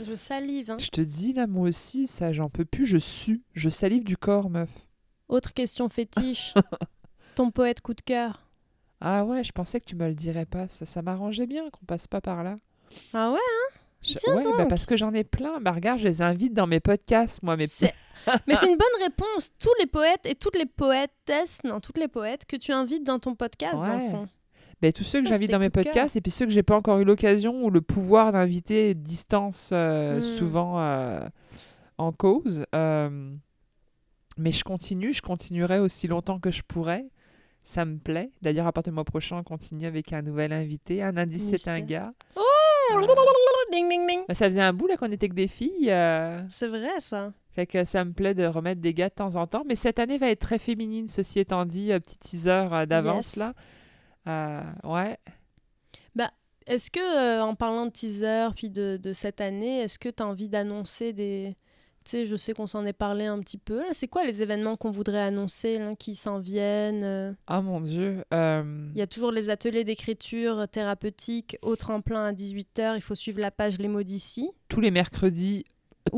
Je 0.04 0.14
salive. 0.14 0.70
hein. 0.72 0.76
Je 0.80 0.88
te 0.88 1.00
dis, 1.00 1.32
là, 1.34 1.46
moi 1.46 1.68
aussi, 1.68 2.06
ça, 2.06 2.32
j'en 2.32 2.48
peux 2.50 2.64
plus, 2.64 2.84
je 2.86 2.98
sue, 2.98 3.42
je 3.52 3.68
salive 3.68 4.02
du 4.04 4.16
corps, 4.16 4.50
meuf. 4.50 4.70
Autre 5.28 5.52
question 5.52 5.88
fétiche. 5.88 6.52
Ton 7.36 7.50
poète 7.50 7.80
coup 7.80 7.94
de 7.94 8.00
cœur. 8.00 8.40
Ah 9.00 9.24
ouais, 9.24 9.44
je 9.44 9.52
pensais 9.52 9.80
que 9.80 9.84
tu 9.84 9.96
me 9.96 10.06
le 10.08 10.14
dirais 10.14 10.46
pas, 10.46 10.66
ça, 10.68 10.86
ça 10.86 11.02
m'arrangeait 11.02 11.46
bien 11.46 11.68
qu'on 11.70 11.84
passe 11.84 12.06
pas 12.06 12.20
par 12.20 12.42
là. 12.44 12.56
Ah 13.12 13.30
ouais 13.32 13.38
Je- 14.04 14.14
Tiens 14.18 14.34
ouais, 14.34 14.42
bah 14.58 14.66
parce 14.68 14.86
que 14.86 14.96
j'en 14.96 15.12
ai 15.14 15.24
plein. 15.24 15.60
Bah 15.60 15.72
regarde, 15.72 15.98
je 15.98 16.04
les 16.04 16.22
invite 16.22 16.52
dans 16.54 16.66
mes 16.66 16.80
podcasts, 16.80 17.42
moi, 17.42 17.56
mes 17.56 17.66
Mais 18.46 18.54
c'est 18.56 18.68
une 18.70 18.76
bonne 18.76 19.02
réponse. 19.02 19.50
Tous 19.58 19.72
les 19.80 19.86
poètes 19.86 20.24
et 20.26 20.34
toutes 20.34 20.56
les 20.56 20.66
poétesses, 20.66 21.58
non, 21.64 21.80
toutes 21.80 21.98
les 21.98 22.08
poètes 22.08 22.44
que 22.46 22.56
tu 22.56 22.72
invites 22.72 23.04
dans 23.04 23.18
ton 23.18 23.34
podcast, 23.34 23.74
dans 23.76 23.96
le 23.96 24.04
Ouais. 24.04 24.10
fond. 24.10 24.28
Ben, 24.82 24.92
tous 24.92 25.04
ceux 25.04 25.22
que 25.22 25.28
j'invite 25.28 25.50
dans 25.50 25.58
mes 25.58 25.70
podcasts 25.70 26.14
et 26.16 26.20
puis 26.20 26.30
ceux 26.30 26.44
que 26.44 26.50
j'ai 26.52 26.62
pas 26.62 26.76
encore 26.76 26.98
eu 26.98 27.04
l'occasion 27.04 27.64
ou 27.64 27.70
le 27.70 27.80
pouvoir 27.80 28.32
d'inviter 28.32 28.94
distance 28.94 29.70
euh, 29.72 30.18
Hmm. 30.18 30.22
souvent 30.22 30.80
euh, 30.80 31.26
en 31.96 32.12
cause. 32.12 32.66
Euh, 32.74 33.30
mais 34.36 34.50
je 34.50 34.64
continue, 34.64 35.12
je 35.12 35.22
continuerai 35.22 35.78
aussi 35.78 36.06
longtemps 36.08 36.38
que 36.38 36.50
je 36.50 36.62
pourrai. 36.62 37.06
Ça 37.62 37.86
me 37.86 37.96
plaît. 37.96 38.30
D'ailleurs, 38.42 38.66
à 38.66 38.72
partir 38.72 38.92
du 38.92 38.94
mois 38.96 39.04
prochain, 39.04 39.38
on 39.38 39.42
continue 39.42 39.86
avec 39.86 40.12
un 40.12 40.20
nouvel 40.20 40.52
invité. 40.52 41.02
Un 41.02 41.16
indice, 41.16 41.54
c'est 41.56 41.68
un 41.70 41.80
gars. 41.80 42.12
Ding, 43.72 43.88
ding, 43.88 44.06
ding. 44.06 44.20
Ben, 44.28 44.34
ça 44.34 44.46
faisait 44.46 44.60
un 44.60 44.72
bout 44.72 44.86
là 44.86 44.96
qu'on 44.96 45.10
était 45.10 45.28
que 45.28 45.34
des 45.34 45.48
filles. 45.48 45.90
euh, 45.90 46.40
C'est 46.50 46.68
vrai, 46.68 47.00
ça. 47.00 47.32
Fait 47.52 47.66
que 47.66 47.84
ça 47.84 48.04
me 48.04 48.12
plaît 48.12 48.34
de 48.34 48.44
remettre 48.46 48.80
des 48.80 48.94
gars 48.94 49.08
de 49.08 49.14
temps 49.14 49.36
en 49.36 49.46
temps. 49.46 49.64
Mais 49.66 49.74
cette 49.76 49.98
année 49.98 50.18
va 50.18 50.28
être 50.30 50.40
très 50.40 50.58
féminine, 50.58 51.08
ceci 51.08 51.40
étant 51.40 51.64
dit. 51.64 51.92
euh, 51.92 51.98
petit 52.00 52.18
teaser 52.18 52.68
euh, 52.72 52.86
d'avance 52.86 53.36
Yes. 53.36 53.36
là. 53.36 53.54
Euh, 54.28 54.62
ouais. 54.84 55.18
Est-ce 56.66 56.90
que, 56.90 56.98
euh, 56.98 57.42
en 57.44 57.54
parlant 57.54 57.84
de 57.84 57.90
teaser, 57.90 58.48
puis 58.56 58.70
de, 58.70 58.96
de 58.96 59.12
cette 59.12 59.42
année, 59.42 59.80
est-ce 59.80 59.98
que 59.98 60.08
tu 60.08 60.22
as 60.22 60.26
envie 60.26 60.48
d'annoncer 60.48 61.12
des... 61.12 61.56
Sais, 62.06 62.26
je 62.26 62.36
sais 62.36 62.52
qu'on 62.52 62.66
s'en 62.66 62.84
est 62.84 62.92
parlé 62.92 63.24
un 63.24 63.38
petit 63.40 63.56
peu. 63.56 63.80
C'est 63.92 64.08
quoi 64.08 64.24
les 64.26 64.42
événements 64.42 64.76
qu'on 64.76 64.90
voudrait 64.90 65.22
annoncer, 65.22 65.78
là, 65.78 65.94
qui 65.98 66.14
s'en 66.14 66.38
viennent 66.38 67.02
euh, 67.02 67.32
Oh 67.50 67.62
mon 67.62 67.80
Dieu. 67.80 68.22
euh, 68.34 68.88
Il 68.94 68.98
y 68.98 69.02
a 69.02 69.06
toujours 69.06 69.32
les 69.32 69.48
ateliers 69.48 69.84
d'écriture 69.84 70.66
thérapeutique 70.70 71.56
au 71.62 71.76
tremplin 71.76 72.26
à 72.26 72.32
18h. 72.32 72.96
Il 72.96 73.00
faut 73.00 73.14
suivre 73.14 73.40
la 73.40 73.50
page 73.50 73.78
Les 73.78 73.88
mots 73.88 74.02
d'ici. 74.02 74.50
tous 74.68 74.80
les 74.82 74.90
mercredis 74.90 75.64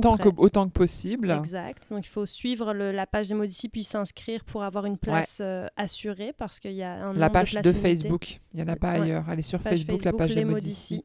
tant 0.02 0.16
que, 0.16 0.28
autant 0.38 0.66
que 0.66 0.72
possible. 0.72 1.30
Exact. 1.30 1.84
Donc, 1.90 2.04
il 2.04 2.08
faut 2.10 2.26
suivre 2.26 2.74
le- 2.74 2.90
la 2.90 3.06
page 3.06 3.28
des 3.28 3.34
mots 3.34 3.46
d'ici 3.46 3.68
puis 3.68 3.84
s'inscrire 3.84 4.42
pour 4.44 4.64
avoir 4.64 4.86
une 4.86 4.98
place 4.98 5.38
euh, 5.40 5.68
assurée 5.76 6.32
parce 6.36 6.58
qu'il 6.58 6.72
y 6.72 6.82
a 6.82 7.06
un 7.06 7.12
La 7.12 7.30
page 7.30 7.52
de. 7.54 7.72
Facebook. 7.72 8.40
Il 8.52 8.56
n'y 8.56 8.62
en 8.68 8.72
a 8.72 8.74
pas 8.76 8.94
Ouais. 8.94 9.02
ailleurs. 9.02 9.28
Allez 9.28 9.42
sur 9.42 9.60
Page 9.60 9.78
Facebook, 9.84 10.02
la 10.02 10.12
page 10.12 10.30
Les 10.30 10.34
des 10.36 10.44
mots 10.44 10.58
d'ici. 10.58 11.04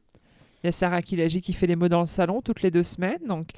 Il 0.64 0.66
y 0.66 0.68
a 0.68 0.72
Sarah 0.72 1.02
Kilagi 1.02 1.40
qui 1.40 1.52
fait 1.52 1.68
les 1.68 1.76
mots 1.76 1.88
dans 1.88 2.00
le 2.00 2.06
salon 2.06 2.40
toutes 2.42 2.62
les 2.62 2.72
deux 2.72 2.82
semaines. 2.82 3.20
Donc 3.28 3.50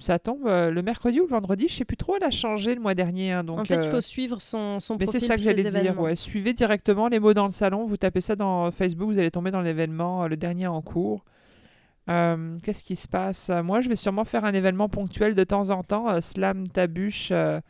ça 0.00 0.18
tombe 0.18 0.46
euh, 0.46 0.70
le 0.70 0.82
mercredi 0.82 1.20
ou 1.20 1.24
le 1.24 1.30
vendredi. 1.30 1.66
Je 1.68 1.74
sais 1.74 1.84
plus 1.84 1.96
trop. 1.96 2.16
Elle 2.16 2.24
a 2.24 2.30
changé 2.30 2.74
le 2.74 2.80
mois 2.80 2.94
dernier. 2.94 3.32
hein, 3.32 3.44
donc, 3.44 3.60
en 3.60 3.64
fait, 3.64 3.74
il 3.74 3.88
euh, 3.88 3.90
faut 3.90 4.00
suivre 4.00 4.40
son, 4.40 4.80
son 4.80 4.96
Mais 4.96 5.04
profil 5.04 5.20
c'est 5.20 5.26
ça 5.26 5.36
que 5.36 5.42
j'allais 5.42 5.64
dire. 5.64 6.00
Ouais. 6.00 6.16
Suivez 6.16 6.52
directement 6.52 7.08
les 7.08 7.18
mots 7.20 7.34
dans 7.34 7.46
le 7.46 7.50
salon. 7.52 7.84
Vous 7.84 7.96
tapez 7.96 8.20
ça 8.20 8.36
dans 8.36 8.70
Facebook. 8.70 9.08
Vous 9.10 9.18
allez 9.18 9.30
tomber 9.30 9.50
dans 9.50 9.60
l'événement, 9.62 10.24
euh, 10.24 10.28
le 10.28 10.36
dernier 10.36 10.66
en 10.66 10.82
cours. 10.82 11.24
Euh, 12.08 12.56
Qu'est-ce 12.62 12.82
qui 12.82 12.96
se 12.96 13.06
passe? 13.06 13.50
Euh, 13.50 13.62
Moi, 13.62 13.82
je 13.82 13.88
vais 13.88 13.96
sûrement 13.96 14.24
faire 14.24 14.44
un 14.44 14.54
événement 14.54 14.88
ponctuel 14.88 15.34
de 15.34 15.44
temps 15.44 15.70
en 15.70 15.82
temps. 15.82 16.08
Euh, 16.08 16.20
Slam 16.20 16.68
Tabuche 16.68 17.28
euh, 17.30 17.60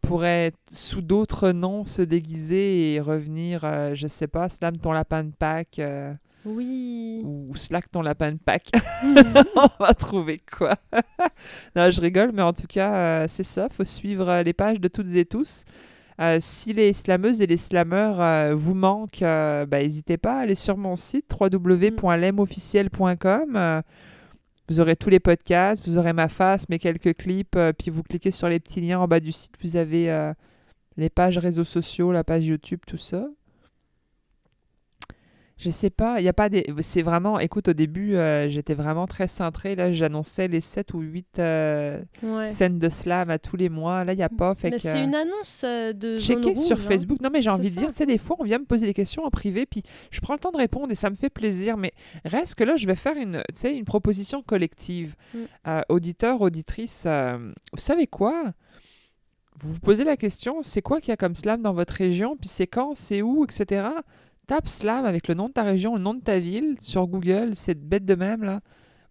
pourrait, 0.00 0.52
sous 0.72 1.02
d'autres 1.02 1.52
noms, 1.52 1.84
se 1.84 2.02
déguiser 2.02 2.94
et 2.94 3.00
revenir, 3.00 3.60
euh, 3.64 3.94
je 3.94 4.06
sais 4.08 4.26
pas, 4.26 4.48
Slam 4.48 4.78
ton 4.78 4.92
lapin 4.92 5.24
de 5.24 5.30
Pâques 5.30 5.78
euh, 5.78 6.12
Oui. 6.44 7.22
ou 7.24 7.54
Slack 7.54 7.90
ton 7.90 8.02
lapin 8.02 8.32
de 8.32 8.38
Pâques. 8.38 8.70
On 9.56 9.68
va 9.78 9.94
trouver 9.94 10.38
quoi? 10.38 10.74
non, 11.76 11.90
je 11.90 12.00
rigole, 12.00 12.32
mais 12.32 12.42
en 12.42 12.52
tout 12.52 12.66
cas, 12.68 12.94
euh, 12.94 13.26
c'est 13.28 13.44
ça. 13.44 13.68
faut 13.68 13.84
suivre 13.84 14.28
euh, 14.28 14.42
les 14.42 14.52
pages 14.52 14.80
de 14.80 14.88
toutes 14.88 15.14
et 15.16 15.24
tous. 15.24 15.64
Euh, 16.20 16.38
si 16.40 16.72
les 16.72 16.92
slameuses 16.92 17.40
et 17.40 17.46
les 17.46 17.56
slameurs 17.56 18.20
euh, 18.20 18.54
vous 18.54 18.74
manquent, 18.74 19.20
bah, 19.20 19.82
n'hésitez 19.82 20.18
pas 20.18 20.38
à 20.38 20.40
aller 20.40 20.54
sur 20.54 20.76
mon 20.76 20.96
site 20.96 21.34
www.lemofficiel.com. 21.38 23.82
Vous 24.68 24.80
aurez 24.80 24.96
tous 24.96 25.10
les 25.10 25.20
podcasts, 25.20 25.86
vous 25.86 25.98
aurez 25.98 26.12
ma 26.12 26.28
face, 26.28 26.68
mes 26.68 26.78
quelques 26.78 27.16
clips, 27.16 27.58
puis 27.78 27.90
vous 27.90 28.02
cliquez 28.02 28.30
sur 28.30 28.48
les 28.48 28.60
petits 28.60 28.80
liens 28.80 29.00
en 29.00 29.08
bas 29.08 29.18
du 29.18 29.32
site. 29.32 29.54
Vous 29.62 29.76
avez 29.76 30.32
les 30.96 31.10
pages 31.10 31.38
réseaux 31.38 31.64
sociaux, 31.64 32.12
la 32.12 32.22
page 32.22 32.46
YouTube, 32.46 32.78
tout 32.86 32.98
ça. 32.98 33.26
Je 35.60 35.68
sais 35.68 35.90
pas, 35.90 36.20
il 36.20 36.24
y 36.24 36.28
a 36.28 36.32
pas 36.32 36.48
des 36.48 36.64
c'est 36.80 37.02
vraiment 37.02 37.38
écoute 37.38 37.68
au 37.68 37.74
début 37.74 38.16
euh, 38.16 38.48
j'étais 38.48 38.72
vraiment 38.72 39.06
très 39.06 39.28
cintrée 39.28 39.76
là, 39.76 39.92
j'annonçais 39.92 40.48
les 40.48 40.62
7 40.62 40.94
ou 40.94 41.00
8 41.00 41.38
euh, 41.38 42.00
Ouais. 42.22 42.50
scènes 42.50 42.78
de 42.78 42.88
slam 42.88 43.28
à 43.28 43.38
tous 43.38 43.56
les 43.56 43.68
mois. 43.68 44.04
Là, 44.04 44.14
il 44.14 44.18
y 44.18 44.22
a 44.22 44.30
pas 44.30 44.54
fait 44.54 44.78
c'est 44.78 45.02
une 45.02 45.14
annonce 45.14 45.62
euh, 45.64 45.92
de 45.92 46.16
zone 46.16 46.42
checker 46.42 46.56
sur 46.56 46.76
rouge, 46.76 46.86
hein. 46.86 46.88
Facebook. 46.88 47.20
Non, 47.20 47.28
mais 47.30 47.42
j'ai 47.42 47.50
envie 47.50 47.70
de 47.70 47.76
dire, 47.76 47.90
c'est 47.92 48.06
des 48.06 48.16
fois, 48.18 48.36
on 48.38 48.44
vient 48.44 48.58
me 48.58 48.64
poser 48.64 48.86
des 48.86 48.94
questions 48.94 49.24
en 49.24 49.30
privé, 49.30 49.66
puis 49.66 49.82
je 50.10 50.20
prends 50.20 50.32
le 50.32 50.38
temps 50.40 50.50
de 50.50 50.56
répondre 50.56 50.90
et 50.90 50.94
ça 50.94 51.10
me 51.10 51.14
fait 51.14 51.28
plaisir. 51.30 51.76
Mais 51.76 51.92
reste 52.24 52.54
que 52.54 52.64
là, 52.64 52.76
je 52.76 52.86
vais 52.86 52.94
faire 52.94 53.16
une, 53.16 53.42
tu 53.48 53.60
sais, 53.60 53.76
une 53.76 53.84
proposition 53.84 54.42
collective. 54.42 55.14
Mm. 55.34 55.80
Auditeurs, 55.90 56.40
auditrices, 56.40 57.04
euh, 57.06 57.52
vous 57.72 57.80
savez 57.80 58.06
quoi? 58.06 58.52
Vous 59.58 59.74
vous 59.74 59.80
posez 59.80 60.04
la 60.04 60.16
question, 60.16 60.62
c'est 60.62 60.80
quoi 60.80 61.00
qu'il 61.00 61.10
y 61.10 61.12
a 61.12 61.16
comme 61.18 61.36
slam 61.36 61.60
dans 61.60 61.74
votre 61.74 61.92
région, 61.92 62.36
puis 62.36 62.48
c'est 62.48 62.66
quand, 62.66 62.94
c'est 62.94 63.20
où, 63.20 63.44
etc. 63.44 63.88
Tape 64.50 64.66
slam 64.66 65.04
avec 65.04 65.28
le 65.28 65.34
nom 65.34 65.46
de 65.46 65.52
ta 65.52 65.62
région, 65.62 65.94
le 65.94 66.02
nom 66.02 66.12
de 66.12 66.22
ta 66.22 66.40
ville 66.40 66.74
sur 66.80 67.06
Google, 67.06 67.52
c'est 67.54 67.78
bête 67.78 68.04
de 68.04 68.16
même, 68.16 68.42
là. 68.42 68.58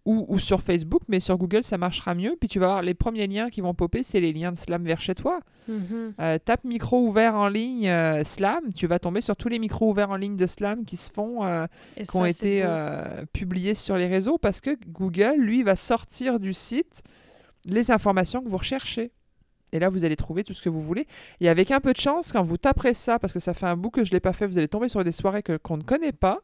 Ou, 0.04 0.26
ou 0.28 0.38
sur 0.38 0.60
Facebook, 0.60 1.00
mais 1.08 1.18
sur 1.18 1.38
Google, 1.38 1.62
ça 1.62 1.78
marchera 1.78 2.14
mieux. 2.14 2.36
Puis 2.38 2.46
tu 2.46 2.58
vas 2.58 2.66
voir 2.66 2.82
les 2.82 2.92
premiers 2.92 3.26
liens 3.26 3.48
qui 3.48 3.62
vont 3.62 3.72
popper, 3.72 4.02
c'est 4.02 4.20
les 4.20 4.34
liens 4.34 4.52
de 4.52 4.58
slam 4.58 4.84
vers 4.84 5.00
chez 5.00 5.14
toi. 5.14 5.40
Mhm. 5.66 6.12
Euh, 6.20 6.36
tape 6.44 6.64
micro 6.64 7.06
ouvert 7.06 7.36
en 7.36 7.48
ligne 7.48 7.88
euh, 7.88 8.22
slam, 8.22 8.74
tu 8.74 8.86
vas 8.86 8.98
tomber 8.98 9.22
sur 9.22 9.34
tous 9.34 9.48
les 9.48 9.58
micros 9.58 9.88
ouverts 9.88 10.10
en 10.10 10.16
ligne 10.16 10.36
de 10.36 10.46
slam 10.46 10.84
qui 10.84 10.98
se 10.98 11.10
font, 11.10 11.42
euh, 11.42 11.64
qui 11.96 12.16
ont 12.18 12.20
ça, 12.20 12.28
été 12.28 12.62
publiés 13.32 13.74
sur 13.74 13.96
les 13.96 14.08
réseaux 14.08 14.36
parce 14.36 14.60
que 14.60 14.76
Google, 14.88 15.36
lui, 15.38 15.62
va 15.62 15.74
sortir 15.74 16.38
du 16.38 16.52
site 16.52 17.02
les 17.64 17.90
informations 17.90 18.42
que 18.42 18.48
vous 18.50 18.58
recherchez. 18.58 19.10
Et 19.72 19.78
là, 19.78 19.88
vous 19.88 20.04
allez 20.04 20.16
trouver 20.16 20.44
tout 20.44 20.52
ce 20.54 20.62
que 20.62 20.68
vous 20.68 20.80
voulez. 20.80 21.06
Et 21.40 21.48
avec 21.48 21.70
un 21.70 21.80
peu 21.80 21.92
de 21.92 21.98
chance, 22.00 22.32
quand 22.32 22.42
vous 22.42 22.56
taperez 22.58 22.94
ça, 22.94 23.18
parce 23.18 23.32
que 23.32 23.40
ça 23.40 23.54
fait 23.54 23.66
un 23.66 23.76
bout 23.76 23.90
que 23.90 24.04
je 24.04 24.10
ne 24.10 24.16
l'ai 24.16 24.20
pas 24.20 24.32
fait, 24.32 24.46
vous 24.46 24.58
allez 24.58 24.68
tomber 24.68 24.88
sur 24.88 25.02
des 25.04 25.12
soirées 25.12 25.42
que- 25.42 25.56
qu'on 25.56 25.76
ne 25.76 25.82
connaît 25.82 26.12
pas. 26.12 26.40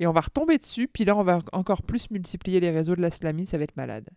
Et 0.00 0.06
on 0.06 0.12
va 0.12 0.20
retomber 0.22 0.58
dessus. 0.58 0.88
Puis 0.88 1.04
là, 1.04 1.16
on 1.16 1.22
va 1.22 1.40
encore 1.52 1.82
plus 1.82 2.10
multiplier 2.10 2.58
les 2.60 2.70
réseaux 2.70 2.96
de 2.96 3.02
la 3.02 3.10
slamie. 3.10 3.46
Ça 3.46 3.58
va 3.58 3.64
être 3.64 3.76
malade. 3.76 4.08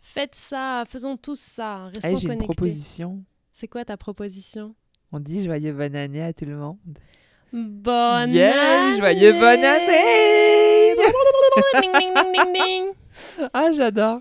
Faites 0.00 0.34
ça, 0.34 0.84
faisons 0.88 1.16
tous 1.16 1.38
ça. 1.40 1.84
Restons 1.86 2.08
Hey, 2.08 2.16
J'ai 2.16 2.22
une 2.24 2.28
connectés. 2.30 2.46
proposition. 2.46 3.22
C'est 3.52 3.68
quoi 3.68 3.84
ta 3.84 3.96
proposition? 3.96 4.74
On 5.12 5.20
dit 5.20 5.44
joyeux 5.44 5.72
bonne 5.72 5.94
année 5.96 6.22
à 6.22 6.32
tout 6.32 6.44
le 6.44 6.56
monde. 6.56 6.78
Bonne 7.52 8.32
Yeah, 8.32 8.86
année 8.88 8.98
joyeux 8.98 9.32
bonne 9.34 9.64
année 9.64 10.94
Ding, 11.80 11.92
ding, 11.92 12.12
ding, 12.14 12.32
ding, 12.32 12.52
ding. 12.52 12.84
Ah, 13.52 13.70
j'adore. 13.72 14.20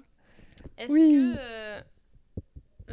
Est-ce 0.77 0.91
Oui. 0.93 1.01
que 1.33 1.37
euh, 1.39 1.72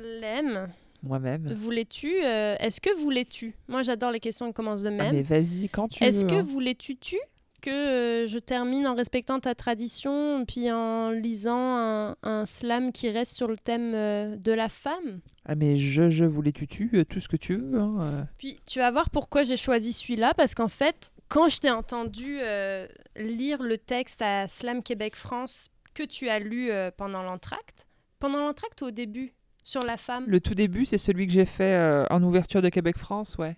l'aime 0.01 0.69
Moi-même. 1.03 1.53
voulais-tu 1.53 2.13
euh, 2.25 2.57
Est-ce 2.59 2.81
que 2.81 2.91
voulais-tu? 3.01 3.55
Moi, 3.69 3.83
j'adore 3.83 4.11
les 4.11 4.21
questions 4.21 4.47
qui 4.49 4.55
commencent 4.55 4.83
de 4.83 4.89
Ah, 4.89 4.93
même. 4.93 5.15
mais 5.15 5.23
vas-y, 5.23 5.69
quand 5.69 5.89
tu 5.89 6.05
Est-ce 6.05 6.25
que 6.25 6.35
hein. 6.35 6.43
voulais-tu 6.43 6.97
tu 6.97 7.17
que 7.63 7.69
euh, 7.71 8.27
je 8.27 8.39
termine 8.39 8.87
en 8.87 8.95
respectant 8.95 9.39
ta 9.39 9.55
tradition, 9.55 10.47
puis 10.47 10.73
en 10.73 11.11
lisant 11.11 11.77
un, 11.77 12.17
un 12.23 12.47
slam 12.47 12.91
qui 12.91 13.11
reste 13.11 13.37
sur 13.37 13.49
le 13.49 13.59
thème 13.59 13.93
euh, 13.95 14.35
de 14.37 14.53
la 14.53 14.71
femme? 14.71 15.21
Ah, 15.45 15.55
mais 15.57 15.77
je, 15.77 16.09
je 16.09 16.25
voulais 16.25 16.53
tutu, 16.53 16.91
euh, 16.95 17.05
tout 17.05 17.21
ce 17.21 17.29
que 17.29 17.37
tu 17.37 17.57
veux. 17.57 17.79
Hein. 17.79 18.27
Puis 18.39 18.61
tu 18.65 18.79
vas 18.79 18.91
voir 18.91 19.11
pourquoi 19.11 19.43
j'ai 19.43 19.59
choisi 19.59 19.93
celui-là, 19.93 20.33
parce 20.33 20.55
qu'en 20.55 20.69
fait, 20.69 21.11
quand 21.29 21.49
je 21.49 21.59
t'ai 21.61 21.71
entendu 21.71 22.39
lire 23.17 23.63
le 23.63 23.77
texte 23.77 24.23
à 24.23 24.49
Slam 24.49 24.83
Québec 24.83 25.15
France 25.15 25.69
que 25.93 26.03
tu 26.03 26.29
as 26.31 26.39
lu 26.39 26.71
pendant 26.97 27.23
l'entracte, 27.23 27.87
pendant 28.21 28.39
l'entracte 28.39 28.81
ou 28.83 28.87
au 28.87 28.91
début, 28.91 29.35
sur 29.63 29.81
la 29.87 29.97
femme 29.97 30.25
Le 30.27 30.41
tout 30.41 30.55
début, 30.55 30.85
c'est 30.87 30.99
celui 30.99 31.27
que 31.27 31.33
j'ai 31.33 31.45
fait 31.47 31.75
euh, 31.75 32.05
en 32.11 32.23
ouverture 32.23 32.63
de 32.63 32.69
Québec-France, 32.69 33.37
ouais. 33.39 33.57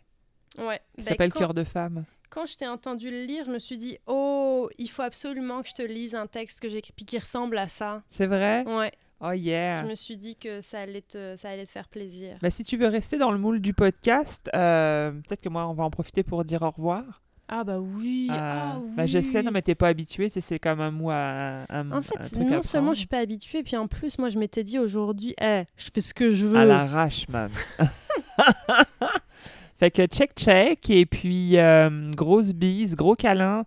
Ouais. 0.59 0.81
Qui 0.97 1.05
Ben, 1.05 1.05
s'appelle 1.05 1.33
quand- 1.33 1.39
Cœur 1.41 1.55
de 1.55 1.65
femme. 1.65 2.05
Quand 2.31 2.47
je 2.47 2.57
t'ai 2.57 2.67
entendu 2.67 3.11
le 3.11 3.25
lire, 3.25 3.45
je 3.45 3.51
me 3.51 3.59
suis 3.59 3.77
dit, 3.77 3.99
oh, 4.07 4.69
il 4.79 4.89
faut 4.89 5.03
absolument 5.03 5.63
que 5.63 5.69
je 5.69 5.75
te 5.75 5.83
lise 5.83 6.15
un 6.15 6.27
texte 6.27 6.61
que 6.61 6.69
j'écris 6.69 6.93
qui 7.05 7.19
ressemble 7.19 7.59
à 7.59 7.69
ça. 7.69 8.03
C'est 8.09 8.27
vrai? 8.27 8.65
Ouais, 8.67 8.91
Oh 9.25 9.33
yeah! 9.33 9.83
je 9.85 9.89
me 9.89 9.95
suis 9.95 10.17
dit 10.17 10.35
que 10.37 10.61
ça 10.63 10.81
allait 10.81 11.03
te, 11.03 11.37
ça 11.37 11.51
allait 11.51 11.67
te 11.67 11.71
faire 11.71 11.89
plaisir. 11.89 12.37
Bah, 12.43 12.51
si 12.51 12.65
tu 12.65 12.77
veux 12.79 12.89
rester 12.89 13.19
dans 13.19 13.31
le 13.33 13.39
moule 13.39 13.61
du 13.61 13.73
podcast, 13.75 14.49
euh, 14.55 15.13
peut-être 15.13 15.43
que 15.43 15.49
moi, 15.51 15.69
on 15.69 15.75
va 15.75 15.85
en 15.85 15.91
profiter 15.91 16.23
pour 16.23 16.45
dire 16.45 16.63
au 16.63 16.71
revoir. 16.71 17.23
Ah 17.55 17.65
bah 17.65 17.79
oui, 17.81 18.29
Euh, 18.31 18.35
ah 18.35 18.79
oui. 18.83 18.93
bah, 18.97 19.07
je 19.07 19.21
sais, 19.21 19.43
non, 19.43 19.51
mais 19.51 19.61
t'es 19.61 19.75
pas 19.75 19.89
habitué, 19.89 20.31
c'est 20.31 20.41
c'est 20.41 20.59
comme 20.59 20.81
un 20.81 20.91
mot 20.91 21.11
à 21.11 21.67
un, 21.69 21.91
En 21.93 21.97
un 21.97 22.03
fait, 22.03 22.17
truc 22.19 22.49
non 22.49 22.63
seulement 22.63 22.95
je 22.95 23.01
suis 23.01 23.07
pas 23.07 23.19
habituée, 23.19 23.63
puis 23.63 23.77
en 23.77 23.89
plus, 23.89 24.17
moi, 24.19 24.31
je 24.31 24.39
m'étais 24.39 24.65
dit 24.65 24.79
aujourd'hui, 24.79 25.35
eh, 25.39 25.65
je 25.77 25.91
fais 25.93 26.01
ce 26.01 26.15
que 26.15 26.31
je 26.33 26.47
veux. 26.47 26.57
À 26.59 26.65
l'arrache, 26.65 27.29
man. 27.29 27.51
fait 29.77 29.91
que 29.91 30.07
check, 30.07 30.33
check. 30.37 30.89
Et 30.91 31.07
puis, 31.07 31.59
euh, 31.59 32.11
grosse 32.13 32.53
bise, 32.53 32.95
gros 32.97 33.15
câlin. 33.15 33.65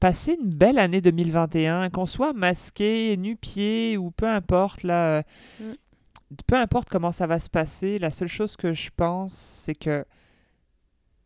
Passez 0.00 0.36
une 0.40 0.50
belle 0.50 0.78
année 0.78 1.00
2021. 1.00 1.88
Qu'on 1.90 2.06
soit 2.06 2.32
masqué, 2.32 3.16
nu-pied 3.16 3.96
ou 3.96 4.10
peu 4.10 4.28
importe, 4.28 4.82
là. 4.82 5.18
euh, 5.18 5.22
Mm. 5.60 5.72
Peu 6.46 6.56
importe 6.56 6.88
comment 6.88 7.12
ça 7.12 7.26
va 7.26 7.38
se 7.38 7.50
passer, 7.50 7.98
la 7.98 8.08
seule 8.08 8.26
chose 8.28 8.56
que 8.56 8.72
je 8.72 8.88
pense, 8.96 9.32
c'est 9.34 9.74
que 9.74 10.06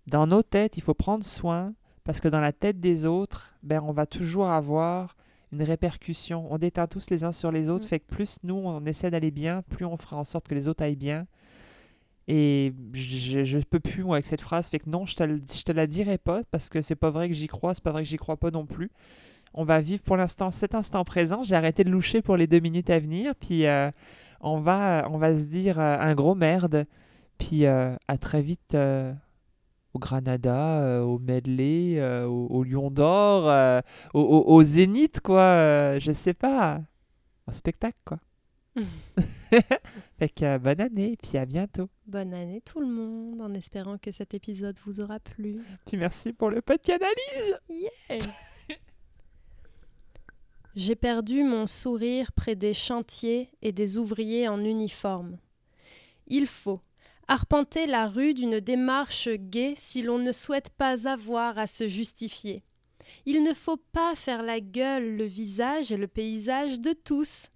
dans 0.09 0.27
nos 0.27 0.43
têtes, 0.43 0.77
il 0.77 0.83
faut 0.83 0.95
prendre 0.95 1.23
soin 1.23 1.75
parce 2.07 2.21
que 2.21 2.29
dans 2.29 2.41
la 2.41 2.53
tête 2.53 2.81
des 2.81 3.05
autres, 3.05 3.55
ben, 3.63 3.83
on 3.85 3.93
va 3.93 4.07
toujours 4.07 4.49
avoir 4.49 5.17
une 5.53 5.63
répercussion. 5.63 6.47
On 6.51 6.59
déteint 6.59 6.87
tous 6.87 7.11
les 7.11 7.25
uns 7.25 7.33
sur 7.33 7.51
les 7.53 7.69
autres, 7.69 7.85
Mm. 7.85 7.89
fait 7.89 8.01
que 8.01 8.07
plus 8.07 8.39
nous, 8.45 8.55
on 8.55 8.85
essaie 8.87 9.11
d'aller 9.11 9.31
bien, 9.31 9.63
plus 9.69 9.85
on 9.85 9.97
fera 9.97 10.17
en 10.17 10.25
sorte 10.25 10.49
que 10.49 10.55
les 10.55 10.69
autres 10.69 10.83
aillent 10.83 10.97
bien. 10.97 11.27
Et 12.29 12.73
je, 12.93 13.45
je 13.45 13.59
peux 13.59 13.79
plus, 13.79 14.03
moi, 14.03 14.17
avec 14.17 14.27
cette 14.27 14.41
phrase, 14.41 14.69
fait 14.69 14.81
que 14.81 14.91
non, 14.91 15.07
je 15.07 15.15
te, 15.15 15.23
je 15.25 15.63
te 15.63 15.73
la 15.73 15.87
dirai 15.87 16.19
pas 16.19 16.43
parce 16.51 16.69
que 16.69 16.81
c'est 16.81 16.97
pas 16.97 17.11
vrai 17.11 17.29
que 17.29 17.35
j'y 17.35 17.47
crois, 17.47 17.75
c'est 17.75 17.83
pas 17.85 17.93
vrai 17.93 18.03
que 18.03 18.09
j'y 18.09 18.17
crois 18.17 18.37
pas 18.37 18.51
non 18.51 18.67
plus. 18.67 18.91
On 19.55 19.65
va 19.65 19.81
vivre 19.81 20.03
pour 20.03 20.17
l'instant 20.17 20.51
cet 20.51 20.75
instant 20.75 21.05
présent. 21.05 21.43
J'ai 21.43 21.55
arrêté 21.57 21.85
de 21.85 21.91
loucher 21.91 22.23
pour 22.23 22.37
les 22.37 22.47
deux 22.47 22.59
minutes 22.61 22.91
à 22.91 22.99
venir, 22.99 23.35
puis 23.37 23.67
euh, 23.67 23.91
on, 24.41 24.59
va, 24.61 25.09
on 25.11 25.19
va 25.19 25.37
se 25.37 25.43
dire 25.45 25.79
euh, 25.81 25.99
un 25.99 26.15
gros 26.15 26.35
merde, 26.35 26.87
puis 27.39 27.65
euh, 27.65 27.95
à 28.09 28.19
très 28.19 28.43
vite 28.43 28.77
au 29.97 29.99
Granada, 29.99 30.83
euh, 30.83 31.01
au 31.01 31.19
Medley, 31.19 31.99
euh, 31.99 32.27
au, 32.27 32.49
au 32.49 32.65
Lion 32.65 32.91
d'Or, 32.91 33.49
euh, 33.49 33.81
au, 34.13 34.63
Zénith, 34.63 35.21
quoi. 35.21 35.99
je 35.99 36.13
sais 36.13 36.35
pas. 36.35 36.83
Un 37.47 37.53
spectacle, 37.53 37.99
quoi. 38.05 38.19
fait 40.19 40.29
que 40.29 40.59
bonne 40.59 40.83
année, 40.83 41.17
puis 41.23 41.39
à 41.39 41.47
bientôt. 41.47 41.89
Bonne 42.07 42.35
année 42.35 42.61
tout 42.61 42.81
le 42.81 42.87
monde, 42.87 43.41
en 43.41 43.55
espérant 43.55 43.97
que 43.97 44.11
cet 44.11 44.35
épisode 44.35 44.77
vous 44.85 45.01
aura 45.01 45.19
plu. 45.19 45.57
Puis 45.87 45.97
merci 45.97 46.35
pour 46.35 46.51
le 46.51 46.61
pot 46.61 46.75
de 46.75 46.83
cannabis. 46.83 47.55
J'ai 50.75 50.95
perdu 50.95 51.43
mon 51.43 51.67
sourire 51.67 52.33
près 52.33 52.55
des 52.55 52.75
chantiers 52.75 53.49
et 53.63 53.73
des 53.73 53.97
ouvriers 53.97 54.47
en 54.47 54.63
uniforme. 54.63 55.39
Il 56.27 56.47
faut 56.47 56.83
arpenter 57.29 57.87
la 57.87 58.09
rue 58.09 58.35
d'une 58.35 58.61
démarche 58.61 59.29
gaie 59.29 59.75
si 59.77 60.03
l'on 60.03 60.19
ne 60.19 60.33
souhaite 60.33 60.71
pas 60.71 61.09
avoir 61.09 61.59
à 61.59 61.67
se 61.67 61.89
justifier. 61.89 62.63
Il 63.25 63.43
ne 63.43 63.55
faut 63.55 63.77
pas 63.77 64.15
faire 64.15 64.43
la 64.43 64.61
gueule, 64.61 65.17
le 65.17 65.25
visage 65.25 65.93
et 65.93 65.97
le 65.97 66.09
paysage 66.09 66.81
de 66.81 66.93
tous. 66.93 67.49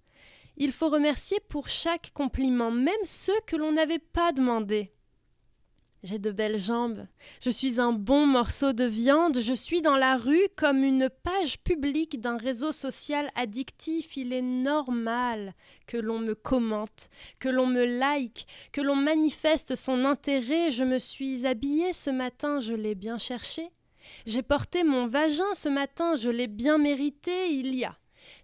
Il 0.57 0.71
faut 0.71 0.89
remercier 0.89 1.39
pour 1.49 1.69
chaque 1.69 2.11
compliment, 2.13 2.71
même 2.71 2.93
ceux 3.03 3.39
que 3.47 3.55
l'on 3.55 3.71
n'avait 3.71 3.99
pas 3.99 4.31
demandés. 4.31 4.93
J'ai 6.03 6.17
de 6.17 6.31
belles 6.31 6.57
jambes, 6.57 7.05
je 7.41 7.51
suis 7.51 7.79
un 7.79 7.93
bon 7.93 8.25
morceau 8.25 8.73
de 8.73 8.85
viande, 8.85 9.39
je 9.39 9.53
suis 9.53 9.81
dans 9.81 9.97
la 9.97 10.17
rue 10.17 10.47
comme 10.57 10.83
une 10.83 11.11
page 11.21 11.59
publique 11.59 12.19
d'un 12.19 12.37
réseau 12.37 12.71
social 12.71 13.29
addictif. 13.35 14.17
Il 14.17 14.33
est 14.33 14.41
normal 14.41 15.53
que 15.85 15.97
l'on 15.97 16.17
me 16.17 16.33
commente, 16.33 17.09
que 17.39 17.49
l'on 17.49 17.67
me 17.67 17.85
like, 17.85 18.47
que 18.71 18.81
l'on 18.81 18.95
manifeste 18.95 19.75
son 19.75 20.03
intérêt. 20.03 20.71
Je 20.71 20.83
me 20.83 20.97
suis 20.97 21.45
habillée 21.45 21.93
ce 21.93 22.09
matin, 22.09 22.59
je 22.59 22.73
l'ai 22.73 22.95
bien 22.95 23.19
cherché. 23.19 23.69
J'ai 24.25 24.41
porté 24.41 24.83
mon 24.83 25.05
vagin 25.05 25.53
ce 25.53 25.69
matin, 25.69 26.15
je 26.15 26.29
l'ai 26.29 26.47
bien 26.47 26.79
mérité. 26.79 27.51
Il 27.51 27.75
y 27.75 27.85
a 27.85 27.95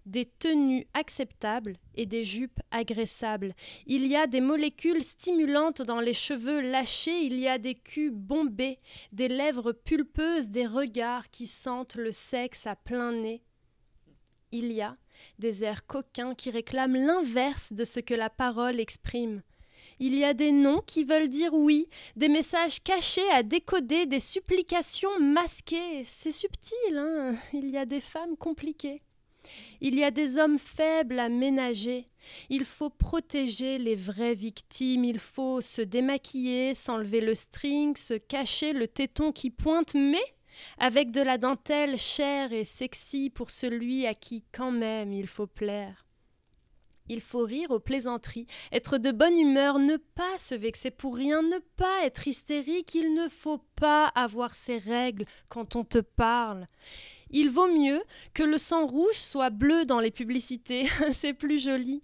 des 0.06 0.26
tenues 0.26 0.86
acceptables 0.94 1.76
et 1.98 2.06
des 2.06 2.24
jupes 2.24 2.60
agressables. 2.70 3.54
Il 3.86 4.06
y 4.06 4.16
a 4.16 4.26
des 4.26 4.40
molécules 4.40 5.04
stimulantes 5.04 5.82
dans 5.82 6.00
les 6.00 6.14
cheveux 6.14 6.60
lâchés, 6.60 7.24
il 7.24 7.38
y 7.38 7.48
a 7.48 7.58
des 7.58 7.74
culs 7.74 8.12
bombés, 8.12 8.78
des 9.12 9.28
lèvres 9.28 9.72
pulpeuses, 9.72 10.48
des 10.48 10.66
regards 10.66 11.28
qui 11.30 11.46
sentent 11.46 11.96
le 11.96 12.12
sexe 12.12 12.66
à 12.66 12.76
plein 12.76 13.12
nez. 13.12 13.42
Il 14.52 14.72
y 14.72 14.80
a 14.80 14.96
des 15.38 15.64
airs 15.64 15.86
coquins 15.86 16.34
qui 16.34 16.50
réclament 16.50 17.04
l'inverse 17.04 17.72
de 17.72 17.84
ce 17.84 18.00
que 18.00 18.14
la 18.14 18.30
parole 18.30 18.80
exprime. 18.80 19.42
Il 19.98 20.14
y 20.14 20.24
a 20.24 20.32
des 20.32 20.52
noms 20.52 20.80
qui 20.80 21.02
veulent 21.02 21.28
dire 21.28 21.52
oui, 21.52 21.88
des 22.14 22.28
messages 22.28 22.80
cachés 22.82 23.28
à 23.32 23.42
décoder, 23.42 24.06
des 24.06 24.20
supplications 24.20 25.18
masquées. 25.18 26.04
C'est 26.04 26.30
subtil, 26.30 26.96
hein 26.96 27.34
Il 27.52 27.68
y 27.70 27.76
a 27.76 27.84
des 27.84 28.00
femmes 28.00 28.36
compliquées. 28.36 29.02
Il 29.80 29.98
y 29.98 30.04
a 30.04 30.10
des 30.10 30.38
hommes 30.38 30.58
faibles 30.58 31.18
à 31.18 31.28
ménager. 31.28 32.08
Il 32.50 32.64
faut 32.64 32.90
protéger 32.90 33.78
les 33.78 33.94
vraies 33.94 34.34
victimes. 34.34 35.04
Il 35.04 35.18
faut 35.18 35.60
se 35.60 35.82
démaquiller, 35.82 36.74
s'enlever 36.74 37.20
le 37.20 37.34
string, 37.34 37.96
se 37.96 38.14
cacher 38.14 38.72
le 38.72 38.88
téton 38.88 39.32
qui 39.32 39.50
pointe. 39.50 39.94
Mais 39.94 40.24
avec 40.78 41.10
de 41.10 41.20
la 41.20 41.38
dentelle 41.38 41.98
chère 41.98 42.52
et 42.52 42.64
sexy 42.64 43.30
pour 43.30 43.50
celui 43.50 44.06
à 44.06 44.14
qui 44.14 44.44
quand 44.52 44.72
même 44.72 45.12
il 45.12 45.26
faut 45.26 45.46
plaire. 45.46 46.07
Il 47.08 47.20
faut 47.20 47.44
rire 47.44 47.70
aux 47.70 47.80
plaisanteries, 47.80 48.46
être 48.72 48.98
de 48.98 49.10
bonne 49.10 49.38
humeur, 49.38 49.78
ne 49.78 49.96
pas 49.96 50.38
se 50.38 50.54
vexer 50.54 50.90
pour 50.90 51.16
rien, 51.16 51.42
ne 51.42 51.58
pas 51.76 52.04
être 52.04 52.28
hystérique, 52.28 52.94
il 52.94 53.14
ne 53.14 53.28
faut 53.28 53.62
pas 53.76 54.06
avoir 54.14 54.54
ses 54.54 54.78
règles 54.78 55.24
quand 55.48 55.76
on 55.76 55.84
te 55.84 55.98
parle. 55.98 56.66
Il 57.30 57.50
vaut 57.50 57.68
mieux 57.68 58.02
que 58.34 58.42
le 58.42 58.58
sang 58.58 58.86
rouge 58.86 59.18
soit 59.18 59.50
bleu 59.50 59.84
dans 59.84 60.00
les 60.00 60.10
publicités, 60.10 60.88
c'est 61.12 61.34
plus 61.34 61.62
joli. 61.62 62.02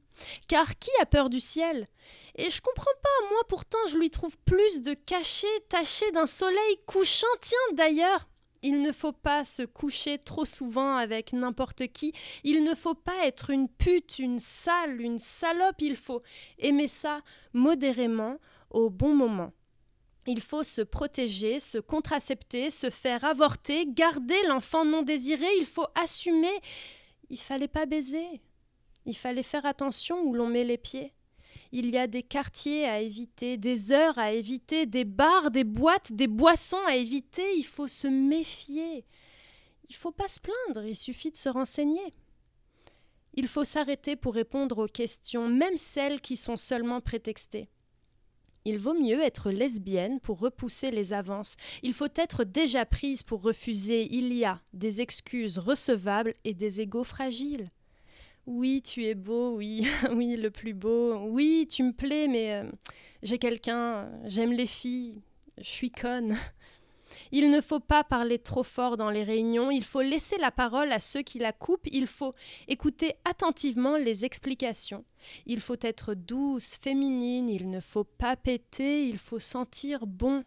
Car 0.48 0.78
qui 0.78 0.90
a 1.00 1.06
peur 1.06 1.28
du 1.28 1.40
ciel? 1.40 1.88
Et 2.36 2.50
je 2.50 2.60
comprends 2.60 2.84
pas, 3.02 3.28
moi 3.30 3.40
pourtant 3.48 3.78
je 3.88 3.98
lui 3.98 4.10
trouve 4.10 4.36
plus 4.44 4.82
de 4.82 4.94
cachet 4.94 5.46
taché 5.68 6.10
d'un 6.12 6.26
soleil 6.26 6.78
couchant. 6.86 7.26
Tiens 7.40 7.74
d'ailleurs, 7.74 8.28
il 8.64 8.80
ne 8.80 8.92
faut 8.92 9.12
pas 9.12 9.44
se 9.44 9.62
coucher 9.62 10.18
trop 10.18 10.46
souvent 10.46 10.96
avec 10.96 11.34
n'importe 11.34 11.86
qui. 11.88 12.14
Il 12.44 12.64
ne 12.64 12.74
faut 12.74 12.94
pas 12.94 13.26
être 13.26 13.50
une 13.50 13.68
pute, 13.68 14.18
une 14.18 14.38
sale, 14.38 15.02
une 15.02 15.18
salope. 15.18 15.82
Il 15.82 15.96
faut 15.96 16.22
aimer 16.58 16.88
ça 16.88 17.20
modérément 17.52 18.38
au 18.70 18.88
bon 18.88 19.14
moment. 19.14 19.52
Il 20.26 20.40
faut 20.40 20.62
se 20.62 20.80
protéger, 20.80 21.60
se 21.60 21.76
contracepter, 21.76 22.70
se 22.70 22.88
faire 22.88 23.26
avorter, 23.26 23.84
garder 23.86 24.42
l'enfant 24.48 24.86
non 24.86 25.02
désiré. 25.02 25.46
Il 25.58 25.66
faut 25.66 25.86
assumer. 25.94 26.58
Il 27.28 27.38
fallait 27.38 27.68
pas 27.68 27.84
baiser. 27.84 28.40
Il 29.04 29.14
fallait 29.14 29.42
faire 29.42 29.66
attention 29.66 30.22
où 30.22 30.32
l'on 30.32 30.48
met 30.48 30.64
les 30.64 30.78
pieds 30.78 31.12
il 31.76 31.90
y 31.90 31.98
a 31.98 32.06
des 32.06 32.22
quartiers 32.22 32.86
à 32.86 33.00
éviter, 33.00 33.56
des 33.56 33.90
heures 33.90 34.16
à 34.16 34.30
éviter, 34.30 34.86
des 34.86 35.04
bars, 35.04 35.50
des 35.50 35.64
boîtes, 35.64 36.12
des 36.12 36.28
boissons 36.28 36.84
à 36.86 36.94
éviter. 36.94 37.42
Il 37.56 37.64
faut 37.64 37.88
se 37.88 38.06
méfier. 38.06 39.04
Il 39.88 39.96
faut 39.96 40.12
pas 40.12 40.28
se 40.28 40.38
plaindre, 40.38 40.86
il 40.86 40.94
suffit 40.94 41.32
de 41.32 41.36
se 41.36 41.48
renseigner. 41.48 42.14
Il 43.34 43.48
faut 43.48 43.64
s'arrêter 43.64 44.14
pour 44.14 44.34
répondre 44.34 44.84
aux 44.84 44.86
questions, 44.86 45.48
même 45.48 45.76
celles 45.76 46.20
qui 46.20 46.36
sont 46.36 46.56
seulement 46.56 47.00
prétextées. 47.00 47.68
Il 48.64 48.78
vaut 48.78 48.94
mieux 48.94 49.20
être 49.20 49.50
lesbienne 49.50 50.20
pour 50.20 50.38
repousser 50.38 50.92
les 50.92 51.12
avances. 51.12 51.56
Il 51.82 51.92
faut 51.92 52.08
être 52.14 52.44
déjà 52.44 52.86
prise 52.86 53.24
pour 53.24 53.42
refuser. 53.42 54.06
Il 54.14 54.32
y 54.32 54.44
a 54.44 54.60
des 54.72 55.02
excuses 55.02 55.58
recevables 55.58 56.34
et 56.44 56.54
des 56.54 56.80
égaux 56.80 57.04
fragiles. 57.04 57.68
Oui, 58.46 58.82
tu 58.82 59.04
es 59.06 59.14
beau, 59.14 59.56
oui, 59.56 59.86
oui, 60.12 60.36
le 60.36 60.50
plus 60.50 60.74
beau. 60.74 61.16
Oui, 61.28 61.66
tu 61.70 61.82
me 61.82 61.92
plais, 61.92 62.28
mais 62.28 62.52
euh, 62.52 62.70
j'ai 63.22 63.38
quelqu'un, 63.38 64.10
j'aime 64.24 64.52
les 64.52 64.66
filles, 64.66 65.22
je 65.58 65.68
suis 65.68 65.90
conne. 65.90 66.36
Il 67.32 67.50
ne 67.50 67.60
faut 67.60 67.80
pas 67.80 68.04
parler 68.04 68.38
trop 68.38 68.64
fort 68.64 68.96
dans 68.96 69.08
les 69.08 69.22
réunions, 69.22 69.70
il 69.70 69.84
faut 69.84 70.00
laisser 70.00 70.36
la 70.36 70.50
parole 70.50 70.90
à 70.90 70.98
ceux 70.98 71.22
qui 71.22 71.38
la 71.38 71.52
coupent, 71.52 71.86
il 71.92 72.08
faut 72.08 72.34
écouter 72.66 73.14
attentivement 73.24 73.96
les 73.96 74.24
explications. 74.24 75.04
Il 75.46 75.60
faut 75.60 75.76
être 75.80 76.14
douce, 76.14 76.76
féminine, 76.82 77.48
il 77.48 77.70
ne 77.70 77.80
faut 77.80 78.02
pas 78.02 78.34
péter, 78.34 79.06
il 79.08 79.18
faut 79.18 79.38
sentir 79.38 80.06
bon. 80.08 80.42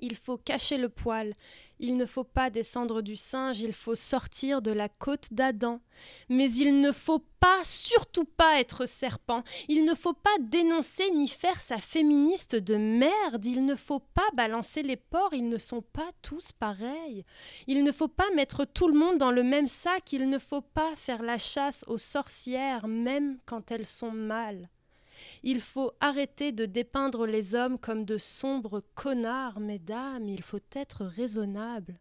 Il 0.00 0.16
faut 0.16 0.36
cacher 0.36 0.76
le 0.76 0.88
poil, 0.88 1.34
il 1.78 1.96
ne 1.96 2.06
faut 2.06 2.24
pas 2.24 2.50
descendre 2.50 3.02
du 3.02 3.16
singe, 3.16 3.60
il 3.60 3.72
faut 3.72 3.94
sortir 3.94 4.62
de 4.62 4.70
la 4.70 4.88
côte 4.88 5.32
d'Adam. 5.32 5.80
Mais 6.28 6.50
il 6.52 6.80
ne 6.80 6.92
faut 6.92 7.24
pas, 7.40 7.60
surtout 7.62 8.24
pas 8.24 8.60
être 8.60 8.86
serpent, 8.86 9.42
il 9.68 9.84
ne 9.84 9.94
faut 9.94 10.12
pas 10.12 10.36
dénoncer 10.40 11.10
ni 11.10 11.28
faire 11.28 11.60
sa 11.60 11.78
féministe 11.78 12.56
de 12.56 12.76
merde, 12.76 13.44
il 13.44 13.64
ne 13.64 13.76
faut 13.76 14.00
pas 14.00 14.28
balancer 14.34 14.82
les 14.82 14.96
porcs, 14.96 15.34
ils 15.34 15.48
ne 15.48 15.58
sont 15.58 15.82
pas 15.82 16.10
tous 16.22 16.52
pareils. 16.52 17.24
Il 17.66 17.82
ne 17.82 17.92
faut 17.92 18.08
pas 18.08 18.30
mettre 18.34 18.64
tout 18.64 18.88
le 18.88 18.98
monde 18.98 19.18
dans 19.18 19.30
le 19.30 19.42
même 19.42 19.68
sac, 19.68 20.12
il 20.12 20.28
ne 20.28 20.38
faut 20.38 20.62
pas 20.62 20.94
faire 20.96 21.22
la 21.22 21.38
chasse 21.38 21.84
aux 21.86 21.98
sorcières, 21.98 22.88
même 22.88 23.38
quand 23.46 23.70
elles 23.70 23.86
sont 23.86 24.12
mâles. 24.12 24.68
Il 25.42 25.60
faut 25.60 25.92
arrêter 26.00 26.52
de 26.52 26.66
dépeindre 26.66 27.26
les 27.26 27.54
hommes 27.54 27.78
comme 27.78 28.04
de 28.04 28.18
sombres 28.18 28.82
connards, 28.94 29.60
mesdames, 29.60 30.28
il 30.28 30.42
faut 30.42 30.58
être 30.74 31.04
raisonnable. 31.04 31.98